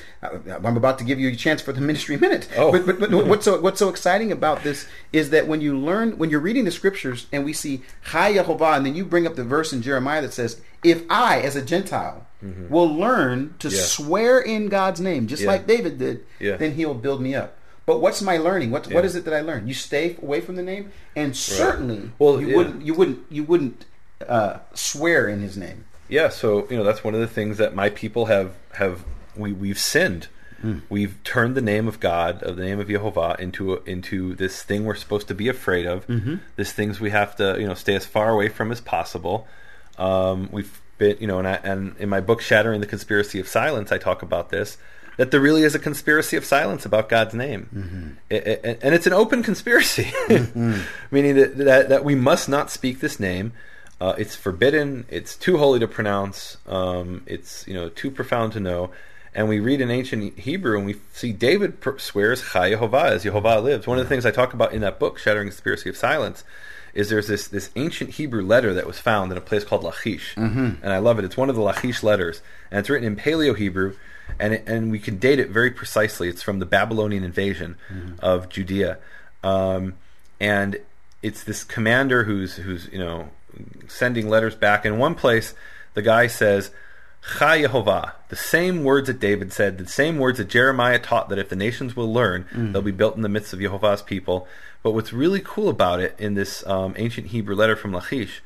I'm 0.66 0.78
about 0.78 0.98
to 0.98 1.04
give 1.06 1.20
you 1.20 1.30
a 1.30 1.36
chance 1.36 1.62
for 1.62 1.74
the 1.74 1.82
ministry 1.82 2.18
minute. 2.18 2.48
Oh. 2.58 2.72
But, 2.72 2.86
but, 2.88 3.12
but 3.12 3.28
what's 3.28 3.46
so 3.46 3.62
what's 3.62 3.78
so 3.80 3.90
exciting 3.90 4.32
about 4.32 4.64
this 4.64 4.88
is 5.14 5.30
that 5.30 5.48
when 5.48 5.62
you 5.62 5.78
learn, 5.78 6.18
when 6.18 6.32
you're 6.32 6.40
reading 6.50 6.66
the 6.66 6.72
scriptures, 6.72 7.28
and 7.32 7.46
we 7.46 7.54
see 7.54 7.84
Chai 8.10 8.34
Yehovah, 8.34 8.78
and 8.78 8.86
then 8.86 8.96
you 8.96 9.06
bring 9.06 9.28
up 9.28 9.36
the 9.36 9.44
verse 9.44 9.72
in 9.74 9.82
Jeremiah 9.84 10.22
that 10.24 10.34
says, 10.34 10.60
"If 10.86 11.04
I, 11.10 11.40
as 11.42 11.56
a 11.56 11.62
Gentile, 11.62 12.26
will 12.70 12.94
learn 12.94 13.56
to 13.60 13.68
Mm-hmm. 13.68 13.76
Yeah. 13.76 13.82
swear 13.84 14.40
in 14.40 14.68
God's 14.70 15.02
name, 15.02 15.26
just 15.28 15.42
Yeah. 15.44 15.50
like 15.50 15.66
David 15.68 15.98
did, 15.98 16.24
Yeah. 16.40 16.58
then 16.58 16.74
He'll 16.74 16.94
build 16.94 17.22
me 17.22 17.34
up." 17.36 17.58
But 17.88 18.02
what's 18.02 18.22
my 18.22 18.38
learning? 18.38 18.72
What 18.72 18.92
what 18.94 19.06
is 19.06 19.16
it 19.16 19.26
that 19.26 19.34
I 19.34 19.42
learned? 19.42 19.68
You 19.68 19.74
stay 19.74 20.16
away 20.22 20.42
from 20.42 20.56
the 20.56 20.64
name, 20.64 20.92
and 21.16 21.36
certainly 21.36 22.12
Well, 22.20 22.42
you 22.42 22.56
wouldn't 22.56 22.86
you 22.86 22.94
wouldn't 22.94 23.20
you 23.30 23.44
wouldn't 23.44 23.86
uh, 24.28 24.58
swear 24.74 25.28
in 25.28 25.42
His 25.42 25.56
name. 25.58 25.86
Yeah, 26.08 26.30
so 26.30 26.68
you 26.70 26.78
know 26.78 26.84
that's 26.84 27.04
one 27.04 27.14
of 27.16 27.20
the 27.20 27.28
things 27.28 27.58
that 27.58 27.76
my 27.76 27.90
people 27.90 28.26
have 28.28 28.54
have 28.74 29.04
we 29.36 29.52
we've 29.54 29.80
sinned. 29.80 30.28
We've 30.90 31.16
turned 31.24 31.54
the 31.54 31.62
name 31.62 31.88
of 31.88 32.00
God, 32.00 32.42
of 32.42 32.56
the 32.56 32.64
name 32.64 32.80
of 32.80 32.88
Jehovah, 32.88 33.36
into 33.38 33.74
a, 33.76 33.84
into 33.84 34.34
this 34.34 34.64
thing 34.64 34.84
we're 34.84 34.96
supposed 34.96 35.28
to 35.28 35.36
be 35.36 35.48
afraid 35.48 35.86
of. 35.86 36.08
This 36.56 36.72
things 36.72 37.00
we 37.00 37.12
have 37.12 37.36
to 37.36 37.56
you 37.60 37.68
know 37.68 37.76
stay 37.76 37.94
as 37.96 38.06
far 38.08 38.30
away 38.32 38.50
from 38.50 38.72
as 38.72 38.82
possible. 38.82 39.48
Um, 39.98 40.50
we've 40.52 40.82
been 40.98 41.18
you 41.20 41.28
know, 41.28 41.40
and, 41.40 41.48
I, 41.48 41.54
and 41.64 41.96
in 41.98 42.10
my 42.10 42.22
book 42.22 42.42
"Shattering 42.42 42.82
the 42.82 42.88
Conspiracy 42.88 43.40
of 43.40 43.48
Silence," 43.48 43.92
I 43.92 43.98
talk 43.98 44.22
about 44.22 44.50
this. 44.50 44.78
That 45.18 45.32
there 45.32 45.40
really 45.40 45.64
is 45.64 45.74
a 45.76 45.80
conspiracy 45.80 46.36
of 46.36 46.44
silence 46.44 46.86
about 46.86 47.08
God's 47.08 47.34
name, 47.34 48.18
I- 48.30 48.36
I- 48.36 48.78
and 48.82 48.94
it's 48.94 49.08
an 49.08 49.14
open 49.14 49.44
conspiracy, 49.44 50.12
meaning 51.12 51.36
that, 51.36 51.58
that 51.58 51.90
that 51.90 52.04
we 52.04 52.16
must 52.16 52.50
not 52.50 52.70
speak 52.70 53.00
this 53.00 53.20
name. 53.20 53.54
Uh, 54.02 54.14
it's 54.18 54.36
forbidden. 54.36 55.06
It's 55.10 55.38
too 55.38 55.58
holy 55.58 55.80
to 55.80 55.88
pronounce. 55.88 56.58
Um, 56.68 57.24
it's 57.28 57.66
you 57.68 57.74
know 57.74 57.90
too 57.90 58.12
profound 58.12 58.54
to 58.54 58.60
know. 58.60 58.92
And 59.34 59.50
we 59.50 59.60
read 59.60 59.82
in 59.82 59.92
ancient 59.92 60.40
Hebrew, 60.40 60.78
and 60.78 60.86
we 60.86 60.96
see 61.14 61.34
David 61.34 61.78
swears 61.98 62.42
Chai 62.42 62.72
Yehovah 62.72 63.06
as 63.12 63.26
Yehovah 63.26 63.62
lives. 63.64 63.86
One 63.88 63.98
of 64.00 64.06
the 64.06 64.10
things 64.10 64.26
I 64.26 64.32
talk 64.32 64.54
about 64.54 64.72
in 64.74 64.80
that 64.82 64.98
book, 64.98 65.18
Shattering 65.20 65.48
the 65.48 65.52
Conspiracy 65.52 65.90
of 65.90 65.98
Silence, 65.98 66.46
is 66.96 67.10
there's 67.10 67.28
this 67.28 67.50
this 67.50 67.70
ancient 67.76 68.12
Hebrew 68.12 68.42
letter 68.42 68.74
that 68.74 68.88
was 68.88 68.98
found 68.98 69.32
in 69.32 69.38
a 69.38 69.42
place 69.42 69.64
called 69.64 69.84
Lachish, 69.84 70.34
mm-hmm. 70.36 70.82
and 70.82 70.94
I 70.94 70.98
love 70.98 71.20
it. 71.20 71.26
It's 71.26 71.38
one 71.38 71.50
of 71.50 71.56
the 71.56 71.62
Lachish 71.62 72.02
letters, 72.02 72.42
and 72.72 72.80
it's 72.80 72.90
written 72.90 73.06
in 73.06 73.18
Paleo 73.18 73.56
Hebrew, 73.56 73.96
and 74.40 74.54
it, 74.54 74.64
and 74.66 74.90
we 74.90 75.00
can 75.00 75.18
date 75.18 75.40
it 75.40 75.50
very 75.50 75.70
precisely. 75.70 76.30
It's 76.30 76.42
from 76.42 76.60
the 76.60 76.66
Babylonian 76.66 77.24
invasion 77.24 77.76
mm-hmm. 77.92 78.16
of 78.20 78.50
Judea, 78.50 78.98
um, 79.44 79.96
and 80.40 80.80
it's 81.22 81.44
this 81.44 81.66
commander 81.66 82.24
who's 82.24 82.56
who's 82.56 82.88
you 82.92 83.00
know 83.00 83.30
sending 83.88 84.30
letters 84.30 84.56
back. 84.56 84.86
In 84.86 84.98
one 84.98 85.16
place, 85.16 85.54
the 85.96 86.02
guy 86.02 86.28
says, 86.28 86.72
"Chai 87.38 87.64
Yehovah," 87.64 88.14
the 88.30 88.36
same 88.38 88.84
words 88.84 89.08
that 89.08 89.20
David 89.20 89.54
said, 89.54 89.78
the 89.78 89.88
same 89.88 90.18
words 90.18 90.38
that 90.38 90.50
Jeremiah 90.50 91.00
taught 91.00 91.30
that 91.30 91.40
if 91.40 91.50
the 91.50 91.56
nations 91.56 91.96
will 91.96 92.12
learn, 92.12 92.46
mm. 92.54 92.72
they'll 92.72 92.82
be 92.82 92.92
built 92.92 93.16
in 93.16 93.22
the 93.22 93.30
midst 93.30 93.54
of 93.54 93.60
Yehovah's 93.60 94.02
people. 94.02 94.48
But 94.86 94.92
what's 94.92 95.12
really 95.12 95.42
cool 95.44 95.68
about 95.68 96.00
it 96.00 96.14
in 96.20 96.36
this 96.36 96.64
um, 96.68 96.94
ancient 96.96 97.30
Hebrew 97.30 97.56
letter 97.56 97.76
from 97.76 97.92
Lachish 97.92 98.44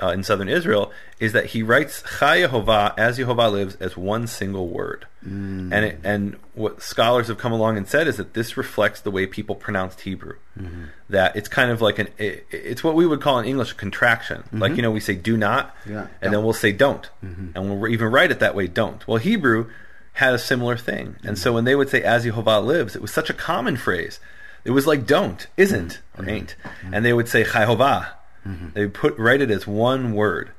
uh, 0.00 0.10
in 0.10 0.22
southern 0.22 0.48
Israel 0.48 0.92
is 1.18 1.32
that 1.32 1.46
he 1.46 1.64
writes 1.64 2.04
Chai 2.20 2.42
Yehovah 2.42 2.94
as 2.96 3.18
Yehovah 3.18 3.50
lives 3.50 3.74
as 3.80 3.96
one 3.96 4.28
single 4.28 4.68
word. 4.68 5.06
Mm. 5.26 5.72
And 5.72 5.84
it, 5.84 5.98
and 6.04 6.36
what 6.54 6.82
scholars 6.82 7.26
have 7.26 7.36
come 7.36 7.50
along 7.50 7.78
and 7.78 7.88
said 7.88 8.06
is 8.06 8.16
that 8.18 8.34
this 8.34 8.56
reflects 8.56 9.00
the 9.00 9.10
way 9.10 9.26
people 9.26 9.56
pronounced 9.56 10.02
Hebrew. 10.02 10.36
Mm-hmm. 10.56 10.84
That 11.10 11.34
it's 11.34 11.48
kind 11.48 11.72
of 11.72 11.80
like 11.80 11.98
an 11.98 12.10
it, 12.16 12.46
it's 12.52 12.84
what 12.84 12.94
we 12.94 13.04
would 13.04 13.20
call 13.20 13.40
in 13.40 13.44
English 13.44 13.72
a 13.72 13.74
contraction. 13.74 14.42
Mm-hmm. 14.42 14.58
Like 14.58 14.76
you 14.76 14.82
know 14.82 14.92
we 14.92 15.00
say 15.00 15.16
do 15.16 15.36
not, 15.36 15.74
Yeah. 15.84 16.06
and 16.20 16.32
then 16.32 16.44
we'll 16.44 16.52
say 16.52 16.70
don't, 16.70 17.10
mm-hmm. 17.24 17.56
and 17.56 17.80
we'll 17.80 17.90
even 17.90 18.06
write 18.06 18.30
it 18.30 18.38
that 18.38 18.54
way 18.54 18.68
don't. 18.68 19.04
Well, 19.08 19.16
Hebrew 19.16 19.68
had 20.12 20.32
a 20.32 20.38
similar 20.38 20.76
thing, 20.76 21.16
and 21.24 21.36
so 21.36 21.52
when 21.52 21.64
they 21.64 21.74
would 21.74 21.88
say 21.88 22.02
as 22.04 22.24
Yehovah 22.24 22.64
lives, 22.64 22.94
it 22.94 23.02
was 23.02 23.12
such 23.12 23.30
a 23.30 23.34
common 23.34 23.76
phrase. 23.76 24.20
It 24.64 24.70
was 24.70 24.86
like 24.86 25.06
don't, 25.06 25.46
isn't, 25.56 26.00
or 26.18 26.28
ain't, 26.28 26.56
and 26.92 27.04
they 27.04 27.12
would 27.12 27.28
say 27.28 27.44
Jehovah. 27.44 28.14
They 28.74 28.86
put 28.88 29.16
write 29.18 29.40
it 29.40 29.50
as 29.50 29.66
one 29.66 30.14
word, 30.14 30.50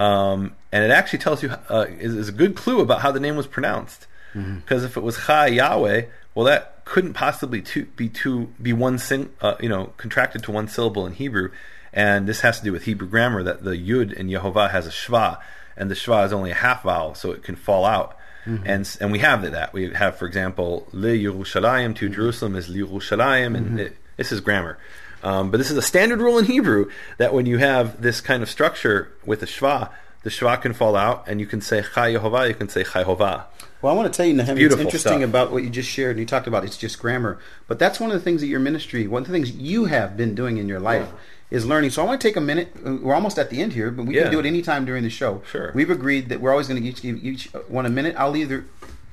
um, 0.00 0.54
and 0.70 0.84
it 0.84 0.90
actually 0.90 1.18
tells 1.20 1.42
you 1.42 1.50
uh, 1.68 1.86
is, 1.88 2.14
is 2.14 2.28
a 2.28 2.32
good 2.32 2.54
clue 2.54 2.80
about 2.80 3.00
how 3.00 3.10
the 3.10 3.20
name 3.20 3.36
was 3.36 3.46
pronounced. 3.46 4.06
Because 4.34 4.84
if 4.84 4.96
it 4.96 5.02
was 5.02 5.16
Chai 5.26 5.46
Yahweh, 5.48 6.06
well, 6.34 6.46
that 6.46 6.84
couldn't 6.84 7.14
possibly 7.14 7.62
two, 7.62 7.86
be 7.96 8.08
two 8.08 8.52
be 8.60 8.72
one 8.72 8.98
sing, 8.98 9.30
uh, 9.40 9.54
you 9.60 9.68
know, 9.68 9.92
contracted 9.96 10.42
to 10.44 10.52
one 10.52 10.68
syllable 10.68 11.06
in 11.06 11.12
Hebrew, 11.14 11.50
and 11.92 12.26
this 12.28 12.40
has 12.40 12.58
to 12.58 12.64
do 12.64 12.72
with 12.72 12.84
Hebrew 12.84 13.08
grammar 13.08 13.42
that 13.42 13.62
the 13.64 13.72
Yud 13.72 14.12
in 14.12 14.28
Yehovah 14.28 14.70
has 14.70 14.86
a 14.86 14.90
Shva, 14.90 15.38
and 15.76 15.90
the 15.90 15.94
Shva 15.94 16.26
is 16.26 16.32
only 16.32 16.50
a 16.50 16.54
half 16.54 16.82
vowel, 16.82 17.14
so 17.14 17.30
it 17.32 17.42
can 17.42 17.56
fall 17.56 17.84
out. 17.84 18.16
Mm-hmm. 18.46 18.66
And 18.66 18.80
s- 18.82 18.96
and 18.96 19.12
we 19.12 19.20
have 19.20 19.50
that. 19.50 19.72
We 19.72 19.92
have, 19.92 20.16
for 20.16 20.26
example, 20.26 20.86
Le 20.92 21.08
Yerushalayim 21.08 21.96
to 21.96 22.06
mm-hmm. 22.06 22.14
Jerusalem 22.14 22.56
is 22.56 22.68
Le 22.68 22.78
Yerushalayim, 22.78 23.56
and 23.56 23.66
mm-hmm. 23.66 23.78
it, 23.78 23.96
this 24.16 24.32
is 24.32 24.40
grammar. 24.40 24.78
Um, 25.22 25.50
but 25.50 25.56
this 25.56 25.70
is 25.70 25.76
a 25.76 25.82
standard 25.82 26.20
rule 26.20 26.38
in 26.38 26.44
Hebrew 26.44 26.90
that 27.16 27.32
when 27.32 27.46
you 27.46 27.56
have 27.58 28.02
this 28.02 28.20
kind 28.20 28.42
of 28.42 28.50
structure 28.50 29.10
with 29.24 29.42
a 29.42 29.46
shva, 29.46 29.90
the 30.24 30.30
shva 30.30 30.60
can 30.60 30.72
fall 30.72 30.96
out, 30.96 31.24
and 31.28 31.38
you 31.40 31.46
can 31.46 31.60
say 31.60 31.82
Chai 31.94 32.12
Yehovah, 32.14 32.48
you 32.48 32.54
can 32.54 32.68
say 32.68 32.82
Chai 32.82 33.04
Hovah. 33.04 33.46
Well, 33.82 33.92
I 33.92 33.96
want 33.96 34.12
to 34.12 34.16
tell 34.16 34.26
you, 34.26 34.32
Nehemiah, 34.32 34.52
it's 34.54 34.58
beautiful 34.58 34.84
interesting 34.86 35.18
stuff. 35.18 35.28
about 35.28 35.52
what 35.52 35.62
you 35.62 35.70
just 35.70 35.88
shared, 35.90 36.12
and 36.12 36.20
you 36.20 36.26
talked 36.26 36.46
about 36.46 36.64
it's 36.64 36.78
just 36.78 36.98
grammar. 36.98 37.38
But 37.68 37.78
that's 37.78 38.00
one 38.00 38.10
of 38.10 38.14
the 38.14 38.22
things 38.22 38.40
that 38.40 38.46
your 38.48 38.60
ministry, 38.60 39.06
one 39.06 39.22
of 39.22 39.28
the 39.28 39.32
things 39.34 39.52
you 39.52 39.84
have 39.84 40.16
been 40.16 40.34
doing 40.34 40.56
in 40.56 40.66
your 40.68 40.80
life 40.80 41.08
is 41.50 41.66
learning. 41.66 41.90
So 41.90 42.02
I 42.02 42.06
want 42.06 42.20
to 42.20 42.26
take 42.26 42.36
a 42.36 42.40
minute. 42.40 42.74
We're 42.82 43.14
almost 43.14 43.38
at 43.38 43.50
the 43.50 43.60
end 43.60 43.74
here, 43.74 43.90
but 43.90 44.06
we 44.06 44.16
Yeah. 44.16 44.22
can 44.24 44.32
do 44.32 44.40
it 44.40 44.46
anytime 44.46 44.86
during 44.86 45.02
the 45.04 45.10
show. 45.10 45.42
Sure. 45.50 45.70
We've 45.74 45.90
agreed 45.90 46.30
that 46.30 46.40
we're 46.40 46.50
always 46.50 46.66
going 46.66 46.82
to 46.82 46.88
each 46.88 47.02
give 47.02 47.22
each 47.22 47.48
one 47.68 47.84
a 47.84 47.90
minute. 47.90 48.16
I'll 48.18 48.34
either 48.36 48.64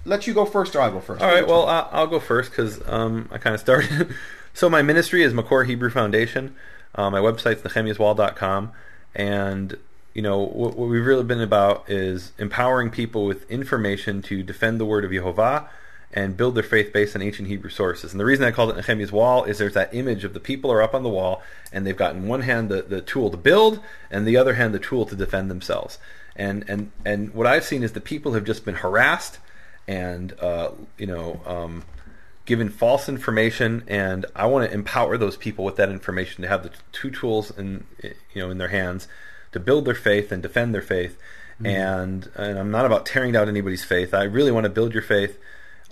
let 0.05 0.25
you 0.25 0.33
go 0.33 0.45
first 0.45 0.73
or 0.75 0.81
I'll 0.81 0.91
go 0.91 1.01
first. 1.01 1.21
All 1.21 1.29
right, 1.29 1.45
well, 1.45 1.67
I- 1.67 1.89
I'll 1.91 2.07
go 2.07 2.19
first 2.21 2.51
because 2.51 2.81
um, 2.87 3.27
I 3.31 3.37
kind 3.37 3.53
of 3.53 3.59
started. 3.59 4.15
so 4.53 4.69
my 4.69 4.81
ministry 4.81 5.21
is 5.21 5.33
Makor 5.33 5.67
Hebrew 5.67 5.89
Foundation. 5.89 6.55
Uh, 6.95 7.09
my 7.09 7.19
website's 7.19 7.61
nehemiahswall.com. 7.61 8.71
And, 9.13 9.77
you 10.13 10.21
know, 10.21 10.39
what, 10.39 10.75
what 10.75 10.89
we've 10.89 11.05
really 11.05 11.23
been 11.23 11.41
about 11.41 11.89
is 11.89 12.31
empowering 12.37 12.89
people 12.89 13.25
with 13.25 13.49
information 13.49 14.21
to 14.23 14.43
defend 14.43 14.79
the 14.79 14.85
word 14.85 15.05
of 15.05 15.11
Yehovah 15.11 15.67
and 16.13 16.35
build 16.35 16.55
their 16.55 16.63
faith 16.63 16.91
based 16.91 17.15
on 17.15 17.21
ancient 17.21 17.47
Hebrew 17.47 17.69
sources. 17.69 18.11
And 18.11 18.19
the 18.19 18.25
reason 18.25 18.43
I 18.43 18.51
called 18.51 18.71
it 18.71 18.75
Nehemiah's 18.75 19.13
Wall 19.13 19.45
is 19.45 19.57
there's 19.57 19.73
that 19.75 19.93
image 19.93 20.25
of 20.25 20.33
the 20.33 20.41
people 20.41 20.71
are 20.71 20.81
up 20.81 20.93
on 20.93 21.03
the 21.03 21.09
wall 21.09 21.41
and 21.71 21.87
they've 21.87 21.95
got 21.95 22.15
in 22.15 22.27
one 22.27 22.41
hand 22.41 22.67
the, 22.67 22.81
the 22.81 22.99
tool 22.99 23.29
to 23.29 23.37
build 23.37 23.79
and 24.09 24.27
the 24.27 24.35
other 24.35 24.55
hand 24.55 24.73
the 24.73 24.79
tool 24.79 25.05
to 25.05 25.15
defend 25.15 25.49
themselves. 25.49 25.99
And, 26.35 26.65
and, 26.67 26.91
and 27.05 27.33
what 27.33 27.47
I've 27.47 27.63
seen 27.63 27.81
is 27.81 27.93
the 27.93 28.01
people 28.01 28.33
have 28.33 28.43
just 28.43 28.65
been 28.65 28.75
harassed 28.75 29.39
and 29.87 30.33
uh, 30.39 30.71
you 30.97 31.07
know 31.07 31.41
um, 31.45 31.83
given 32.45 32.69
false 32.69 33.07
information 33.07 33.83
and 33.87 34.25
i 34.35 34.45
want 34.45 34.67
to 34.67 34.73
empower 34.73 35.17
those 35.17 35.37
people 35.37 35.63
with 35.63 35.75
that 35.75 35.89
information 35.89 36.41
to 36.41 36.47
have 36.47 36.63
the 36.63 36.71
two 36.91 37.11
tools 37.11 37.51
in 37.57 37.85
you 38.01 38.41
know 38.41 38.49
in 38.49 38.57
their 38.57 38.69
hands 38.69 39.07
to 39.51 39.59
build 39.59 39.85
their 39.85 39.95
faith 39.95 40.31
and 40.31 40.41
defend 40.41 40.73
their 40.73 40.81
faith 40.81 41.17
mm-hmm. 41.63 41.65
and 41.65 42.31
and 42.35 42.59
I'm 42.59 42.71
not 42.71 42.85
about 42.85 43.05
tearing 43.05 43.31
down 43.33 43.47
anybody's 43.47 43.83
faith. 43.83 44.13
I 44.13 44.23
really 44.23 44.51
want 44.51 44.65
to 44.65 44.69
build 44.69 44.93
your 44.93 45.03
faith 45.03 45.39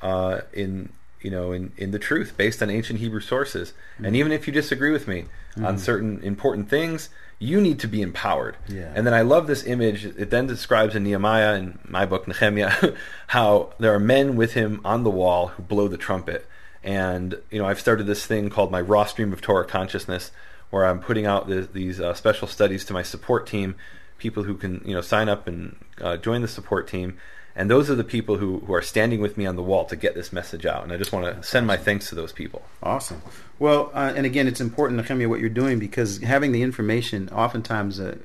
uh, 0.01 0.41
in 0.53 0.89
you 1.21 1.31
know 1.31 1.51
in, 1.51 1.71
in 1.77 1.91
the 1.91 1.99
truth 1.99 2.33
based 2.37 2.61
on 2.61 2.69
ancient 2.69 2.99
Hebrew 2.99 3.21
sources. 3.21 3.73
Mm-hmm. 3.95 4.05
And 4.05 4.15
even 4.15 4.31
if 4.31 4.47
you 4.47 4.53
disagree 4.53 4.91
with 4.91 5.07
me 5.07 5.25
on 5.57 5.63
mm-hmm. 5.63 5.77
certain 5.77 6.23
important 6.23 6.69
things, 6.69 7.09
you 7.37 7.61
need 7.61 7.79
to 7.79 7.87
be 7.87 8.01
empowered. 8.01 8.57
Yeah. 8.67 8.91
And 8.93 9.05
then 9.05 9.13
I 9.13 9.21
love 9.21 9.47
this 9.47 9.65
image. 9.65 10.05
It 10.05 10.29
then 10.29 10.47
describes 10.47 10.95
in 10.95 11.03
Nehemiah 11.03 11.55
in 11.55 11.79
my 11.87 12.05
book 12.05 12.27
Nehemiah 12.27 12.93
how 13.27 13.73
there 13.79 13.93
are 13.93 13.99
men 13.99 14.35
with 14.35 14.53
him 14.53 14.81
on 14.83 15.03
the 15.03 15.09
wall 15.09 15.47
who 15.47 15.63
blow 15.63 15.87
the 15.87 15.97
trumpet. 15.97 16.45
And 16.83 17.39
you 17.51 17.59
know 17.59 17.67
I've 17.67 17.79
started 17.79 18.05
this 18.05 18.25
thing 18.25 18.49
called 18.49 18.71
my 18.71 18.81
raw 18.81 19.05
stream 19.05 19.33
of 19.33 19.41
Torah 19.41 19.65
consciousness, 19.65 20.31
where 20.69 20.85
I'm 20.85 20.99
putting 20.99 21.25
out 21.25 21.47
the, 21.47 21.61
these 21.61 21.99
uh, 21.99 22.13
special 22.13 22.47
studies 22.47 22.85
to 22.85 22.93
my 22.93 23.03
support 23.03 23.47
team, 23.47 23.75
people 24.17 24.43
who 24.43 24.55
can 24.55 24.81
you 24.85 24.93
know 24.93 25.01
sign 25.01 25.29
up 25.29 25.47
and 25.47 25.75
uh, 26.01 26.17
join 26.17 26.41
the 26.41 26.47
support 26.47 26.87
team. 26.87 27.17
And 27.55 27.69
those 27.69 27.89
are 27.89 27.95
the 27.95 28.05
people 28.05 28.37
who, 28.37 28.59
who 28.59 28.73
are 28.73 28.81
standing 28.81 29.19
with 29.19 29.35
me 29.35 29.45
on 29.45 29.57
the 29.57 29.63
wall 29.63 29.83
to 29.85 29.97
get 29.97 30.15
this 30.15 30.31
message 30.31 30.65
out. 30.65 30.83
And 30.83 30.93
I 30.93 30.97
just 30.97 31.11
want 31.11 31.25
to 31.25 31.43
send 31.43 31.67
my 31.67 31.75
thanks 31.75 32.07
to 32.07 32.15
those 32.15 32.31
people. 32.31 32.61
Awesome. 32.81 33.21
Well, 33.57 33.91
uh, 33.93 34.13
and 34.15 34.25
again, 34.25 34.47
it's 34.47 34.61
important, 34.61 35.01
Nehemiah, 35.01 35.27
what 35.27 35.41
you're 35.41 35.49
doing 35.49 35.77
because 35.77 36.19
having 36.19 36.53
the 36.53 36.61
information, 36.61 37.27
oftentimes, 37.29 37.99
uh, 37.99 38.17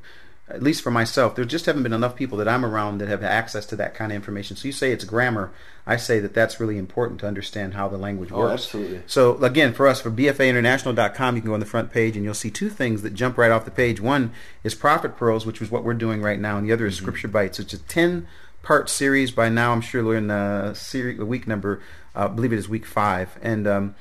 at 0.49 0.63
least 0.63 0.83
for 0.83 0.91
myself, 0.91 1.35
there 1.35 1.45
just 1.47 1.65
haven't 1.67 1.83
been 1.85 1.93
enough 1.95 2.15
people 2.17 2.37
that 2.39 2.47
I'm 2.49 2.65
around 2.67 2.99
that 2.99 3.09
have 3.09 3.23
access 3.25 3.65
to 3.67 3.77
that 3.77 3.95
kind 3.95 4.13
of 4.13 4.17
information. 4.17 4.57
So 4.57 4.69
you 4.69 4.73
say 4.73 4.93
it's 4.93 5.05
grammar. 5.05 5.51
I 5.87 5.97
say 5.97 6.21
that 6.21 6.35
that's 6.35 6.61
really 6.61 6.77
important 6.77 7.21
to 7.21 7.27
understand 7.27 7.73
how 7.75 7.89
the 7.89 7.97
language 7.97 8.31
Oh, 8.31 8.41
works. 8.41 8.65
absolutely. 8.65 9.03
So 9.07 9.43
again, 9.43 9.73
for 9.73 9.87
us, 9.87 10.03
for 10.03 10.11
BFAinternational.com, 10.11 11.37
you 11.37 11.43
can 11.43 11.49
go 11.51 11.55
on 11.55 11.61
the 11.61 11.67
front 11.67 11.93
page 11.93 12.17
and 12.17 12.25
you'll 12.25 12.35
see 12.35 12.51
two 12.51 12.69
things 12.71 13.03
that 13.03 13.15
jump 13.15 13.39
right 13.39 13.51
off 13.51 13.65
the 13.65 13.71
page. 13.71 14.01
One 14.01 14.33
is 14.63 14.75
Prophet 14.75 15.17
Pearls, 15.17 15.47
which 15.47 15.63
is 15.63 15.71
what 15.71 15.83
we're 15.85 15.95
doing 15.95 16.21
right 16.23 16.39
now, 16.39 16.59
and 16.59 16.67
the 16.69 16.73
other 16.73 16.87
is 16.87 16.97
Scripture 16.97 17.29
Bites. 17.29 17.59
It's 17.59 17.73
a 17.73 17.79
10 17.79 18.27
part 18.63 18.89
series. 18.91 19.31
By 19.31 19.49
now, 19.49 19.73
I'm 19.73 19.81
sure 19.81 20.05
we're 20.05 20.17
in 20.17 20.31
uh, 20.31 20.75
series, 20.75 21.19
week 21.21 21.47
number, 21.47 21.81
uh, 22.15 22.25
I 22.25 22.29
believe 22.29 22.53
it 22.53 22.59
is 22.59 22.69
week 22.69 22.87
five. 22.87 23.39
And 23.43 23.67
um, 23.67 23.95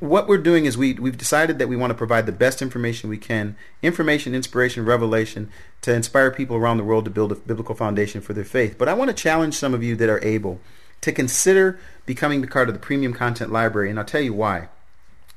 what 0.00 0.26
we're 0.26 0.38
doing 0.38 0.64
is 0.64 0.76
we, 0.76 0.94
we've 0.94 1.16
decided 1.16 1.58
that 1.58 1.68
we 1.68 1.76
want 1.76 1.90
to 1.90 1.94
provide 1.94 2.26
the 2.26 2.32
best 2.32 2.60
information 2.60 3.08
we 3.08 3.18
can 3.18 3.56
information, 3.82 4.34
inspiration, 4.34 4.84
revelation 4.84 5.48
to 5.82 5.94
inspire 5.94 6.30
people 6.30 6.56
around 6.56 6.78
the 6.78 6.84
world 6.84 7.04
to 7.04 7.10
build 7.10 7.30
a 7.30 7.36
biblical 7.36 7.74
foundation 7.74 8.20
for 8.20 8.32
their 8.32 8.44
faith. 8.44 8.76
But 8.78 8.88
I 8.88 8.94
want 8.94 9.10
to 9.10 9.14
challenge 9.14 9.54
some 9.54 9.74
of 9.74 9.84
you 9.84 9.94
that 9.96 10.08
are 10.08 10.22
able 10.24 10.60
to 11.02 11.12
consider 11.12 11.78
becoming 12.04 12.40
the 12.40 12.48
part 12.48 12.68
of 12.68 12.74
the 12.74 12.80
premium 12.80 13.12
content 13.12 13.52
library, 13.52 13.88
and 13.88 13.98
I'll 13.98 14.04
tell 14.04 14.20
you 14.20 14.34
why. 14.34 14.68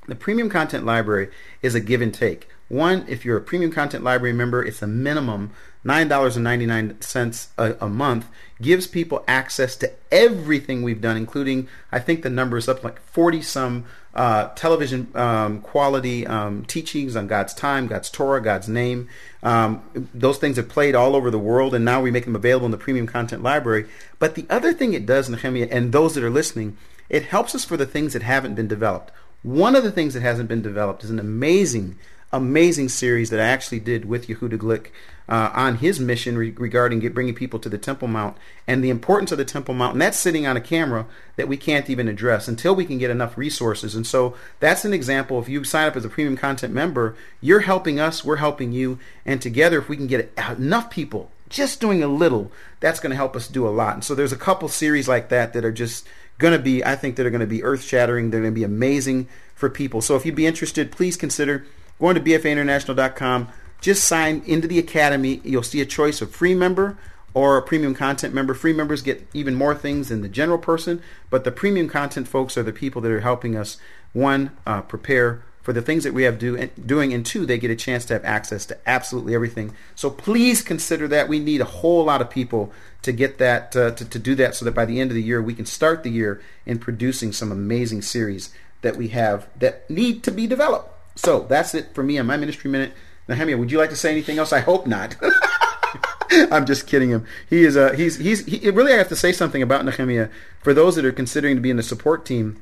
The 0.08 0.16
premium 0.16 0.50
content 0.50 0.84
library 0.84 1.30
is 1.62 1.76
a 1.76 1.80
give 1.80 2.02
and 2.02 2.14
take. 2.14 2.48
One, 2.70 3.06
if 3.08 3.24
you're 3.24 3.38
a 3.38 3.42
premium 3.42 3.72
content 3.72 4.04
library 4.04 4.34
member, 4.34 4.64
it's 4.64 4.82
a 4.82 4.88
minimum 4.88 5.52
$9.99 5.86 7.48
a, 7.58 7.86
a 7.86 7.90
month, 7.90 8.28
gives 8.62 8.88
people 8.88 9.24
access 9.28 9.76
to 9.78 9.92
everything 10.12 10.82
we've 10.82 11.02
done, 11.02 11.16
including, 11.16 11.68
I 11.92 12.00
think 12.00 12.22
the 12.22 12.30
number 12.30 12.58
is 12.58 12.68
up 12.68 12.84
like 12.84 13.02
40 13.02 13.42
some 13.42 13.86
uh, 14.14 14.50
television 14.56 15.08
um, 15.16 15.62
quality 15.62 16.26
um, 16.28 16.66
teachings 16.66 17.16
on 17.16 17.28
God's 17.28 17.54
time, 17.54 17.88
God's 17.88 18.10
Torah, 18.10 18.42
God's 18.42 18.68
name. 18.68 19.08
Um, 19.44 20.10
those 20.14 20.38
things 20.38 20.60
are 20.60 20.64
played 20.64 20.96
all 20.96 21.16
over 21.16 21.32
the 21.32 21.40
world, 21.40 21.74
and 21.74 21.86
now 21.86 22.02
we 22.02 22.12
make 22.12 22.26
them 22.26 22.36
available 22.36 22.66
in 22.66 22.72
the 22.72 22.78
premium 22.78 23.08
content 23.08 23.44
library. 23.44 23.86
But 24.18 24.36
the 24.36 24.46
other 24.50 24.74
thing 24.74 24.94
it 24.94 25.06
does, 25.06 25.30
Nehemiah, 25.30 25.70
and 25.72 25.92
those 25.92 26.16
that 26.16 26.24
are 26.24 26.30
listening, 26.30 26.76
it 27.08 27.26
helps 27.26 27.56
us 27.56 27.64
for 27.64 27.78
the 27.78 27.86
things 27.86 28.14
that 28.14 28.24
haven't 28.24 28.56
been 28.56 28.68
developed. 28.68 29.12
One 29.42 29.76
of 29.76 29.84
the 29.84 29.92
things 29.92 30.14
that 30.16 30.22
hasn't 30.22 30.50
been 30.50 30.62
developed 30.62 31.04
is 31.04 31.10
an 31.10 31.20
amazing, 31.20 31.98
amazing 32.34 32.90
series 32.90 33.30
that 33.30 33.40
I 33.40 33.46
actually 33.46 33.80
did 33.80 34.06
with 34.06 34.28
Yehuda 34.28 34.58
Glick 34.58 34.88
uh, 35.30 35.52
on 35.54 35.76
his 35.76 36.00
mission 36.00 36.38
re- 36.38 36.56
regarding 36.58 37.00
get, 37.00 37.14
bringing 37.14 37.36
people 37.36 37.60
to 37.60 37.70
the 37.70 37.78
Temple 37.78 38.08
Mount 38.08 38.36
and 38.68 38.84
the 38.84 38.90
importance 38.90 39.32
of 39.32 39.38
the 39.38 39.46
Temple 39.46 39.76
Mount. 39.76 39.94
And 39.94 40.02
that's 40.02 40.18
sitting 40.18 40.48
on 40.48 40.58
a 40.58 40.62
camera 40.62 41.06
that 41.36 41.48
we 41.48 41.56
can't 41.56 41.90
even 41.90 42.08
address 42.08 42.48
until 42.48 42.76
we 42.76 42.84
can 42.84 42.98
get 42.98 43.12
enough 43.12 43.38
resources. 43.38 43.94
And 43.94 44.08
so 44.08 44.36
that's 44.60 44.86
an 44.86 44.94
example. 44.94 45.40
If 45.40 45.48
you 45.48 45.64
sign 45.64 45.88
up 45.88 45.96
as 45.96 46.04
a 46.04 46.10
premium 46.10 46.36
content 46.36 46.74
member, 46.74 47.16
you're 47.42 47.62
helping 47.62 48.00
us, 48.00 48.26
we're 48.26 48.38
helping 48.38 48.72
you. 48.72 48.98
And 49.24 49.40
together, 49.40 49.78
if 49.78 49.88
we 49.88 49.98
can 49.98 50.08
get 50.08 50.34
enough 50.58 50.90
people 50.90 51.32
just 51.48 51.80
doing 51.80 52.04
a 52.04 52.08
little, 52.08 52.52
that's 52.80 53.00
going 53.00 53.12
to 53.12 53.16
help 53.16 53.36
us 53.36 53.48
do 53.48 53.68
a 53.68 53.70
lot. 53.70 53.94
And 53.94 54.04
so 54.04 54.16
there's 54.16 54.34
a 54.34 54.38
couple 54.38 54.68
series 54.68 55.08
like 55.08 55.30
that 55.30 55.54
that 55.54 55.64
are 55.64 55.72
just 55.72 56.08
going 56.40 56.54
to 56.54 56.60
be, 56.60 56.84
I 56.84 56.96
think, 56.96 57.18
that 57.18 57.26
are 57.28 57.32
going 57.32 57.40
to 57.42 57.48
be 57.48 57.64
earth 57.64 57.84
shattering. 57.84 58.32
They're 58.32 58.42
going 58.42 58.54
to 58.54 58.60
be 58.60 58.64
amazing 58.64 59.28
for 59.54 59.70
people. 59.70 60.02
So 60.02 60.16
if 60.16 60.26
you'd 60.26 60.36
be 60.36 60.48
interested, 60.48 60.92
please 60.92 61.18
consider 61.18 61.68
going 62.00 62.16
to 62.16 62.22
bfainternational.com. 62.22 63.50
Just 63.82 64.04
sign 64.04 64.42
into 64.46 64.68
the 64.68 64.80
academy. 64.80 65.42
You'll 65.44 65.64
see 65.64 65.82
a 65.82 65.86
choice 65.86 66.22
of 66.22 66.32
free 66.32 66.56
member 66.56 66.98
or 67.34 67.58
a 67.58 67.62
premium 67.62 67.96
content 67.96 68.34
member. 68.34 68.54
Free 68.54 68.74
members 68.74 69.02
get 69.02 69.28
even 69.34 69.56
more 69.56 69.76
things 69.76 70.10
than 70.10 70.22
the 70.22 70.30
general 70.30 70.58
person, 70.58 71.02
but 71.30 71.44
the 71.44 71.52
premium 71.52 71.88
content 71.88 72.28
folks 72.28 72.58
are 72.58 72.64
the 72.64 72.74
people 72.74 73.02
that 73.02 73.12
are 73.12 73.22
helping 73.22 73.56
us 73.56 73.78
one 74.14 74.52
uh, 74.66 74.82
prepare 74.82 75.44
for 75.62 75.74
the 75.74 75.82
things 75.82 76.04
that 76.04 76.14
we 76.14 76.24
have 76.24 76.40
do, 76.40 76.68
doing, 76.84 77.14
and 77.14 77.24
two, 77.24 77.46
they 77.46 77.60
get 77.60 77.70
a 77.70 77.76
chance 77.76 78.04
to 78.06 78.14
have 78.14 78.26
access 78.26 78.66
to 78.66 78.78
absolutely 78.90 79.36
everything. 79.36 79.76
So 79.94 80.10
please 80.10 80.64
consider 80.64 81.08
that. 81.10 81.28
We 81.28 81.38
need 81.38 81.62
a 81.62 81.66
whole 81.66 82.06
lot 82.06 82.22
of 82.22 82.30
people 82.32 82.72
to 83.04 83.12
get 83.12 83.38
that 83.38 83.76
uh, 83.76 83.92
to, 83.92 84.06
to 84.06 84.18
do 84.18 84.34
that, 84.36 84.56
so 84.56 84.66
that 84.66 84.74
by 84.74 84.86
the 84.86 85.00
end 85.00 85.12
of 85.12 85.16
the 85.16 85.22
year 85.22 85.42
we 85.42 85.54
can 85.54 85.68
start 85.68 86.02
the 86.02 86.10
year 86.10 86.42
in 86.66 86.80
producing 86.80 87.32
some 87.32 87.52
amazing 87.52 88.02
series 88.02 88.52
that 88.82 88.96
we 88.96 89.10
have 89.10 89.48
that 89.60 89.88
need 89.90 90.24
to 90.24 90.32
be 90.32 90.48
developed. 90.48 90.92
So 91.16 91.42
that's 91.42 91.76
it 91.76 91.94
for 91.94 92.04
me 92.04 92.18
on 92.18 92.26
my 92.26 92.38
ministry 92.38 92.72
minute. 92.72 92.94
Nehemiah, 93.30 93.58
would 93.58 93.72
you 93.72 93.78
like 93.78 93.92
to 93.92 93.96
say 93.96 94.12
anything 94.12 94.40
else? 94.40 94.52
I 94.52 94.60
hope 94.60 94.88
not. 94.88 95.16
I'm 96.52 96.66
just 96.66 96.88
kidding 96.88 97.10
him. 97.10 97.26
He 97.50 97.64
is 97.64 97.76
a 97.76 97.96
he's 97.96 98.18
he's 98.18 98.46
he, 98.46 98.70
really 98.70 98.94
I 98.94 98.98
have 98.98 99.10
to 99.10 99.16
say 99.16 99.32
something 99.32 99.62
about 99.62 99.86
Nehemiah 99.86 100.30
for 100.62 100.74
those 100.74 100.96
that 100.96 101.06
are 101.06 101.12
considering 101.12 101.56
to 101.56 101.62
be 101.62 101.70
in 101.70 101.78
the 101.78 101.84
support 101.84 102.26
team. 102.26 102.62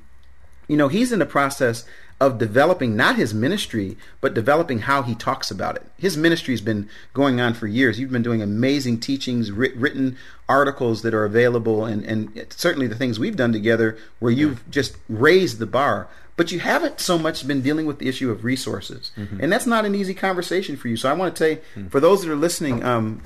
You 0.67 0.75
know, 0.75 0.89
he's 0.89 1.13
in 1.13 1.19
the 1.19 1.25
process 1.25 1.85
of 2.19 2.39
developing 2.39 2.95
not 2.95 3.15
his 3.15 3.33
ministry, 3.33 3.95
but 4.21 4.33
developing 4.33 4.79
how 4.79 5.03
he 5.03 5.15
talks 5.15 5.51
about 5.51 5.75
it. 5.75 5.83
His 5.97 6.17
ministry 6.17 6.53
has 6.53 6.61
been 6.61 6.89
going 7.13 7.39
on 7.39 7.53
for 7.53 7.67
years. 7.67 7.99
You've 7.99 8.11
been 8.11 8.23
doing 8.23 8.41
amazing 8.41 8.99
teachings, 8.99 9.51
writ- 9.51 9.75
written 9.75 10.17
articles 10.49 11.03
that 11.03 11.13
are 11.13 11.25
available, 11.25 11.85
and, 11.85 12.03
and 12.03 12.47
certainly 12.49 12.87
the 12.87 12.95
things 12.95 13.19
we've 13.19 13.35
done 13.35 13.53
together 13.53 13.97
where 14.19 14.31
you've 14.31 14.69
just 14.69 14.97
raised 15.07 15.59
the 15.59 15.67
bar. 15.67 16.09
But 16.37 16.51
you 16.51 16.59
haven't 16.59 17.01
so 17.01 17.17
much 17.17 17.45
been 17.45 17.61
dealing 17.61 17.85
with 17.85 17.99
the 17.99 18.07
issue 18.07 18.31
of 18.31 18.45
resources. 18.45 19.11
Mm-hmm. 19.17 19.41
And 19.41 19.51
that's 19.51 19.65
not 19.65 19.85
an 19.85 19.95
easy 19.95 20.13
conversation 20.13 20.77
for 20.77 20.87
you. 20.87 20.95
So 20.95 21.09
I 21.09 21.13
want 21.13 21.35
to 21.35 21.43
say, 21.43 21.55
mm-hmm. 21.75 21.87
for 21.87 21.99
those 21.99 22.21
that 22.21 22.31
are 22.31 22.35
listening, 22.35 22.83
um, 22.83 23.23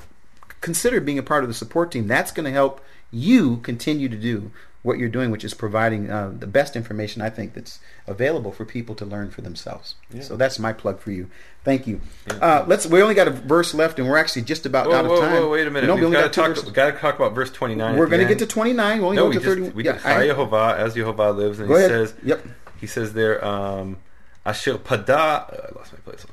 consider 0.60 1.00
being 1.00 1.18
a 1.18 1.22
part 1.22 1.44
of 1.44 1.48
the 1.48 1.54
support 1.54 1.92
team. 1.92 2.08
That's 2.08 2.32
going 2.32 2.46
to 2.46 2.50
help 2.50 2.82
you 3.10 3.58
continue 3.58 4.08
to 4.08 4.16
do 4.16 4.50
what 4.82 4.98
you're 4.98 5.08
doing, 5.08 5.30
which 5.30 5.44
is 5.44 5.54
providing 5.54 6.10
uh, 6.10 6.32
the 6.36 6.46
best 6.46 6.74
information 6.74 7.22
I 7.22 7.30
think 7.30 7.54
that's 7.54 7.78
available 8.06 8.50
for 8.50 8.64
people 8.64 8.94
to 8.96 9.04
learn 9.04 9.30
for 9.30 9.40
themselves. 9.40 9.94
Yeah. 10.10 10.22
So 10.22 10.36
that's 10.36 10.58
my 10.58 10.72
plug 10.72 10.98
for 10.98 11.12
you. 11.12 11.30
Thank 11.64 11.86
you. 11.86 12.00
Yeah. 12.26 12.34
Uh, 12.34 12.64
let's. 12.66 12.86
We 12.86 13.00
only 13.00 13.14
got 13.14 13.28
a 13.28 13.30
verse 13.30 13.74
left, 13.74 14.00
and 14.00 14.08
we're 14.08 14.18
actually 14.18 14.42
just 14.42 14.66
about 14.66 14.88
whoa, 14.88 14.94
out 14.94 15.04
whoa, 15.04 15.14
of 15.14 15.20
time. 15.20 15.32
Whoa, 15.34 15.50
wait 15.50 15.66
a 15.66 15.70
minute. 15.70 15.86
No, 15.86 15.94
We've 15.94 16.06
we 16.06 16.10
got 16.10 16.32
to 16.32 16.40
talk. 16.40 16.64
We 16.66 16.72
got 16.72 16.92
to 16.92 16.98
talk 16.98 17.14
about 17.14 17.34
verse 17.34 17.52
twenty 17.52 17.76
nine. 17.76 17.96
We're 17.96 18.08
going 18.08 18.22
to 18.22 18.26
get 18.26 18.40
to 18.40 18.46
twenty 18.46 18.72
nine. 18.72 18.98
We 18.98 19.04
only 19.04 19.16
no, 19.16 19.24
go 19.24 19.28
we 19.28 19.34
to 19.34 19.40
just, 19.40 19.46
thirty. 19.46 19.70
We 19.70 19.84
yeah, 19.84 19.92
did 19.92 20.02
Yehovah 20.02 20.76
as 20.76 20.96
Yehovah 20.96 21.36
lives, 21.36 21.60
and 21.60 21.68
go 21.68 21.76
he 21.76 21.84
ahead. 21.84 22.08
says. 22.08 22.14
Yep. 22.24 22.46
He 22.82 22.88
says 22.88 23.14
there. 23.14 23.42
Um, 23.42 23.98
Asher 24.44 24.76
pada. 24.76 25.46
I 25.48 25.78
lost 25.78 25.92
my 25.92 26.00
place. 26.00 26.26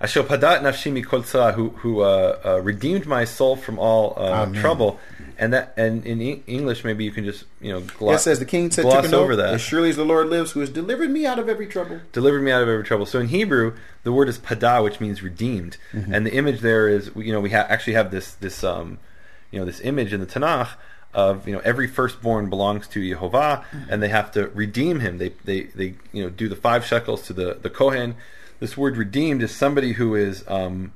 Asher 0.00 0.24
padat 0.24 0.62
nafshi 0.62 0.92
mikol 0.92 1.54
who 1.54 1.70
who 1.70 2.00
uh, 2.00 2.38
uh, 2.44 2.60
redeemed 2.60 3.06
my 3.06 3.24
soul 3.24 3.54
from 3.54 3.78
all 3.78 4.14
uh, 4.16 4.46
trouble, 4.52 4.98
and 5.38 5.52
that 5.52 5.72
and 5.76 6.04
in 6.04 6.20
e- 6.20 6.42
English 6.48 6.82
maybe 6.82 7.04
you 7.04 7.12
can 7.12 7.24
just 7.24 7.44
you 7.60 7.72
know 7.72 7.80
gloss, 7.80 8.12
yes, 8.12 8.26
as 8.26 8.38
the 8.40 8.44
king 8.44 8.70
said, 8.72 8.82
gloss 8.82 9.12
over 9.12 9.36
that. 9.36 9.54
As 9.54 9.60
surely 9.60 9.90
as 9.90 9.96
the 9.96 10.04
Lord 10.04 10.28
lives, 10.28 10.52
who 10.52 10.60
has 10.60 10.70
delivered 10.70 11.10
me 11.10 11.24
out 11.24 11.38
of 11.38 11.48
every 11.48 11.68
trouble. 11.68 12.00
Delivered 12.12 12.42
me 12.42 12.50
out 12.50 12.62
of 12.62 12.68
every 12.68 12.82
trouble. 12.82 13.06
So 13.06 13.20
in 13.20 13.28
Hebrew, 13.28 13.74
the 14.02 14.10
word 14.10 14.28
is 14.28 14.38
pada, 14.38 14.82
which 14.82 14.98
means 14.98 15.22
redeemed, 15.22 15.76
mm-hmm. 15.92 16.12
and 16.12 16.26
the 16.26 16.34
image 16.34 16.60
there 16.60 16.88
is 16.88 17.12
you 17.14 17.32
know 17.32 17.40
we 17.40 17.50
ha- 17.50 17.66
actually 17.68 17.94
have 17.94 18.10
this 18.10 18.32
this 18.34 18.64
um 18.64 18.98
you 19.52 19.60
know 19.60 19.64
this 19.64 19.80
image 19.82 20.12
in 20.12 20.18
the 20.18 20.26
Tanakh 20.26 20.70
of 21.12 21.46
you 21.46 21.54
know 21.54 21.60
every 21.64 21.86
firstborn 21.86 22.48
belongs 22.48 22.86
to 22.88 23.00
Yehovah, 23.00 23.64
and 23.88 24.02
they 24.02 24.08
have 24.08 24.30
to 24.32 24.48
redeem 24.48 25.00
him. 25.00 25.18
They 25.18 25.30
they 25.44 25.62
they 25.64 25.94
you 26.12 26.22
know 26.22 26.30
do 26.30 26.48
the 26.48 26.56
five 26.56 26.84
shekels 26.84 27.22
to 27.22 27.32
the 27.32 27.58
the 27.60 27.70
kohen. 27.70 28.16
This 28.60 28.76
word 28.76 28.96
redeemed 28.96 29.42
is 29.42 29.54
somebody 29.54 29.92
who 29.92 30.14
is 30.14 30.44
um, 30.46 30.92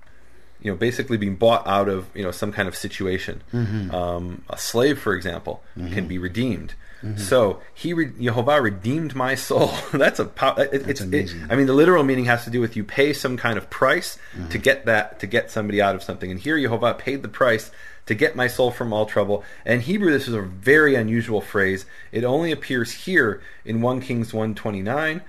you 0.60 0.70
know 0.70 0.76
basically 0.76 1.16
being 1.16 1.36
bought 1.36 1.66
out 1.66 1.88
of 1.88 2.06
you 2.14 2.22
know 2.22 2.30
some 2.30 2.52
kind 2.52 2.68
of 2.68 2.76
situation. 2.76 3.42
Mm-hmm. 3.52 3.94
Um, 3.94 4.42
a 4.48 4.58
slave, 4.58 4.98
for 4.98 5.14
example, 5.14 5.62
mm-hmm. 5.76 5.92
can 5.92 6.06
be 6.06 6.18
redeemed. 6.18 6.74
Mm-hmm. 7.02 7.18
So 7.18 7.60
he 7.74 7.92
re- 7.92 8.12
Yehovah 8.12 8.62
redeemed 8.62 9.14
my 9.14 9.34
soul. 9.34 9.72
That's 9.92 10.20
a 10.20 10.24
pow- 10.24 10.54
it, 10.54 10.70
That's 10.70 10.86
it's 10.86 11.00
amazing. 11.02 11.42
It, 11.42 11.52
I 11.52 11.56
mean, 11.56 11.66
the 11.66 11.74
literal 11.74 12.02
meaning 12.02 12.24
has 12.26 12.44
to 12.44 12.50
do 12.50 12.62
with 12.62 12.76
you 12.76 12.84
pay 12.84 13.12
some 13.12 13.36
kind 13.36 13.58
of 13.58 13.68
price 13.68 14.16
Mm-hmm. 14.34 14.48
to 14.48 14.58
get 14.58 14.86
that 14.86 15.20
to 15.20 15.26
get 15.26 15.50
somebody 15.50 15.82
out 15.82 15.94
of 15.94 16.02
something. 16.02 16.30
And 16.30 16.40
here 16.40 16.56
Yehovah 16.56 16.98
paid 16.98 17.22
the 17.22 17.28
price 17.28 17.70
to 18.06 18.14
get 18.14 18.36
my 18.36 18.46
soul 18.46 18.70
from 18.70 18.92
all 18.92 19.06
trouble. 19.06 19.42
And 19.64 19.74
in 19.76 19.80
Hebrew, 19.80 20.12
this 20.12 20.28
is 20.28 20.34
a 20.34 20.42
very 20.42 20.94
unusual 20.94 21.40
phrase. 21.40 21.86
It 22.12 22.24
only 22.24 22.52
appears 22.52 22.92
here 22.92 23.40
in 23.64 23.80
1 23.80 24.00
Kings 24.00 24.32
129. 24.34 25.22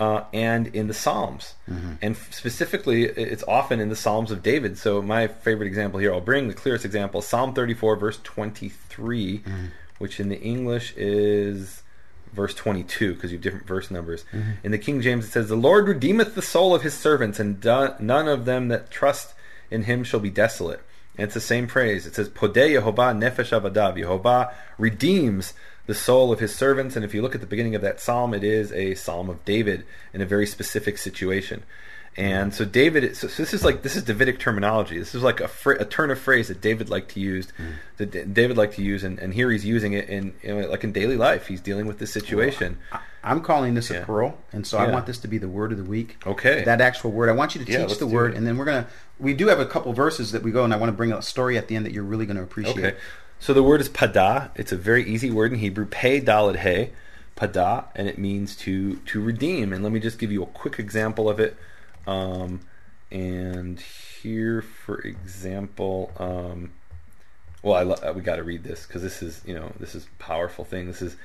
uh, 0.00 0.24
and 0.32 0.66
in 0.74 0.88
the 0.88 0.94
Psalms. 0.94 1.54
Mm-hmm. 1.70 1.92
And 2.02 2.16
f- 2.16 2.32
specifically, 2.32 3.04
it's 3.04 3.44
often 3.46 3.78
in 3.78 3.88
the 3.88 3.94
Psalms 3.94 4.32
of 4.32 4.42
David. 4.42 4.76
So, 4.76 5.00
my 5.00 5.28
favorite 5.28 5.66
example 5.68 6.00
here, 6.00 6.12
I'll 6.12 6.20
bring 6.20 6.48
the 6.48 6.54
clearest 6.54 6.84
example 6.84 7.22
Psalm 7.22 7.54
34, 7.54 7.96
verse 7.96 8.18
23, 8.24 9.38
Mm-hmm. 9.38 9.66
which 9.98 10.18
in 10.18 10.28
the 10.28 10.40
English 10.40 10.94
is 10.96 11.82
verse 12.32 12.54
22 12.54 13.14
because 13.14 13.30
you 13.30 13.36
have 13.36 13.42
different 13.42 13.66
verse 13.66 13.90
numbers. 13.92 14.24
Mm-hmm. 14.32 14.50
In 14.64 14.72
the 14.72 14.78
King 14.78 15.02
James, 15.02 15.26
it 15.26 15.30
says, 15.30 15.48
The 15.48 15.54
Lord 15.56 15.86
redeemeth 15.86 16.34
the 16.34 16.42
soul 16.42 16.74
of 16.74 16.82
his 16.82 16.94
servants, 16.94 17.38
and 17.38 17.60
do- 17.60 17.94
none 18.00 18.26
of 18.26 18.44
them 18.44 18.68
that 18.68 18.90
trust 18.90 19.34
in 19.70 19.84
him 19.84 20.02
shall 20.02 20.20
be 20.20 20.30
desolate. 20.30 20.80
And 21.16 21.24
it's 21.24 21.34
the 21.34 21.40
same 21.40 21.66
phrase. 21.66 22.06
It 22.06 22.14
says, 22.14 22.28
Podeh 22.28 22.80
Yehovah 22.80 23.16
nefesh 23.16 23.58
avadav. 23.58 23.98
Yehovah 23.98 24.52
redeems 24.78 25.52
the 25.86 25.94
soul 25.94 26.32
of 26.32 26.40
his 26.40 26.54
servants. 26.54 26.96
And 26.96 27.04
if 27.04 27.14
you 27.14 27.22
look 27.22 27.34
at 27.34 27.40
the 27.40 27.46
beginning 27.46 27.74
of 27.74 27.82
that 27.82 28.00
psalm, 28.00 28.32
it 28.32 28.44
is 28.44 28.72
a 28.72 28.94
psalm 28.94 29.28
of 29.28 29.44
David 29.44 29.84
in 30.14 30.20
a 30.20 30.26
very 30.26 30.46
specific 30.46 30.96
situation. 30.96 31.64
And 32.14 32.52
so 32.52 32.66
David, 32.66 33.16
so, 33.16 33.26
so 33.26 33.42
this 33.42 33.54
is 33.54 33.64
like 33.64 33.80
this 33.82 33.96
is 33.96 34.02
Davidic 34.02 34.38
terminology. 34.38 34.98
This 34.98 35.14
is 35.14 35.22
like 35.22 35.40
a, 35.40 35.48
fr- 35.48 35.72
a 35.72 35.86
turn 35.86 36.10
of 36.10 36.18
phrase 36.18 36.48
that 36.48 36.60
David 36.60 36.90
liked 36.90 37.12
to 37.12 37.20
use, 37.20 37.48
mm. 37.58 37.72
that 37.96 38.10
D- 38.10 38.24
David 38.24 38.58
liked 38.58 38.74
to 38.74 38.82
use, 38.82 39.02
and, 39.02 39.18
and 39.18 39.32
here 39.32 39.50
he's 39.50 39.64
using 39.64 39.94
it 39.94 40.10
in, 40.10 40.34
in 40.42 40.68
like 40.68 40.84
in 40.84 40.92
daily 40.92 41.16
life. 41.16 41.46
He's 41.46 41.62
dealing 41.62 41.86
with 41.86 41.98
this 41.98 42.12
situation. 42.12 42.78
I'm 43.24 43.40
calling 43.40 43.72
this 43.74 43.90
a 43.90 43.94
Yeah. 43.94 44.04
pearl, 44.04 44.36
and 44.52 44.66
so 44.66 44.76
I 44.76 44.90
want 44.90 45.06
this 45.06 45.18
to 45.18 45.28
be 45.28 45.38
the 45.38 45.48
word 45.48 45.72
of 45.72 45.78
the 45.78 45.84
week. 45.84 46.18
Okay. 46.26 46.64
That 46.64 46.82
actual 46.82 47.12
word. 47.12 47.30
I 47.30 47.32
want 47.32 47.54
you 47.54 47.64
to 47.64 47.72
Yeah, 47.72 47.86
teach 47.86 47.98
the 47.98 48.06
word, 48.06 48.32
it. 48.34 48.36
and 48.36 48.46
then 48.46 48.58
we're 48.58 48.66
gonna. 48.66 48.88
We 49.18 49.32
do 49.32 49.46
have 49.46 49.60
a 49.60 49.66
couple 49.66 49.92
verses 49.94 50.32
that 50.32 50.42
we 50.42 50.50
go, 50.50 50.64
and 50.64 50.74
I 50.74 50.76
want 50.76 50.88
to 50.90 50.96
bring 50.96 51.12
a 51.12 51.22
story 51.22 51.56
at 51.56 51.68
the 51.68 51.76
end 51.76 51.86
that 51.86 51.92
you're 51.92 52.02
really 52.04 52.26
going 52.26 52.36
to 52.36 52.42
appreciate. 52.42 52.84
Okay. 52.84 52.96
So 53.38 53.54
the 53.54 53.62
word 53.62 53.80
is 53.80 53.88
pada. 53.88 54.50
It's 54.54 54.72
a 54.72 54.76
very 54.76 55.04
easy 55.04 55.30
word 55.30 55.52
in 55.52 55.60
Hebrew. 55.60 55.86
Pei 55.86 56.20
dalet 56.20 56.56
he, 56.56 56.90
pada, 57.36 57.86
and 57.94 58.06
it 58.06 58.18
means 58.18 58.54
to 58.56 58.96
to 58.96 59.20
redeem. 59.20 59.72
And 59.72 59.82
let 59.82 59.92
me 59.92 60.00
just 60.00 60.18
give 60.18 60.30
you 60.30 60.42
a 60.42 60.46
quick 60.46 60.78
example 60.78 61.30
of 61.30 61.40
it. 61.40 61.56
Um, 62.06 62.60
and 63.10 63.78
here, 64.22 64.62
for 64.62 64.98
example, 65.00 66.12
um, 66.18 66.72
well, 67.62 67.74
I 67.74 67.82
lo- 67.82 68.12
we 68.14 68.22
got 68.22 68.36
to 68.36 68.42
read 68.42 68.64
this 68.64 68.86
because 68.86 69.02
this 69.02 69.22
is 69.22 69.42
you 69.46 69.54
know 69.54 69.72
this 69.78 69.94
is 69.94 70.06
a 70.06 70.22
powerful 70.22 70.64
thing. 70.64 70.86
This 70.86 71.02
is 71.02 71.16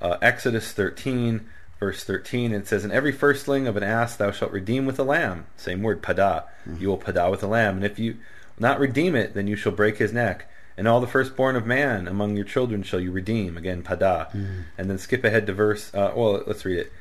uh, 0.00 0.16
Exodus 0.22 0.72
13, 0.72 1.46
verse 1.78 2.02
13. 2.04 2.52
It 2.52 2.66
says, 2.66 2.84
"In 2.84 2.90
every 2.90 3.12
firstling 3.12 3.66
of 3.66 3.76
an 3.76 3.82
ass 3.82 4.16
thou 4.16 4.30
shalt 4.30 4.52
redeem 4.52 4.86
with 4.86 4.98
a 4.98 5.04
lamb." 5.04 5.46
Same 5.56 5.82
word, 5.82 6.02
pada. 6.02 6.44
You 6.80 6.88
will 6.88 6.98
pada 6.98 7.30
with 7.30 7.42
a 7.42 7.46
lamb, 7.46 7.76
and 7.76 7.84
if 7.84 7.98
you 7.98 8.16
not 8.58 8.80
redeem 8.80 9.14
it, 9.14 9.34
then 9.34 9.46
you 9.46 9.56
shall 9.56 9.72
break 9.72 9.98
his 9.98 10.12
neck. 10.12 10.50
And 10.76 10.88
all 10.88 11.00
the 11.00 11.06
firstborn 11.06 11.54
of 11.54 11.66
man 11.66 12.08
among 12.08 12.34
your 12.34 12.44
children 12.44 12.82
shall 12.82 12.98
you 12.98 13.12
redeem. 13.12 13.56
Again, 13.56 13.82
pada. 13.84 14.32
And 14.76 14.90
then 14.90 14.98
skip 14.98 15.22
ahead 15.22 15.46
to 15.46 15.52
verse. 15.52 15.92
Uh, 15.94 16.12
well, 16.16 16.42
let's 16.46 16.64
read 16.64 16.78
it. 16.78 16.92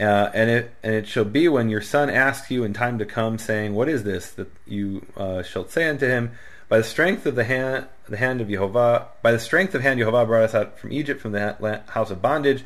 Uh, 0.00 0.30
and 0.32 0.48
it 0.48 0.74
and 0.82 0.94
it 0.94 1.06
shall 1.06 1.26
be 1.26 1.46
when 1.46 1.68
your 1.68 1.82
son 1.82 2.08
asks 2.08 2.50
you 2.50 2.64
in 2.64 2.72
time 2.72 2.98
to 2.98 3.04
come, 3.04 3.36
saying, 3.38 3.74
"What 3.74 3.88
is 3.88 4.02
this?" 4.02 4.30
that 4.30 4.50
you 4.66 5.04
uh, 5.16 5.42
shalt 5.42 5.70
say 5.70 5.88
unto 5.88 6.06
him, 6.06 6.32
"By 6.70 6.78
the 6.78 6.84
strength 6.84 7.26
of 7.26 7.34
the 7.34 7.44
hand, 7.44 7.84
the 8.08 8.16
hand 8.16 8.40
of 8.40 8.48
Jehovah, 8.48 9.08
by 9.20 9.32
the 9.32 9.38
strength 9.38 9.74
of 9.74 9.82
hand 9.82 9.98
Jehovah 9.98 10.24
brought 10.24 10.44
us 10.44 10.54
out 10.54 10.78
from 10.78 10.92
Egypt, 10.92 11.20
from 11.20 11.32
the 11.32 11.82
house 11.88 12.10
of 12.10 12.22
bondage." 12.22 12.64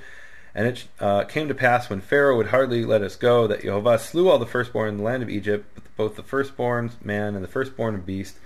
And 0.55 0.69
it 0.69 0.85
uh, 1.01 1.25
came 1.25 1.49
to 1.49 1.55
pass 1.55 1.91
when 1.91 2.01
Pharaoh 2.01 2.37
would 2.37 2.47
hardly 2.47 2.85
let 2.85 3.03
us 3.03 3.17
go 3.17 3.49
that 3.49 3.63
Jehovah 3.63 3.99
slew 3.99 4.29
all 4.29 4.39
the 4.39 4.47
firstborn 4.47 4.91
in 4.91 4.97
the 4.99 5.03
land 5.03 5.25
of 5.25 5.29
Egypt, 5.29 5.67
both 5.97 6.15
the 6.15 6.23
firstborn 6.23 6.93
man 7.03 7.35
and 7.35 7.43
the 7.43 7.49
firstborn 7.49 8.01
beast. 8.03 8.37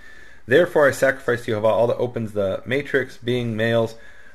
Therefore 0.47 0.87
I 0.87 0.91
sacrifice 0.91 1.41
to 1.41 1.51
Jehovah 1.51 1.67
all 1.67 1.85
that 1.85 1.97
opens 1.97 2.31
the 2.31 2.63
matrix, 2.65 3.17
being 3.17 3.55
males, 3.55 3.93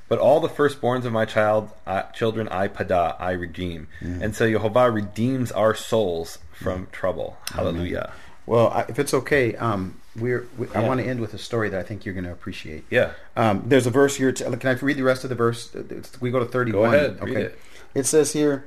but 0.09 0.19
all 0.19 0.41
the 0.41 0.49
firstborns 0.49 1.05
of 1.05 1.13
my 1.13 1.25
child, 1.25 1.71
uh, 1.87 2.03
children, 2.13 2.49
I 2.49 2.69
pada, 2.69 3.17
I 3.21 3.33
redeem. 3.33 3.89
And 4.01 4.35
so 4.37 4.49
Jehovah 4.51 4.91
redeems 4.91 5.51
our 5.53 5.75
souls 5.75 6.39
from 6.53 6.89
trouble. 6.93 7.39
Hallelujah. 7.53 8.13
Well, 8.47 8.69
I, 8.69 8.83
if 8.89 8.99
it's 8.99 9.15
okay, 9.15 9.57
um, 9.57 9.99
we're. 10.17 10.47
We, 10.59 10.69
I 10.75 10.81
want 10.87 11.01
to 11.01 11.07
end 11.07 11.21
with 11.21 11.33
a 11.33 11.39
story 11.39 11.71
that 11.71 11.81
I 11.81 11.83
think 11.83 12.05
you're 12.05 12.13
going 12.15 12.25
to 12.27 12.33
appreciate. 12.33 12.85
Yeah. 12.91 13.13
Um, 13.37 13.63
there's 13.67 13.87
a 13.87 13.91
verse 13.91 14.17
here. 14.17 14.33
T- 14.33 14.45
can 14.45 14.67
I 14.67 14.73
read 14.75 14.99
the 14.99 15.03
rest 15.03 15.25
of 15.25 15.31
the 15.31 15.35
verse? 15.37 15.75
It's- 15.75 16.21
We 16.21 16.31
go 16.31 16.39
to 16.39 16.45
31. 16.45 16.91
Go 16.91 16.97
ahead, 16.97 17.19
Okay. 17.23 17.35
read 17.35 17.45
it. 17.47 17.59
It 17.95 18.05
says 18.07 18.35
here. 18.35 18.67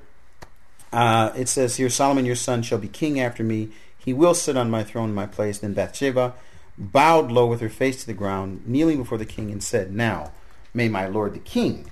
Uh, 0.91 1.31
it 1.35 1.47
says 1.49 1.75
here, 1.75 1.89
Solomon 1.89 2.25
your 2.25 2.35
son 2.35 2.63
shall 2.63 2.77
be 2.79 2.87
king 2.87 3.19
after 3.19 3.43
me. 3.43 3.69
He 3.97 4.13
will 4.13 4.33
sit 4.33 4.57
on 4.57 4.71
my 4.71 4.83
throne 4.83 5.09
in 5.09 5.15
my 5.15 5.25
place. 5.27 5.59
Then 5.59 5.73
Bathsheba 5.73 6.33
bowed 6.77 7.31
low 7.31 7.45
with 7.45 7.59
her 7.61 7.69
face 7.69 8.01
to 8.01 8.07
the 8.07 8.13
ground, 8.13 8.61
kneeling 8.65 8.97
before 8.97 9.17
the 9.17 9.25
king, 9.25 9.51
and 9.51 9.61
said, 9.63 9.93
"Now, 9.93 10.31
may 10.77 10.87
my 10.99 11.05
lord 11.07 11.33
the 11.33 11.39
king 11.55 11.89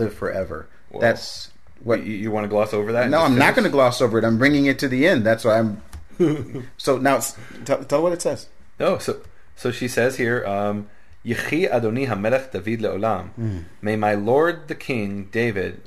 live 0.00 0.12
forever." 0.14 0.58
Whoa. 0.90 1.00
That's 1.00 1.50
what 1.88 1.98
You, 2.06 2.14
you 2.24 2.30
want 2.30 2.44
to 2.44 2.48
gloss 2.48 2.72
over 2.78 2.92
that? 2.92 3.08
no, 3.10 3.20
I'm 3.26 3.36
not 3.44 3.54
going 3.54 3.64
to 3.64 3.70
gloss 3.78 4.00
over 4.00 4.18
it. 4.18 4.24
I'm 4.24 4.38
bringing 4.38 4.66
it 4.66 4.78
to 4.80 4.88
the 4.88 5.06
end. 5.10 5.24
That's 5.28 5.44
why 5.44 5.58
I'm. 5.60 5.70
so 6.76 6.98
now, 6.98 7.20
tell, 7.64 7.82
tell 7.84 8.02
what 8.02 8.12
it 8.12 8.22
says. 8.22 8.48
No, 8.78 8.98
so 8.98 9.20
so 9.56 9.70
she 9.70 9.88
says 9.88 10.16
here, 10.16 10.44
um, 10.46 10.88
Yechi 11.24 11.70
Adoni 11.70 12.06
Hamelech 12.08 12.50
David 12.52 12.80
leolam. 12.80 13.30
Hmm. 13.34 13.58
May 13.80 13.96
my 13.96 14.14
lord 14.14 14.68
the 14.68 14.74
king 14.74 15.28
David 15.32 15.82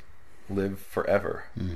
live 0.49 0.79
forever. 0.79 1.45
Hmm. 1.57 1.75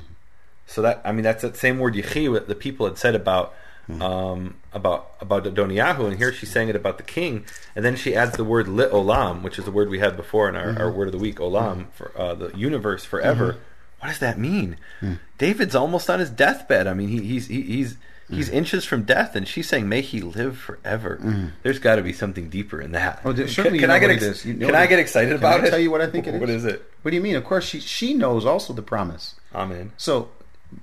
So 0.65 0.81
that 0.81 1.01
I 1.05 1.11
mean 1.11 1.23
that's 1.23 1.41
that 1.41 1.57
same 1.57 1.79
word 1.79 1.93
Yechi 1.95 2.29
what 2.31 2.47
the 2.47 2.55
people 2.55 2.85
had 2.87 2.97
said 2.97 3.15
about 3.15 3.53
Hmm. 3.87 4.01
um, 4.03 4.41
about 4.73 5.11
about 5.21 5.43
Adoniyahu, 5.45 6.07
and 6.07 6.17
here 6.17 6.31
she's 6.31 6.51
saying 6.51 6.69
it 6.69 6.75
about 6.75 6.97
the 6.97 7.03
king, 7.03 7.45
and 7.75 7.83
then 7.83 7.95
she 7.95 8.15
adds 8.15 8.37
the 8.37 8.43
word 8.43 8.67
lit 8.67 8.91
Olam, 8.91 9.41
which 9.41 9.57
is 9.59 9.65
the 9.65 9.71
word 9.71 9.89
we 9.89 9.99
had 9.99 10.15
before 10.15 10.47
in 10.49 10.55
our, 10.55 10.71
Hmm. 10.73 10.77
our 10.81 10.91
word 10.91 11.07
of 11.07 11.11
the 11.11 11.17
week, 11.17 11.37
Olam, 11.37 11.87
for 11.93 12.11
uh, 12.17 12.35
the 12.35 12.55
universe 12.57 13.03
forever. 13.05 13.57
What 13.99 14.09
does 14.09 14.19
that 14.19 14.37
mean? 14.39 14.77
Hmm. 14.99 15.13
David's 15.37 15.75
almost 15.75 16.09
on 16.09 16.19
his 16.19 16.29
deathbed. 16.29 16.87
I 16.87 16.93
mean, 16.93 17.09
he, 17.09 17.21
he's 17.21 17.47
he, 17.47 17.61
he's 17.63 17.97
he's 18.29 18.47
inches 18.47 18.85
from 18.85 19.03
death, 19.03 19.35
and 19.35 19.47
she's 19.47 19.67
saying, 19.67 19.89
"May 19.89 20.01
he 20.01 20.21
live 20.21 20.57
forever." 20.57 21.51
There's 21.63 21.79
got 21.79 21.95
to 21.95 22.01
be 22.03 22.13
something 22.13 22.47
deeper 22.49 22.79
in 22.79 22.91
that. 22.93 23.21
Oh, 23.25 23.33
Can- 23.33 23.47
certainly 23.49 23.79
can, 23.79 23.89
I 23.91 23.99
get 23.99 24.11
ex-. 24.11 24.45
You 24.45 24.53
know 24.53 24.67
can 24.67 24.75
I 24.75 24.85
get 24.85 24.99
excited 24.99 25.29
Can 25.29 25.37
about 25.37 25.61
I 25.61 25.67
it? 25.67 25.69
tell 25.71 25.79
you 25.79 25.91
what 25.91 25.99
I 26.01 26.07
think 26.07 26.27
it 26.27 26.35
is? 26.35 26.39
What 26.39 26.49
is 26.49 26.63
it? 26.63 26.81
What 27.01 27.11
do 27.11 27.15
you 27.17 27.23
mean? 27.23 27.35
Of 27.35 27.43
course, 27.43 27.65
she 27.65 27.79
she 27.81 28.13
knows 28.13 28.45
also 28.45 28.71
the 28.71 28.81
promise. 28.83 29.35
Amen. 29.53 29.91
So 29.97 30.29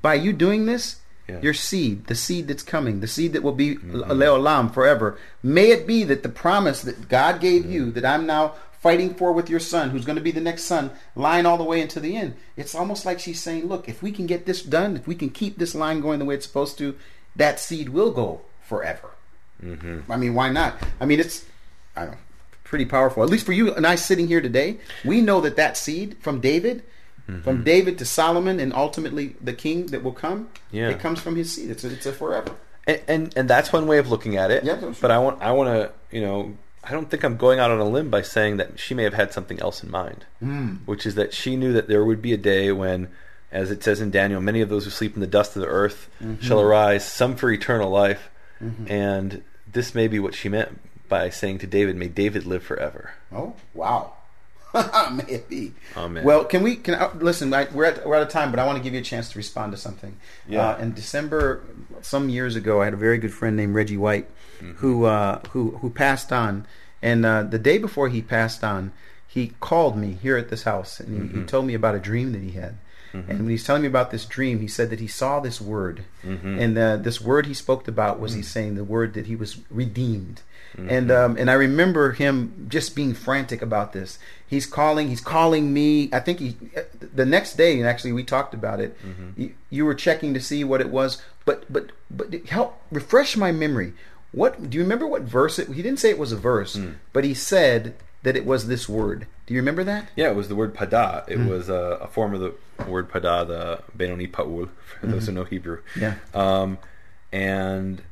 by 0.02 0.14
you 0.14 0.32
doing 0.32 0.66
this, 0.66 0.96
Your 1.28 1.54
seed, 1.54 2.06
the 2.06 2.14
seed 2.14 2.46
that's 2.46 2.62
coming, 2.62 3.00
the 3.00 3.08
seed 3.08 3.32
that 3.32 3.42
will 3.42 3.52
be 3.52 3.76
Mm-hmm. 3.76 4.12
leolam 4.12 4.72
forever, 4.72 5.18
may 5.42 5.70
it 5.70 5.86
be 5.86 6.04
that 6.04 6.22
the 6.22 6.28
promise 6.28 6.82
that 6.82 7.08
God 7.08 7.40
gave 7.40 7.66
you, 7.66 7.90
that 7.92 8.04
I'm 8.04 8.26
now 8.26 8.54
fighting 8.80 9.14
for 9.14 9.32
with 9.32 9.50
your 9.50 9.58
son, 9.58 9.90
who's 9.90 10.04
going 10.04 10.16
to 10.16 10.22
be 10.22 10.30
the 10.30 10.40
next 10.40 10.62
son, 10.64 10.92
line 11.16 11.44
all 11.46 11.58
the 11.58 11.64
way 11.64 11.80
into 11.80 11.98
the 11.98 12.16
end. 12.16 12.36
It's 12.56 12.74
almost 12.74 13.04
like 13.04 13.18
she's 13.18 13.42
saying, 13.42 13.66
look, 13.66 13.88
if 13.88 14.02
we 14.02 14.12
can 14.12 14.26
get 14.26 14.46
this 14.46 14.62
done, 14.62 14.96
if 14.96 15.08
we 15.08 15.16
can 15.16 15.30
keep 15.30 15.58
this 15.58 15.74
line 15.74 16.00
going 16.00 16.20
the 16.20 16.24
way 16.24 16.36
it's 16.36 16.46
supposed 16.46 16.78
to, 16.78 16.94
that 17.34 17.58
seed 17.58 17.88
will 17.88 18.12
go 18.12 18.42
forever. 18.62 19.10
Mm-hmm. 19.62 20.10
I 20.10 20.16
mean, 20.16 20.34
why 20.34 20.50
not? 20.50 20.76
I 21.00 21.06
mean, 21.06 21.18
it's 21.18 21.44
I 21.96 22.02
don't 22.02 22.12
know, 22.12 22.18
pretty 22.64 22.84
powerful. 22.84 23.22
At 23.22 23.30
least 23.30 23.46
for 23.46 23.52
you 23.52 23.74
and 23.74 23.86
I 23.86 23.94
sitting 23.96 24.28
here 24.28 24.40
today, 24.40 24.78
we 25.04 25.20
know 25.20 25.40
that 25.40 25.56
that 25.56 25.76
seed 25.76 26.16
from 26.20 26.40
David, 26.40 26.84
Mm-hmm. 27.28 27.42
from 27.42 27.64
David 27.64 27.98
to 27.98 28.04
Solomon, 28.04 28.60
and 28.60 28.72
ultimately 28.72 29.34
the 29.42 29.52
king 29.52 29.86
that 29.86 30.02
will 30.04 30.12
come, 30.12 30.48
Yeah. 30.70 30.90
it 30.90 31.00
comes 31.00 31.18
from 31.20 31.34
his 31.34 31.52
seed. 31.52 31.70
It's 31.70 31.82
a, 31.82 31.90
it's 31.92 32.06
a 32.06 32.12
forever. 32.12 32.52
and, 32.86 33.00
and 33.08 33.36
and 33.36 33.50
that's 33.50 33.72
one 33.72 33.86
way 33.88 33.98
of 33.98 34.08
looking 34.08 34.36
at 34.36 34.50
it. 34.52 34.62
Yeah, 34.62 34.76
that's 34.76 35.00
But 35.00 35.10
I 35.10 35.18
want 35.18 35.42
I 35.42 35.50
want 35.52 35.68
to 35.70 35.90
you 36.16 36.20
know 36.24 36.56
I 36.84 36.92
don't 36.92 37.10
think 37.10 37.24
I'm 37.24 37.36
going 37.36 37.58
out 37.58 37.72
on 37.72 37.80
a 37.80 37.84
limb 37.84 38.10
by 38.10 38.22
saying 38.22 38.58
that 38.58 38.78
she 38.78 38.94
may 38.94 39.02
have 39.02 39.14
had 39.14 39.32
something 39.32 39.58
else 39.60 39.82
in 39.82 39.90
mind, 39.90 40.24
Hmm. 40.38 40.74
which 40.86 41.04
is 41.04 41.16
that 41.16 41.34
she 41.34 41.56
knew 41.56 41.72
that 41.72 41.88
there 41.88 42.04
would 42.04 42.22
be 42.22 42.32
a 42.32 42.36
day 42.36 42.70
when, 42.70 43.08
as 43.50 43.72
it 43.72 43.82
says 43.82 44.00
in 44.00 44.12
Daniel, 44.12 44.40
many 44.40 44.60
of 44.60 44.68
those 44.68 44.84
who 44.84 44.90
sleep 44.90 45.14
in 45.16 45.20
the 45.20 45.26
dust 45.26 45.56
of 45.56 45.62
the 45.62 45.68
earth 45.68 46.08
Mm-hmm. 46.22 46.42
shall 46.46 46.60
arise, 46.60 47.04
some 47.04 47.34
for 47.34 47.50
eternal 47.50 47.90
life, 47.90 48.30
and 48.86 49.42
this 49.70 49.94
may 49.96 50.06
be 50.06 50.20
what 50.20 50.34
she 50.34 50.48
meant 50.48 50.78
by 51.08 51.28
saying 51.30 51.58
to 51.58 51.66
David, 51.66 51.96
"May 51.96 52.08
David 52.08 52.46
live 52.46 52.62
forever." 52.62 53.10
Oh 53.32 53.54
wow. 53.74 54.12
May 55.12 55.34
it 55.34 55.48
be. 55.48 55.72
Amen. 55.96 56.24
Well, 56.24 56.44
can 56.44 56.62
we? 56.62 56.76
Can 56.76 56.94
I, 56.94 57.12
listen? 57.14 57.52
I, 57.52 57.68
we're 57.72 57.84
at, 57.86 58.06
we're 58.06 58.16
out 58.16 58.22
of 58.22 58.28
time, 58.28 58.50
but 58.50 58.60
I 58.60 58.66
want 58.66 58.78
to 58.78 58.84
give 58.84 58.94
you 58.94 59.00
a 59.00 59.04
chance 59.04 59.30
to 59.30 59.38
respond 59.38 59.72
to 59.72 59.78
something. 59.78 60.16
Yeah. 60.48 60.70
Uh, 60.70 60.78
in 60.78 60.92
December, 60.94 61.62
some 62.02 62.28
years 62.28 62.56
ago, 62.56 62.82
I 62.82 62.86
had 62.86 62.94
a 62.94 62.98
very 62.98 63.18
good 63.18 63.32
friend 63.32 63.56
named 63.56 63.74
Reggie 63.74 63.96
White, 63.96 64.28
who 64.76 65.04
uh, 65.04 65.40
who 65.50 65.72
who 65.78 65.90
passed 65.90 66.32
on, 66.32 66.66
and 67.02 67.24
uh, 67.24 67.42
the 67.42 67.58
day 67.58 67.78
before 67.78 68.08
he 68.08 68.22
passed 68.22 68.62
on, 68.64 68.92
he 69.26 69.52
called 69.60 69.96
me 69.96 70.18
here 70.22 70.36
at 70.36 70.48
this 70.48 70.62
house, 70.64 71.00
and 71.00 71.30
he, 71.30 71.40
he 71.40 71.44
told 71.46 71.66
me 71.66 71.74
about 71.74 71.94
a 71.94 72.00
dream 72.00 72.32
that 72.32 72.42
he 72.42 72.52
had. 72.52 72.76
And 73.12 73.38
when 73.40 73.48
he's 73.48 73.64
telling 73.64 73.80
me 73.80 73.88
about 73.88 74.10
this 74.10 74.26
dream, 74.26 74.60
he 74.60 74.68
said 74.68 74.90
that 74.90 75.00
he 75.00 75.06
saw 75.06 75.40
this 75.40 75.58
word, 75.58 76.04
and 76.22 76.76
uh, 76.76 76.98
this 76.98 77.18
word 77.18 77.46
he 77.46 77.54
spoke 77.54 77.88
about 77.88 78.20
was 78.20 78.34
he's 78.34 78.50
saying 78.50 78.74
the 78.74 78.84
word 78.84 79.14
that 79.14 79.24
he 79.26 79.34
was 79.34 79.56
redeemed, 79.70 80.42
and 80.76 81.10
um, 81.10 81.36
and 81.38 81.50
I 81.50 81.54
remember 81.54 82.12
him 82.12 82.66
just 82.68 82.94
being 82.94 83.14
frantic 83.14 83.62
about 83.62 83.94
this. 83.94 84.18
He's 84.48 84.66
calling, 84.66 85.08
he's 85.08 85.20
calling 85.20 85.72
me. 85.72 86.08
I 86.12 86.20
think 86.20 86.38
he 86.38 86.56
the 87.14 87.26
next 87.26 87.56
day, 87.56 87.78
and 87.78 87.86
actually 87.88 88.12
we 88.12 88.22
talked 88.24 88.54
about 88.54 88.78
it. 88.80 88.96
You, 89.36 89.54
you 89.70 89.84
were 89.84 89.94
checking 89.94 90.34
to 90.34 90.40
see 90.40 90.62
what 90.64 90.80
it 90.80 90.90
was, 90.90 91.20
but 91.44 91.70
but 91.72 91.90
but 92.10 92.32
help 92.48 92.80
refresh 92.92 93.36
my 93.36 93.50
memory. 93.52 93.92
What 94.32 94.70
do 94.70 94.76
you 94.78 94.82
remember? 94.84 95.06
What 95.06 95.22
verse 95.22 95.58
it? 95.58 95.68
He 95.68 95.82
didn't 95.82 95.98
say 95.98 96.10
it 96.10 96.18
was 96.18 96.30
a 96.32 96.36
verse, 96.36 96.78
but 97.12 97.24
he 97.24 97.34
said 97.34 97.96
that 98.22 98.36
it 98.36 98.44
was 98.46 98.66
this 98.68 98.88
word. 98.88 99.26
Do 99.46 99.54
you 99.54 99.60
remember 99.60 99.84
that? 99.84 100.08
Yeah, 100.16 100.30
it 100.30 100.36
was 100.36 100.48
the 100.48 100.56
word 100.56 100.74
pada. 100.74 101.28
It 101.28 101.38
Mm. 101.38 101.48
was 101.48 101.68
a, 101.68 101.98
a 102.02 102.08
form 102.08 102.34
of 102.34 102.40
the 102.40 102.54
word 102.88 103.08
pada, 103.10 103.46
the 103.46 103.80
Benoni 103.96 104.26
Pa'ul, 104.26 104.68
for 105.00 105.06
those 105.06 105.26
who 105.26 105.32
know 105.32 105.44
Hebrew. 105.44 105.78
Mm-hmm. 105.94 106.00
Yeah. 106.00 106.14
Um, 106.34 106.78
and 107.32 108.02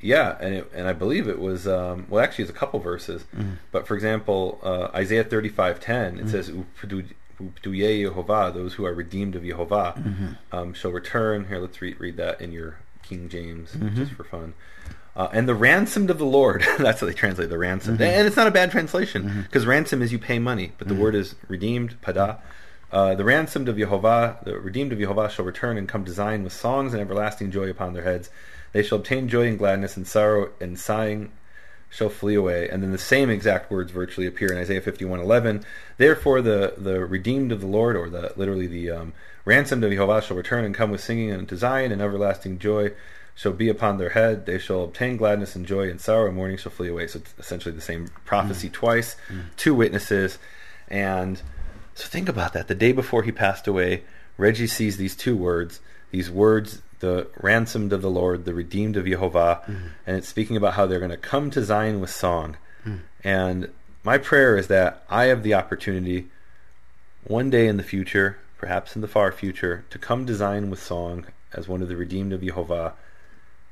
yeah, 0.00 0.36
and 0.40 0.54
it, 0.54 0.70
and 0.74 0.86
I 0.88 0.92
believe 0.92 1.28
it 1.28 1.38
was 1.38 1.66
um, 1.66 2.06
well, 2.08 2.22
actually, 2.22 2.44
it's 2.44 2.52
a 2.52 2.56
couple 2.56 2.78
verses. 2.80 3.22
Mm-hmm. 3.36 3.52
But 3.72 3.86
for 3.86 3.94
example, 3.94 4.58
uh, 4.62 4.88
Isaiah 4.94 5.24
thirty 5.24 5.48
five 5.48 5.80
ten, 5.80 6.18
it 6.18 6.28
says, 6.28 6.50
"Upedu- 6.50 7.12
"Upeduye 7.42 8.04
Yehovah, 8.08 8.52
those 8.54 8.74
who 8.74 8.84
are 8.84 8.94
redeemed 8.94 9.34
of 9.36 9.42
Yehovah, 9.42 9.96
Mm-hmm. 10.02 10.26
um, 10.52 10.74
shall 10.74 10.90
return." 10.92 11.46
Here, 11.48 11.58
let's 11.58 11.80
read 11.82 11.98
read 12.00 12.16
that 12.16 12.40
in 12.40 12.52
your 12.52 12.78
King 13.02 13.28
James, 13.28 13.70
Mm-hmm. 13.72 13.96
just 13.96 14.12
for 14.12 14.24
fun. 14.24 14.54
Uh, 15.16 15.28
and 15.32 15.48
the 15.48 15.54
ransomed 15.54 16.10
of 16.10 16.18
the 16.18 16.24
Lord. 16.26 16.64
That's 16.78 17.00
how 17.00 17.06
they 17.08 17.12
translate 17.12 17.48
the 17.48 17.58
ransomed. 17.58 17.98
Mm-hmm. 17.98 18.18
And 18.18 18.26
it's 18.28 18.36
not 18.36 18.46
a 18.46 18.52
bad 18.52 18.70
translation 18.70 19.42
because 19.42 19.66
ransom 19.66 20.00
is 20.00 20.12
you 20.12 20.18
pay 20.20 20.38
money, 20.38 20.72
but 20.78 20.86
the 20.86 20.94
word 20.94 21.16
is 21.16 21.34
redeemed, 21.48 22.00
pada. 22.02 22.38
Uh, 22.90 23.14
the 23.14 23.24
ransomed 23.24 23.68
of 23.68 23.76
Jehovah, 23.76 24.38
the 24.44 24.58
redeemed 24.58 24.92
of 24.92 24.98
Jehovah, 24.98 25.28
shall 25.28 25.44
return 25.44 25.76
and 25.76 25.88
come 25.88 26.04
to 26.04 26.12
Zion 26.12 26.44
with 26.44 26.52
songs 26.52 26.92
and 26.92 27.00
everlasting 27.00 27.50
joy 27.50 27.68
upon 27.68 27.92
their 27.92 28.04
heads. 28.04 28.30
They 28.72 28.82
shall 28.82 28.98
obtain 28.98 29.28
joy 29.28 29.46
and 29.46 29.58
gladness, 29.58 29.96
and 29.96 30.06
sorrow 30.06 30.50
and 30.60 30.78
sighing 30.78 31.30
shall 31.90 32.08
flee 32.08 32.34
away. 32.34 32.68
And 32.68 32.82
then 32.82 32.92
the 32.92 32.98
same 32.98 33.30
exact 33.30 33.70
words 33.70 33.92
virtually 33.92 34.26
appear 34.26 34.52
in 34.52 34.58
Isaiah 34.58 34.80
51:11. 34.80 35.64
Therefore, 35.96 36.40
the 36.42 36.74
the 36.76 37.04
redeemed 37.04 37.52
of 37.52 37.60
the 37.60 37.66
Lord, 37.66 37.96
or 37.96 38.08
the 38.08 38.32
literally 38.36 38.66
the 38.66 38.90
um, 38.90 39.12
ransomed 39.44 39.84
of 39.84 39.90
Jehovah, 39.90 40.22
shall 40.22 40.36
return 40.36 40.64
and 40.64 40.74
come 40.74 40.90
with 40.90 41.02
singing 41.02 41.32
unto 41.32 41.56
Zion, 41.56 41.92
and 41.92 42.00
everlasting 42.02 42.58
joy 42.58 42.92
shall 43.34 43.52
be 43.52 43.68
upon 43.68 43.98
their 43.98 44.10
head. 44.10 44.46
They 44.46 44.58
shall 44.58 44.84
obtain 44.84 45.16
gladness 45.16 45.54
and 45.54 45.66
joy, 45.66 45.88
and 45.90 46.00
sorrow 46.00 46.26
and 46.26 46.36
mourning 46.36 46.56
shall 46.56 46.72
flee 46.72 46.88
away. 46.88 47.06
So 47.06 47.20
it's 47.20 47.34
essentially 47.38 47.74
the 47.74 47.80
same 47.80 48.08
prophecy 48.24 48.68
twice, 48.68 49.16
two 49.56 49.74
witnesses, 49.74 50.38
and 50.88 51.40
so 51.98 52.06
think 52.06 52.28
about 52.28 52.52
that. 52.52 52.68
The 52.68 52.76
day 52.76 52.92
before 52.92 53.24
he 53.24 53.32
passed 53.32 53.66
away, 53.66 54.04
Reggie 54.36 54.68
sees 54.68 54.98
these 54.98 55.16
two 55.16 55.36
words, 55.36 55.80
these 56.12 56.30
words, 56.30 56.80
the 57.00 57.26
ransomed 57.40 57.92
of 57.92 58.02
the 58.02 58.10
Lord, 58.10 58.44
the 58.44 58.54
redeemed 58.54 58.96
of 58.96 59.04
Jehovah, 59.04 59.62
mm-hmm. 59.66 59.88
and 60.06 60.16
it's 60.16 60.28
speaking 60.28 60.56
about 60.56 60.74
how 60.74 60.86
they're 60.86 61.00
going 61.00 61.10
to 61.10 61.16
come 61.16 61.50
to 61.50 61.64
Zion 61.64 62.00
with 62.00 62.10
song. 62.10 62.56
Hmm. 62.84 62.96
And 63.24 63.70
my 64.04 64.16
prayer 64.16 64.56
is 64.56 64.68
that 64.68 65.02
I 65.10 65.24
have 65.24 65.42
the 65.42 65.54
opportunity 65.54 66.28
one 67.24 67.50
day 67.50 67.66
in 67.66 67.78
the 67.78 67.82
future, 67.82 68.38
perhaps 68.58 68.94
in 68.94 69.02
the 69.02 69.08
far 69.08 69.32
future, 69.32 69.84
to 69.90 69.98
come 69.98 70.24
to 70.26 70.36
Zion 70.36 70.70
with 70.70 70.80
song 70.80 71.26
as 71.52 71.66
one 71.66 71.82
of 71.82 71.88
the 71.88 71.96
redeemed 71.96 72.32
of 72.32 72.44
Jehovah 72.44 72.94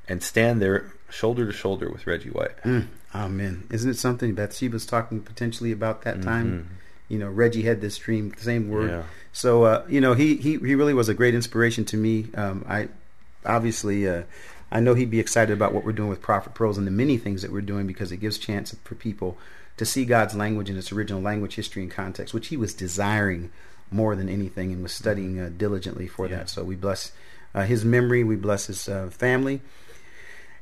and 0.09 0.21
stand 0.21 0.61
there 0.61 0.91
shoulder 1.09 1.45
to 1.45 1.53
shoulder 1.53 1.89
with 1.89 2.05
Reggie 2.05 2.29
White. 2.29 2.61
Mm. 2.63 2.87
Amen. 3.15 3.67
Isn't 3.71 3.89
it 3.89 3.97
something 3.97 4.35
Bathsheba's 4.35 4.85
talking 4.85 5.21
potentially 5.21 5.71
about 5.71 6.01
that 6.01 6.21
time? 6.21 6.51
Mm-hmm. 6.51 6.73
You 7.09 7.19
know, 7.19 7.29
Reggie 7.29 7.63
had 7.63 7.79
this 7.81 7.97
dream, 7.97 8.33
same 8.37 8.69
word. 8.69 8.89
Yeah. 8.91 9.03
So 9.31 9.63
uh, 9.63 9.85
you 9.87 10.01
know, 10.01 10.13
he, 10.13 10.35
he 10.35 10.57
he 10.57 10.75
really 10.75 10.93
was 10.93 11.09
a 11.09 11.13
great 11.13 11.35
inspiration 11.35 11.85
to 11.85 11.97
me. 11.97 12.27
Um, 12.35 12.65
I 12.67 12.89
obviously 13.45 14.07
uh, 14.07 14.23
I 14.71 14.79
know 14.79 14.93
he'd 14.93 15.11
be 15.11 15.19
excited 15.19 15.53
about 15.53 15.73
what 15.73 15.83
we're 15.85 15.93
doing 15.93 16.09
with 16.09 16.21
Prophet 16.21 16.53
Pearls 16.53 16.77
and 16.77 16.85
the 16.85 16.91
many 16.91 17.17
things 17.17 17.41
that 17.41 17.51
we're 17.51 17.61
doing 17.61 17.87
because 17.87 18.11
it 18.11 18.17
gives 18.17 18.37
chance 18.37 18.75
for 18.83 18.95
people 18.95 19.37
to 19.77 19.85
see 19.85 20.05
God's 20.05 20.35
language 20.35 20.69
in 20.69 20.77
its 20.77 20.91
original 20.91 21.21
language, 21.21 21.55
history, 21.55 21.83
and 21.83 21.91
context, 21.91 22.33
which 22.33 22.47
he 22.47 22.57
was 22.57 22.73
desiring 22.73 23.51
more 23.91 24.15
than 24.15 24.27
anything 24.27 24.73
and 24.73 24.83
was 24.83 24.91
studying 24.91 25.39
uh, 25.39 25.49
diligently 25.55 26.07
for 26.07 26.27
Yeah. 26.27 26.37
that. 26.37 26.49
So 26.49 26.63
we 26.63 26.75
bless 26.75 27.11
uh, 27.55 27.63
his 27.63 27.85
memory, 27.85 28.23
we 28.23 28.35
bless 28.35 28.65
his 28.67 28.89
uh, 28.89 29.09
family. 29.11 29.61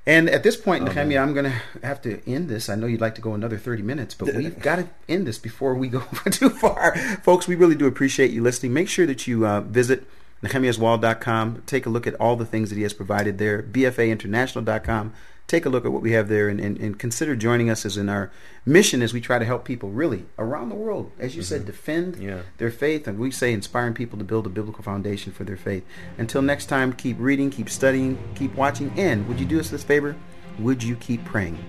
And 0.07 0.29
at 0.29 0.43
this 0.43 0.55
point, 0.55 0.83
Nehemiah, 0.83 1.19
I'm 1.19 1.33
going 1.33 1.51
to 1.51 1.85
have 1.85 2.01
to 2.03 2.21
end 2.29 2.47
this. 2.47 2.69
I 2.69 2.75
know 2.75 2.85
you'd 2.85 3.01
like 3.01 3.15
to 3.15 3.21
go 3.21 3.33
another 3.33 3.57
30 3.57 3.81
minutes, 3.81 4.13
but 4.13 4.33
we've 4.35 4.59
got 4.59 4.75
to 4.75 4.87
end 5.09 5.25
this 5.25 5.39
before 5.39 5.73
we 5.73 5.87
go 5.87 5.99
too 6.29 6.49
far. 6.49 6.95
Folks, 7.23 7.47
we 7.47 7.55
really 7.55 7.75
do 7.75 7.87
appreciate 7.87 8.31
you 8.31 8.43
listening. 8.43 8.73
Make 8.73 8.87
sure 8.87 9.07
that 9.07 9.25
you 9.25 9.47
uh, 9.47 9.61
visit 9.61 10.05
nehemiahswall.com. 10.43 11.63
Take 11.65 11.85
a 11.85 11.89
look 11.89 12.05
at 12.05 12.13
all 12.15 12.35
the 12.35 12.45
things 12.45 12.69
that 12.69 12.75
he 12.75 12.83
has 12.83 12.93
provided 12.93 13.39
there. 13.39 13.63
BFAinternational.com. 13.63 15.13
Take 15.47 15.65
a 15.67 15.69
look 15.69 15.85
at 15.85 15.91
what 15.91 16.01
we 16.01 16.13
have 16.13 16.27
there 16.27 16.49
and, 16.49 16.59
and, 16.59 16.77
and 16.79 16.97
consider 16.97 17.35
joining 17.35 17.69
us 17.69 17.85
as 17.85 17.97
in 17.97 18.09
our 18.09 18.31
mission 18.65 19.03
as 19.03 19.13
we 19.13 19.21
try 19.21 19.37
to 19.37 19.45
help 19.45 19.63
people 19.63 19.89
really 19.91 20.25
around 20.39 20.69
the 20.69 20.75
world, 20.75 21.11
as 21.19 21.35
you 21.35 21.43
said, 21.43 21.59
mm-hmm. 21.61 21.67
defend 21.67 22.15
Yeah. 22.17 22.41
their 22.57 22.71
faith. 22.71 23.07
And 23.07 23.19
we 23.19 23.29
say 23.29 23.53
inspiring 23.53 23.93
people 23.93 24.17
to 24.17 24.25
build 24.25 24.47
a 24.47 24.49
biblical 24.49 24.83
foundation 24.83 25.31
for 25.31 25.43
their 25.43 25.57
faith. 25.57 25.85
Until 26.17 26.41
next 26.41 26.65
time, 26.65 26.93
keep 26.93 27.17
reading, 27.19 27.51
keep 27.51 27.69
studying, 27.69 28.17
keep 28.33 28.55
watching. 28.55 28.91
And 28.97 29.27
would 29.27 29.39
you 29.39 29.45
do 29.45 29.59
us 29.59 29.69
this 29.69 29.83
favor? 29.83 30.15
Would 30.57 30.81
you 30.81 30.95
keep 30.95 31.23
praying? 31.25 31.63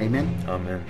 Amen. 0.00 0.44
Amen. 0.48 0.84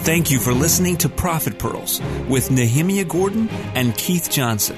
Thank 0.00 0.30
you 0.30 0.38
for 0.38 0.52
listening 0.52 0.96
to 0.98 1.08
Prophet 1.08 1.58
Pearls 1.58 2.00
with 2.28 2.50
Nehemiah 2.50 3.04
Gordon 3.04 3.48
and 3.74 3.94
Keith 3.96 4.30
Johnson. 4.30 4.76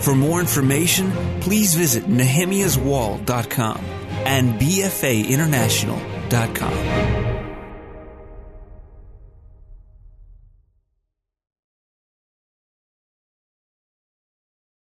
For 0.00 0.14
more 0.14 0.38
information, 0.40 1.10
please 1.40 1.74
visit 1.74 2.04
nehemiahswall.com 2.04 3.84
and 4.24 4.60
bfainternational.com. 4.60 7.43